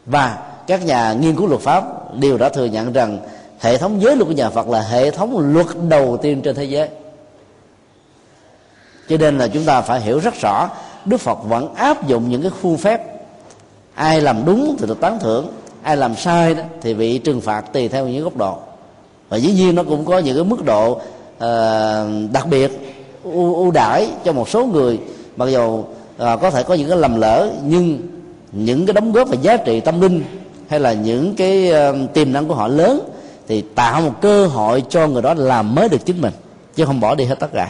Và 0.05 0.37
các 0.67 0.85
nhà 0.85 1.13
nghiên 1.13 1.35
cứu 1.35 1.47
luật 1.47 1.61
pháp 1.61 1.83
đều 2.15 2.37
đã 2.37 2.49
thừa 2.49 2.65
nhận 2.65 2.93
rằng 2.93 3.19
hệ 3.59 3.77
thống 3.77 4.01
giới 4.01 4.15
luật 4.15 4.27
của 4.27 4.33
nhà 4.33 4.49
Phật 4.49 4.67
là 4.69 4.81
hệ 4.81 5.11
thống 5.11 5.53
luật 5.53 5.67
đầu 5.89 6.17
tiên 6.17 6.41
trên 6.41 6.55
thế 6.55 6.63
giới. 6.63 6.89
Cho 9.09 9.17
nên 9.17 9.37
là 9.37 9.47
chúng 9.47 9.63
ta 9.63 9.81
phải 9.81 10.01
hiểu 10.01 10.19
rất 10.19 10.33
rõ 10.41 10.69
Đức 11.05 11.17
Phật 11.17 11.43
vẫn 11.43 11.75
áp 11.75 12.07
dụng 12.07 12.29
những 12.29 12.41
cái 12.41 12.51
khuôn 12.61 12.77
phép. 12.77 13.01
Ai 13.93 14.21
làm 14.21 14.45
đúng 14.45 14.75
thì 14.79 14.87
được 14.87 15.01
tán 15.01 15.19
thưởng 15.19 15.47
ai 15.83 15.97
làm 15.97 16.15
sai 16.15 16.53
đó 16.53 16.63
thì 16.81 16.93
bị 16.93 17.17
trừng 17.17 17.41
phạt 17.41 17.61
tùy 17.73 17.87
theo 17.87 18.07
những 18.07 18.23
góc 18.23 18.37
độ. 18.37 18.57
Và 19.29 19.37
dĩ 19.37 19.53
nhiên 19.53 19.75
nó 19.75 19.83
cũng 19.83 20.05
có 20.05 20.19
những 20.19 20.35
cái 20.35 20.43
mức 20.43 20.65
độ 20.65 21.01
uh, 21.43 22.31
đặc 22.31 22.47
biệt 22.47 22.71
ưu, 23.23 23.55
ưu 23.55 23.71
đãi 23.71 24.07
cho 24.23 24.33
một 24.33 24.49
số 24.49 24.65
người 24.65 24.99
mặc 25.37 25.49
dù 25.49 25.77
uh, 25.77 25.85
có 26.17 26.51
thể 26.51 26.63
có 26.63 26.73
những 26.73 26.89
cái 26.89 26.97
lầm 26.97 27.21
lỡ 27.21 27.49
nhưng 27.63 27.99
những 28.51 28.85
cái 28.85 28.93
đóng 28.93 29.11
góp 29.11 29.29
về 29.29 29.37
giá 29.41 29.57
trị 29.57 29.79
tâm 29.79 30.01
linh 30.01 30.23
hay 30.67 30.79
là 30.79 30.93
những 30.93 31.35
cái 31.35 31.71
uh, 31.71 32.13
tiềm 32.13 32.33
năng 32.33 32.47
của 32.47 32.55
họ 32.55 32.67
lớn 32.67 32.99
thì 33.47 33.63
tạo 33.75 34.01
một 34.01 34.21
cơ 34.21 34.47
hội 34.47 34.83
cho 34.89 35.07
người 35.07 35.21
đó 35.21 35.33
làm 35.33 35.75
mới 35.75 35.89
được 35.89 36.05
chính 36.05 36.21
mình 36.21 36.33
chứ 36.75 36.85
không 36.85 36.99
bỏ 36.99 37.15
đi 37.15 37.23
hết 37.23 37.39
tất 37.39 37.53
cả. 37.53 37.69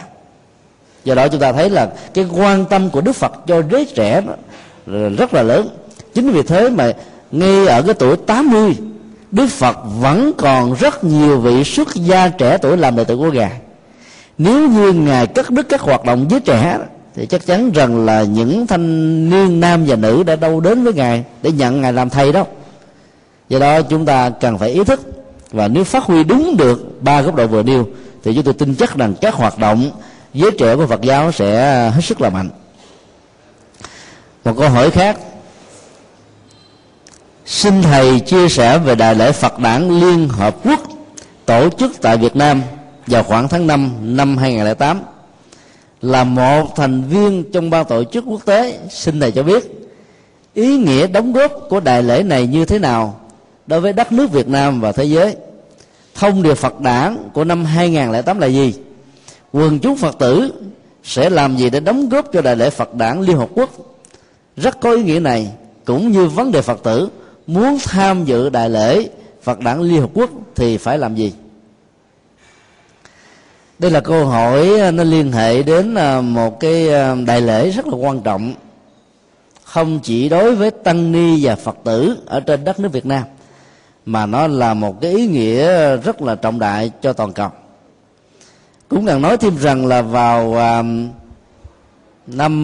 Do 1.04 1.16
đó 1.16 1.28
chúng 1.28 1.42
ta 1.42 1.52
thấy 1.52 1.70
là 1.70 1.90
cái 2.14 2.26
quan 2.38 2.66
tâm 2.66 2.90
của 2.90 3.02
đức 3.02 3.14
phật 3.14 3.32
cho 3.48 3.62
giới 3.72 3.86
trẻ 3.86 4.22
rất 5.18 5.34
là 5.34 5.44
lớn. 5.44 5.68
Chính 6.14 6.32
vì 6.32 6.44
thế 6.44 6.70
mà 6.70 6.94
ngay 7.32 7.68
ở 7.68 7.82
cái 7.82 7.94
tuổi 7.94 8.18
80 8.18 8.76
Đức 9.34 9.48
Phật 9.50 9.78
vẫn 10.00 10.32
còn 10.38 10.74
rất 10.74 11.04
nhiều 11.04 11.40
vị 11.40 11.64
xuất 11.64 11.96
gia 11.96 12.30
trẻ 12.30 12.58
tuổi 12.58 12.78
làm 12.78 12.96
đệ 12.96 13.04
tử 13.04 13.18
của 13.18 13.32
Ngài 13.32 13.52
nếu 14.38 14.70
như 14.70 14.94
ngài 14.94 15.28
cắt 15.28 15.50
đứt 15.50 15.70
các 15.70 15.82
hoạt 15.82 16.06
động 16.06 16.28
với 16.28 16.40
trẻ, 16.40 16.78
thì 17.16 17.26
chắc 17.26 17.46
chắn 17.46 17.72
rằng 17.72 18.06
là 18.06 18.24
những 18.24 18.68
thanh 18.68 19.30
niên 19.30 19.60
nam 19.60 19.86
và 19.86 19.96
nữ 19.96 20.24
đã 20.24 20.36
đâu 20.36 20.60
đến 20.60 20.84
với 20.84 20.94
ngài 20.94 21.24
để 21.42 21.52
nhận 21.52 21.82
ngài 21.82 21.94
làm 21.94 22.10
thầy 22.10 22.32
đó. 22.32 22.46
Do 23.50 23.60
đó 23.60 23.82
chúng 23.82 24.06
ta 24.06 24.30
cần 24.30 24.58
phải 24.58 24.70
ý 24.70 24.84
thức 24.84 25.02
và 25.52 25.68
nếu 25.68 25.84
phát 25.84 26.04
huy 26.04 26.24
đúng 26.24 26.58
được 26.58 27.04
ba 27.04 27.22
góc 27.22 27.36
độ 27.36 27.48
vừa 27.48 27.64
nêu, 27.64 27.88
thì 28.24 28.34
chúng 28.34 28.44
tôi 28.44 28.54
tin 28.54 28.76
chắc 28.76 28.98
rằng 28.98 29.16
các 29.22 29.34
hoạt 29.34 29.60
động 29.60 29.92
giới 30.34 30.52
trẻ 30.52 30.76
của 30.76 30.88
Phật 30.88 31.02
giáo 31.02 31.32
sẽ 31.32 31.90
hết 31.90 32.02
sức 32.02 32.22
là 32.22 32.30
mạnh. 32.30 32.50
Một 34.46 34.54
câu 34.58 34.70
hỏi 34.70 34.92
khác. 34.92 35.18
Xin 37.46 37.82
thầy 37.82 38.20
chia 38.20 38.50
sẻ 38.50 38.78
về 38.78 38.96
đại 38.96 39.16
lễ 39.16 39.32
Phật 39.32 39.60
đản 39.60 40.00
Liên 40.00 40.30
Hợp 40.30 40.56
Quốc 40.64 40.80
tổ 41.46 41.70
chức 41.70 41.92
tại 42.02 42.18
Việt 42.18 42.36
Nam 42.36 42.62
vào 43.08 43.24
khoảng 43.24 43.48
tháng 43.48 43.68
5 43.68 43.92
năm 44.02 44.38
2008 44.38 45.02
là 46.02 46.24
một 46.24 46.76
thành 46.76 47.04
viên 47.04 47.52
trong 47.52 47.70
ban 47.70 47.86
tổ 47.86 48.04
chức 48.04 48.24
quốc 48.28 48.46
tế 48.46 48.80
xin 48.90 49.20
thầy 49.20 49.32
cho 49.32 49.44
biết 49.44 49.84
ý 50.54 50.78
nghĩa 50.78 51.08
đóng 51.08 51.34
góp 51.34 51.52
của 51.70 51.80
đại 51.80 52.04
lễ 52.04 52.24
này 52.24 52.48
như 52.48 52.66
thế 52.66 52.80
nào 52.80 53.20
đối 53.68 53.82
với 53.82 53.94
đất 53.94 54.12
nước 54.12 54.32
Việt 54.32 54.48
Nam 54.48 54.82
và 54.82 54.92
thế 54.92 55.04
giới. 55.04 55.36
Thông 56.16 56.44
điệp 56.44 56.54
Phật 56.54 56.80
đản 56.80 57.18
của 57.34 57.44
năm 57.44 57.66
2008 57.66 58.40
là 58.40 58.48
gì? 58.48 58.74
Quần 59.52 59.80
chúng 59.80 59.98
Phật 59.98 60.18
tử 60.20 60.52
sẽ 61.04 61.30
làm 61.30 61.58
gì 61.58 61.70
để 61.70 61.80
đóng 61.80 62.10
góp 62.10 62.26
cho 62.34 62.42
đại 62.42 62.56
lễ 62.56 62.70
Phật 62.70 62.96
đản 62.96 63.22
Liên 63.22 63.38
Hợp 63.38 63.50
Quốc? 63.56 63.70
Rất 64.58 64.80
có 64.80 64.92
ý 64.92 65.04
nghĩa 65.04 65.20
này, 65.20 65.52
cũng 65.86 66.12
như 66.12 66.28
vấn 66.28 66.52
đề 66.52 66.62
Phật 66.62 66.84
tử 66.84 67.10
muốn 67.48 67.78
tham 67.84 68.26
dự 68.26 68.50
đại 68.50 68.70
lễ 68.70 69.10
Phật 69.44 69.60
đản 69.60 69.82
Liên 69.82 70.02
Hợp 70.02 70.10
Quốc 70.14 70.30
thì 70.56 70.78
phải 70.78 70.98
làm 70.98 71.16
gì? 71.16 71.34
Đây 73.80 73.92
là 73.92 74.00
câu 74.00 74.26
hỏi 74.26 74.80
à, 74.80 74.92
nó 74.92 75.04
liên 75.04 75.32
hệ 75.32 75.64
đến 75.64 75.96
à, 75.96 76.22
một 76.22 76.60
cái 76.60 76.94
à, 76.94 77.16
đại 77.28 77.42
lễ 77.42 77.70
rất 77.70 77.88
là 77.88 77.96
quan 77.96 78.22
trọng. 78.22 78.54
Không 79.64 80.00
chỉ 80.04 80.30
đối 80.30 80.56
với 80.56 80.72
tăng 80.72 81.12
ni 81.12 81.46
và 81.46 81.56
phật 81.56 81.78
tử 81.84 82.18
ở 82.26 82.40
trên 82.40 82.64
đất 82.64 82.80
nước 82.80 82.92
việt 82.92 83.06
nam, 83.06 83.24
mà 84.06 84.26
nó 84.26 84.48
là 84.48 84.74
một 84.74 85.02
cái 85.02 85.12
ý 85.12 85.28
nghĩa 85.28 85.96
rất 85.98 86.22
là 86.22 86.36
trọng 86.36 86.60
đại 86.60 86.92
cho 87.02 87.14
toàn 87.14 87.34
cầu. 87.34 87.50
Cũng 88.88 89.06
cần 89.06 89.22
nói 89.22 89.38
thêm 89.38 89.58
rằng 89.58 89.86
là 89.86 90.02
vào 90.02 90.56
năm 92.28 92.64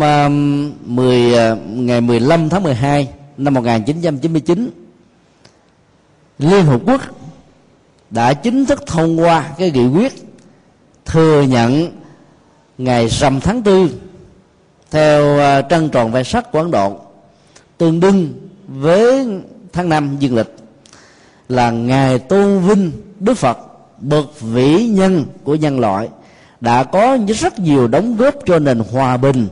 10 0.86 1.34
ngày 1.66 2.02
15 2.02 2.50
tháng 2.50 2.64
12 2.64 3.08
năm 3.38 3.54
1999 3.54 4.70
Liên 6.40 6.66
Hợp 6.66 6.82
Quốc 6.86 7.02
đã 8.10 8.34
chính 8.34 8.66
thức 8.66 8.84
thông 8.88 9.20
qua 9.20 9.50
cái 9.58 9.72
nghị 9.72 9.88
quyết 9.88 10.29
thừa 11.10 11.42
nhận 11.42 11.92
ngày 12.78 13.08
rằm 13.08 13.40
tháng 13.40 13.64
tư, 13.64 13.90
theo 14.92 15.40
à, 15.40 15.62
trăng 15.62 15.70
trân 15.70 15.90
tròn 15.90 16.12
vẹn 16.12 16.24
sắc 16.24 16.52
của 16.52 16.60
ấn 16.60 16.72
độ, 16.72 17.00
tương 17.78 18.00
đương 18.00 18.34
với 18.68 19.28
tháng 19.74 19.90
năm 19.90 20.18
dương 20.20 20.36
lịch, 20.36 20.56
là 21.50 21.72
ngày 21.72 22.20
tôn 22.20 22.60
vinh 22.60 22.92
đức 23.20 23.34
phật, 23.38 23.58
bậc 23.98 24.42
vĩ 24.42 24.88
nhân 24.88 25.26
của 25.44 25.56
nhân 25.56 25.80
loại, 25.80 26.10
đã 26.62 26.84
có 26.84 27.18
rất 27.28 27.60
nhiều 27.60 27.88
đóng 27.88 28.18
góp 28.18 28.36
cho 28.46 28.60
nền 28.60 28.80
hòa 28.92 29.18
bình, 29.18 29.48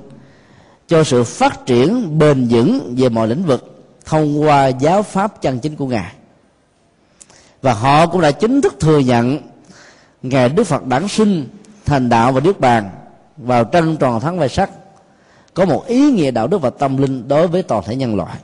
cho 0.88 1.04
sự 1.04 1.24
phát 1.24 1.66
triển 1.66 2.20
bền 2.20 2.48
vững 2.50 2.96
về 2.98 3.10
mọi 3.10 3.28
lĩnh 3.28 3.44
vực 3.44 3.86
thông 4.06 4.42
qua 4.42 4.68
giáo 4.68 5.04
pháp 5.04 5.42
chân 5.42 5.60
chính 5.60 5.76
của 5.76 5.88
ngài. 5.88 6.14
Và 7.62 7.74
họ 7.74 8.08
cũng 8.08 8.22
đã 8.22 8.32
chính 8.32 8.62
thức 8.62 8.76
thừa 8.80 9.00
nhận 9.00 9.40
ngày 10.22 10.50
đức 10.50 10.64
phật 10.64 10.86
đản 10.86 11.08
sinh, 11.08 11.48
thành 11.86 12.10
đạo 12.10 12.32
và 12.32 12.42
niết 12.42 12.60
bàn, 12.60 12.90
vào 13.38 13.64
trân 13.74 13.98
tròn 13.98 14.20
tháng 14.20 14.40
vài 14.40 14.50
sắc, 14.50 14.70
có 15.54 15.66
một 15.66 15.88
ý 15.88 16.12
nghĩa 16.12 16.32
đạo 16.32 16.48
đức 16.48 16.62
và 16.62 16.70
tâm 16.70 16.98
linh 16.98 17.28
đối 17.28 17.48
với 17.48 17.64
toàn 17.64 17.84
thể 17.86 17.96
nhân 17.96 18.16
loại. 18.16 18.38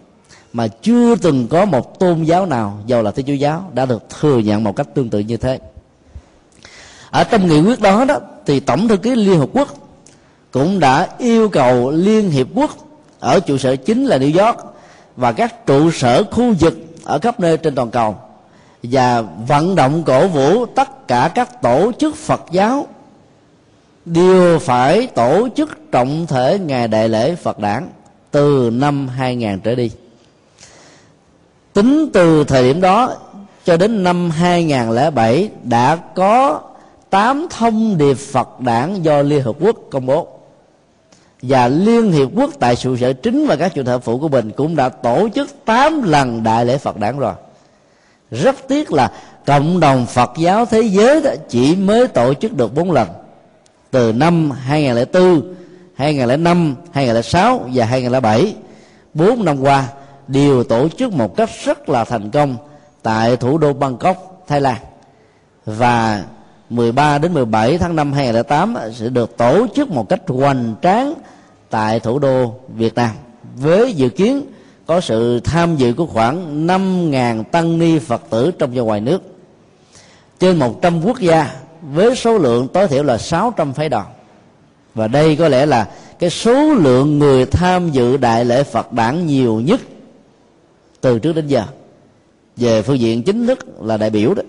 Mà 0.53 0.67
chưa 0.67 1.15
từng 1.15 1.47
có 1.47 1.65
một 1.65 1.99
tôn 1.99 2.23
giáo 2.23 2.45
nào 2.45 2.79
giàu 2.87 3.03
là 3.03 3.11
thiên 3.11 3.25
chúa 3.25 3.33
giáo, 3.33 3.71
đã 3.73 3.85
được 3.85 4.03
thừa 4.19 4.39
nhận 4.39 4.63
một 4.63 4.75
cách 4.75 4.87
tương 4.93 5.09
tự 5.09 5.19
như 5.19 5.37
thế. 5.37 5.59
Ở 7.09 7.23
trong 7.23 7.47
nghị 7.47 7.61
quyết 7.61 7.81
đó 7.81 8.05
đó, 8.05 8.19
thì 8.45 8.59
tổng 8.59 8.87
thư 8.87 8.97
ký 8.97 9.15
liên 9.15 9.39
hợp 9.39 9.49
quốc 9.53 9.67
cũng 10.51 10.79
đã 10.79 11.07
yêu 11.17 11.49
cầu 11.49 11.91
liên 11.91 12.29
hiệp 12.29 12.47
quốc 12.55 12.71
ở 13.19 13.39
trụ 13.39 13.57
sở 13.57 13.75
chính 13.75 14.05
là 14.05 14.17
new 14.17 14.45
york 14.45 14.57
và 15.15 15.31
các 15.31 15.65
trụ 15.65 15.91
sở 15.91 16.23
khu 16.31 16.53
vực 16.59 16.73
ở 17.03 17.19
khắp 17.19 17.39
nơi 17.39 17.57
trên 17.57 17.75
toàn 17.75 17.91
cầu 17.91 18.15
và 18.83 19.21
vận 19.21 19.75
động 19.75 20.03
cổ 20.03 20.27
vũ 20.27 20.65
tất 20.65 21.07
cả 21.07 21.31
các 21.35 21.61
tổ 21.61 21.91
chức 21.99 22.15
Phật 22.15 22.41
giáo. 22.51 22.87
Đều 24.05 24.59
phải 24.59 25.07
tổ 25.07 25.47
chức 25.55 25.91
trọng 25.91 26.27
thể 26.27 26.59
ngày 26.59 26.87
đại 26.87 27.09
lễ 27.09 27.35
Phật 27.35 27.59
đản 27.59 27.87
từ 28.31 28.69
năm 28.73 29.07
2000 29.07 29.59
trở 29.59 29.75
đi. 29.75 29.91
Tính 31.73 32.09
từ 32.13 32.43
thời 32.43 32.63
điểm 32.63 32.81
đó 32.81 33.15
cho 33.65 33.77
đến 33.77 34.03
năm 34.03 34.29
2007 34.29 35.49
đã 35.63 35.95
có 35.95 36.61
8 37.09 37.47
thông 37.49 37.97
điệp 37.97 38.13
Phật 38.13 38.59
đản 38.59 39.01
do 39.01 39.21
Liên 39.21 39.43
Hợp 39.43 39.55
Quốc 39.59 39.75
công 39.91 40.05
bố. 40.05 40.27
Và 41.41 41.67
Liên 41.67 42.11
Hiệp 42.11 42.29
Quốc 42.35 42.51
tại 42.59 42.75
trụ 42.75 42.97
sở 42.97 43.13
chính 43.13 43.47
và 43.47 43.55
các 43.55 43.73
trụ 43.73 43.83
sở 43.85 43.99
phụ 43.99 44.19
của 44.19 44.29
mình 44.29 44.51
cũng 44.51 44.75
đã 44.75 44.89
tổ 44.89 45.29
chức 45.35 45.65
8 45.65 46.03
lần 46.03 46.43
đại 46.43 46.65
lễ 46.65 46.77
Phật 46.77 46.97
đản 46.97 47.19
rồi 47.19 47.33
rất 48.33 48.55
tiếc 48.67 48.91
là 48.93 49.11
cộng 49.45 49.79
đồng 49.79 50.05
Phật 50.05 50.31
giáo 50.37 50.65
thế 50.65 50.81
giới 50.81 51.21
đó 51.21 51.31
chỉ 51.49 51.75
mới 51.75 52.07
tổ 52.07 52.33
chức 52.33 52.57
được 52.57 52.75
bốn 52.75 52.91
lần. 52.91 53.07
Từ 53.91 54.13
năm 54.13 54.51
2004, 54.51 55.53
2005, 55.95 56.75
2006 56.91 57.69
và 57.73 57.85
2007 57.85 58.55
bốn 59.13 59.45
năm 59.45 59.61
qua 59.61 59.87
đều 60.27 60.63
tổ 60.63 60.89
chức 60.89 61.13
một 61.13 61.35
cách 61.37 61.49
rất 61.63 61.89
là 61.89 62.03
thành 62.03 62.31
công 62.31 62.57
tại 63.01 63.37
thủ 63.37 63.57
đô 63.57 63.73
Bangkok, 63.73 64.43
Thái 64.47 64.61
Lan. 64.61 64.77
Và 65.65 66.23
13 66.69 67.17
đến 67.17 67.33
17 67.33 67.77
tháng 67.77 67.95
5 67.95 68.13
2008 68.13 68.75
sẽ 68.93 69.09
được 69.09 69.37
tổ 69.37 69.67
chức 69.75 69.91
một 69.91 70.09
cách 70.09 70.21
hoành 70.27 70.75
tráng 70.81 71.13
tại 71.69 71.99
thủ 71.99 72.19
đô 72.19 72.53
Việt 72.75 72.95
Nam 72.95 73.09
với 73.55 73.93
dự 73.93 74.09
kiến 74.09 74.41
có 74.85 75.01
sự 75.01 75.39
tham 75.39 75.75
dự 75.75 75.93
của 75.93 76.05
khoảng 76.05 76.67
5.000 76.67 77.43
tăng 77.43 77.79
ni 77.79 77.99
Phật 77.99 78.21
tử 78.29 78.51
trong 78.59 78.71
và 78.73 78.81
ngoài 78.81 79.01
nước. 79.01 79.21
Trên 80.39 80.59
100 80.59 81.05
quốc 81.05 81.19
gia 81.19 81.49
với 81.81 82.15
số 82.15 82.37
lượng 82.37 82.67
tối 82.67 82.87
thiểu 82.87 83.03
là 83.03 83.17
600 83.17 83.73
phái 83.73 83.89
đoàn. 83.89 84.05
Và 84.95 85.07
đây 85.07 85.35
có 85.35 85.47
lẽ 85.47 85.65
là 85.65 85.89
cái 86.19 86.29
số 86.29 86.73
lượng 86.73 87.19
người 87.19 87.45
tham 87.45 87.91
dự 87.91 88.17
đại 88.17 88.45
lễ 88.45 88.63
Phật 88.63 88.93
đản 88.93 89.27
nhiều 89.27 89.59
nhất 89.59 89.81
từ 91.01 91.19
trước 91.19 91.33
đến 91.33 91.47
giờ. 91.47 91.63
Về 92.57 92.81
phương 92.81 92.99
diện 92.99 93.23
chính 93.23 93.47
thức 93.47 93.59
là 93.81 93.97
đại 93.97 94.09
biểu 94.09 94.33
đó. 94.33 94.43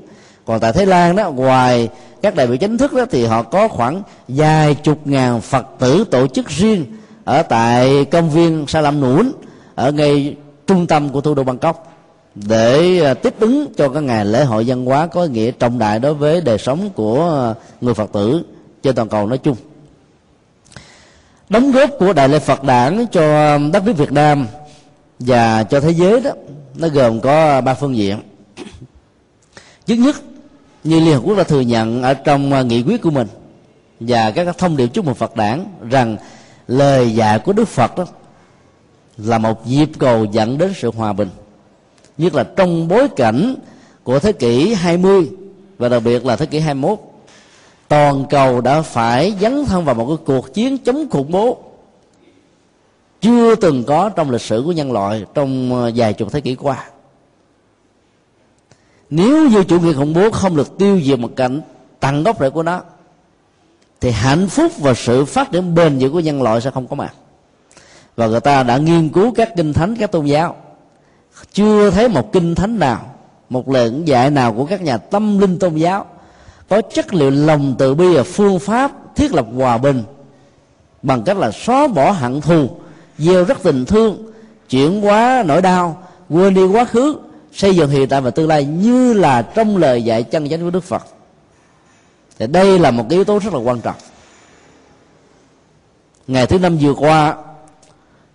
Còn 0.45 0.61
tại 0.61 0.73
Thái 0.73 0.87
Lan 0.87 1.17
đó, 1.17 1.31
ngoài 1.31 1.89
các 2.23 2.35
đại 2.35 2.47
biểu 2.47 2.57
chính 2.57 2.79
thức 2.79 2.93
đó 2.93 3.05
thì 3.11 3.25
họ 3.25 3.43
có 3.43 3.69
khoảng 3.69 4.03
vài 4.29 4.75
chục 4.75 4.99
ngàn 5.05 5.41
Phật 5.41 5.67
tử 5.79 6.05
tổ 6.11 6.27
chức 6.27 6.49
riêng 6.49 6.85
ở 7.25 7.43
tại 7.43 8.05
công 8.05 8.31
viên 8.31 8.67
Sa 8.69 8.81
Lam 8.81 9.01
Nũn 9.01 9.33
ở 9.75 9.93
ngay 9.93 10.37
trung 10.67 10.87
tâm 10.87 11.09
của 11.09 11.21
thủ 11.21 11.35
đô 11.35 11.45
Bangkok 11.45 11.95
để 12.35 13.01
à, 13.05 13.15
tiếp 13.15 13.35
ứng 13.41 13.73
cho 13.77 13.89
các 13.89 14.01
ngày 14.01 14.25
lễ 14.25 14.45
hội 14.45 14.65
văn 14.67 14.85
hóa 14.85 15.07
có 15.07 15.23
ý 15.23 15.29
nghĩa 15.29 15.51
trọng 15.51 15.79
đại 15.79 15.99
đối 15.99 16.15
với 16.15 16.41
đời 16.41 16.59
sống 16.59 16.91
của 16.95 17.55
người 17.81 17.95
Phật 17.95 18.13
tử 18.13 18.43
trên 18.83 18.95
toàn 18.95 19.09
cầu 19.09 19.27
nói 19.27 19.39
chung. 19.39 19.57
Đóng 21.49 21.73
góp 21.73 21.91
của 21.99 22.13
đại 22.13 22.29
lễ 22.29 22.39
Phật 22.39 22.65
đản 22.65 23.07
cho 23.13 23.59
đất 23.59 23.87
nước 23.87 23.93
Việt 23.93 24.13
Nam 24.13 24.47
và 25.19 25.63
cho 25.63 25.81
thế 25.81 25.91
giới 25.91 26.21
đó, 26.21 26.31
nó 26.75 26.89
gồm 26.89 27.21
có 27.21 27.61
ba 27.61 27.75
phương 27.75 27.97
diện. 27.97 28.19
Thứ 29.87 29.95
nhất, 29.95 30.17
như 30.85 31.01
Liên 31.01 31.15
Hợp 31.15 31.21
Quốc 31.25 31.37
đã 31.37 31.43
thừa 31.43 31.61
nhận 31.61 32.03
ở 32.03 32.15
trong 32.15 32.53
à, 32.53 32.63
nghị 32.63 32.83
quyết 32.83 33.03
của 33.03 33.11
mình 33.11 33.27
và 34.01 34.31
các 34.31 34.59
thông 34.59 34.77
điệp 34.77 34.87
chúc 34.87 35.05
mừng 35.05 35.15
Phật 35.15 35.37
đản 35.37 35.67
rằng 35.91 36.17
lời 36.69 37.15
dạy 37.15 37.39
của 37.39 37.53
Đức 37.53 37.69
Phật 37.69 37.99
đó 37.99 38.07
là 39.17 39.39
một 39.39 39.67
dịp 39.67 39.89
cầu 39.99 40.25
dẫn 40.25 40.59
đến 40.59 40.73
sự 40.77 40.91
hòa 40.91 41.13
bình, 41.13 41.29
nhất 42.19 42.35
là 42.35 42.45
trong 42.57 42.89
bối 42.89 43.09
cảnh 43.09 43.55
của 44.05 44.19
thế 44.19 44.33
kỷ 44.33 44.75
20 44.75 45.31
và 45.79 45.89
đặc 45.89 46.03
biệt 46.05 46.27
là 46.27 46.37
thế 46.37 46.47
kỷ 46.47 46.59
21 46.59 46.99
toàn 47.89 48.25
cầu 48.31 48.61
đã 48.61 48.83
phải 48.83 49.35
dấn 49.41 49.65
thân 49.65 49.85
vào 49.85 49.95
một 49.95 50.07
cái 50.09 50.17
cuộc 50.27 50.55
chiến 50.55 50.79
chống 50.79 51.11
khủng 51.11 51.31
bố 51.31 51.59
chưa 53.21 53.55
từng 53.55 53.85
có 53.85 54.09
trong 54.09 54.31
lịch 54.31 54.41
sử 54.41 54.63
của 54.67 54.73
nhân 54.73 54.93
loại 54.93 55.25
trong 55.35 55.75
ờ, 55.75 55.91
vài 55.95 56.13
chục 56.13 56.33
thế 56.33 56.41
kỷ 56.41 56.55
qua. 56.55 56.85
Nếu 59.11 59.49
như 59.49 59.65
chủ 59.65 59.81
nghĩa 59.81 59.93
khủng 59.93 60.15
bố 60.15 60.31
không 60.31 60.57
được 60.57 60.79
tiêu 60.79 61.01
diệt 61.05 61.19
một 61.19 61.31
cảnh 61.37 61.61
tận 62.01 62.23
gốc 62.23 62.41
rễ 62.41 62.51
của 62.51 62.63
nó, 62.63 62.83
thì 64.01 64.11
hạnh 64.11 64.49
phúc 64.49 64.73
và 64.79 64.95
sự 64.95 65.25
phát 65.25 65.53
triển 65.53 65.75
bền 65.75 65.99
vững 65.99 66.13
của 66.13 66.21
nhân 66.21 66.43
loại 66.43 66.61
sẽ 66.61 66.71
không 66.71 66.87
có 66.87 66.97
mặt 66.97 67.15
và 68.17 68.27
người 68.27 68.41
ta 68.41 68.63
đã 68.63 68.77
nghiên 68.77 69.09
cứu 69.09 69.33
các 69.35 69.57
kinh 69.57 69.73
thánh, 69.73 69.97
các 69.97 70.13
tôn 70.13 70.25
giáo. 70.25 70.57
Chưa 71.53 71.91
thấy 71.91 72.09
một 72.09 72.33
kinh 72.33 72.55
thánh 72.55 72.79
nào, 72.79 73.15
một 73.51 73.69
lời 73.69 73.93
dạy 74.05 74.31
nào 74.31 74.53
của 74.53 74.67
các 74.67 74.83
nhà 74.83 74.97
tâm 74.97 75.39
linh 75.39 75.59
tôn 75.59 75.75
giáo 75.75 76.07
có 76.69 76.83
chất 76.95 77.15
liệu 77.15 77.31
lòng 77.31 77.75
từ 77.79 77.95
bi 77.95 78.17
và 78.17 78.23
phương 78.23 78.59
pháp 78.59 78.93
thiết 79.17 79.35
lập 79.35 79.47
hòa 79.57 79.79
bình 79.79 80.03
bằng 81.03 81.23
cách 81.23 81.37
là 81.37 81.51
xóa 81.51 81.87
bỏ 81.87 82.11
hận 82.11 82.41
thù, 82.41 82.69
gieo 83.19 83.45
rất 83.45 83.63
tình 83.63 83.85
thương, 83.85 84.33
chuyển 84.71 85.01
hóa 85.01 85.43
nỗi 85.47 85.63
đau, 85.63 86.03
quên 86.31 86.55
đi 86.55 86.65
quá 86.65 86.85
khứ, 86.85 87.17
xây 87.53 87.77
dựng 87.77 87.91
hiện 87.91 88.09
tại 88.09 88.21
và 88.21 88.31
tương 88.31 88.49
lai 88.49 88.65
như 88.65 89.13
là 89.13 89.43
trong 89.43 89.77
lời 89.77 90.03
dạy 90.03 90.23
chân 90.23 90.49
chánh 90.49 90.61
của 90.61 90.71
đức 90.71 90.85
phật. 90.85 91.03
Thì 92.39 92.47
đây 92.47 92.79
là 92.79 92.91
một 92.91 93.07
cái 93.11 93.17
yếu 93.17 93.25
tố 93.25 93.39
rất 93.39 93.53
là 93.55 93.59
quan 93.59 93.81
trọng. 93.81 93.97
Ngày 96.27 96.47
thứ 96.47 96.59
năm 96.59 96.77
vừa 96.77 96.95
qua 96.95 97.37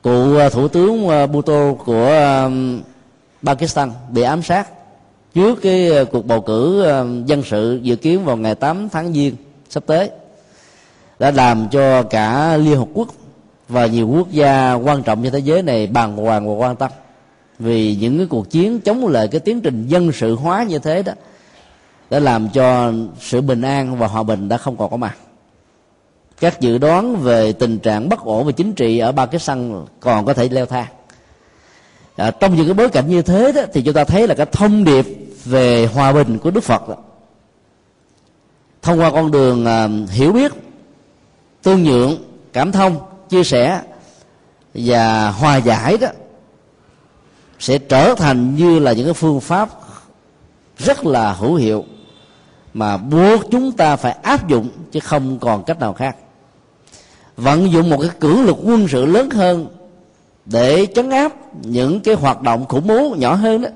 cựu 0.03 0.37
à, 0.37 0.49
thủ 0.49 0.67
tướng 0.67 1.09
à, 1.09 1.27
Bhutto 1.27 1.73
của 1.73 2.07
à, 2.07 2.49
Pakistan 3.43 3.91
bị 4.11 4.21
ám 4.21 4.43
sát 4.43 4.67
trước 5.33 5.61
cái 5.61 6.05
cuộc 6.11 6.25
bầu 6.25 6.41
cử 6.41 6.85
dân 7.25 7.43
sự 7.43 7.79
dự 7.83 7.95
kiến 7.95 8.25
vào 8.25 8.37
ngày 8.37 8.55
8 8.55 8.89
tháng 8.89 9.13
giêng 9.13 9.35
sắp 9.69 9.83
tới. 9.85 10.09
Đã 11.19 11.31
làm 11.31 11.67
cho 11.71 12.03
cả 12.03 12.57
Liên 12.57 12.77
Hợp 12.77 12.87
Quốc 12.93 13.07
và 13.69 13.85
nhiều 13.85 14.07
quốc 14.07 14.31
gia 14.31 14.73
quan 14.73 15.03
trọng 15.03 15.23
trên 15.23 15.33
thế 15.33 15.39
giới 15.39 15.61
này 15.61 15.87
bàng 15.87 16.17
hoàng 16.17 16.47
và 16.47 16.53
quan 16.53 16.75
tâm 16.75 16.91
vì 17.59 17.95
những 17.95 18.17
cái 18.17 18.27
cuộc 18.27 18.49
chiến 18.49 18.79
chống 18.79 19.07
lại 19.07 19.27
cái 19.27 19.39
tiến 19.39 19.61
trình 19.61 19.87
dân 19.87 20.11
sự 20.11 20.35
hóa 20.35 20.63
như 20.63 20.79
thế 20.79 21.03
đó 21.03 21.13
đã 22.09 22.19
làm 22.19 22.49
cho 22.49 22.91
sự 23.19 23.41
bình 23.41 23.61
an 23.61 23.97
và 23.97 24.07
hòa 24.07 24.23
bình 24.23 24.49
đã 24.49 24.57
không 24.57 24.77
còn 24.77 24.91
có 24.91 24.97
mặt 24.97 25.17
các 26.39 26.61
dự 26.61 26.77
đoán 26.77 27.15
về 27.15 27.53
tình 27.53 27.79
trạng 27.79 28.09
bất 28.09 28.19
ổn 28.19 28.45
về 28.45 28.51
chính 28.51 28.73
trị 28.73 28.99
ở 28.99 29.11
ba 29.11 29.25
cái 29.25 29.39
săn 29.39 29.85
còn 29.99 30.25
có 30.25 30.33
thể 30.33 30.49
leo 30.49 30.65
thang. 30.65 30.87
À, 32.15 32.31
trong 32.31 32.55
những 32.55 32.65
cái 32.65 32.73
bối 32.73 32.89
cảnh 32.89 33.09
như 33.09 33.21
thế 33.21 33.51
đó, 33.51 33.61
thì 33.73 33.81
chúng 33.81 33.93
ta 33.93 34.03
thấy 34.03 34.27
là 34.27 34.35
cái 34.35 34.45
thông 34.51 34.83
điệp 34.83 35.05
về 35.45 35.85
hòa 35.85 36.13
bình 36.13 36.37
của 36.39 36.51
đức 36.51 36.63
phật 36.63 36.89
đó, 36.89 36.95
thông 38.81 38.99
qua 38.99 39.11
con 39.11 39.31
đường 39.31 39.65
à, 39.65 39.87
hiểu 40.09 40.31
biết 40.31 40.51
tương 41.63 41.83
nhượng 41.83 42.17
cảm 42.53 42.71
thông 42.71 42.97
chia 43.29 43.43
sẻ 43.43 43.81
và 44.73 45.29
hòa 45.29 45.57
giải 45.57 45.97
đó 45.97 46.07
sẽ 47.59 47.77
trở 47.77 48.15
thành 48.15 48.55
như 48.55 48.79
là 48.79 48.93
những 48.93 49.05
cái 49.05 49.13
phương 49.13 49.41
pháp 49.41 49.69
rất 50.77 51.05
là 51.05 51.33
hữu 51.33 51.55
hiệu 51.55 51.85
mà 52.73 52.97
buộc 52.97 53.41
chúng 53.51 53.71
ta 53.71 53.95
phải 53.95 54.11
áp 54.11 54.47
dụng 54.47 54.69
chứ 54.91 54.99
không 54.99 55.39
còn 55.39 55.63
cách 55.63 55.79
nào 55.79 55.93
khác 55.93 56.15
vận 57.39 57.71
dụng 57.71 57.89
một 57.89 57.97
cái 58.01 58.09
cưỡng 58.19 58.45
lực 58.45 58.57
quân 58.63 58.87
sự 58.87 59.05
lớn 59.05 59.29
hơn 59.29 59.67
để 60.45 60.85
chấn 60.95 61.09
áp 61.09 61.33
những 61.61 61.99
cái 61.99 62.15
hoạt 62.15 62.41
động 62.41 62.65
khủng 62.69 62.87
bố 62.87 63.15
nhỏ 63.17 63.33
hơn 63.33 63.61
đó, 63.61 63.69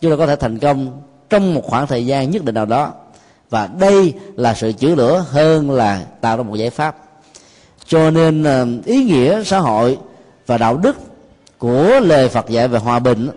chúng 0.00 0.10
ta 0.10 0.16
có 0.16 0.26
thể 0.26 0.36
thành 0.36 0.58
công 0.58 1.02
trong 1.30 1.54
một 1.54 1.64
khoảng 1.64 1.86
thời 1.86 2.06
gian 2.06 2.30
nhất 2.30 2.44
định 2.44 2.54
nào 2.54 2.66
đó. 2.66 2.92
Và 3.50 3.66
đây 3.80 4.12
là 4.36 4.54
sự 4.54 4.72
chữa 4.72 4.94
lửa 4.94 5.24
hơn 5.30 5.70
là 5.70 6.04
tạo 6.20 6.36
ra 6.36 6.42
một 6.42 6.54
giải 6.54 6.70
pháp. 6.70 6.96
Cho 7.86 8.10
nên 8.10 8.44
ờ, 8.44 8.66
ý 8.84 9.04
nghĩa 9.04 9.44
xã 9.44 9.58
hội 9.58 9.98
và 10.46 10.58
đạo 10.58 10.76
đức 10.76 10.96
của 11.58 12.00
lời 12.02 12.28
Phật 12.28 12.48
dạy 12.48 12.68
về 12.68 12.78
hòa 12.78 12.98
bình 12.98 13.28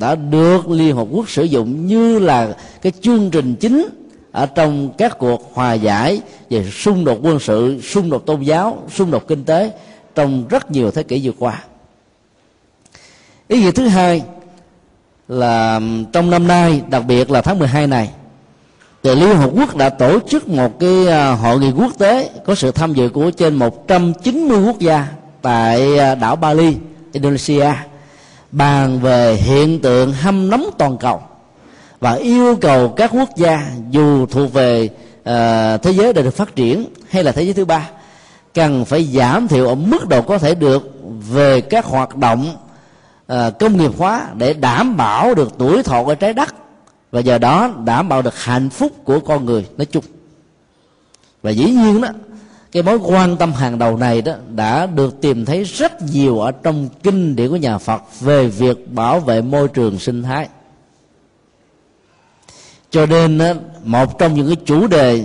đã 0.00 0.14
được 0.14 0.68
Liên 0.68 0.96
Hợp 0.96 1.06
Quốc 1.10 1.28
sử 1.28 1.42
dụng 1.42 1.86
như 1.86 2.18
là 2.18 2.56
cái 2.82 2.92
chương 3.00 3.30
trình 3.30 3.54
chính 3.60 3.88
ở 4.34 4.46
trong 4.46 4.90
các 4.98 5.18
cuộc 5.18 5.50
hòa 5.54 5.72
giải 5.72 6.20
về 6.50 6.70
xung 6.70 7.04
đột 7.04 7.18
quân 7.22 7.38
sự, 7.40 7.80
xung 7.82 8.10
đột 8.10 8.26
tôn 8.26 8.42
giáo, 8.42 8.78
xung 8.94 9.10
đột 9.10 9.28
kinh 9.28 9.44
tế 9.44 9.70
trong 10.14 10.48
rất 10.48 10.70
nhiều 10.70 10.90
thế 10.90 11.02
kỷ 11.02 11.20
vừa 11.24 11.32
qua. 11.38 11.64
Ý 13.48 13.62
nghĩa 13.62 13.70
thứ 13.70 13.88
hai 13.88 14.22
là 15.28 15.80
trong 16.12 16.30
năm 16.30 16.46
nay, 16.46 16.82
đặc 16.90 17.02
biệt 17.06 17.30
là 17.30 17.42
tháng 17.42 17.58
12 17.58 17.86
này, 17.86 18.10
thì 19.02 19.14
Liên 19.14 19.36
Hợp 19.36 19.50
Quốc 19.54 19.76
đã 19.76 19.88
tổ 19.88 20.18
chức 20.28 20.48
một 20.48 20.80
cái 20.80 21.06
à, 21.08 21.32
hội 21.32 21.58
nghị 21.58 21.70
quốc 21.70 21.92
tế 21.98 22.30
có 22.46 22.54
sự 22.54 22.70
tham 22.70 22.94
dự 22.94 23.08
của 23.08 23.30
trên 23.30 23.54
190 23.54 24.64
quốc 24.66 24.78
gia 24.78 25.06
tại 25.42 25.98
à, 25.98 26.14
đảo 26.14 26.36
Bali, 26.36 26.76
Indonesia 27.12 27.72
bàn 28.52 29.00
về 29.00 29.34
hiện 29.34 29.80
tượng 29.80 30.12
hâm 30.12 30.50
nóng 30.50 30.70
toàn 30.78 30.96
cầu 30.96 31.22
và 32.04 32.12
yêu 32.12 32.56
cầu 32.60 32.88
các 32.88 33.10
quốc 33.14 33.36
gia 33.36 33.70
dù 33.90 34.26
thuộc 34.26 34.52
về 34.52 34.84
uh, 34.84 35.82
thế 35.82 35.92
giới 35.92 36.12
đã 36.12 36.22
được 36.22 36.36
phát 36.36 36.56
triển 36.56 36.86
hay 37.08 37.24
là 37.24 37.32
thế 37.32 37.42
giới 37.42 37.54
thứ 37.54 37.64
ba 37.64 37.88
cần 38.54 38.84
phải 38.84 39.04
giảm 39.04 39.48
thiểu 39.48 39.68
ở 39.68 39.74
mức 39.74 40.08
độ 40.08 40.22
có 40.22 40.38
thể 40.38 40.54
được 40.54 40.92
về 41.30 41.60
các 41.60 41.84
hoạt 41.84 42.16
động 42.16 42.56
uh, 43.32 43.36
công 43.58 43.76
nghiệp 43.76 43.90
hóa 43.98 44.26
để 44.34 44.54
đảm 44.54 44.96
bảo 44.96 45.34
được 45.34 45.52
tuổi 45.58 45.82
thọ 45.82 46.04
của 46.04 46.14
trái 46.14 46.32
đất 46.32 46.54
và 47.10 47.20
giờ 47.20 47.38
đó 47.38 47.70
đảm 47.84 48.08
bảo 48.08 48.22
được 48.22 48.38
hạnh 48.38 48.70
phúc 48.70 48.92
của 49.04 49.20
con 49.20 49.44
người 49.44 49.66
nói 49.76 49.86
chung. 49.86 50.04
Và 51.42 51.50
dĩ 51.50 51.70
nhiên 51.70 52.00
đó 52.00 52.08
cái 52.72 52.82
mối 52.82 52.96
quan 52.96 53.36
tâm 53.36 53.52
hàng 53.52 53.78
đầu 53.78 53.96
này 53.96 54.22
đó 54.22 54.32
đã 54.54 54.86
được 54.86 55.20
tìm 55.20 55.44
thấy 55.44 55.64
rất 55.64 56.02
nhiều 56.02 56.40
ở 56.40 56.52
trong 56.52 56.88
kinh 57.02 57.36
điển 57.36 57.50
của 57.50 57.56
nhà 57.56 57.78
Phật 57.78 58.02
về 58.20 58.46
việc 58.46 58.92
bảo 58.92 59.20
vệ 59.20 59.42
môi 59.42 59.68
trường 59.68 59.98
sinh 59.98 60.22
thái 60.22 60.48
cho 62.94 63.06
nên 63.06 63.38
một 63.84 64.18
trong 64.18 64.34
những 64.34 64.46
cái 64.46 64.56
chủ 64.64 64.86
đề 64.86 65.24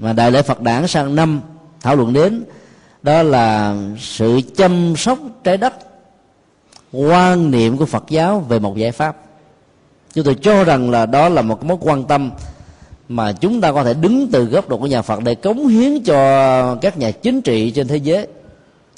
mà 0.00 0.12
đại 0.12 0.30
lễ 0.30 0.42
Phật 0.42 0.60
đản 0.60 0.86
sang 0.86 1.14
năm 1.14 1.40
thảo 1.80 1.96
luận 1.96 2.12
đến, 2.12 2.44
đó 3.02 3.22
là 3.22 3.76
sự 3.98 4.40
chăm 4.56 4.94
sóc 4.96 5.18
trái 5.44 5.56
đất, 5.56 5.74
quan 6.92 7.50
niệm 7.50 7.76
của 7.76 7.86
Phật 7.86 8.04
giáo 8.08 8.40
về 8.40 8.58
một 8.58 8.76
giải 8.76 8.92
pháp. 8.92 9.16
Chúng 10.14 10.24
tôi 10.24 10.36
cho 10.42 10.64
rằng 10.64 10.90
là 10.90 11.06
đó 11.06 11.28
là 11.28 11.42
một 11.42 11.64
mối 11.64 11.76
quan 11.80 12.04
tâm 12.04 12.30
mà 13.08 13.32
chúng 13.32 13.60
ta 13.60 13.72
có 13.72 13.84
thể 13.84 13.94
đứng 13.94 14.28
từ 14.32 14.44
góc 14.44 14.68
độ 14.68 14.78
của 14.78 14.86
nhà 14.86 15.02
Phật 15.02 15.22
để 15.24 15.34
cống 15.34 15.66
hiến 15.66 16.02
cho 16.04 16.74
các 16.74 16.98
nhà 16.98 17.10
chính 17.10 17.42
trị 17.42 17.70
trên 17.70 17.88
thế 17.88 17.96
giới, 17.96 18.26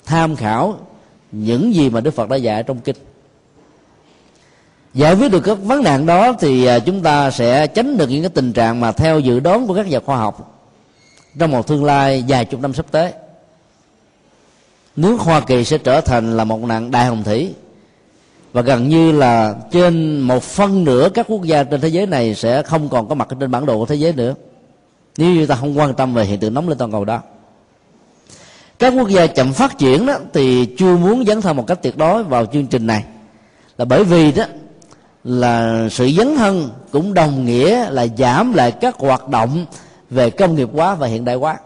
tham 0.05 0.37
khảo 0.37 0.79
những 1.33 1.75
gì 1.75 1.91
mà 1.91 2.01
Đức 2.01 2.15
Phật 2.15 2.29
đã 2.29 2.37
dạy 2.37 2.63
trong 2.63 2.79
kinh 2.79 2.97
giải 4.95 5.15
quyết 5.15 5.29
được 5.29 5.41
các 5.41 5.59
vấn 5.63 5.83
nạn 5.83 6.07
đó 6.07 6.33
thì 6.41 6.65
à, 6.65 6.79
chúng 6.79 7.03
ta 7.03 7.31
sẽ 7.31 7.67
tránh 7.67 7.97
được 7.97 8.11
những 8.11 8.23
cái 8.23 8.31
tình 8.31 8.53
trạng 8.53 8.81
mà 8.81 8.93
theo 8.93 9.19
dự 9.19 9.41
đoán 9.41 9.67
của 9.67 9.75
các 9.75 9.87
nhà 9.89 10.01
khoa 10.01 10.17
học 10.17 10.65
trong 11.39 11.51
một 11.51 11.67
tương 11.67 11.85
lai 11.85 12.25
vài 12.29 12.45
chục 12.45 12.61
năm 12.61 12.75
sắp 12.75 12.87
tới. 12.91 13.13
Nước 14.97 15.21
Hoa 15.21 15.41
Kỳ 15.41 15.65
sẽ 15.65 15.79
trở 15.79 16.01
thành 16.01 16.37
là 16.37 16.45
một 16.45 16.61
nạn 16.61 16.91
đại 16.91 17.07
hồng 17.07 17.25
thủy 17.25 17.55
và 18.53 18.63
gần 18.63 18.89
như 18.89 19.13
là 19.13 19.55
trên 19.71 20.21
một 20.21 20.43
phân 20.43 20.85
nửa 20.85 21.09
các 21.15 21.27
quốc 21.29 21.45
gia 21.45 21.65
trên 21.65 21.81
thế 21.81 21.89
giới 21.89 22.07
này 22.07 22.35
sẽ 22.35 22.63
không 22.63 22.89
còn 22.89 23.09
có 23.09 23.15
mặt 23.15 23.29
trên 23.41 23.51
bản 23.51 23.67
đồ 23.67 23.79
của 23.79 23.87
thế 23.87 23.95
giới 23.95 24.13
nữa. 24.13 24.35
Nếu 25.17 25.31
như 25.31 25.47
ta 25.47 25.55
không 25.55 25.79
quan 25.79 25.95
tâm 25.95 26.15
về 26.15 26.25
hiện 26.25 26.41
tượng 26.41 26.55
nóng 26.55 26.69
lên 26.69 26.79
toàn 26.79 26.93
cầu 26.93 27.05
đó. 27.05 27.21
Các 28.79 28.95
quốc 28.97 29.09
gia 29.09 29.27
chậm 29.27 29.53
phát 29.53 29.79
triển 29.79 30.07
đó 30.07 30.15
thì 30.33 30.67
chưa 30.79 30.97
muốn 30.97 31.25
dấn 31.25 31.41
thân 31.41 31.57
một 31.57 31.67
cách 31.67 31.83
tuyệt 31.83 31.97
đối 31.97 32.25
vào 32.25 32.47
chương 32.47 32.67
trình 32.67 32.87
này. 32.87 33.05
Là 33.79 33.85
bởi 33.85 34.05
vì 34.05 34.33
đó 34.33 34.45
là 35.25 35.89
sự 35.91 36.11
dấn 36.17 36.37
thân 36.37 36.71
cũng 36.91 37.15
đồng 37.15 37.45
nghĩa 37.45 37.91
là 37.91 38.07
giảm 38.19 38.53
lại 38.53 38.73
các 38.73 38.97
hoạt 38.99 39.29
động 39.29 39.67
về 40.11 40.31
công 40.31 40.55
nghiệp 40.55 40.69
hóa 40.73 40.95
và 40.95 41.07
hiện 41.07 41.25
đại 41.25 41.37
hóa. 41.37 41.57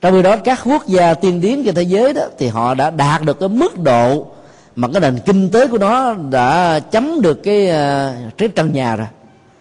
Trong 0.00 0.12
khi 0.12 0.22
đó, 0.22 0.36
các 0.36 0.60
quốc 0.64 0.86
gia 0.86 1.14
tiên 1.14 1.40
tiến 1.42 1.64
trên 1.64 1.74
thế 1.74 1.82
giới 1.82 2.12
đó, 2.12 2.22
thì 2.38 2.48
họ 2.48 2.74
đã 2.74 2.90
đạt 2.90 3.22
được 3.22 3.40
cái 3.40 3.48
mức 3.48 3.78
độ 3.78 4.26
mà 4.76 4.88
cái 4.92 5.00
nền 5.00 5.18
kinh 5.26 5.50
tế 5.50 5.66
của 5.66 5.78
nó 5.78 6.14
đã 6.14 6.80
chấm 6.80 7.20
được 7.20 7.42
cái 7.42 7.68
ờ, 7.68 8.14
trái 8.38 8.48
trần 8.48 8.72
nhà 8.72 8.96
rồi. 8.96 9.06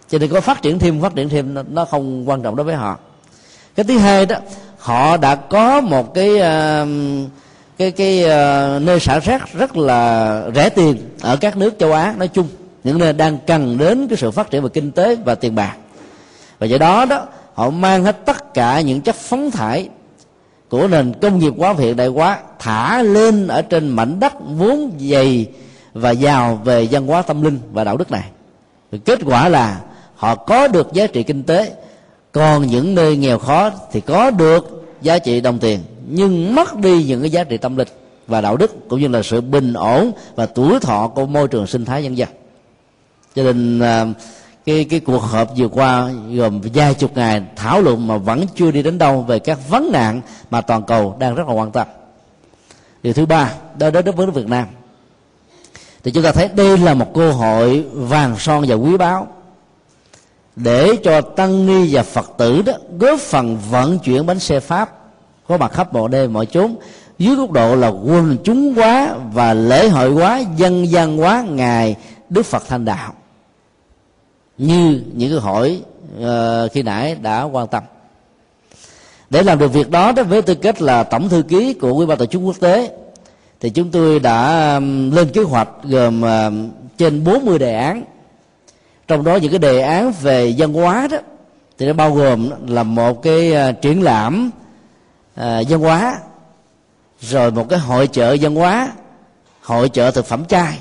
Cho 0.10 0.18
nên 0.18 0.30
có 0.30 0.42
phát 0.42 0.62
triển 0.62 0.80
thêm, 0.80 1.02
phát 1.02 1.16
triển 1.16 1.30
thêm, 1.30 1.58
nó 1.70 1.86
không 1.86 2.30
quan 2.30 2.42
trọng 2.42 2.56
đối 2.56 2.64
với 2.64 2.76
họ. 2.76 2.98
Cái 3.76 3.84
thứ 3.84 3.98
hai 3.98 4.26
đó, 4.26 4.36
họ 4.78 5.18
đã 5.18 5.36
có 5.36 5.82
một 5.82 6.14
cái 6.14 6.38
ờ, 6.40 6.88
cái 7.78 7.92
cái 7.92 8.24
ờ, 8.24 8.80
nơi 8.84 9.00
xả 9.00 9.20
rác 9.20 9.54
rất 9.54 9.78
là 9.78 10.42
rẻ 10.56 10.70
tiền 10.70 10.98
ở 11.22 11.36
các 11.36 11.58
nước 11.58 11.80
châu 11.80 11.94
Á 11.94 12.14
nói 12.18 12.28
chung 12.28 12.48
những 12.86 12.98
nơi 13.00 13.14
đang 13.14 13.38
cần 13.48 13.78
đến 13.78 14.08
cái 14.08 14.18
sự 14.18 14.32
phát 14.32 14.52
triển 14.52 14.64
về 14.64 14.70
kinh 14.70 14.92
tế 14.92 15.16
và 15.16 15.36
tiền 15.36 15.56
bạc. 15.56 15.76
Và 16.60 16.68
do 16.68 16.78
đó 16.78 17.06
đó, 17.06 17.26
họ 17.54 17.70
mang 17.70 18.04
hết 18.04 18.26
tất 18.26 18.54
cả 18.54 18.82
những 18.82 19.02
chất 19.02 19.16
phóng 19.16 19.52
thải 19.52 19.90
của 20.70 20.88
nền 20.88 21.14
công 21.22 21.40
nghiệp 21.40 21.54
quá 21.58 21.74
hiện 21.78 21.96
đại 21.96 22.08
hóa 22.08 22.40
thả 22.60 23.02
lên 23.02 23.48
ở 23.48 23.62
trên 23.62 23.90
mảnh 23.90 24.20
đất 24.20 24.34
vốn 24.58 24.92
dày 25.00 25.46
và 25.94 26.12
giàu 26.12 26.62
về 26.64 26.88
văn 26.92 27.08
hóa 27.08 27.22
tâm 27.22 27.42
linh 27.42 27.60
và 27.72 27.84
đạo 27.84 27.98
đức 27.98 28.12
này. 28.12 28.24
Thì 28.92 28.98
kết 29.06 29.20
quả 29.26 29.50
là 29.50 29.82
họ 30.16 30.36
có 30.36 30.68
được 30.68 30.94
giá 30.94 31.08
trị 31.08 31.24
kinh 31.24 31.44
tế, 31.44 31.72
còn 32.32 32.68
những 32.68 32.96
nơi 32.96 33.18
nghèo 33.18 33.40
khó 33.40 33.72
thì 33.92 34.02
có 34.02 34.32
được 34.32 34.86
giá 35.02 35.20
trị 35.20 35.42
đồng 35.42 35.60
tiền, 35.60 35.80
nhưng 36.08 36.56
mất 36.56 36.76
đi 36.76 37.04
những 37.04 37.22
cái 37.22 37.30
giá 37.30 37.44
trị 37.44 37.58
tâm 37.58 37.78
linh 37.78 37.88
và 38.28 38.42
đạo 38.42 38.58
đức, 38.58 38.90
cũng 38.90 39.00
như 39.00 39.08
là 39.08 39.24
sự 39.24 39.42
bình 39.42 39.74
ổn 39.74 40.12
và 40.36 40.46
tuổi 40.46 40.80
thọ 40.80 41.08
của 41.08 41.26
môi 41.26 41.48
trường 41.48 41.68
sinh 41.68 41.86
thái 41.86 42.04
nhân 42.04 42.18
dân 42.18 42.30
cho 43.36 43.44
nên 43.44 43.80
à, 43.80 44.06
cái 44.66 44.86
cái 44.90 45.00
cuộc 45.00 45.20
họp 45.20 45.58
vừa 45.58 45.68
qua 45.68 46.10
gồm 46.32 46.62
vài 46.74 46.94
chục 46.94 47.12
ngày 47.16 47.42
thảo 47.56 47.82
luận 47.82 48.08
mà 48.08 48.18
vẫn 48.18 48.46
chưa 48.56 48.72
đi 48.72 48.84
đến 48.84 48.98
đâu 48.98 49.22
về 49.22 49.40
các 49.40 49.70
vấn 49.70 49.92
nạn 49.92 50.22
mà 50.50 50.62
toàn 50.62 50.84
cầu 50.84 51.16
đang 51.20 51.36
rất 51.36 51.48
là 51.48 51.54
quan 51.54 51.72
tâm. 51.72 51.88
Điều 53.04 53.14
thứ 53.14 53.26
ba 53.26 53.54
đó 53.78 53.92
đối 53.92 54.02
với 54.04 54.32
Việt 54.32 54.48
Nam. 54.48 54.68
Thì 56.04 56.12
chúng 56.12 56.24
ta 56.24 56.32
thấy 56.32 56.50
đây 56.56 56.78
là 56.78 56.94
một 56.94 57.14
cơ 57.14 57.32
hội 57.32 57.86
vàng 57.94 58.36
son 58.40 58.66
và 58.68 58.76
quý 58.76 58.98
báu 58.98 59.28
để 60.56 60.96
cho 61.04 61.22
tăng 61.22 61.66
ni 61.66 61.94
và 61.94 62.04
phật 62.04 62.32
tử 62.38 62.62
đó 62.62 62.74
góp 63.00 63.20
phần 63.20 63.58
vận 63.70 64.00
chuyển 64.00 64.26
bánh 64.26 64.40
xe 64.40 64.60
pháp 64.60 64.92
có 65.48 65.58
mặt 65.58 65.74
khắp 65.74 65.94
mọi 65.94 66.10
nơi, 66.10 66.28
mọi 66.28 66.46
chốn, 66.46 66.76
dưới 67.18 67.36
góc 67.36 67.52
độ 67.52 67.76
là 67.76 67.88
quần 67.88 68.38
chúng 68.44 68.74
quá 68.76 69.16
và 69.34 69.54
lễ 69.54 69.90
hội 69.90 70.12
quá 70.12 70.44
dân 70.58 70.90
gian 70.90 71.22
quá 71.22 71.46
ngài 71.50 71.96
đức 72.30 72.46
phật 72.46 72.64
thanh 72.68 72.86
đạo 72.86 73.14
như 74.58 75.02
những 75.14 75.32
câu 75.32 75.40
hỏi 75.40 75.82
uh, 76.20 76.72
khi 76.72 76.84
nãy 76.84 77.16
đã 77.22 77.44
quan 77.44 77.68
tâm. 77.68 77.84
Để 79.30 79.44
làm 79.44 79.60
được 79.60 79.74
việc 79.74 79.90
đó, 79.90 80.12
đó 80.12 80.24
với 80.24 80.42
tư 80.42 80.56
cách 80.56 80.82
là 80.82 81.04
tổng 81.04 81.30
thư 81.30 81.42
ký 81.42 81.74
của 81.74 81.92
ủy 81.92 82.06
ban 82.06 82.18
tổ 82.18 82.26
chức 82.26 82.42
quốc 82.42 82.56
tế 82.60 82.92
thì 83.60 83.70
chúng 83.70 83.92
tôi 83.92 84.20
đã 84.20 84.80
lên 85.12 85.30
kế 85.34 85.42
hoạch 85.42 85.70
gồm 85.84 86.22
ờ, 86.22 86.52
trên 86.98 87.24
40 87.24 87.60
đề 87.60 87.76
án. 87.76 88.04
Trong 89.08 89.24
đó 89.24 89.36
những 89.36 89.52
cái 89.52 89.60
đề 89.60 89.82
án 89.82 90.14
về 90.22 90.56
văn 90.58 90.74
hóa 90.74 91.08
đó 91.12 91.18
thì 91.78 91.86
nó 91.86 91.94
bao 91.94 92.12
gồm 92.14 92.50
là 92.68 92.84
một 92.84 93.22
cái 93.22 93.54
ờ, 93.54 93.72
triển 93.72 94.02
lãm 94.02 94.52
à, 95.36 95.62
văn 95.70 95.80
hóa 95.80 96.20
rồi 97.22 97.52
một 97.52 97.70
cái 97.70 97.80
hội 97.80 98.08
chợ 98.08 98.38
văn 98.42 98.56
hóa 98.56 98.92
hội 99.62 99.90
chợ 99.90 100.12
thực 100.12 100.26
phẩm 100.26 100.46
chay. 100.46 100.80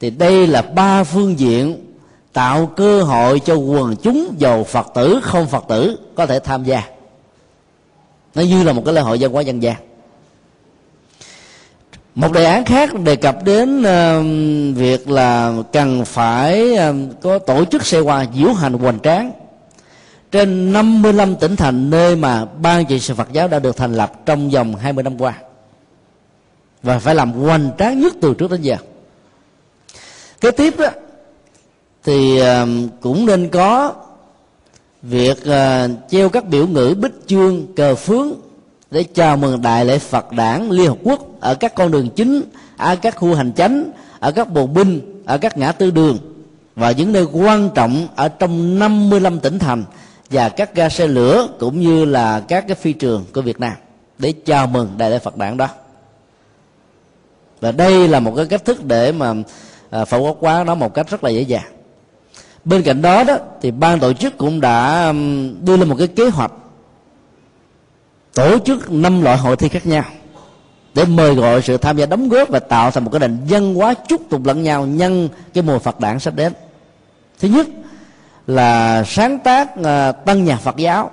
Thì 0.00 0.10
đây 0.10 0.46
là 0.46 0.62
ba 0.62 1.04
phương 1.04 1.38
diện 1.38 1.89
tạo 2.32 2.66
cơ 2.66 3.02
hội 3.02 3.40
cho 3.40 3.54
quần 3.54 3.96
chúng 3.96 4.34
giàu 4.38 4.64
phật 4.64 4.86
tử 4.94 5.20
không 5.22 5.46
phật 5.46 5.64
tử 5.68 5.98
có 6.14 6.26
thể 6.26 6.38
tham 6.38 6.64
gia. 6.64 6.82
Nó 8.34 8.42
như 8.42 8.62
là 8.62 8.72
một 8.72 8.82
cái 8.84 8.94
lễ 8.94 9.00
hội 9.00 9.18
văn 9.20 9.32
hóa 9.32 9.42
dân 9.42 9.62
gian. 9.62 9.76
Một 12.14 12.32
đề 12.32 12.44
án 12.44 12.64
khác 12.64 12.90
đề 13.04 13.16
cập 13.16 13.44
đến 13.44 13.80
uh, 13.80 14.76
việc 14.76 15.10
là 15.10 15.52
cần 15.72 16.04
phải 16.04 16.72
uh, 16.72 17.20
có 17.22 17.38
tổ 17.38 17.64
chức 17.64 17.86
xe 17.86 18.00
hoa 18.00 18.26
diễu 18.34 18.52
hành 18.52 18.72
hoành 18.72 19.00
tráng 19.00 19.32
trên 20.30 20.72
55 20.72 21.36
tỉnh 21.36 21.56
thành 21.56 21.90
nơi 21.90 22.16
mà 22.16 22.44
ban 22.44 22.86
trị 22.86 23.00
sự 23.00 23.14
Phật 23.14 23.32
giáo 23.32 23.48
đã 23.48 23.58
được 23.58 23.76
thành 23.76 23.94
lập 23.94 24.12
trong 24.26 24.50
vòng 24.50 24.74
20 24.74 25.04
năm 25.04 25.20
qua. 25.20 25.34
Và 26.82 26.98
phải 26.98 27.14
làm 27.14 27.32
hoành 27.32 27.70
tráng 27.78 28.00
nhất 28.00 28.14
từ 28.20 28.34
trước 28.34 28.50
đến 28.50 28.62
giờ. 28.62 28.76
Kế 30.40 30.50
tiếp 30.50 30.74
đó 30.78 30.88
thì 32.04 32.40
cũng 33.00 33.26
nên 33.26 33.48
có 33.48 33.94
việc 35.02 35.44
ờ, 35.44 35.88
treo 36.10 36.28
các 36.28 36.48
biểu 36.48 36.66
ngữ 36.66 36.94
bích 36.98 37.12
chương 37.26 37.74
cờ 37.76 37.94
phướng 37.94 38.32
để 38.90 39.04
chào 39.14 39.36
mừng 39.36 39.62
đại 39.62 39.84
lễ 39.84 39.98
Phật 39.98 40.32
đản 40.32 40.68
Liên 40.70 40.88
Hợp 40.88 40.98
Quốc 41.02 41.40
ở 41.40 41.54
các 41.54 41.74
con 41.74 41.90
đường 41.90 42.10
chính, 42.10 42.42
ở 42.76 42.96
các 42.96 43.16
khu 43.16 43.34
hành 43.34 43.52
chánh, 43.52 43.90
ở 44.20 44.32
các 44.32 44.52
bộ 44.52 44.66
binh, 44.66 45.22
ở 45.26 45.38
các 45.38 45.58
ngã 45.58 45.72
tư 45.72 45.90
đường 45.90 46.18
và 46.76 46.90
những 46.90 47.12
nơi 47.12 47.24
quan 47.32 47.70
trọng 47.74 48.08
ở 48.16 48.28
trong 48.28 48.78
55 48.78 49.40
tỉnh 49.40 49.58
thành 49.58 49.84
và 50.30 50.48
các 50.48 50.74
ga 50.74 50.88
xe 50.88 51.06
lửa 51.06 51.48
cũng 51.58 51.80
như 51.80 52.04
là 52.04 52.40
các 52.40 52.64
cái 52.68 52.74
phi 52.74 52.92
trường 52.92 53.24
của 53.34 53.42
Việt 53.42 53.60
Nam 53.60 53.72
để 54.18 54.32
chào 54.44 54.66
mừng 54.66 54.88
đại 54.98 55.10
lễ 55.10 55.18
Phật 55.18 55.36
đản 55.36 55.56
đó. 55.56 55.68
Và 57.60 57.72
đây 57.72 58.08
là 58.08 58.20
một 58.20 58.32
cái 58.36 58.46
cách 58.46 58.64
thức 58.64 58.84
để 58.84 59.12
mà 59.12 59.34
ờ, 59.90 60.04
phổ 60.04 60.18
quốc 60.18 60.36
quá 60.40 60.64
nó 60.64 60.74
một 60.74 60.94
cách 60.94 61.10
rất 61.10 61.24
là 61.24 61.30
dễ 61.30 61.42
dàng 61.42 61.79
bên 62.70 62.82
cạnh 62.82 63.02
đó 63.02 63.24
đó 63.24 63.38
thì 63.62 63.70
ban 63.70 64.00
tổ 64.00 64.12
chức 64.12 64.38
cũng 64.38 64.60
đã 64.60 65.06
um, 65.06 65.64
đưa 65.64 65.76
lên 65.76 65.88
một 65.88 65.96
cái 65.98 66.06
kế 66.06 66.28
hoạch 66.28 66.52
tổ 68.34 68.58
chức 68.58 68.90
năm 68.92 69.22
loại 69.22 69.38
hội 69.38 69.56
thi 69.56 69.68
khác 69.68 69.86
nhau 69.86 70.04
để 70.94 71.04
mời 71.04 71.34
gọi 71.34 71.62
sự 71.62 71.76
tham 71.76 71.96
gia 71.96 72.06
đóng 72.06 72.28
góp 72.28 72.48
và 72.48 72.58
tạo 72.58 72.90
thành 72.90 73.04
một 73.04 73.10
cái 73.10 73.20
nền 73.20 73.38
văn 73.48 73.74
hóa 73.74 73.94
chúc 74.08 74.20
tụng 74.30 74.46
lẫn 74.46 74.62
nhau 74.62 74.86
nhân 74.86 75.28
cái 75.54 75.62
mùa 75.62 75.78
Phật 75.78 76.00
đản 76.00 76.20
sắp 76.20 76.34
đến. 76.34 76.52
Thứ 77.40 77.48
nhất 77.48 77.66
là 78.46 79.04
sáng 79.06 79.38
tác 79.38 79.82
à, 79.84 80.08
uh, 80.08 80.24
tăng 80.24 80.44
nhạc 80.44 80.60
Phật 80.60 80.76
giáo. 80.76 81.10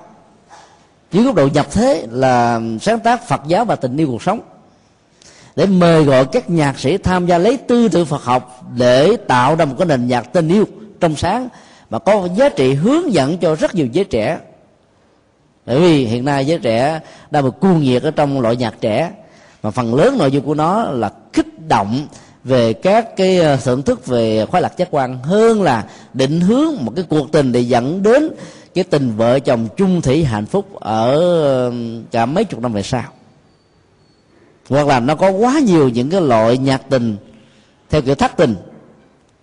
Dưới 1.11 1.23
góc 1.23 1.35
độ 1.35 1.47
nhập 1.53 1.67
thế 1.71 2.07
là 2.11 2.55
um, 2.55 2.77
sáng 2.77 2.99
tác 2.99 3.27
Phật 3.27 3.41
giáo 3.47 3.65
và 3.65 3.75
tình 3.75 3.97
yêu 3.97 4.07
cuộc 4.07 4.23
sống 4.23 4.39
để 5.55 5.65
mời 5.65 6.03
gọi 6.03 6.25
các 6.25 6.49
nhạc 6.49 6.79
sĩ 6.79 6.97
tham 6.97 7.25
gia 7.25 7.37
lấy 7.37 7.57
tư 7.57 7.87
tưởng 7.89 8.05
Phật 8.05 8.23
học 8.23 8.61
để 8.75 9.17
tạo 9.27 9.55
ra 9.55 9.65
một 9.65 9.75
cái 9.77 9.87
nền 9.87 10.07
nhạc 10.07 10.33
tình 10.33 10.49
yêu 10.49 10.65
trong 10.99 11.15
sáng 11.15 11.49
mà 11.89 11.99
có 11.99 12.27
giá 12.35 12.49
trị 12.49 12.73
hướng 12.73 13.13
dẫn 13.13 13.37
cho 13.37 13.55
rất 13.55 13.75
nhiều 13.75 13.87
giới 13.91 14.05
trẻ. 14.05 14.39
Bởi 15.65 15.79
vì 15.79 16.05
hiện 16.05 16.25
nay 16.25 16.45
giới 16.45 16.59
trẻ 16.59 16.99
đang 17.31 17.43
một 17.43 17.59
cuồng 17.59 17.81
nhiệt 17.81 18.03
ở 18.03 18.11
trong 18.11 18.41
loại 18.41 18.55
nhạc 18.55 18.75
trẻ, 18.81 19.11
mà 19.63 19.71
phần 19.71 19.95
lớn 19.95 20.17
nội 20.17 20.31
dung 20.31 20.45
của 20.45 20.53
nó 20.53 20.83
là 20.83 21.09
kích 21.33 21.67
động 21.67 22.07
về 22.43 22.73
các 22.73 23.15
cái 23.15 23.37
ờ, 23.37 23.57
thưởng 23.57 23.81
thức 23.81 24.05
về 24.05 24.45
khoái 24.45 24.63
lạc 24.63 24.77
giác 24.77 24.87
quan, 24.91 25.19
hơn 25.23 25.61
là 25.61 25.85
định 26.13 26.41
hướng 26.41 26.73
một 26.79 26.91
cái 26.95 27.05
cuộc 27.09 27.31
tình 27.31 27.51
để 27.51 27.59
dẫn 27.59 28.03
đến 28.03 28.29
cái 28.75 28.83
tình 28.83 29.13
vợ 29.17 29.39
chồng 29.39 29.67
chung 29.77 30.01
thủy 30.01 30.23
hạnh 30.23 30.45
phúc 30.45 30.75
ở 30.79 31.13
ờ, 31.43 31.73
cả 32.11 32.25
mấy 32.25 32.43
chục 32.43 32.61
năm 32.61 32.73
về 32.73 32.83
sau. 32.83 33.03
Hoặc 34.69 34.87
là 34.87 34.99
nó 34.99 35.15
có 35.15 35.29
quá 35.29 35.59
nhiều 35.59 35.89
những 35.89 36.09
cái 36.09 36.21
loại 36.21 36.57
nhạc 36.57 36.81
tình 36.89 37.15
theo 37.89 38.01
kiểu 38.01 38.15
thất 38.15 38.31
tình 38.37 38.55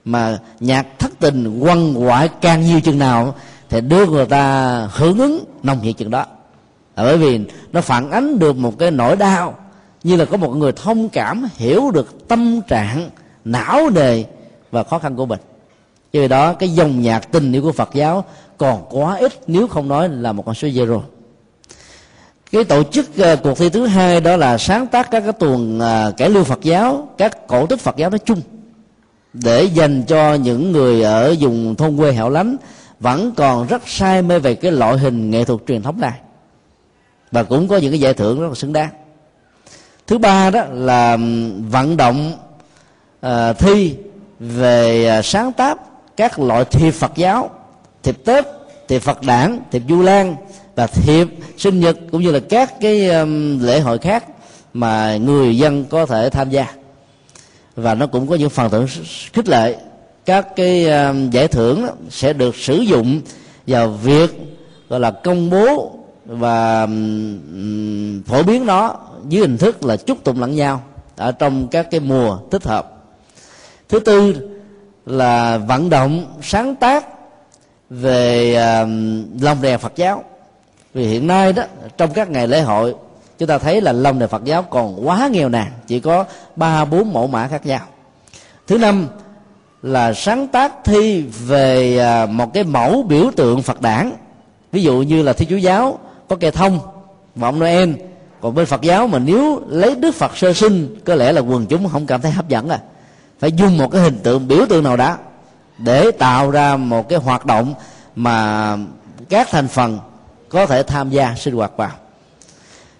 mà 0.04 0.38
nhạc 0.60 0.98
thất 0.98 1.12
tình 1.20 1.60
quăng 1.60 2.06
quại 2.06 2.28
càng 2.40 2.62
nhiều 2.66 2.80
chừng 2.80 2.98
nào 2.98 3.34
thì 3.68 3.80
đưa 3.80 4.06
người 4.06 4.26
ta 4.26 4.88
hưởng 4.92 5.18
ứng 5.18 5.44
nồng 5.62 5.82
nhiệt 5.82 5.96
chừng 5.96 6.10
đó. 6.10 6.26
Là 6.96 7.04
bởi 7.04 7.18
vì 7.18 7.40
nó 7.72 7.80
phản 7.80 8.10
ánh 8.10 8.38
được 8.38 8.56
một 8.56 8.78
cái 8.78 8.90
nỗi 8.90 9.16
đau 9.16 9.54
như 10.02 10.16
là 10.16 10.24
có 10.24 10.36
một 10.36 10.56
người 10.56 10.72
thông 10.72 11.08
cảm 11.08 11.48
hiểu 11.56 11.90
được 11.90 12.28
tâm 12.28 12.60
trạng 12.68 13.10
não 13.44 13.90
đề 13.90 14.24
và 14.70 14.82
khó 14.82 14.98
khăn 14.98 15.16
của 15.16 15.26
mình. 15.26 15.40
Do 16.12 16.20
vì 16.20 16.28
đó 16.28 16.52
cái 16.52 16.68
dòng 16.68 17.02
nhạc 17.02 17.32
tình 17.32 17.52
yêu 17.52 17.62
của 17.62 17.72
phật 17.72 17.90
giáo 17.94 18.24
còn 18.58 18.84
quá 18.90 19.16
ít 19.16 19.32
nếu 19.46 19.68
không 19.68 19.88
nói 19.88 20.08
là 20.08 20.32
một 20.32 20.46
con 20.46 20.54
số 20.54 20.68
zero. 20.68 21.00
Cái 22.52 22.64
tổ 22.64 22.82
chức 22.82 23.06
uh, 23.20 23.42
cuộc 23.42 23.58
thi 23.58 23.68
thứ 23.68 23.86
hai 23.86 24.20
đó 24.20 24.36
là 24.36 24.58
sáng 24.58 24.86
tác 24.86 25.10
các 25.10 25.20
cái 25.20 25.32
tuần 25.32 25.76
uh, 25.76 25.82
ờ, 25.82 26.12
cải 26.16 26.30
lưu 26.30 26.44
phật 26.44 26.60
giáo 26.62 27.08
các 27.18 27.46
cổ 27.46 27.66
tích 27.66 27.80
phật 27.80 27.96
giáo 27.96 28.10
nói 28.10 28.18
chung 28.18 28.40
để 29.34 29.64
dành 29.64 30.02
cho 30.02 30.34
những 30.34 30.72
người 30.72 31.02
ở 31.02 31.34
vùng 31.40 31.74
thôn 31.74 31.96
quê 31.96 32.12
hẻo 32.12 32.30
lánh 32.30 32.56
vẫn 33.00 33.32
còn 33.36 33.66
rất 33.66 33.82
say 33.86 34.22
mê 34.22 34.38
về 34.38 34.54
cái 34.54 34.72
loại 34.72 34.98
hình 34.98 35.30
nghệ 35.30 35.44
thuật 35.44 35.60
truyền 35.68 35.82
thống 35.82 36.00
này. 36.00 36.12
Và 37.32 37.42
cũng 37.42 37.68
có 37.68 37.76
những 37.76 37.90
cái 37.90 38.00
giải 38.00 38.14
thưởng 38.14 38.40
rất 38.40 38.48
là 38.48 38.54
xứng 38.54 38.72
đáng. 38.72 38.90
Thứ 40.06 40.18
ba 40.18 40.50
đó 40.50 40.64
là 40.72 41.18
vận 41.70 41.96
động 41.96 42.32
uh, 43.26 43.30
thi 43.58 43.94
về 44.40 45.18
uh, 45.18 45.24
sáng 45.24 45.52
tác 45.52 45.78
các 46.16 46.38
loại 46.38 46.64
thiệp 46.64 46.90
phật 46.90 47.12
giáo 47.16 47.50
thiệp 48.02 48.16
tết 48.24 48.44
thiệp 48.88 48.98
phật 48.98 49.22
đảng, 49.22 49.60
thiệp 49.70 49.82
du 49.88 50.02
lan 50.02 50.36
và 50.74 50.86
thiệp 50.86 51.26
sinh 51.56 51.80
nhật 51.80 51.96
cũng 52.12 52.22
như 52.22 52.30
là 52.30 52.40
các 52.48 52.74
cái 52.80 53.08
um, 53.10 53.60
lễ 53.62 53.80
hội 53.80 53.98
khác 53.98 54.24
mà 54.74 55.16
người 55.16 55.58
dân 55.58 55.84
có 55.84 56.06
thể 56.06 56.30
tham 56.30 56.50
gia 56.50 56.66
và 57.76 57.94
nó 57.94 58.06
cũng 58.06 58.26
có 58.26 58.34
những 58.34 58.50
phần 58.50 58.70
thưởng 58.70 58.86
khích 59.32 59.48
lệ. 59.48 59.76
Các 60.24 60.56
cái 60.56 60.86
ờ, 60.86 61.14
giải 61.30 61.48
thưởng 61.48 61.86
sẽ 62.10 62.32
được 62.32 62.56
sử 62.56 62.76
dụng 62.76 63.20
vào 63.66 63.88
việc, 63.88 64.30
gọi 64.88 65.00
là, 65.00 65.10
công 65.10 65.50
bố 65.50 65.92
và 66.26 66.86
phổ 68.26 68.42
biến 68.42 68.66
nó 68.66 68.96
dưới 69.28 69.40
hình 69.40 69.58
thức 69.58 69.84
là 69.84 69.96
chúc 69.96 70.24
tụng 70.24 70.40
lẫn 70.40 70.56
nhau 70.56 70.82
ở 71.16 71.32
trong 71.32 71.68
các 71.68 71.90
cái 71.90 72.00
mùa 72.00 72.38
thích 72.50 72.64
hợp. 72.64 72.90
Thứ 73.88 74.00
tư 74.00 74.34
là 75.06 75.58
vận 75.58 75.90
động, 75.90 76.34
sáng 76.42 76.74
tác 76.76 77.06
về 77.90 78.54
lòng 79.40 79.62
đèn 79.62 79.78
Phật 79.78 79.92
giáo. 79.96 80.24
Vì 80.94 81.06
hiện 81.06 81.26
nay 81.26 81.52
đó, 81.52 81.62
trong 81.96 82.12
các 82.12 82.30
ngày 82.30 82.48
lễ 82.48 82.60
hội 82.60 82.94
chúng 83.38 83.48
ta 83.48 83.58
thấy 83.58 83.80
là 83.80 83.92
long 83.92 84.18
đèn 84.18 84.28
Phật 84.28 84.44
giáo 84.44 84.62
còn 84.62 85.08
quá 85.08 85.28
nghèo 85.32 85.48
nàn, 85.48 85.72
chỉ 85.86 86.00
có 86.00 86.24
ba, 86.56 86.84
bốn 86.84 87.12
mẫu 87.12 87.26
mã 87.26 87.48
khác 87.48 87.66
nhau. 87.66 87.80
Thứ 88.66 88.78
năm 88.78 89.08
là 89.82 90.12
sáng 90.12 90.48
tác 90.48 90.84
thi 90.84 91.22
về 91.46 91.98
à, 91.98 92.26
một 92.26 92.54
cái 92.54 92.64
mẫu 92.64 93.02
biểu 93.02 93.30
tượng 93.36 93.62
Phật 93.62 93.80
đản. 93.80 94.12
Ví 94.72 94.82
dụ 94.82 95.02
như 95.02 95.22
là 95.22 95.32
thi 95.32 95.46
chúa 95.50 95.56
giáo 95.56 95.98
có 96.28 96.36
cây 96.36 96.50
thông 96.50 96.78
vọng 97.36 97.58
Noel. 97.58 97.90
Còn 98.40 98.54
bên 98.54 98.66
Phật 98.66 98.82
giáo 98.82 99.06
mà 99.06 99.18
nếu 99.18 99.62
lấy 99.68 99.94
Đức 99.94 100.14
Phật 100.14 100.36
sơ 100.36 100.52
sinh, 100.52 100.96
có 101.04 101.14
lẽ 101.14 101.32
là 101.32 101.40
quần 101.40 101.66
chúng 101.66 101.88
không 101.88 102.06
cảm 102.06 102.20
thấy 102.20 102.32
hấp 102.32 102.48
dẫn 102.48 102.68
à. 102.68 102.78
Phải 103.38 103.52
dùng 103.52 103.78
một 103.78 103.88
cái 103.92 104.00
hình 104.00 104.18
tượng 104.18 104.48
biểu 104.48 104.66
tượng 104.68 104.84
nào 104.84 104.96
đó 104.96 105.16
để 105.78 106.10
tạo 106.10 106.50
ra 106.50 106.76
một 106.76 107.08
cái 107.08 107.18
hoạt 107.18 107.46
động 107.46 107.74
mà 108.16 108.76
các 109.28 109.48
thành 109.50 109.68
phần 109.68 109.98
có 110.48 110.66
thể 110.66 110.82
tham 110.82 111.10
gia 111.10 111.34
sinh 111.34 111.54
hoạt 111.54 111.76
vào 111.76 111.90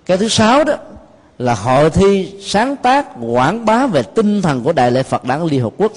cái 0.07 0.17
thứ 0.17 0.29
sáu 0.29 0.65
đó 0.65 0.75
là 1.39 1.55
hội 1.55 1.91
thi 1.91 2.35
sáng 2.41 2.77
tác, 2.77 3.07
quảng 3.21 3.65
bá 3.65 3.87
về 3.87 4.03
tinh 4.03 4.43
thần 4.43 4.63
của 4.63 4.73
đại 4.73 4.91
lễ 4.91 5.03
Phật 5.03 5.25
đản 5.25 5.47
Liên 5.47 5.63
Hợp 5.63 5.73
Quốc. 5.77 5.93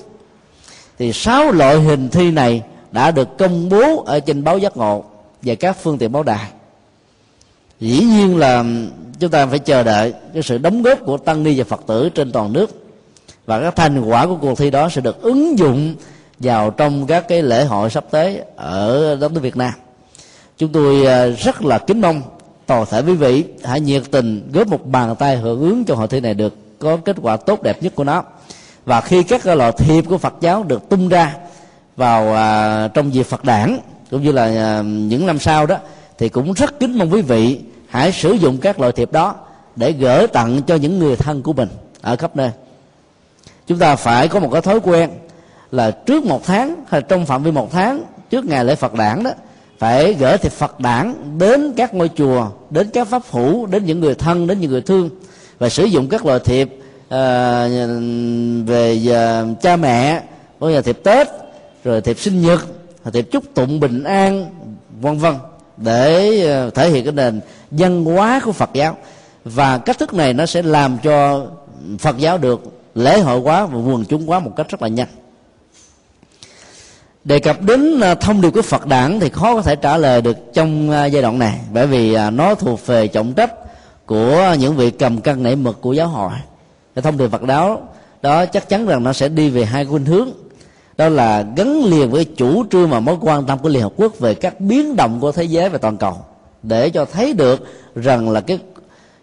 Thì 1.00 1.14
sáu 1.14 1.52
loại 1.52 1.80
hình 1.80 2.10
thi 2.10 2.32
này 2.32 2.62
đã 2.92 3.12
được 3.12 3.38
công 3.38 3.70
bố 3.70 4.04
ở 4.04 4.20
trên 4.20 4.44
báo 4.44 4.58
giác 4.58 4.78
ngộ 4.78 5.04
và 5.42 5.56
các 5.56 5.78
phương 5.84 5.98
tiện 5.98 6.12
báo 6.12 6.24
đài. 6.24 6.48
Dĩ 7.80 8.00
nhiên 8.00 8.38
là 8.38 8.64
chúng 9.20 9.32
ta 9.32 9.46
phải 9.46 9.60
chờ 9.60 9.84
đợi 9.84 10.14
cái 10.34 10.44
sự 10.44 10.58
đóng 10.58 10.82
góp 10.82 11.00
của 11.06 11.18
tăng 11.18 11.44
ni 11.44 11.60
và 11.60 11.64
phật 11.64 11.82
tử 11.88 12.10
trên 12.10 12.32
toàn 12.32 12.54
nước 12.54 12.88
và 13.46 13.62
các 13.62 13.76
thành 13.76 14.02
quả 14.02 14.26
của 14.26 14.36
cuộc 14.36 14.58
thi 14.58 14.72
đó 14.72 14.90
sẽ 14.90 15.02
được 15.02 15.22
ứng 15.22 15.60
dụng 15.60 15.96
vào 16.40 16.72
trong 16.72 17.08
các 17.08 17.28
cái 17.28 17.42
lễ 17.42 17.66
hội 17.66 17.90
sắp 17.90 18.06
tới 18.12 18.42
ở 18.56 19.16
đất 19.16 19.32
nước 19.32 19.40
Việt 19.40 19.58
Nam. 19.58 19.74
Chúng 20.58 20.72
tôi 20.72 21.06
à, 21.06 21.26
rất 21.26 21.66
là 21.66 21.78
kính 21.78 22.02
mong 22.02 22.22
toàn 22.68 22.86
thể 22.90 23.02
quý 23.02 23.14
vị 23.14 23.46
hãy 23.64 23.80
nhiệt 23.80 24.04
tình 24.12 24.50
góp 24.54 24.68
một 24.68 24.86
bàn 24.86 25.16
tay 25.16 25.38
hưởng 25.38 25.60
ứng 25.60 25.86
cho 25.86 25.96
hội 25.96 26.08
thi 26.08 26.20
này 26.20 26.34
được 26.34 26.80
có 26.80 26.98
kết 26.98 27.16
quả 27.22 27.38
tốt 27.38 27.62
đẹp 27.64 27.84
nhất 27.84 27.96
của 27.96 28.04
nó. 28.04 28.24
Và 28.86 29.02
khi 29.02 29.24
các 29.24 29.46
loại 29.46 29.72
thiệp 29.72 30.02
của 30.10 30.18
Phật 30.18 30.34
giáo 30.42 30.64
được 30.64 30.90
tung 30.90 31.10
ra 31.10 31.36
vào 31.98 32.34
à, 32.34 32.88
trong 32.88 33.14
dịp 33.14 33.24
Phật 33.24 33.44
đản 33.44 33.80
cũng 34.12 34.24
như 34.24 34.32
là 34.32 34.44
à, 34.44 34.82
những 34.82 35.26
năm 35.26 35.40
sau 35.40 35.66
đó 35.66 35.76
thì 36.18 36.30
cũng 36.30 36.54
rất 36.54 36.80
kính 36.80 36.98
mong 36.98 37.14
quý 37.14 37.22
vị 37.22 37.60
hãy 37.88 38.12
sử 38.12 38.32
dụng 38.32 38.58
các 38.58 38.80
loại 38.80 38.92
thiệp 38.92 39.12
đó 39.12 39.36
để 39.76 39.92
gửi 39.92 40.28
tặng 40.28 40.62
cho 40.68 40.76
những 40.76 41.00
người 41.00 41.16
thân 41.16 41.42
của 41.42 41.54
mình 41.54 41.70
ở 42.02 42.16
khắp 42.16 42.36
nơi. 42.36 42.52
Chúng 43.68 43.80
ta 43.80 43.96
phải 43.96 44.28
có 44.28 44.40
một 44.40 44.50
cái 44.52 44.62
thói 44.62 44.80
quen 44.80 45.10
là 45.72 45.92
trước 45.92 46.26
một 46.26 46.46
tháng 46.46 46.76
hay 46.90 47.02
trong 47.02 47.26
phạm 47.26 47.44
vi 47.44 47.52
một 47.52 47.72
tháng 47.72 48.04
trước 48.30 48.46
ngày 48.46 48.66
lễ 48.66 48.76
Phật 48.76 48.94
đản 48.94 49.24
đó 49.24 49.32
phải 49.78 50.14
gửi 50.14 50.38
thiệp 50.38 50.52
Phật 50.52 50.80
đảng 50.80 51.38
đến 51.40 51.74
các 51.78 51.94
ngôi 51.94 52.10
chùa 52.16 52.50
đến 52.70 52.90
các 52.94 53.08
pháp 53.08 53.22
hữu 53.32 53.66
đến 53.66 53.86
những 53.86 54.00
người 54.00 54.16
thân 54.16 54.48
đến 54.48 54.60
những 54.60 54.72
người 54.72 54.82
thương 54.82 55.10
và 55.60 55.70
sử 55.70 55.84
dụng 55.84 56.10
các 56.10 56.26
loại 56.26 56.40
thiệp 56.40 56.70
uh, 56.74 56.82
ờ, 57.10 57.70
về 58.66 59.00
uh, 59.06 59.62
cha 59.62 59.76
mẹ 59.76 60.22
có 60.60 60.70
là 60.70 60.82
thiệp 60.82 61.00
tết 61.04 61.28
rồi 61.84 62.02
thiệp 62.02 62.20
sinh 62.20 62.42
nhật 62.42 62.66
thiệp 63.14 63.28
chúc 63.32 63.44
tụng 63.54 63.80
bình 63.80 64.04
an 64.04 64.46
vân 65.02 65.18
vân 65.18 65.36
để 65.78 66.42
uh, 66.68 66.74
thể 66.74 66.90
hiện 66.90 67.04
cái 67.04 67.14
nền 67.14 67.40
văn 67.72 68.06
hóa 68.06 68.42
của 68.44 68.52
phật 68.52 68.70
giáo. 68.74 68.98
Và 69.46 69.78
cách 69.78 70.00
thức 70.00 70.14
này 70.14 70.34
nó 70.34 70.46
sẽ 70.46 70.62
làm 70.62 70.98
cho 71.04 71.48
phật 72.00 72.18
giáo 72.18 72.38
được 72.38 72.62
lễ 72.96 73.20
hội 73.20 73.40
hóa 73.40 73.66
và 73.66 73.78
quần 73.78 74.06
chúng 74.06 74.28
hóa 74.28 74.40
một 74.40 74.52
cách 74.56 74.70
rất 74.70 74.82
là 74.82 74.88
nhanh 74.88 75.08
đề 77.28 77.40
cập 77.40 77.62
đến 77.62 78.00
à, 78.00 78.16
thông 78.16 78.42
điệp 78.42 78.50
của 78.50 78.62
phật 78.62 78.88
đản 78.88 79.20
thì 79.20 79.30
khó 79.30 79.56
có 79.56 79.62
thể 79.62 79.76
trả 79.76 79.98
lời 79.98 80.22
được 80.22 80.54
trong 80.54 80.92
à, 80.92 81.06
giai 81.06 81.22
đoạn 81.22 81.40
này 81.40 81.60
bởi 81.74 81.88
vì 81.88 82.14
à, 82.14 82.30
nó 82.30 82.56
thuộc 82.56 82.88
về 82.88 83.08
trọng 83.08 83.34
trách 83.34 83.54
của 84.06 84.56
những 84.60 84.76
vị 84.76 84.92
cầm 84.92 85.22
cân 85.22 85.44
nảy 85.44 85.56
mực 85.56 85.82
của 85.82 85.94
giáo 85.94 86.08
hội. 86.08 86.32
Cái 86.96 87.02
thông 87.02 87.18
điệp 87.18 87.28
Phật 87.28 87.42
giáo 87.48 87.82
đó 88.22 88.46
chắc 88.46 88.70
chắn 88.70 88.86
rằng 88.86 89.04
nó 89.04 89.14
sẽ 89.14 89.30
đi 89.30 89.50
về 89.50 89.66
hai 89.66 89.86
khuynh 89.86 90.06
hướng. 90.06 90.30
Đó 90.98 91.10
là 91.10 91.46
gắn 91.56 91.86
liền 91.86 92.12
với 92.12 92.26
chủ 92.26 92.66
trương 92.72 92.90
và 92.90 93.00
mối 93.00 93.16
quan 93.22 93.46
tâm 93.46 93.60
của 93.60 93.70
Liên 93.70 93.82
Hợp 93.82 93.94
Quốc 93.96 94.20
về 94.20 94.34
các 94.34 94.60
biến 94.60 94.96
động 94.96 95.20
của 95.20 95.32
thế 95.32 95.44
giới 95.44 95.70
và 95.70 95.78
toàn 95.78 95.98
cầu 95.98 96.18
để 96.64 96.90
cho 96.90 97.06
thấy 97.06 97.34
được 97.34 97.68
rằng 97.96 98.30
là 98.30 98.42
cái 98.42 98.60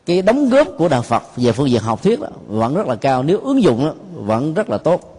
cái 0.07 0.22
đóng 0.22 0.48
góp 0.50 0.68
của 0.78 0.88
đạo 0.88 1.02
Phật 1.02 1.22
về 1.36 1.52
phương 1.52 1.70
diện 1.70 1.82
học 1.82 2.02
thuyết 2.02 2.20
đó, 2.20 2.28
vẫn 2.46 2.74
rất 2.74 2.86
là 2.86 2.94
cao 2.94 3.22
nếu 3.22 3.40
ứng 3.40 3.62
dụng 3.62 3.84
đó, 3.86 3.92
vẫn 4.14 4.55
rất 4.55 4.70
là 4.70 4.78
tốt 4.78 5.14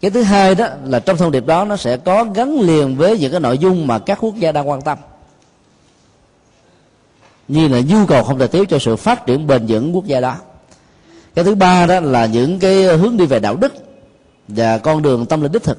cái 0.00 0.10
thứ 0.10 0.22
hai 0.22 0.54
đó 0.54 0.68
là 0.84 1.00
trong 1.00 1.16
thông 1.16 1.32
điệp 1.32 1.46
đó 1.46 1.64
nó 1.64 1.76
sẽ 1.76 1.96
có 1.96 2.24
gắn 2.34 2.60
liền 2.60 2.96
với 2.96 3.18
những 3.18 3.30
cái 3.30 3.40
nội 3.40 3.58
dung 3.58 3.86
mà 3.86 3.98
các 3.98 4.18
quốc 4.20 4.34
gia 4.36 4.52
đang 4.52 4.68
quan 4.68 4.82
tâm. 4.82 4.98
Như 7.48 7.68
là 7.68 7.80
nhu 7.80 8.06
cầu 8.06 8.24
không 8.24 8.38
thể 8.38 8.46
thiếu 8.46 8.64
cho 8.64 8.78
sự 8.78 8.96
phát 8.96 9.26
triển 9.26 9.46
bền 9.46 9.66
vững 9.66 9.94
quốc 9.94 10.04
gia 10.04 10.20
đó. 10.20 10.36
Cái 11.34 11.44
thứ 11.44 11.54
ba 11.54 11.86
đó 11.86 12.00
là 12.00 12.26
những 12.26 12.58
cái 12.58 12.82
hướng 12.82 13.16
đi 13.16 13.26
về 13.26 13.38
đạo 13.38 13.56
đức 13.56 13.72
và 14.48 14.78
con 14.78 15.02
đường 15.02 15.26
tâm 15.26 15.42
linh 15.42 15.52
đích 15.52 15.62
thực. 15.62 15.78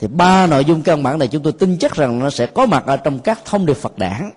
Thì 0.00 0.06
ba 0.06 0.46
nội 0.46 0.64
dung 0.64 0.82
căn 0.82 1.02
bản 1.02 1.18
này 1.18 1.28
chúng 1.28 1.42
tôi 1.42 1.52
tin 1.52 1.78
chắc 1.78 1.94
rằng 1.94 2.18
nó 2.18 2.30
sẽ 2.30 2.46
có 2.46 2.66
mặt 2.66 2.86
ở 2.86 2.96
trong 2.96 3.18
các 3.18 3.40
thông 3.44 3.66
điệp 3.66 3.76
Phật 3.76 3.98
đản. 3.98 4.30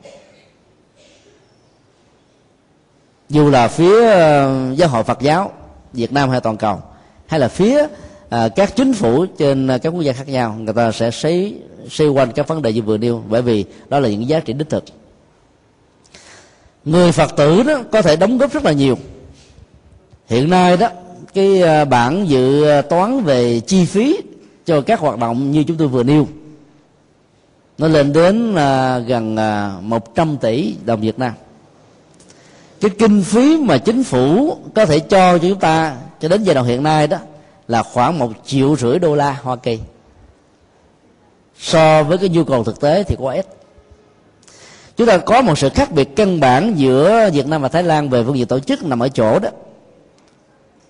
Dù 3.30 3.50
là 3.50 3.68
phía 3.68 4.12
ờ, 4.12 4.72
giáo 4.76 4.90
hội 4.90 5.04
Phật 5.04 5.22
giáo 5.22 5.52
Việt 5.94 6.14
Nam 6.14 6.30
hay 6.30 6.42
toàn 6.42 6.58
cầu, 6.58 6.82
hay 7.28 7.40
là 7.40 7.48
phía 7.48 7.88
à, 8.32 8.50
các 8.50 8.76
chính 8.76 8.94
phủ 8.94 9.26
trên 9.26 9.68
à, 9.68 9.78
các 9.78 9.90
quốc 9.90 10.02
gia 10.02 10.14
khác 10.14 10.28
nhau 10.28 10.58
người 10.60 10.74
ta 10.74 10.92
sẽ 10.92 11.12
xoay 11.12 11.54
xoay 11.90 12.10
quanh 12.10 12.32
các 12.32 12.48
vấn 12.48 12.62
đề 12.62 12.74
như 12.74 12.82
vừa 12.82 12.98
nêu 12.98 13.24
bởi 13.30 13.42
vì 13.42 13.66
đó 13.90 14.00
là 14.00 14.10
những 14.10 14.28
giá 14.28 14.40
trị 14.40 14.54
đích 14.54 14.70
thực. 14.70 14.84
Người 16.86 17.12
phật 17.12 17.36
tử 17.38 17.64
đó 17.64 17.82
có 17.92 18.02
thể 18.02 18.16
đóng 18.16 18.38
góp 18.38 18.54
rất 18.54 18.66
là 18.66 18.72
nhiều. 18.72 18.98
Hiện 20.28 20.50
nay 20.50 20.78
đó 20.78 20.90
cái 21.34 21.62
à, 21.62 21.86
bản 21.86 22.30
dự 22.30 22.66
toán 22.90 23.24
về 23.24 23.60
chi 23.60 23.86
phí 23.86 24.18
cho 24.66 24.82
các 24.82 25.00
hoạt 25.00 25.18
động 25.18 25.52
như 25.52 25.64
chúng 25.64 25.78
tôi 25.78 25.88
vừa 25.88 26.04
nêu 26.04 26.28
nó 27.78 27.88
lên 27.88 28.14
đến 28.14 28.56
à, 28.56 29.00
gần 29.00 29.36
à, 29.38 29.76
100 29.82 30.38
tỷ 30.38 30.76
đồng 30.86 31.02
Việt 31.02 31.20
Nam. 31.20 31.34
Cái 32.82 32.92
kinh 33.00 33.24
phí 33.24 33.58
mà 33.58 33.78
chính 33.78 34.04
phủ 34.04 34.58
có 34.76 34.86
thể 34.86 35.00
cho 35.00 35.38
cho 35.38 35.48
chúng 35.50 35.60
ta 35.60 35.96
cho 36.20 36.28
đến 36.28 36.44
giai 36.44 36.56
đoạn 36.56 36.68
hiện 36.68 36.84
nay 36.84 37.08
đó 37.08 37.18
là 37.72 37.84
khoảng 37.84 38.20
một 38.20 38.32
triệu 38.46 38.76
rưỡi 38.76 39.00
đô 39.00 39.16
la 39.16 39.38
Hoa 39.44 39.56
Kỳ. 39.56 39.80
So 41.60 42.04
với 42.04 42.18
cái 42.18 42.30
nhu 42.30 42.44
cầu 42.44 42.64
thực 42.64 42.82
tế 42.82 43.04
thì 43.04 43.16
quá 43.20 43.34
ít. 43.34 43.46
Chúng 44.98 45.08
ta 45.08 45.18
có 45.18 45.42
một 45.42 45.58
sự 45.58 45.70
khác 45.70 45.92
biệt 45.92 46.16
căn 46.16 46.40
bản 46.40 46.74
giữa 46.78 47.30
Việt 47.34 47.48
Nam 47.48 47.62
và 47.62 47.68
Thái 47.68 47.84
Lan 47.84 48.10
về 48.10 48.24
phương 48.24 48.38
diện 48.38 48.48
tổ 48.48 48.60
chức 48.60 48.84
nằm 48.84 49.00
ở 49.00 49.10
chỗ 49.10 49.40
đó, 49.40 49.50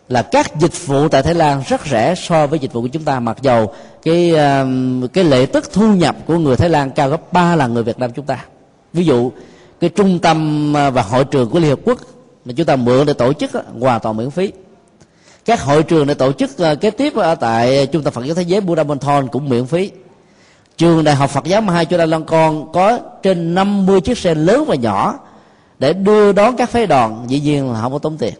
là 0.10 0.22
các 0.22 0.60
dịch 0.60 0.88
vụ 0.88 1.08
tại 1.08 1.24
Thái 1.24 1.34
Lan 1.34 1.64
rất 1.68 1.82
rẻ 1.86 2.16
so 2.18 2.48
với 2.48 2.60
dịch 2.60 2.74
vụ 2.74 2.82
của 2.82 2.88
chúng 2.88 3.04
ta, 3.04 3.20
mặc 3.20 3.38
dầu 3.42 3.74
cái 4.04 4.30
um, 4.30 5.08
cái 5.08 5.24
lệ 5.24 5.46
tức 5.46 5.72
thu 5.74 5.94
nhập 5.94 6.16
của 6.26 6.38
người 6.38 6.56
Thái 6.56 6.70
Lan 6.70 6.92
cao 6.92 7.10
gấp 7.10 7.34
3 7.34 7.56
lần 7.56 7.74
người 7.74 7.84
Việt 7.84 8.00
Nam 8.00 8.12
chúng 8.16 8.26
ta. 8.26 8.46
Ví 8.94 9.06
dụ, 9.06 9.32
cái 9.80 9.90
trung 9.90 10.20
tâm 10.20 10.74
à, 10.78 10.90
và 10.90 11.02
hội 11.02 11.24
trường 11.24 11.50
của 11.50 11.60
Liên 11.60 11.70
Hợp 11.70 11.80
Quốc 11.86 12.00
mà 12.46 12.54
chúng 12.58 12.66
ta 12.66 12.76
mượn 12.76 13.06
để 13.06 13.14
tổ 13.14 13.34
chức 13.34 13.52
hoàn 13.80 14.00
toàn 14.00 14.18
miễn 14.18 14.30
phí 14.30 14.52
các 15.46 15.62
hội 15.62 15.84
trường 15.84 16.08
để 16.08 16.14
tổ 16.14 16.32
chức 16.32 16.58
ờ, 16.58 16.76
kế 16.76 16.90
tiếp 16.90 17.16
ở 17.16 17.36
tại 17.36 17.88
trung 17.92 18.04
tâm 18.04 18.14
Phật 18.14 18.26
giáo 18.26 18.36
thế 18.36 18.42
giới 18.42 18.62
Buddha 18.62 18.84
cũng 19.32 19.50
miễn 19.50 19.66
phí. 19.66 19.92
Trường 20.78 21.04
đại 21.04 21.16
học 21.16 21.30
Phật 21.30 21.44
giáo 21.44 21.62
Mahai 21.62 21.86
Cho 21.86 21.98
Đa 21.98 22.06
Lăng 22.06 22.26
Con 22.26 22.72
có 22.72 23.00
trên 23.24 23.56
50 23.56 24.02
chiếc 24.02 24.18
xe 24.18 24.36
lớn 24.36 24.66
và 24.68 24.76
nhỏ 24.76 25.20
để 25.80 25.94
đưa 25.94 26.32
đón 26.32 26.56
các 26.58 26.70
phái 26.70 26.88
đoàn 26.88 27.26
dĩ 27.28 27.40
nhiên 27.40 27.72
là 27.74 27.82
không 27.82 27.94
có 27.94 28.00
tốn 28.00 28.18
tiền. 28.18 28.34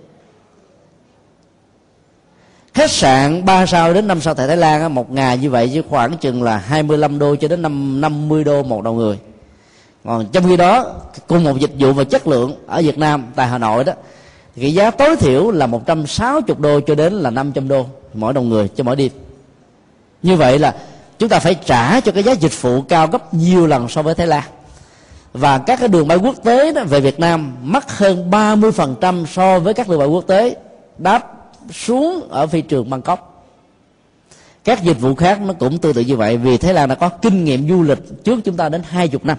Khách 2.74 2.92
sạn 2.92 3.46
3 3.46 3.66
sao 3.66 3.94
đến 3.94 4.08
5 4.08 4.22
sao 4.22 4.34
tại 4.34 4.48
Thái 4.48 4.58
Lan 4.58 4.94
một 4.96 5.12
ngày 5.12 5.38
như 5.38 5.50
vậy 5.50 5.72
chứ 5.74 5.82
khoảng 5.90 6.18
chừng 6.18 6.44
là 6.44 6.58
25 6.58 7.20
đô 7.20 7.36
cho 7.36 7.48
đến 7.48 7.62
5, 7.62 8.02
50 8.02 8.44
đô 8.44 8.64
một 8.64 8.84
đầu 8.84 8.94
người. 8.94 9.20
Còn 10.06 10.26
trong 10.32 10.44
khi 10.48 10.58
đó 10.58 10.86
cùng 11.28 11.44
một 11.44 11.60
dịch 11.60 11.72
vụ 11.80 11.94
và 11.94 12.04
chất 12.04 12.28
lượng 12.28 12.56
ở 12.68 12.82
Việt 12.82 12.98
Nam 12.98 13.26
tại 13.36 13.48
Hà 13.48 13.58
Nội 13.58 13.84
đó 13.84 13.94
thì 14.56 14.62
cái 14.62 14.74
giá 14.74 14.92
tối 14.92 15.16
thiểu 15.16 15.52
là 15.52 15.68
160 15.68 16.56
đô 16.60 16.80
cho 16.80 16.96
đến 16.96 17.14
là 17.14 17.30
500 17.30 17.68
đô, 17.68 17.86
mỗi 18.14 18.34
đồng 18.34 18.50
người 18.50 18.68
cho 18.68 18.84
mỗi 18.84 18.96
đêm 18.96 19.12
như 20.24 20.36
vậy 20.36 20.60
là 20.60 20.76
chúng 21.20 21.30
ta 21.30 21.40
phải 21.40 21.56
trả 21.66 22.02
cho 22.02 22.12
cái 22.12 22.24
giá 22.24 22.32
dịch 22.32 22.62
vụ 22.62 22.82
cao 22.82 23.08
gấp 23.08 23.34
nhiều 23.34 23.68
lần 23.68 23.90
so 23.90 24.02
với 24.02 24.16
Thái 24.16 24.28
Lan. 24.28 24.44
Và 25.34 25.58
các 25.58 25.80
cái 25.80 25.88
đường 25.88 26.08
bay 26.08 26.18
quốc 26.18 26.36
tế 26.44 26.74
đó 26.74 26.84
về 26.84 27.00
Việt 27.00 27.20
Nam 27.20 27.56
mắc 27.64 27.98
hơn 27.98 28.30
30% 28.32 29.26
so 29.26 29.60
với 29.60 29.74
các 29.74 29.90
đường 29.90 30.00
bay 30.00 30.08
quốc 30.08 30.28
tế 30.28 30.56
đáp 30.98 31.34
xuống 31.72 32.28
ở 32.30 32.48
phi 32.48 32.62
trường 32.62 32.90
Bangkok. 32.90 33.46
Các 34.64 34.84
dịch 34.84 35.02
vụ 35.02 35.16
khác 35.16 35.42
nó 35.42 35.54
cũng 35.54 35.78
tương 35.78 35.94
tự 35.94 36.02
như 36.02 36.16
vậy, 36.16 36.38
vì 36.38 36.58
Thái 36.58 36.74
Lan 36.74 36.90
đã 36.90 36.96
có 36.96 37.10
kinh 37.10 37.44
nghiệm 37.44 37.70
du 37.70 37.84
lịch 37.84 38.24
trước 38.24 38.40
chúng 38.44 38.58
ta 38.58 38.70
đến 38.70 38.82
hai 38.90 39.08
chục 39.08 39.26
năm. 39.26 39.38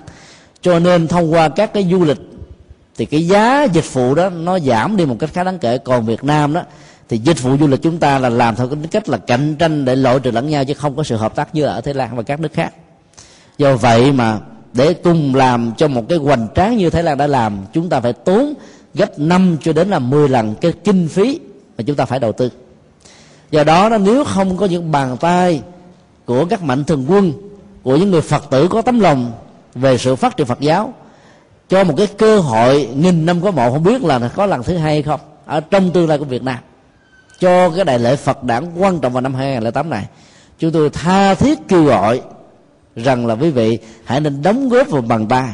Cho 0.60 0.78
nên 0.78 1.08
thông 1.08 1.32
qua 1.32 1.48
các 1.48 1.72
cái 1.72 1.88
du 1.90 2.04
lịch 2.04 2.18
thì 2.96 3.04
cái 3.04 3.26
giá 3.26 3.62
dịch 3.62 3.92
vụ 3.92 4.14
đó 4.14 4.28
nó 4.30 4.58
giảm 4.58 4.96
đi 4.96 5.06
một 5.06 5.16
cách 5.18 5.30
khá 5.32 5.44
đáng 5.44 5.58
kể. 5.58 5.78
Còn 5.78 6.06
Việt 6.06 6.24
Nam 6.24 6.52
đó, 6.52 6.62
thì 7.08 7.18
dịch 7.18 7.42
vụ 7.42 7.56
du 7.60 7.66
lịch 7.66 7.82
chúng 7.82 7.98
ta 7.98 8.18
là 8.18 8.28
làm 8.28 8.56
theo 8.56 8.68
cái 8.68 8.78
cách 8.90 9.08
là 9.08 9.18
cạnh 9.18 9.56
tranh 9.58 9.84
để 9.84 9.96
loại 9.96 10.20
trừ 10.20 10.30
lẫn 10.30 10.48
nhau 10.48 10.64
chứ 10.64 10.74
không 10.74 10.96
có 10.96 11.02
sự 11.02 11.16
hợp 11.16 11.34
tác 11.34 11.54
như 11.54 11.64
ở 11.64 11.80
Thái 11.80 11.94
Lan 11.94 12.16
và 12.16 12.22
các 12.22 12.40
nước 12.40 12.52
khác. 12.52 12.74
Do 13.58 13.76
vậy 13.76 14.12
mà 14.12 14.38
để 14.72 14.94
cùng 14.94 15.34
làm 15.34 15.72
cho 15.76 15.88
một 15.88 16.08
cái 16.08 16.18
hoành 16.18 16.48
tráng 16.54 16.76
như 16.76 16.90
Thái 16.90 17.02
Lan 17.02 17.18
đã 17.18 17.26
làm, 17.26 17.58
chúng 17.72 17.88
ta 17.88 18.00
phải 18.00 18.12
tốn 18.12 18.54
gấp 18.94 19.18
5 19.18 19.56
cho 19.62 19.72
đến 19.72 19.88
là 19.88 19.98
10 19.98 20.28
lần 20.28 20.54
cái 20.60 20.72
kinh 20.84 21.08
phí 21.08 21.40
mà 21.78 21.84
chúng 21.86 21.96
ta 21.96 22.04
phải 22.04 22.18
đầu 22.18 22.32
tư. 22.32 22.50
Do 23.50 23.64
đó 23.64 23.88
nó 23.88 23.98
nếu 23.98 24.24
không 24.24 24.56
có 24.56 24.66
những 24.66 24.92
bàn 24.92 25.16
tay 25.20 25.62
của 26.24 26.44
các 26.44 26.62
mạnh 26.62 26.84
thường 26.84 27.04
quân, 27.08 27.32
của 27.82 27.96
những 27.96 28.10
người 28.10 28.20
phật 28.20 28.44
tử 28.50 28.68
có 28.68 28.82
tấm 28.82 29.00
lòng 29.00 29.32
về 29.74 29.98
sự 29.98 30.16
phát 30.16 30.36
triển 30.36 30.46
phật 30.46 30.60
giáo 30.60 30.94
cho 31.72 31.84
một 31.84 31.94
cái 31.96 32.06
cơ 32.06 32.38
hội 32.38 32.88
nghìn 32.96 33.26
năm 33.26 33.40
có 33.40 33.50
một, 33.50 33.70
không 33.72 33.84
biết 33.84 34.04
là 34.04 34.30
có 34.36 34.46
lần 34.46 34.62
thứ 34.62 34.76
hai 34.76 34.92
hay 34.92 35.02
không, 35.02 35.20
ở 35.46 35.60
trong 35.60 35.90
tương 35.90 36.08
lai 36.08 36.18
của 36.18 36.24
việt 36.24 36.42
nam. 36.42 36.58
Cho 37.40 37.70
cái 37.70 37.84
đại 37.84 37.98
lễ 37.98 38.16
phật 38.16 38.44
đản 38.44 38.64
quan 38.78 38.98
trọng 38.98 39.12
vào 39.12 39.20
năm 39.20 39.34
2008 39.34 39.90
này, 39.90 40.04
chúng 40.58 40.70
tôi 40.72 40.90
tha 40.90 41.34
thiết 41.34 41.58
kêu 41.68 41.84
gọi 41.84 42.20
rằng 42.96 43.26
là 43.26 43.34
quý 43.34 43.50
vị 43.50 43.78
hãy 44.04 44.20
nên 44.20 44.42
đóng 44.42 44.68
góp 44.68 44.88
vào 44.88 45.02
bằng 45.02 45.26
tay. 45.26 45.48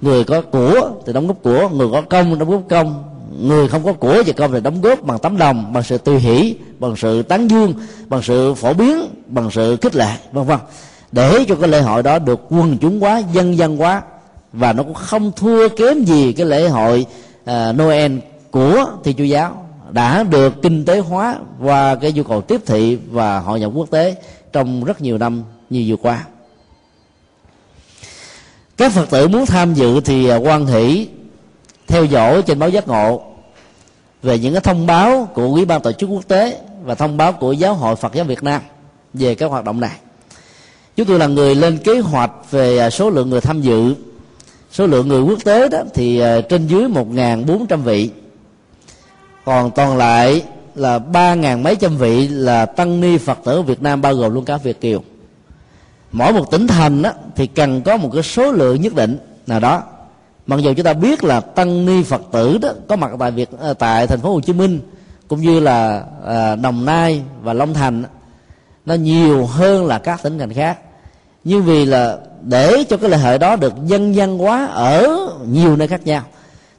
Người 0.00 0.24
có 0.24 0.40
của 0.40 0.90
thì 1.06 1.12
đóng 1.12 1.26
góp 1.26 1.42
của, 1.42 1.68
người 1.68 1.88
có 1.92 2.02
công 2.02 2.38
đóng 2.38 2.50
góp 2.50 2.62
công. 2.68 3.04
Người 3.40 3.68
không 3.68 3.84
có 3.84 3.92
của 3.92 4.22
và 4.26 4.32
công 4.36 4.52
thì 4.52 4.60
đóng 4.60 4.80
góp 4.80 5.02
bằng 5.02 5.18
tấm 5.18 5.36
lòng, 5.36 5.72
bằng 5.72 5.82
sự 5.82 5.98
tùy 5.98 6.18
hỷ, 6.18 6.56
bằng 6.78 6.96
sự 6.96 7.22
tán 7.22 7.48
dương, 7.48 7.74
bằng 8.06 8.22
sự 8.22 8.54
phổ 8.54 8.74
biến, 8.74 9.00
bằng 9.26 9.50
sự 9.50 9.76
khích 9.82 9.96
lệ, 9.96 10.10
vân 10.32 10.44
vân. 10.44 10.58
Để 11.12 11.44
cho 11.48 11.54
cái 11.54 11.68
lễ 11.68 11.80
hội 11.80 12.02
đó 12.02 12.18
được 12.18 12.40
quần 12.50 12.78
chúng 12.80 13.04
quá 13.04 13.22
dân 13.32 13.58
dân 13.58 13.80
quá 13.80 14.02
và 14.52 14.72
nó 14.72 14.82
cũng 14.82 14.94
không 14.94 15.32
thua 15.36 15.68
kém 15.68 16.04
gì 16.04 16.32
cái 16.32 16.46
lễ 16.46 16.68
hội 16.68 17.06
uh, 17.42 17.50
Noel 17.74 18.18
của 18.50 18.86
Thiên 19.04 19.16
Chúa 19.16 19.24
giáo. 19.24 19.66
Đã 19.90 20.22
được 20.22 20.62
kinh 20.62 20.84
tế 20.84 20.98
hóa 20.98 21.36
qua 21.62 21.94
cái 21.94 22.12
nhu 22.12 22.22
cầu 22.22 22.40
tiếp 22.40 22.60
thị 22.66 22.98
và 23.10 23.40
hội 23.40 23.60
nhập 23.60 23.72
quốc 23.74 23.90
tế 23.90 24.16
trong 24.52 24.84
rất 24.84 25.00
nhiều 25.00 25.18
năm 25.18 25.42
như 25.70 25.84
vừa 25.86 25.96
qua. 25.96 26.24
Các 28.76 28.92
phật 28.92 29.10
tử 29.10 29.28
muốn 29.28 29.46
tham 29.46 29.74
dự 29.74 30.00
thì 30.00 30.28
à, 30.28 30.36
quan 30.36 30.66
hỷ 30.66 31.08
theo 31.86 32.04
dõi 32.04 32.42
trên 32.42 32.58
báo 32.58 32.68
giác 32.68 32.88
ngộ 32.88 33.22
về 34.22 34.38
những 34.38 34.54
cái 34.54 34.60
thông 34.60 34.86
báo 34.86 35.28
của 35.34 35.42
ủy 35.42 35.64
ban 35.64 35.82
tổ 35.82 35.92
chức 35.92 36.10
quốc 36.10 36.28
tế 36.28 36.58
và 36.84 36.94
thông 36.94 37.16
báo 37.16 37.32
của 37.32 37.52
giáo 37.52 37.74
hội 37.74 37.96
phật 37.96 38.14
giáo 38.14 38.24
việt 38.24 38.42
nam 38.42 38.62
về 39.14 39.34
các 39.34 39.50
hoạt 39.50 39.64
động 39.64 39.80
này. 39.80 39.96
Chúng 40.96 41.06
tôi 41.06 41.18
là 41.18 41.26
người 41.26 41.54
lên 41.54 41.78
kế 41.78 42.00
hoạch 42.00 42.50
về 42.50 42.78
à, 42.78 42.90
số 42.90 43.10
lượng 43.10 43.30
người 43.30 43.40
tham 43.40 43.62
dự 43.62 43.94
số 44.72 44.86
lượng 44.86 45.08
người 45.08 45.22
quốc 45.22 45.38
tế 45.44 45.68
đó 45.68 45.78
thì 45.94 46.18
ờ, 46.18 46.40
trên 46.40 46.66
dưới 46.66 46.88
1.400 46.88 47.76
vị. 47.76 48.10
Còn 49.44 49.70
toàn 49.70 49.96
lại 49.96 50.42
là 50.74 50.98
ba 50.98 51.34
ngàn 51.34 51.62
mấy 51.62 51.76
trăm 51.76 51.96
vị 51.96 52.28
là 52.28 52.66
tăng 52.66 53.00
ni 53.00 53.18
phật 53.18 53.38
tử 53.44 53.62
Việt 53.62 53.82
Nam 53.82 54.02
bao 54.02 54.14
gồm 54.14 54.34
luôn 54.34 54.44
cả 54.44 54.56
Việt 54.56 54.80
kiều. 54.80 55.02
Mỗi 56.12 56.32
một 56.32 56.50
tỉnh 56.50 56.66
thành 56.66 57.02
đó, 57.02 57.12
thì 57.36 57.46
cần 57.46 57.82
có 57.82 57.96
một 57.96 58.10
cái 58.12 58.22
số 58.22 58.52
lượng 58.52 58.80
nhất 58.80 58.94
định 58.94 59.18
nào 59.46 59.60
đó. 59.60 59.82
Mặc 60.46 60.60
dù 60.60 60.74
chúng 60.74 60.84
ta 60.84 60.92
biết 60.92 61.24
là 61.24 61.40
tăng 61.40 61.86
ni 61.86 62.02
phật 62.02 62.22
tử 62.32 62.58
đó 62.58 62.68
có 62.88 62.96
mặt 62.96 63.10
tại 63.18 63.30
việt 63.30 63.48
ờ, 63.58 63.74
tại 63.74 64.06
thành 64.06 64.20
phố 64.20 64.32
hồ 64.32 64.40
chí 64.40 64.52
minh 64.52 64.80
cũng 65.28 65.40
như 65.40 65.60
là 65.60 66.04
à, 66.26 66.56
đồng 66.56 66.84
nai 66.84 67.22
và 67.42 67.52
long 67.52 67.74
thành 67.74 68.04
nó 68.86 68.94
nhiều 68.94 69.46
hơn 69.46 69.86
là 69.86 69.98
các 69.98 70.22
tỉnh 70.22 70.38
thành 70.38 70.52
khác 70.52 70.78
nhưng 71.44 71.64
vì 71.64 71.84
là 71.84 72.18
để 72.42 72.84
cho 72.88 72.96
cái 72.96 73.10
lễ 73.10 73.16
hội 73.16 73.38
đó 73.38 73.56
được 73.56 73.72
dân 73.86 74.14
gian 74.14 74.38
hóa 74.38 74.66
ở 74.66 75.16
nhiều 75.48 75.76
nơi 75.76 75.88
khác 75.88 76.06
nhau 76.06 76.22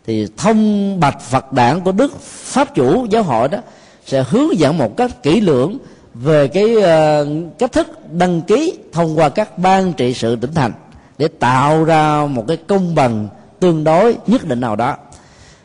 thì 0.06 0.28
thông 0.38 1.00
bạch 1.00 1.22
phật 1.22 1.54
đảng 1.54 1.82
của 1.82 1.92
đức 1.92 2.20
pháp 2.22 2.76
chủ 2.76 3.06
giáo 3.06 3.24
hội 3.24 3.48
đó 3.48 3.58
sẽ 4.06 4.24
hướng 4.30 4.60
dẫn 4.60 4.78
một 4.78 4.98
cách 4.98 5.24
kỹ 5.24 5.42
lưỡng 5.42 5.78
về 6.14 6.48
cái 6.48 6.76
uh, 6.76 7.60
cách 7.60 7.72
thức 7.72 7.88
đăng 8.12 8.42
ký 8.42 8.74
thông 8.92 9.20
qua 9.20 9.30
các 9.30 9.58
ban 9.58 9.94
trị 9.94 10.14
sự 10.14 10.36
tỉnh 10.36 10.54
thành 10.54 10.72
để 11.18 11.28
tạo 11.28 11.84
ra 11.84 12.26
một 12.26 12.46
cái 12.48 12.58
công 12.58 12.96
bằng 12.96 13.28
tương 13.60 13.84
đối 13.84 14.18
nhất 14.28 14.48
định 14.48 14.60
nào 14.60 14.76
đó. 14.76 14.96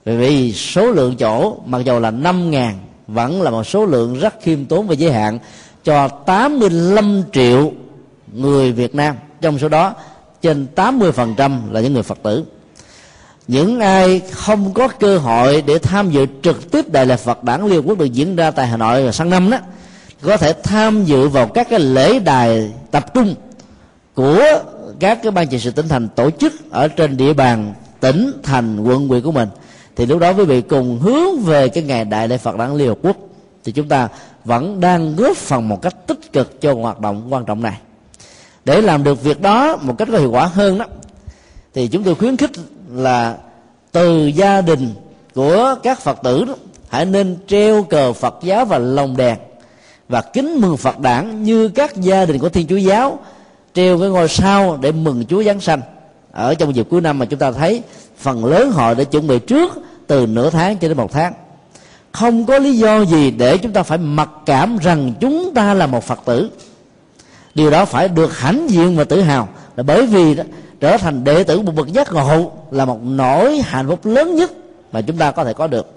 Bởi 0.05 0.17
vì 0.17 0.53
số 0.53 0.91
lượng 0.91 1.15
chỗ 1.15 1.57
mặc 1.65 1.81
dù 1.85 1.99
là 1.99 2.11
năm 2.11 2.51
ngàn 2.51 2.77
vẫn 3.07 3.41
là 3.41 3.51
một 3.51 3.63
số 3.63 3.85
lượng 3.85 4.19
rất 4.19 4.35
khiêm 4.41 4.65
tốn 4.65 4.87
và 4.87 4.93
giới 4.93 5.11
hạn 5.11 5.39
cho 5.83 6.07
85 6.07 7.23
triệu 7.33 7.71
người 8.33 8.71
Việt 8.71 8.95
Nam. 8.95 9.15
Trong 9.41 9.59
số 9.59 9.69
đó 9.69 9.93
trên 10.41 10.67
80% 10.75 11.59
là 11.71 11.79
những 11.79 11.93
người 11.93 12.03
Phật 12.03 12.17
tử 12.23 12.45
những 13.47 13.79
ai 13.79 14.21
không 14.31 14.73
có 14.73 14.87
cơ 14.87 15.17
hội 15.17 15.61
để 15.61 15.79
tham 15.79 16.11
dự 16.11 16.25
trực 16.43 16.71
tiếp 16.71 16.91
đại 16.91 17.05
lễ 17.05 17.15
Phật 17.15 17.43
đản 17.43 17.67
Liên 17.67 17.81
Quốc 17.87 17.97
được 17.97 18.13
diễn 18.13 18.35
ra 18.35 18.51
tại 18.51 18.67
Hà 18.67 18.77
Nội 18.77 19.03
vào 19.03 19.11
sáng 19.11 19.29
năm 19.29 19.49
đó, 19.49 19.57
có 20.21 20.37
thể 20.37 20.53
tham 20.63 21.05
dự 21.05 21.27
vào 21.27 21.47
các 21.47 21.67
cái 21.69 21.79
lễ 21.79 22.19
đài 22.19 22.71
tập 22.91 23.13
trung 23.13 23.35
của 24.13 24.43
các 24.99 25.19
cái 25.23 25.31
ban 25.31 25.47
trị 25.47 25.59
sự 25.59 25.71
tỉnh 25.71 25.87
thành 25.87 26.07
tổ 26.15 26.29
chức 26.31 26.53
ở 26.71 26.87
trên 26.87 27.17
địa 27.17 27.33
bàn 27.33 27.73
tỉnh, 27.99 28.31
thành, 28.43 28.83
quận, 28.83 29.07
huyện 29.07 29.21
của 29.21 29.31
mình. 29.31 29.49
Thì 29.95 30.05
lúc 30.05 30.19
đó 30.19 30.33
quý 30.33 30.45
vị 30.45 30.61
cùng 30.61 30.99
hướng 30.99 31.39
về 31.39 31.69
cái 31.69 31.83
ngày 31.83 32.05
đại 32.05 32.27
lễ 32.27 32.37
Phật 32.37 32.57
đản 32.57 32.77
Liên 32.77 32.87
Hợp 32.87 32.97
Quốc. 33.01 33.17
Thì 33.63 33.71
chúng 33.71 33.87
ta 33.87 34.07
vẫn 34.45 34.79
đang 34.79 35.15
góp 35.15 35.37
phần 35.37 35.69
một 35.69 35.81
cách 35.81 36.07
tích 36.07 36.33
cực 36.33 36.61
cho 36.61 36.73
hoạt 36.73 36.99
động 36.99 37.27
quan 37.29 37.45
trọng 37.45 37.61
này. 37.61 37.77
Để 38.65 38.81
làm 38.81 39.03
được 39.03 39.23
việc 39.23 39.41
đó 39.41 39.77
một 39.81 39.97
cách 39.97 40.07
có 40.11 40.17
hiệu 40.17 40.31
quả 40.31 40.45
hơn 40.45 40.77
đó, 40.77 40.85
thì 41.73 41.87
chúng 41.87 42.03
tôi 42.03 42.15
khuyến 42.15 42.37
khích 42.37 42.51
là 42.91 43.37
từ 43.91 44.27
gia 44.27 44.61
đình 44.61 44.93
của 45.35 45.75
các 45.83 45.99
phật 45.99 46.19
tử 46.23 46.45
đó, 46.45 46.53
hãy 46.89 47.05
nên 47.05 47.37
treo 47.47 47.83
cờ 47.83 48.13
phật 48.13 48.35
giáo 48.43 48.65
và 48.65 48.77
lồng 48.77 49.17
đèn 49.17 49.37
và 50.09 50.21
kính 50.21 50.61
mừng 50.61 50.77
phật 50.77 50.99
đản 50.99 51.43
như 51.43 51.67
các 51.67 51.95
gia 51.95 52.25
đình 52.25 52.39
của 52.39 52.49
thiên 52.49 52.67
chúa 52.67 52.77
giáo 52.77 53.19
treo 53.73 53.99
cái 53.99 54.09
ngôi 54.09 54.27
sao 54.27 54.77
để 54.81 54.91
mừng 54.91 55.25
chúa 55.25 55.43
giáng 55.43 55.59
sanh. 55.59 55.81
Ở 56.31 56.53
trong 56.53 56.75
dịp 56.75 56.87
cuối 56.89 57.01
năm 57.01 57.19
mà 57.19 57.25
chúng 57.25 57.39
ta 57.39 57.51
thấy 57.51 57.81
phần 58.17 58.45
lớn 58.45 58.71
họ 58.71 58.93
đã 58.93 59.03
chuẩn 59.03 59.27
bị 59.27 59.39
trước 59.39 59.73
từ 60.07 60.25
nửa 60.25 60.49
tháng 60.49 60.77
cho 60.77 60.87
đến 60.87 60.97
một 60.97 61.11
tháng. 61.11 61.33
Không 62.11 62.45
có 62.45 62.59
lý 62.59 62.77
do 62.77 63.01
gì 63.01 63.31
để 63.31 63.57
chúng 63.57 63.73
ta 63.73 63.83
phải 63.83 63.97
mặc 63.97 64.29
cảm 64.45 64.77
rằng 64.77 65.13
chúng 65.19 65.53
ta 65.53 65.73
là 65.73 65.87
một 65.87 66.03
phật 66.03 66.19
tử. 66.25 66.49
Điều 67.55 67.69
đó 67.69 67.85
phải 67.85 68.07
được 68.07 68.37
hãnh 68.37 68.69
diện 68.69 68.97
và 68.97 69.03
tự 69.03 69.21
hào 69.21 69.49
là 69.75 69.83
bởi 69.83 70.05
vì 70.05 70.35
đó, 70.35 70.43
trở 70.79 70.97
thành 70.97 71.23
đệ 71.23 71.43
tử 71.43 71.61
một 71.61 71.75
bậc 71.75 71.87
giác 71.87 72.13
ngộ 72.13 72.51
là 72.71 72.85
một 72.85 72.99
nỗi 73.03 73.61
hạnh 73.65 73.87
phúc 73.87 73.99
lớn 74.03 74.35
nhất 74.35 74.51
mà 74.91 75.01
chúng 75.01 75.17
ta 75.17 75.31
có 75.31 75.43
thể 75.43 75.53
có 75.53 75.67
được. 75.67 75.93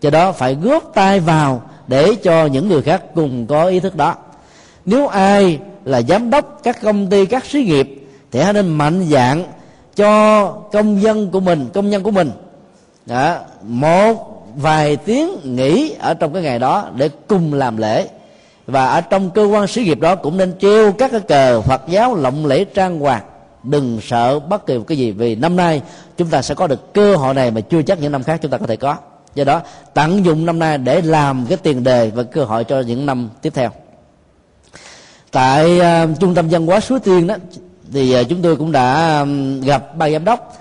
Do 0.00 0.10
đó 0.10 0.32
phải 0.32 0.54
góp 0.54 0.90
tay 0.94 1.20
vào 1.20 1.62
để 1.86 2.14
cho 2.14 2.46
những 2.46 2.68
người 2.68 2.82
khác 2.82 3.02
cùng 3.14 3.46
có 3.46 3.64
ý 3.64 3.80
thức 3.80 3.96
đó. 3.96 4.14
Nếu 4.84 5.06
ai 5.06 5.58
là 5.84 6.02
giám 6.02 6.30
đốc 6.30 6.60
các 6.62 6.82
công 6.82 7.06
ty 7.06 7.26
các 7.26 7.44
xí 7.44 7.64
nghiệp 7.64 8.08
thì 8.30 8.40
hãy 8.40 8.52
nên 8.52 8.68
mạnh 8.68 9.06
dạng 9.10 9.44
cho 9.96 10.42
công 10.72 11.02
dân 11.02 11.30
của 11.30 11.40
mình 11.40 11.68
công 11.74 11.90
nhân 11.90 12.02
của 12.02 12.10
mình 12.10 12.30
đó, 13.06 13.36
một 13.62 14.44
vài 14.56 14.96
tiếng 14.96 15.30
nghỉ 15.44 15.94
ở 15.98 16.14
trong 16.14 16.32
cái 16.32 16.42
ngày 16.42 16.58
đó 16.58 16.88
để 16.96 17.10
cùng 17.28 17.54
làm 17.54 17.76
lễ. 17.76 18.08
Và 18.66 18.86
ở 18.86 19.00
trong 19.00 19.30
cơ 19.30 19.44
quan 19.44 19.66
xí 19.66 19.84
nghiệp 19.84 20.00
đó 20.00 20.14
cũng 20.14 20.36
nên 20.36 20.58
treo 20.58 20.92
các 20.92 21.10
cái 21.10 21.20
cờ 21.20 21.60
Phật 21.60 21.82
giáo 21.88 22.14
lộng 22.14 22.46
lẫy 22.46 22.64
trang 22.74 22.98
hoàng 23.00 23.22
đừng 23.70 24.00
sợ 24.02 24.38
bất 24.38 24.66
kỳ 24.66 24.78
một 24.78 24.84
cái 24.86 24.98
gì 24.98 25.10
vì 25.10 25.34
năm 25.34 25.56
nay 25.56 25.82
chúng 26.16 26.28
ta 26.28 26.42
sẽ 26.42 26.54
có 26.54 26.66
được 26.66 26.94
cơ 26.94 27.16
hội 27.16 27.34
này 27.34 27.50
mà 27.50 27.60
chưa 27.60 27.82
chắc 27.82 28.00
những 28.00 28.12
năm 28.12 28.22
khác 28.22 28.38
chúng 28.42 28.50
ta 28.50 28.58
có 28.58 28.66
thể 28.66 28.76
có. 28.76 28.96
Do 29.34 29.44
đó 29.44 29.60
tận 29.94 30.24
dụng 30.24 30.46
năm 30.46 30.58
nay 30.58 30.78
để 30.78 31.00
làm 31.00 31.46
cái 31.48 31.58
tiền 31.62 31.84
đề 31.84 32.10
và 32.10 32.22
cơ 32.22 32.44
hội 32.44 32.64
cho 32.64 32.80
những 32.80 33.06
năm 33.06 33.30
tiếp 33.42 33.52
theo. 33.54 33.70
Tại 35.32 35.80
uh, 35.80 36.20
trung 36.20 36.34
tâm 36.34 36.48
văn 36.48 36.66
hóa 36.66 36.80
suối 36.80 37.00
tiên 37.00 37.26
đó 37.26 37.34
thì 37.92 38.20
uh, 38.20 38.28
chúng 38.28 38.42
tôi 38.42 38.56
cũng 38.56 38.72
đã 38.72 39.18
um, 39.20 39.60
gặp 39.60 39.96
ban 39.96 40.12
giám 40.12 40.24
đốc 40.24 40.56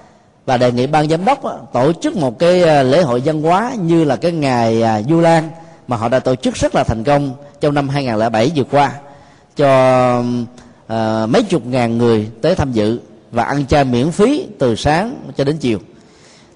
và 0.46 0.58
đề 0.58 0.72
nghị 0.72 0.88
ban 0.88 1.10
giám 1.10 1.26
đốc 1.26 1.46
uh, 1.46 1.74
tổ 1.74 1.94
chức 1.94 2.16
một 2.16 2.40
cái 2.40 2.62
uh, 2.62 2.68
lễ 2.92 3.02
hội 3.02 3.22
văn 3.26 3.42
hóa 3.42 3.74
như 3.80 4.04
là 4.04 4.16
cái 4.16 4.32
ngày 4.32 4.84
uh, 4.84 5.10
du 5.10 5.20
lan 5.20 5.50
mà 5.88 5.98
họ 5.98 6.10
đã 6.10 6.20
tổ 6.20 6.36
chức 6.36 6.56
rất 6.56 6.76
là 6.76 6.84
thành 6.84 7.04
công 7.04 7.32
trong 7.62 7.74
năm 7.74 7.90
2007 7.90 8.52
vừa 8.56 8.64
qua 8.64 8.92
cho 9.56 10.24
uh, 10.94 11.30
mấy 11.30 11.44
chục 11.44 11.66
ngàn 11.66 11.98
người 11.98 12.30
tới 12.42 12.56
tham 12.56 12.72
dự 12.72 13.00
và 13.32 13.44
ăn 13.44 13.66
chay 13.66 13.84
miễn 13.84 14.12
phí 14.12 14.48
từ 14.60 14.76
sáng 14.76 15.16
cho 15.38 15.44
đến 15.44 15.58
chiều. 15.58 15.80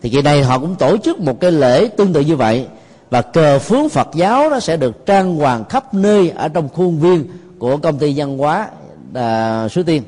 Thì 0.01 0.09
kỳ 0.09 0.21
này 0.21 0.43
họ 0.43 0.59
cũng 0.59 0.75
tổ 0.75 0.97
chức 0.97 1.19
một 1.19 1.39
cái 1.39 1.51
lễ 1.51 1.87
tương 1.87 2.13
tự 2.13 2.21
như 2.21 2.35
vậy 2.35 2.65
và 3.09 3.21
cờ 3.21 3.59
phướng 3.59 3.89
Phật 3.89 4.07
giáo 4.15 4.49
nó 4.49 4.59
sẽ 4.59 4.77
được 4.77 5.05
trang 5.05 5.35
hoàng 5.35 5.63
khắp 5.69 5.93
nơi 5.93 6.29
ở 6.29 6.47
trong 6.47 6.69
khuôn 6.69 6.99
viên 6.99 7.25
của 7.59 7.77
công 7.77 7.97
ty 7.97 8.13
văn 8.15 8.37
hóa 8.37 8.69
à, 9.13 9.67
Suối 9.67 9.83
Tiên. 9.83 10.03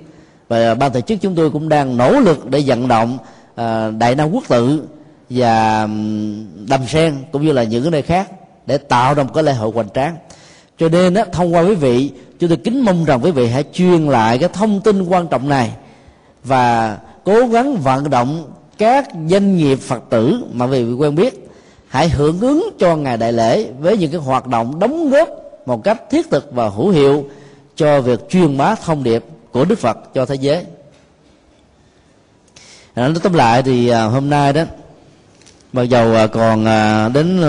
Và 0.48 0.76
ban 0.76 0.92
tổ 0.92 1.02
chức 1.02 1.22
chúng 1.22 1.36
tôi 1.36 1.50
cũng 1.52 1.70
đang 1.70 1.98
nỗ 1.98 2.20
lực 2.20 2.50
để 2.50 2.64
vận 2.66 2.88
động 2.88 3.18
à, 3.56 3.92
Đại 3.92 4.16
Nam 4.16 4.30
Quốc 4.32 4.44
tự 4.48 4.84
và 5.30 5.88
Đầm 6.68 6.88
Sen 6.88 7.16
cũng 7.32 7.46
như 7.46 7.52
là 7.52 7.64
những 7.64 7.84
cái 7.84 7.92
nơi 7.92 8.02
khác 8.02 8.30
để 8.66 8.78
tạo 8.78 9.14
ra 9.14 9.24
một 9.24 9.32
cái 9.34 9.44
lễ 9.44 9.54
hội 9.54 9.72
hoành 9.74 9.90
tráng. 9.94 10.16
Cho 10.78 10.90
nên 10.90 11.14
đó, 11.14 11.24
thông 11.32 11.56
qua 11.56 11.62
quý 11.62 11.76
vị 11.76 12.12
chúng 12.44 12.50
tôi 12.50 12.58
kính 12.58 12.86
mong 12.86 13.06
rằng 13.06 13.24
quý 13.24 13.32
vị 13.32 13.48
hãy 13.48 13.64
truyền 13.74 14.08
lại 14.08 14.38
cái 14.38 14.50
thông 14.54 14.82
tin 14.82 15.04
quan 15.04 15.28
trọng 15.28 15.50
này 15.50 15.72
và 16.44 16.98
cố 17.24 17.48
gắng 17.48 17.78
vận 17.78 18.10
động 18.10 18.52
các 18.78 19.08
doanh 19.30 19.58
nghiệp 19.58 19.76
phật 19.76 20.04
tử 20.10 20.44
mà 20.54 20.66
quý 20.66 20.84
vị 20.84 20.94
quen 20.94 21.16
biết, 21.16 21.50
hãy 21.88 22.10
hưởng 22.10 22.40
ứng 22.40 22.70
cho 22.80 22.96
ngày 22.96 23.18
đại 23.18 23.34
lễ 23.34 23.72
với 23.80 23.98
những 23.98 24.12
cái 24.12 24.20
hoạt 24.20 24.48
động 24.48 24.80
đóng 24.80 25.10
góp 25.10 25.30
một 25.66 25.84
cách 25.84 26.02
thiết 26.10 26.30
thực 26.32 26.54
và 26.54 26.70
hữu 26.70 26.90
hiệu 26.90 27.26
cho 27.76 28.02
việc 28.02 28.30
truyền 28.30 28.58
bá 28.58 28.76
thông 28.76 29.04
điệp 29.04 29.24
của 29.52 29.66
đức 29.66 29.80
phật 29.80 29.98
cho 30.14 30.26
thế 30.26 30.36
giới. 30.36 30.66
À, 32.94 33.08
nói 33.08 33.16
tóm 33.24 33.34
lại 33.34 33.64
thì 33.64 33.88
à, 33.88 34.04
hôm 34.04 34.30
nay 34.30 34.54
đó, 34.54 34.64
mặc 35.74 35.84
dầu 35.84 36.16
à, 36.16 36.28
còn 36.28 36.66
đến 37.14 37.42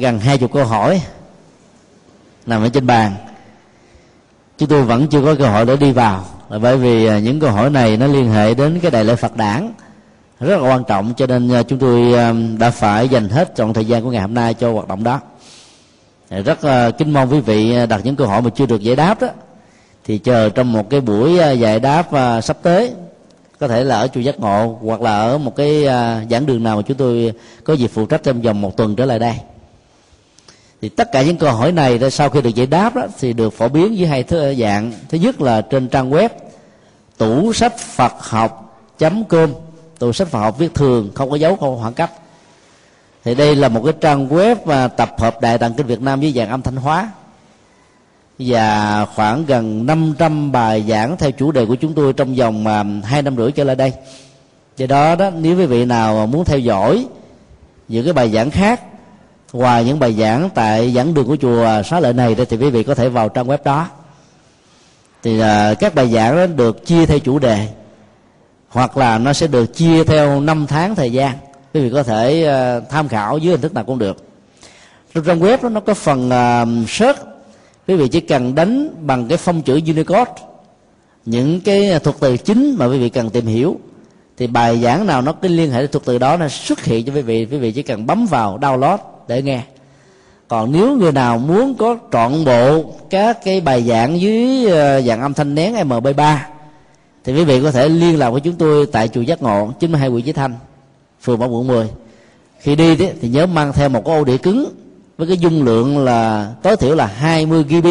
gần 0.00 0.18
hai 0.20 0.38
chục 0.38 0.52
câu 0.52 0.64
hỏi 0.64 1.02
nằm 2.46 2.62
ở 2.62 2.68
trên 2.68 2.86
bàn 2.86 3.14
chúng 4.62 4.68
tôi 4.68 4.82
vẫn 4.82 5.06
chưa 5.06 5.22
có 5.22 5.34
cơ 5.34 5.46
hội 5.48 5.66
để 5.66 5.76
đi 5.76 5.92
vào. 5.92 6.24
Là 6.48 6.58
bởi 6.58 6.76
vì 6.76 7.06
à, 7.06 7.18
những 7.18 7.40
câu 7.40 7.50
hỏi 7.50 7.70
này 7.70 7.96
nó 7.96 8.06
liên 8.06 8.30
hệ 8.30 8.54
đến 8.54 8.80
cái 8.82 8.90
đại 8.90 9.04
lễ 9.04 9.14
Phật 9.14 9.36
đản. 9.36 9.72
Rất 10.40 10.60
là 10.60 10.68
quan 10.68 10.84
trọng, 10.84 11.14
cho 11.16 11.26
nên 11.26 11.52
à, 11.52 11.62
chúng 11.62 11.78
tôi 11.78 12.14
à, 12.14 12.32
đã 12.58 12.70
phải 12.70 13.08
dành 13.08 13.28
hết 13.28 13.56
trọn 13.56 13.72
thời 13.72 13.84
gian 13.84 14.02
của 14.02 14.10
ngày 14.10 14.20
hôm 14.20 14.34
nay 14.34 14.54
cho 14.54 14.72
hoạt 14.72 14.88
động 14.88 15.04
đó. 15.04 15.20
Rất 16.30 16.58
kính 16.98 17.12
mong 17.12 17.32
quý 17.32 17.40
vị 17.40 17.86
đặt 17.88 18.00
những 18.04 18.16
câu 18.16 18.26
hỏi 18.26 18.42
mà 18.42 18.50
chưa 18.50 18.66
được 18.66 18.82
giải 18.82 18.96
đáp 18.96 19.20
đó, 19.20 19.28
thì 20.04 20.18
chờ 20.18 20.48
trong 20.48 20.72
một 20.72 20.90
cái 20.90 21.00
buổi 21.00 21.38
giải 21.58 21.80
đáp 21.80 22.06
sắp 22.42 22.56
tới, 22.62 22.92
có 23.58 23.68
thể 23.68 23.84
là 23.84 23.98
ở 23.98 24.06
chùa 24.06 24.20
giác 24.20 24.40
ngộ 24.40 24.78
hoặc 24.82 25.00
là 25.00 25.20
ở 25.20 25.38
một 25.38 25.56
cái 25.56 25.84
giảng 26.30 26.46
đường 26.46 26.62
nào 26.62 26.76
mà 26.76 26.82
chúng 26.82 26.96
tôi 26.96 27.32
có 27.64 27.74
dịp 27.74 27.88
phụ 27.88 28.06
trách 28.06 28.22
trong 28.22 28.42
vòng 28.42 28.60
một 28.60 28.76
tuần 28.76 28.96
trở 28.96 29.04
lại 29.04 29.18
đây 29.18 29.34
thì 30.82 30.88
tất 30.88 31.12
cả 31.12 31.22
những 31.22 31.36
câu 31.36 31.52
hỏi 31.52 31.72
này 31.72 32.10
sau 32.10 32.30
khi 32.30 32.40
được 32.40 32.54
giải 32.54 32.66
đáp 32.66 32.94
đó, 32.94 33.06
thì 33.20 33.32
được 33.32 33.52
phổ 33.52 33.68
biến 33.68 33.98
dưới 33.98 34.08
hai 34.08 34.22
thứ 34.22 34.38
ờ, 34.38 34.54
dạng. 34.54 34.92
Thứ 35.08 35.18
nhất 35.18 35.40
là 35.40 35.60
trên 35.60 35.88
trang 35.88 36.10
web 36.10 36.28
tủ 37.18 37.52
sách 37.52 37.78
phật 37.78 38.12
học 38.18 38.78
com. 39.28 39.52
Tủ 39.98 40.12
sách 40.12 40.28
phật 40.28 40.38
học 40.38 40.58
viết 40.58 40.74
thường 40.74 41.10
không 41.14 41.30
có 41.30 41.36
dấu 41.36 41.56
không 41.56 41.74
có 41.74 41.82
khoảng 41.82 41.94
cách. 41.94 42.10
Thì 43.24 43.34
đây 43.34 43.56
là 43.56 43.68
một 43.68 43.82
cái 43.84 43.92
trang 44.00 44.28
web 44.28 44.56
và 44.64 44.88
tập 44.88 45.14
hợp 45.18 45.40
đại 45.40 45.58
tạng 45.58 45.74
kinh 45.74 45.86
Việt 45.86 46.00
Nam 46.00 46.20
với 46.20 46.32
dạng 46.32 46.48
âm 46.48 46.62
thanh 46.62 46.76
hóa. 46.76 47.10
Và 48.38 49.04
khoảng 49.14 49.46
gần 49.46 49.86
500 49.86 50.52
bài 50.52 50.84
giảng 50.88 51.16
theo 51.16 51.30
chủ 51.30 51.52
đề 51.52 51.66
của 51.66 51.74
chúng 51.74 51.94
tôi 51.94 52.12
trong 52.12 52.34
vòng 52.34 52.66
à, 52.66 52.84
hai 53.04 53.22
năm 53.22 53.36
rưỡi 53.36 53.52
trở 53.52 53.64
lại 53.64 53.76
đây. 53.76 53.92
Do 54.76 54.86
đó 54.86 55.14
đó 55.14 55.30
nếu 55.30 55.58
quý 55.58 55.66
vị 55.66 55.84
nào 55.84 56.26
muốn 56.26 56.44
theo 56.44 56.58
dõi 56.58 57.06
những 57.88 58.04
cái 58.04 58.12
bài 58.12 58.30
giảng 58.30 58.50
khác 58.50 58.80
ngoài 59.52 59.84
những 59.84 59.98
bài 59.98 60.14
giảng 60.18 60.50
tại 60.54 60.92
giảng 60.92 61.14
đường 61.14 61.26
của 61.26 61.36
chùa 61.36 61.82
xá 61.84 62.00
lợi 62.00 62.12
này 62.12 62.34
thì 62.34 62.56
quý 62.56 62.70
vị 62.70 62.82
có 62.82 62.94
thể 62.94 63.08
vào 63.08 63.28
trang 63.28 63.46
web 63.46 63.58
đó. 63.64 63.88
Thì 65.22 65.40
uh, 65.40 65.78
các 65.80 65.94
bài 65.94 66.08
giảng 66.08 66.36
đó 66.36 66.46
được 66.46 66.86
chia 66.86 67.06
theo 67.06 67.18
chủ 67.18 67.38
đề 67.38 67.68
hoặc 68.68 68.96
là 68.96 69.18
nó 69.18 69.32
sẽ 69.32 69.46
được 69.46 69.66
chia 69.66 70.04
theo 70.04 70.40
năm 70.40 70.66
tháng 70.66 70.94
thời 70.94 71.12
gian. 71.12 71.32
Quý 71.74 71.80
vị 71.80 71.90
có 71.90 72.02
thể 72.02 72.48
uh, 72.78 72.90
tham 72.90 73.08
khảo 73.08 73.38
dưới 73.38 73.52
hình 73.52 73.60
thức 73.60 73.74
nào 73.74 73.84
cũng 73.84 73.98
được. 73.98 74.24
Trong 75.14 75.24
trang 75.24 75.40
web 75.40 75.58
đó 75.62 75.68
nó 75.68 75.80
có 75.80 75.94
phần 75.94 76.26
uh, 76.26 76.90
search. 76.90 77.18
Quý 77.88 77.96
vị 77.96 78.08
chỉ 78.08 78.20
cần 78.20 78.54
đánh 78.54 79.06
bằng 79.06 79.28
cái 79.28 79.38
phong 79.38 79.62
chữ 79.62 79.80
Unicode 79.86 80.32
những 81.24 81.60
cái 81.60 81.98
thuật 81.98 82.16
từ 82.20 82.36
chính 82.36 82.74
mà 82.78 82.86
quý 82.86 82.98
vị 82.98 83.08
cần 83.08 83.30
tìm 83.30 83.46
hiểu 83.46 83.80
thì 84.36 84.46
bài 84.46 84.80
giảng 84.82 85.06
nào 85.06 85.22
nó 85.22 85.32
cái 85.32 85.50
liên 85.50 85.70
hệ 85.70 85.86
thuật 85.86 86.04
từ 86.04 86.18
đó 86.18 86.36
nó 86.36 86.48
xuất 86.48 86.84
hiện 86.84 87.06
cho 87.06 87.12
quý 87.14 87.22
vị. 87.22 87.46
Quý 87.50 87.58
vị 87.58 87.72
chỉ 87.72 87.82
cần 87.82 88.06
bấm 88.06 88.26
vào 88.26 88.58
download 88.58 88.98
để 89.28 89.42
nghe. 89.42 89.62
Còn 90.48 90.72
nếu 90.72 90.96
người 90.96 91.12
nào 91.12 91.38
muốn 91.38 91.74
có 91.74 91.96
trọn 92.12 92.44
bộ 92.44 92.84
các 93.10 93.44
cái 93.44 93.60
bài 93.60 93.82
giảng 93.82 94.20
dưới 94.20 94.66
ờ, 94.66 95.02
dạng 95.02 95.20
âm 95.20 95.34
thanh 95.34 95.54
nén 95.54 95.74
mp3 95.74 96.36
thì 97.24 97.32
quý 97.32 97.44
vị 97.44 97.62
có 97.62 97.70
thể 97.70 97.88
liên 97.88 98.18
lạc 98.18 98.30
với 98.30 98.40
chúng 98.40 98.54
tôi 98.54 98.86
tại 98.92 99.08
chùa 99.08 99.20
giác 99.20 99.42
ngộ 99.42 99.70
92 99.80 100.10
Nguyễn 100.10 100.24
Chí 100.24 100.32
Thanh, 100.32 100.54
phường 101.20 101.38
Bảo 101.38 101.48
Quận 101.48 101.66
10 101.66 101.88
khi 102.58 102.76
đi 102.76 102.96
thì 102.96 103.28
nhớ 103.28 103.46
mang 103.46 103.72
theo 103.72 103.88
một 103.88 104.04
cái 104.04 104.16
ô 104.16 104.24
đĩa 104.24 104.36
cứng 104.36 104.72
với 105.18 105.28
cái 105.28 105.38
dung 105.38 105.62
lượng 105.62 106.04
là, 106.04 106.52
tối 106.62 106.76
thiểu 106.76 106.94
là 106.94 107.06
20 107.06 107.64
GB 107.64 107.86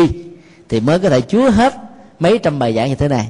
thì 0.69 0.79
mới 0.79 0.99
có 0.99 1.09
thể 1.09 1.21
chứa 1.21 1.49
hết 1.49 1.75
mấy 2.19 2.37
trăm 2.37 2.59
bài 2.59 2.73
giảng 2.73 2.89
như 2.89 2.95
thế 2.95 3.07
này. 3.07 3.29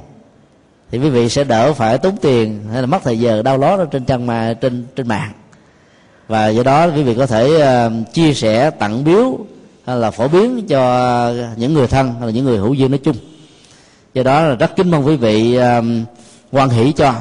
Thì 0.90 0.98
quý 0.98 1.10
vị 1.10 1.28
sẽ 1.28 1.44
đỡ 1.44 1.72
phải 1.72 1.98
tốn 1.98 2.16
tiền, 2.16 2.60
hay 2.72 2.80
là 2.80 2.86
mất 2.86 2.98
thời 3.04 3.18
giờ 3.18 3.42
đau 3.42 3.58
ló 3.58 3.76
ở 3.76 3.86
trên 3.90 4.04
trang 4.04 4.26
mà 4.26 4.54
trên 4.60 4.84
trên 4.96 5.08
mạng 5.08 5.32
và 6.32 6.48
do 6.48 6.62
đó 6.62 6.86
quý 6.86 7.02
vị 7.02 7.14
có 7.14 7.26
thể 7.26 7.60
ờ, 7.60 7.90
chia 8.12 8.34
sẻ 8.34 8.70
tặng 8.70 9.04
biếu 9.04 9.38
hay 9.84 9.96
là 9.96 10.10
phổ 10.10 10.28
biến 10.28 10.66
cho 10.68 11.32
những 11.56 11.74
người 11.74 11.86
thân 11.86 12.14
hay 12.18 12.26
là 12.26 12.32
những 12.32 12.44
người 12.44 12.58
hữu 12.58 12.74
duyên 12.74 12.90
nói 12.90 12.98
chung. 12.98 13.16
Do 14.14 14.22
đó 14.22 14.42
là 14.42 14.54
rất 14.54 14.76
kính 14.76 14.90
mong 14.90 15.06
quý 15.06 15.16
vị 15.16 15.54
ờ, 15.54 15.82
quan 16.52 16.68
hỷ 16.68 16.92
cho. 16.92 17.14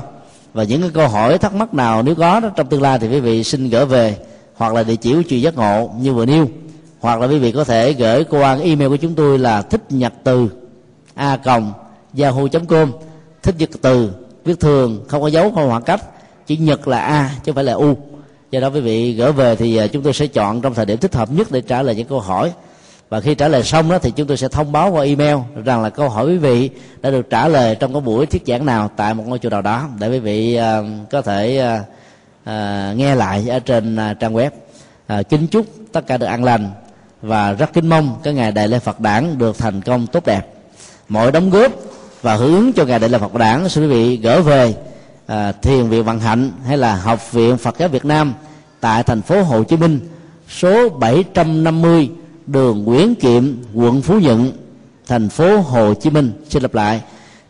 Và 0.53 0.63
những 0.63 0.81
cái 0.81 0.89
câu 0.93 1.07
hỏi 1.07 1.37
thắc 1.37 1.53
mắc 1.53 1.73
nào 1.73 2.03
nếu 2.03 2.15
có 2.15 2.39
đó 2.39 2.49
trong 2.55 2.67
tương 2.67 2.81
lai 2.81 2.99
thì 2.99 3.07
quý 3.07 3.19
vị 3.19 3.43
xin 3.43 3.69
gửi 3.69 3.85
về, 3.85 4.17
hoặc 4.55 4.73
là 4.73 4.83
địa 4.83 4.95
chỉ 4.95 5.13
của 5.13 5.23
truyền 5.29 5.39
giác 5.39 5.55
ngộ 5.55 5.89
như 5.99 6.13
vừa 6.13 6.25
nêu. 6.25 6.47
Hoặc 6.99 7.19
là 7.19 7.27
quý 7.27 7.39
vị 7.39 7.51
có 7.51 7.63
thể 7.63 7.93
gửi 7.93 8.23
qua 8.23 8.57
email 8.63 8.89
của 8.89 8.97
chúng 8.97 9.15
tôi 9.15 9.39
là 9.39 9.61
thích 9.61 9.81
nhật 9.89 10.13
từ 10.23 10.49
a 11.13 11.37
còng 11.37 11.73
yahoo 12.19 12.47
com. 12.67 12.91
Thích 13.43 13.55
nhật 13.57 13.69
từ, 13.81 14.11
viết 14.45 14.59
thường, 14.59 15.05
không 15.07 15.21
có 15.21 15.27
dấu, 15.27 15.51
không 15.55 15.69
khoảng 15.69 15.83
cách. 15.83 16.01
Chỉ 16.47 16.57
nhật 16.57 16.87
là 16.87 16.99
a, 16.99 17.31
chứ 17.43 17.51
không 17.51 17.55
phải 17.55 17.63
là 17.63 17.73
u 17.73 18.10
do 18.51 18.59
đó 18.59 18.69
quý 18.69 18.79
vị 18.79 19.13
gửi 19.13 19.31
về 19.31 19.55
thì 19.55 19.77
à, 19.77 19.87
chúng 19.87 20.03
tôi 20.03 20.13
sẽ 20.13 20.27
chọn 20.27 20.61
trong 20.61 20.73
thời 20.73 20.85
điểm 20.85 20.97
thích 20.97 21.15
hợp 21.15 21.31
nhất 21.31 21.47
để 21.51 21.61
trả 21.61 21.81
lời 21.81 21.95
những 21.95 22.07
câu 22.07 22.19
hỏi. 22.19 22.51
Và 23.09 23.21
khi 23.21 23.35
trả 23.35 23.47
lời 23.47 23.63
xong 23.63 23.89
đó 23.89 23.99
thì 23.99 24.11
chúng 24.11 24.27
tôi 24.27 24.37
sẽ 24.37 24.47
thông 24.47 24.71
báo 24.71 24.91
qua 24.91 25.03
email 25.03 25.37
rằng 25.65 25.81
là 25.81 25.89
câu 25.89 26.09
hỏi 26.09 26.25
quý 26.25 26.37
vị 26.37 26.69
đã 27.01 27.11
được 27.11 27.29
trả 27.29 27.47
lời 27.47 27.75
trong 27.75 27.93
cái 27.93 28.01
buổi 28.01 28.25
thuyết 28.25 28.43
giảng 28.47 28.65
nào 28.65 28.89
tại 28.95 29.13
một 29.13 29.23
ngôi 29.27 29.39
chùa 29.39 29.49
nào 29.49 29.61
đó 29.61 29.87
để 29.99 30.09
quý 30.09 30.19
vị 30.19 30.55
à, 30.55 30.81
có 31.11 31.21
thể 31.21 31.57
à, 32.43 32.93
nghe 32.95 33.15
lại 33.15 33.49
ở 33.49 33.59
trên 33.59 33.97
trang 34.19 34.33
web. 34.33 34.49
Kính 35.29 35.47
chúc 35.47 35.65
tất 35.91 36.07
cả 36.07 36.17
được 36.17 36.25
an 36.25 36.43
lành 36.43 36.71
và 37.21 37.53
rất 37.53 37.73
kính 37.73 37.89
mong 37.89 38.15
cái 38.23 38.33
ngày 38.33 38.51
đại 38.51 38.67
lễ 38.67 38.79
Phật 38.79 38.99
đản 38.99 39.37
được 39.37 39.57
thành 39.57 39.81
công 39.81 40.07
tốt 40.07 40.25
đẹp. 40.25 40.47
Mọi 41.09 41.31
đóng 41.31 41.49
góp 41.49 41.71
và 42.21 42.35
hướng 42.35 42.71
cho 42.75 42.85
ngày 42.85 42.99
đại 42.99 43.09
lễ 43.09 43.17
Phật 43.17 43.33
đản 43.33 43.69
xin 43.69 43.83
quý 43.83 43.89
vị 43.89 44.17
gửi 44.17 44.41
về 44.41 44.73
à, 45.25 45.51
thiền 45.51 45.89
viện 45.89 46.03
vận 46.03 46.19
hạnh 46.19 46.51
hay 46.65 46.77
là 46.77 46.95
học 46.95 47.31
viện 47.31 47.57
Phật 47.57 47.75
giáo 47.79 47.89
Việt 47.89 48.05
Nam 48.05 48.33
tại 48.79 49.03
thành 49.03 49.21
phố 49.21 49.43
Hồ 49.43 49.63
Chí 49.63 49.77
Minh 49.77 49.99
số 50.49 50.89
750 50.89 52.09
đường 52.47 52.83
Nguyễn 52.83 53.15
Kiệm 53.15 53.55
quận 53.73 54.01
Phú 54.01 54.19
Nhuận 54.19 54.51
thành 55.07 55.29
phố 55.29 55.57
Hồ 55.57 55.93
Chí 55.93 56.09
Minh. 56.09 56.31
Xin 56.49 56.63
lặp 56.63 56.73
lại 56.73 57.01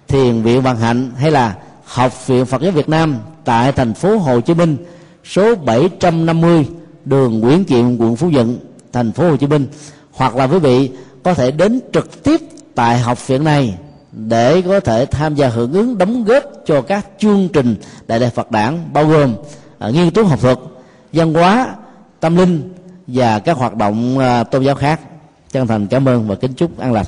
thiền 0.08 0.42
viện 0.42 0.62
vận 0.62 0.78
hạnh 0.78 1.12
hay 1.18 1.32
là 1.32 1.56
học 1.86 2.28
viện 2.28 2.46
Phật 2.46 2.62
giáo 2.62 2.72
Việt 2.72 2.90
Nam 2.90 3.16
tại 3.46 3.72
thành 3.72 3.94
phố 3.94 4.18
Hồ 4.18 4.42
Chí 4.42 4.54
Minh 4.54 4.78
số 5.24 5.56
750 5.56 6.66
đường 7.06 7.40
Nguyễn 7.40 7.64
Kiệm 7.64 7.98
quận 7.98 8.16
Phú 8.16 8.30
Nhuận 8.30 8.60
thành 8.94 9.12
phố 9.12 9.30
Hồ 9.30 9.36
Chí 9.36 9.48
Minh. 9.48 9.68
Hoặc 10.12 10.36
là 10.36 10.48
quý 10.48 10.60
vị 10.60 10.90
có 11.24 11.34
thể 11.34 11.52
đến 11.52 11.80
trực 11.94 12.24
tiếp 12.24 12.42
tại 12.76 13.00
học 13.00 13.28
viện 13.28 13.44
này 13.44 13.78
để 14.12 14.62
có 14.62 14.80
thể 14.80 15.06
tham 15.06 15.36
gia 15.36 15.48
hưởng 15.48 15.74
ứng 15.74 15.98
đóng 15.98 16.24
góp 16.24 16.44
cho 16.66 16.82
các 16.82 17.08
chương 17.20 17.50
trình 17.54 17.76
đại 18.08 18.20
lễ 18.20 18.30
Phật 18.30 18.52
đản 18.52 18.80
bao 18.94 19.08
gồm 19.08 19.36
uh, 19.88 19.94
nghiên 19.94 20.12
cứu 20.12 20.26
học 20.26 20.42
thuật, 20.42 20.58
văn 21.14 21.34
hóa, 21.34 21.76
tâm 22.20 22.36
linh 22.36 22.74
và 23.08 23.40
các 23.40 23.58
hoạt 23.58 23.76
động 23.76 24.18
uh, 24.18 24.52
tôn 24.52 24.64
giáo 24.64 24.76
khác. 24.76 25.00
Chân 25.52 25.68
thành 25.68 25.88
cảm 25.88 26.08
ơn 26.08 26.28
và 26.28 26.36
kính 26.36 26.54
chúc 26.54 26.80
an 26.80 26.94
lành. 26.94 27.06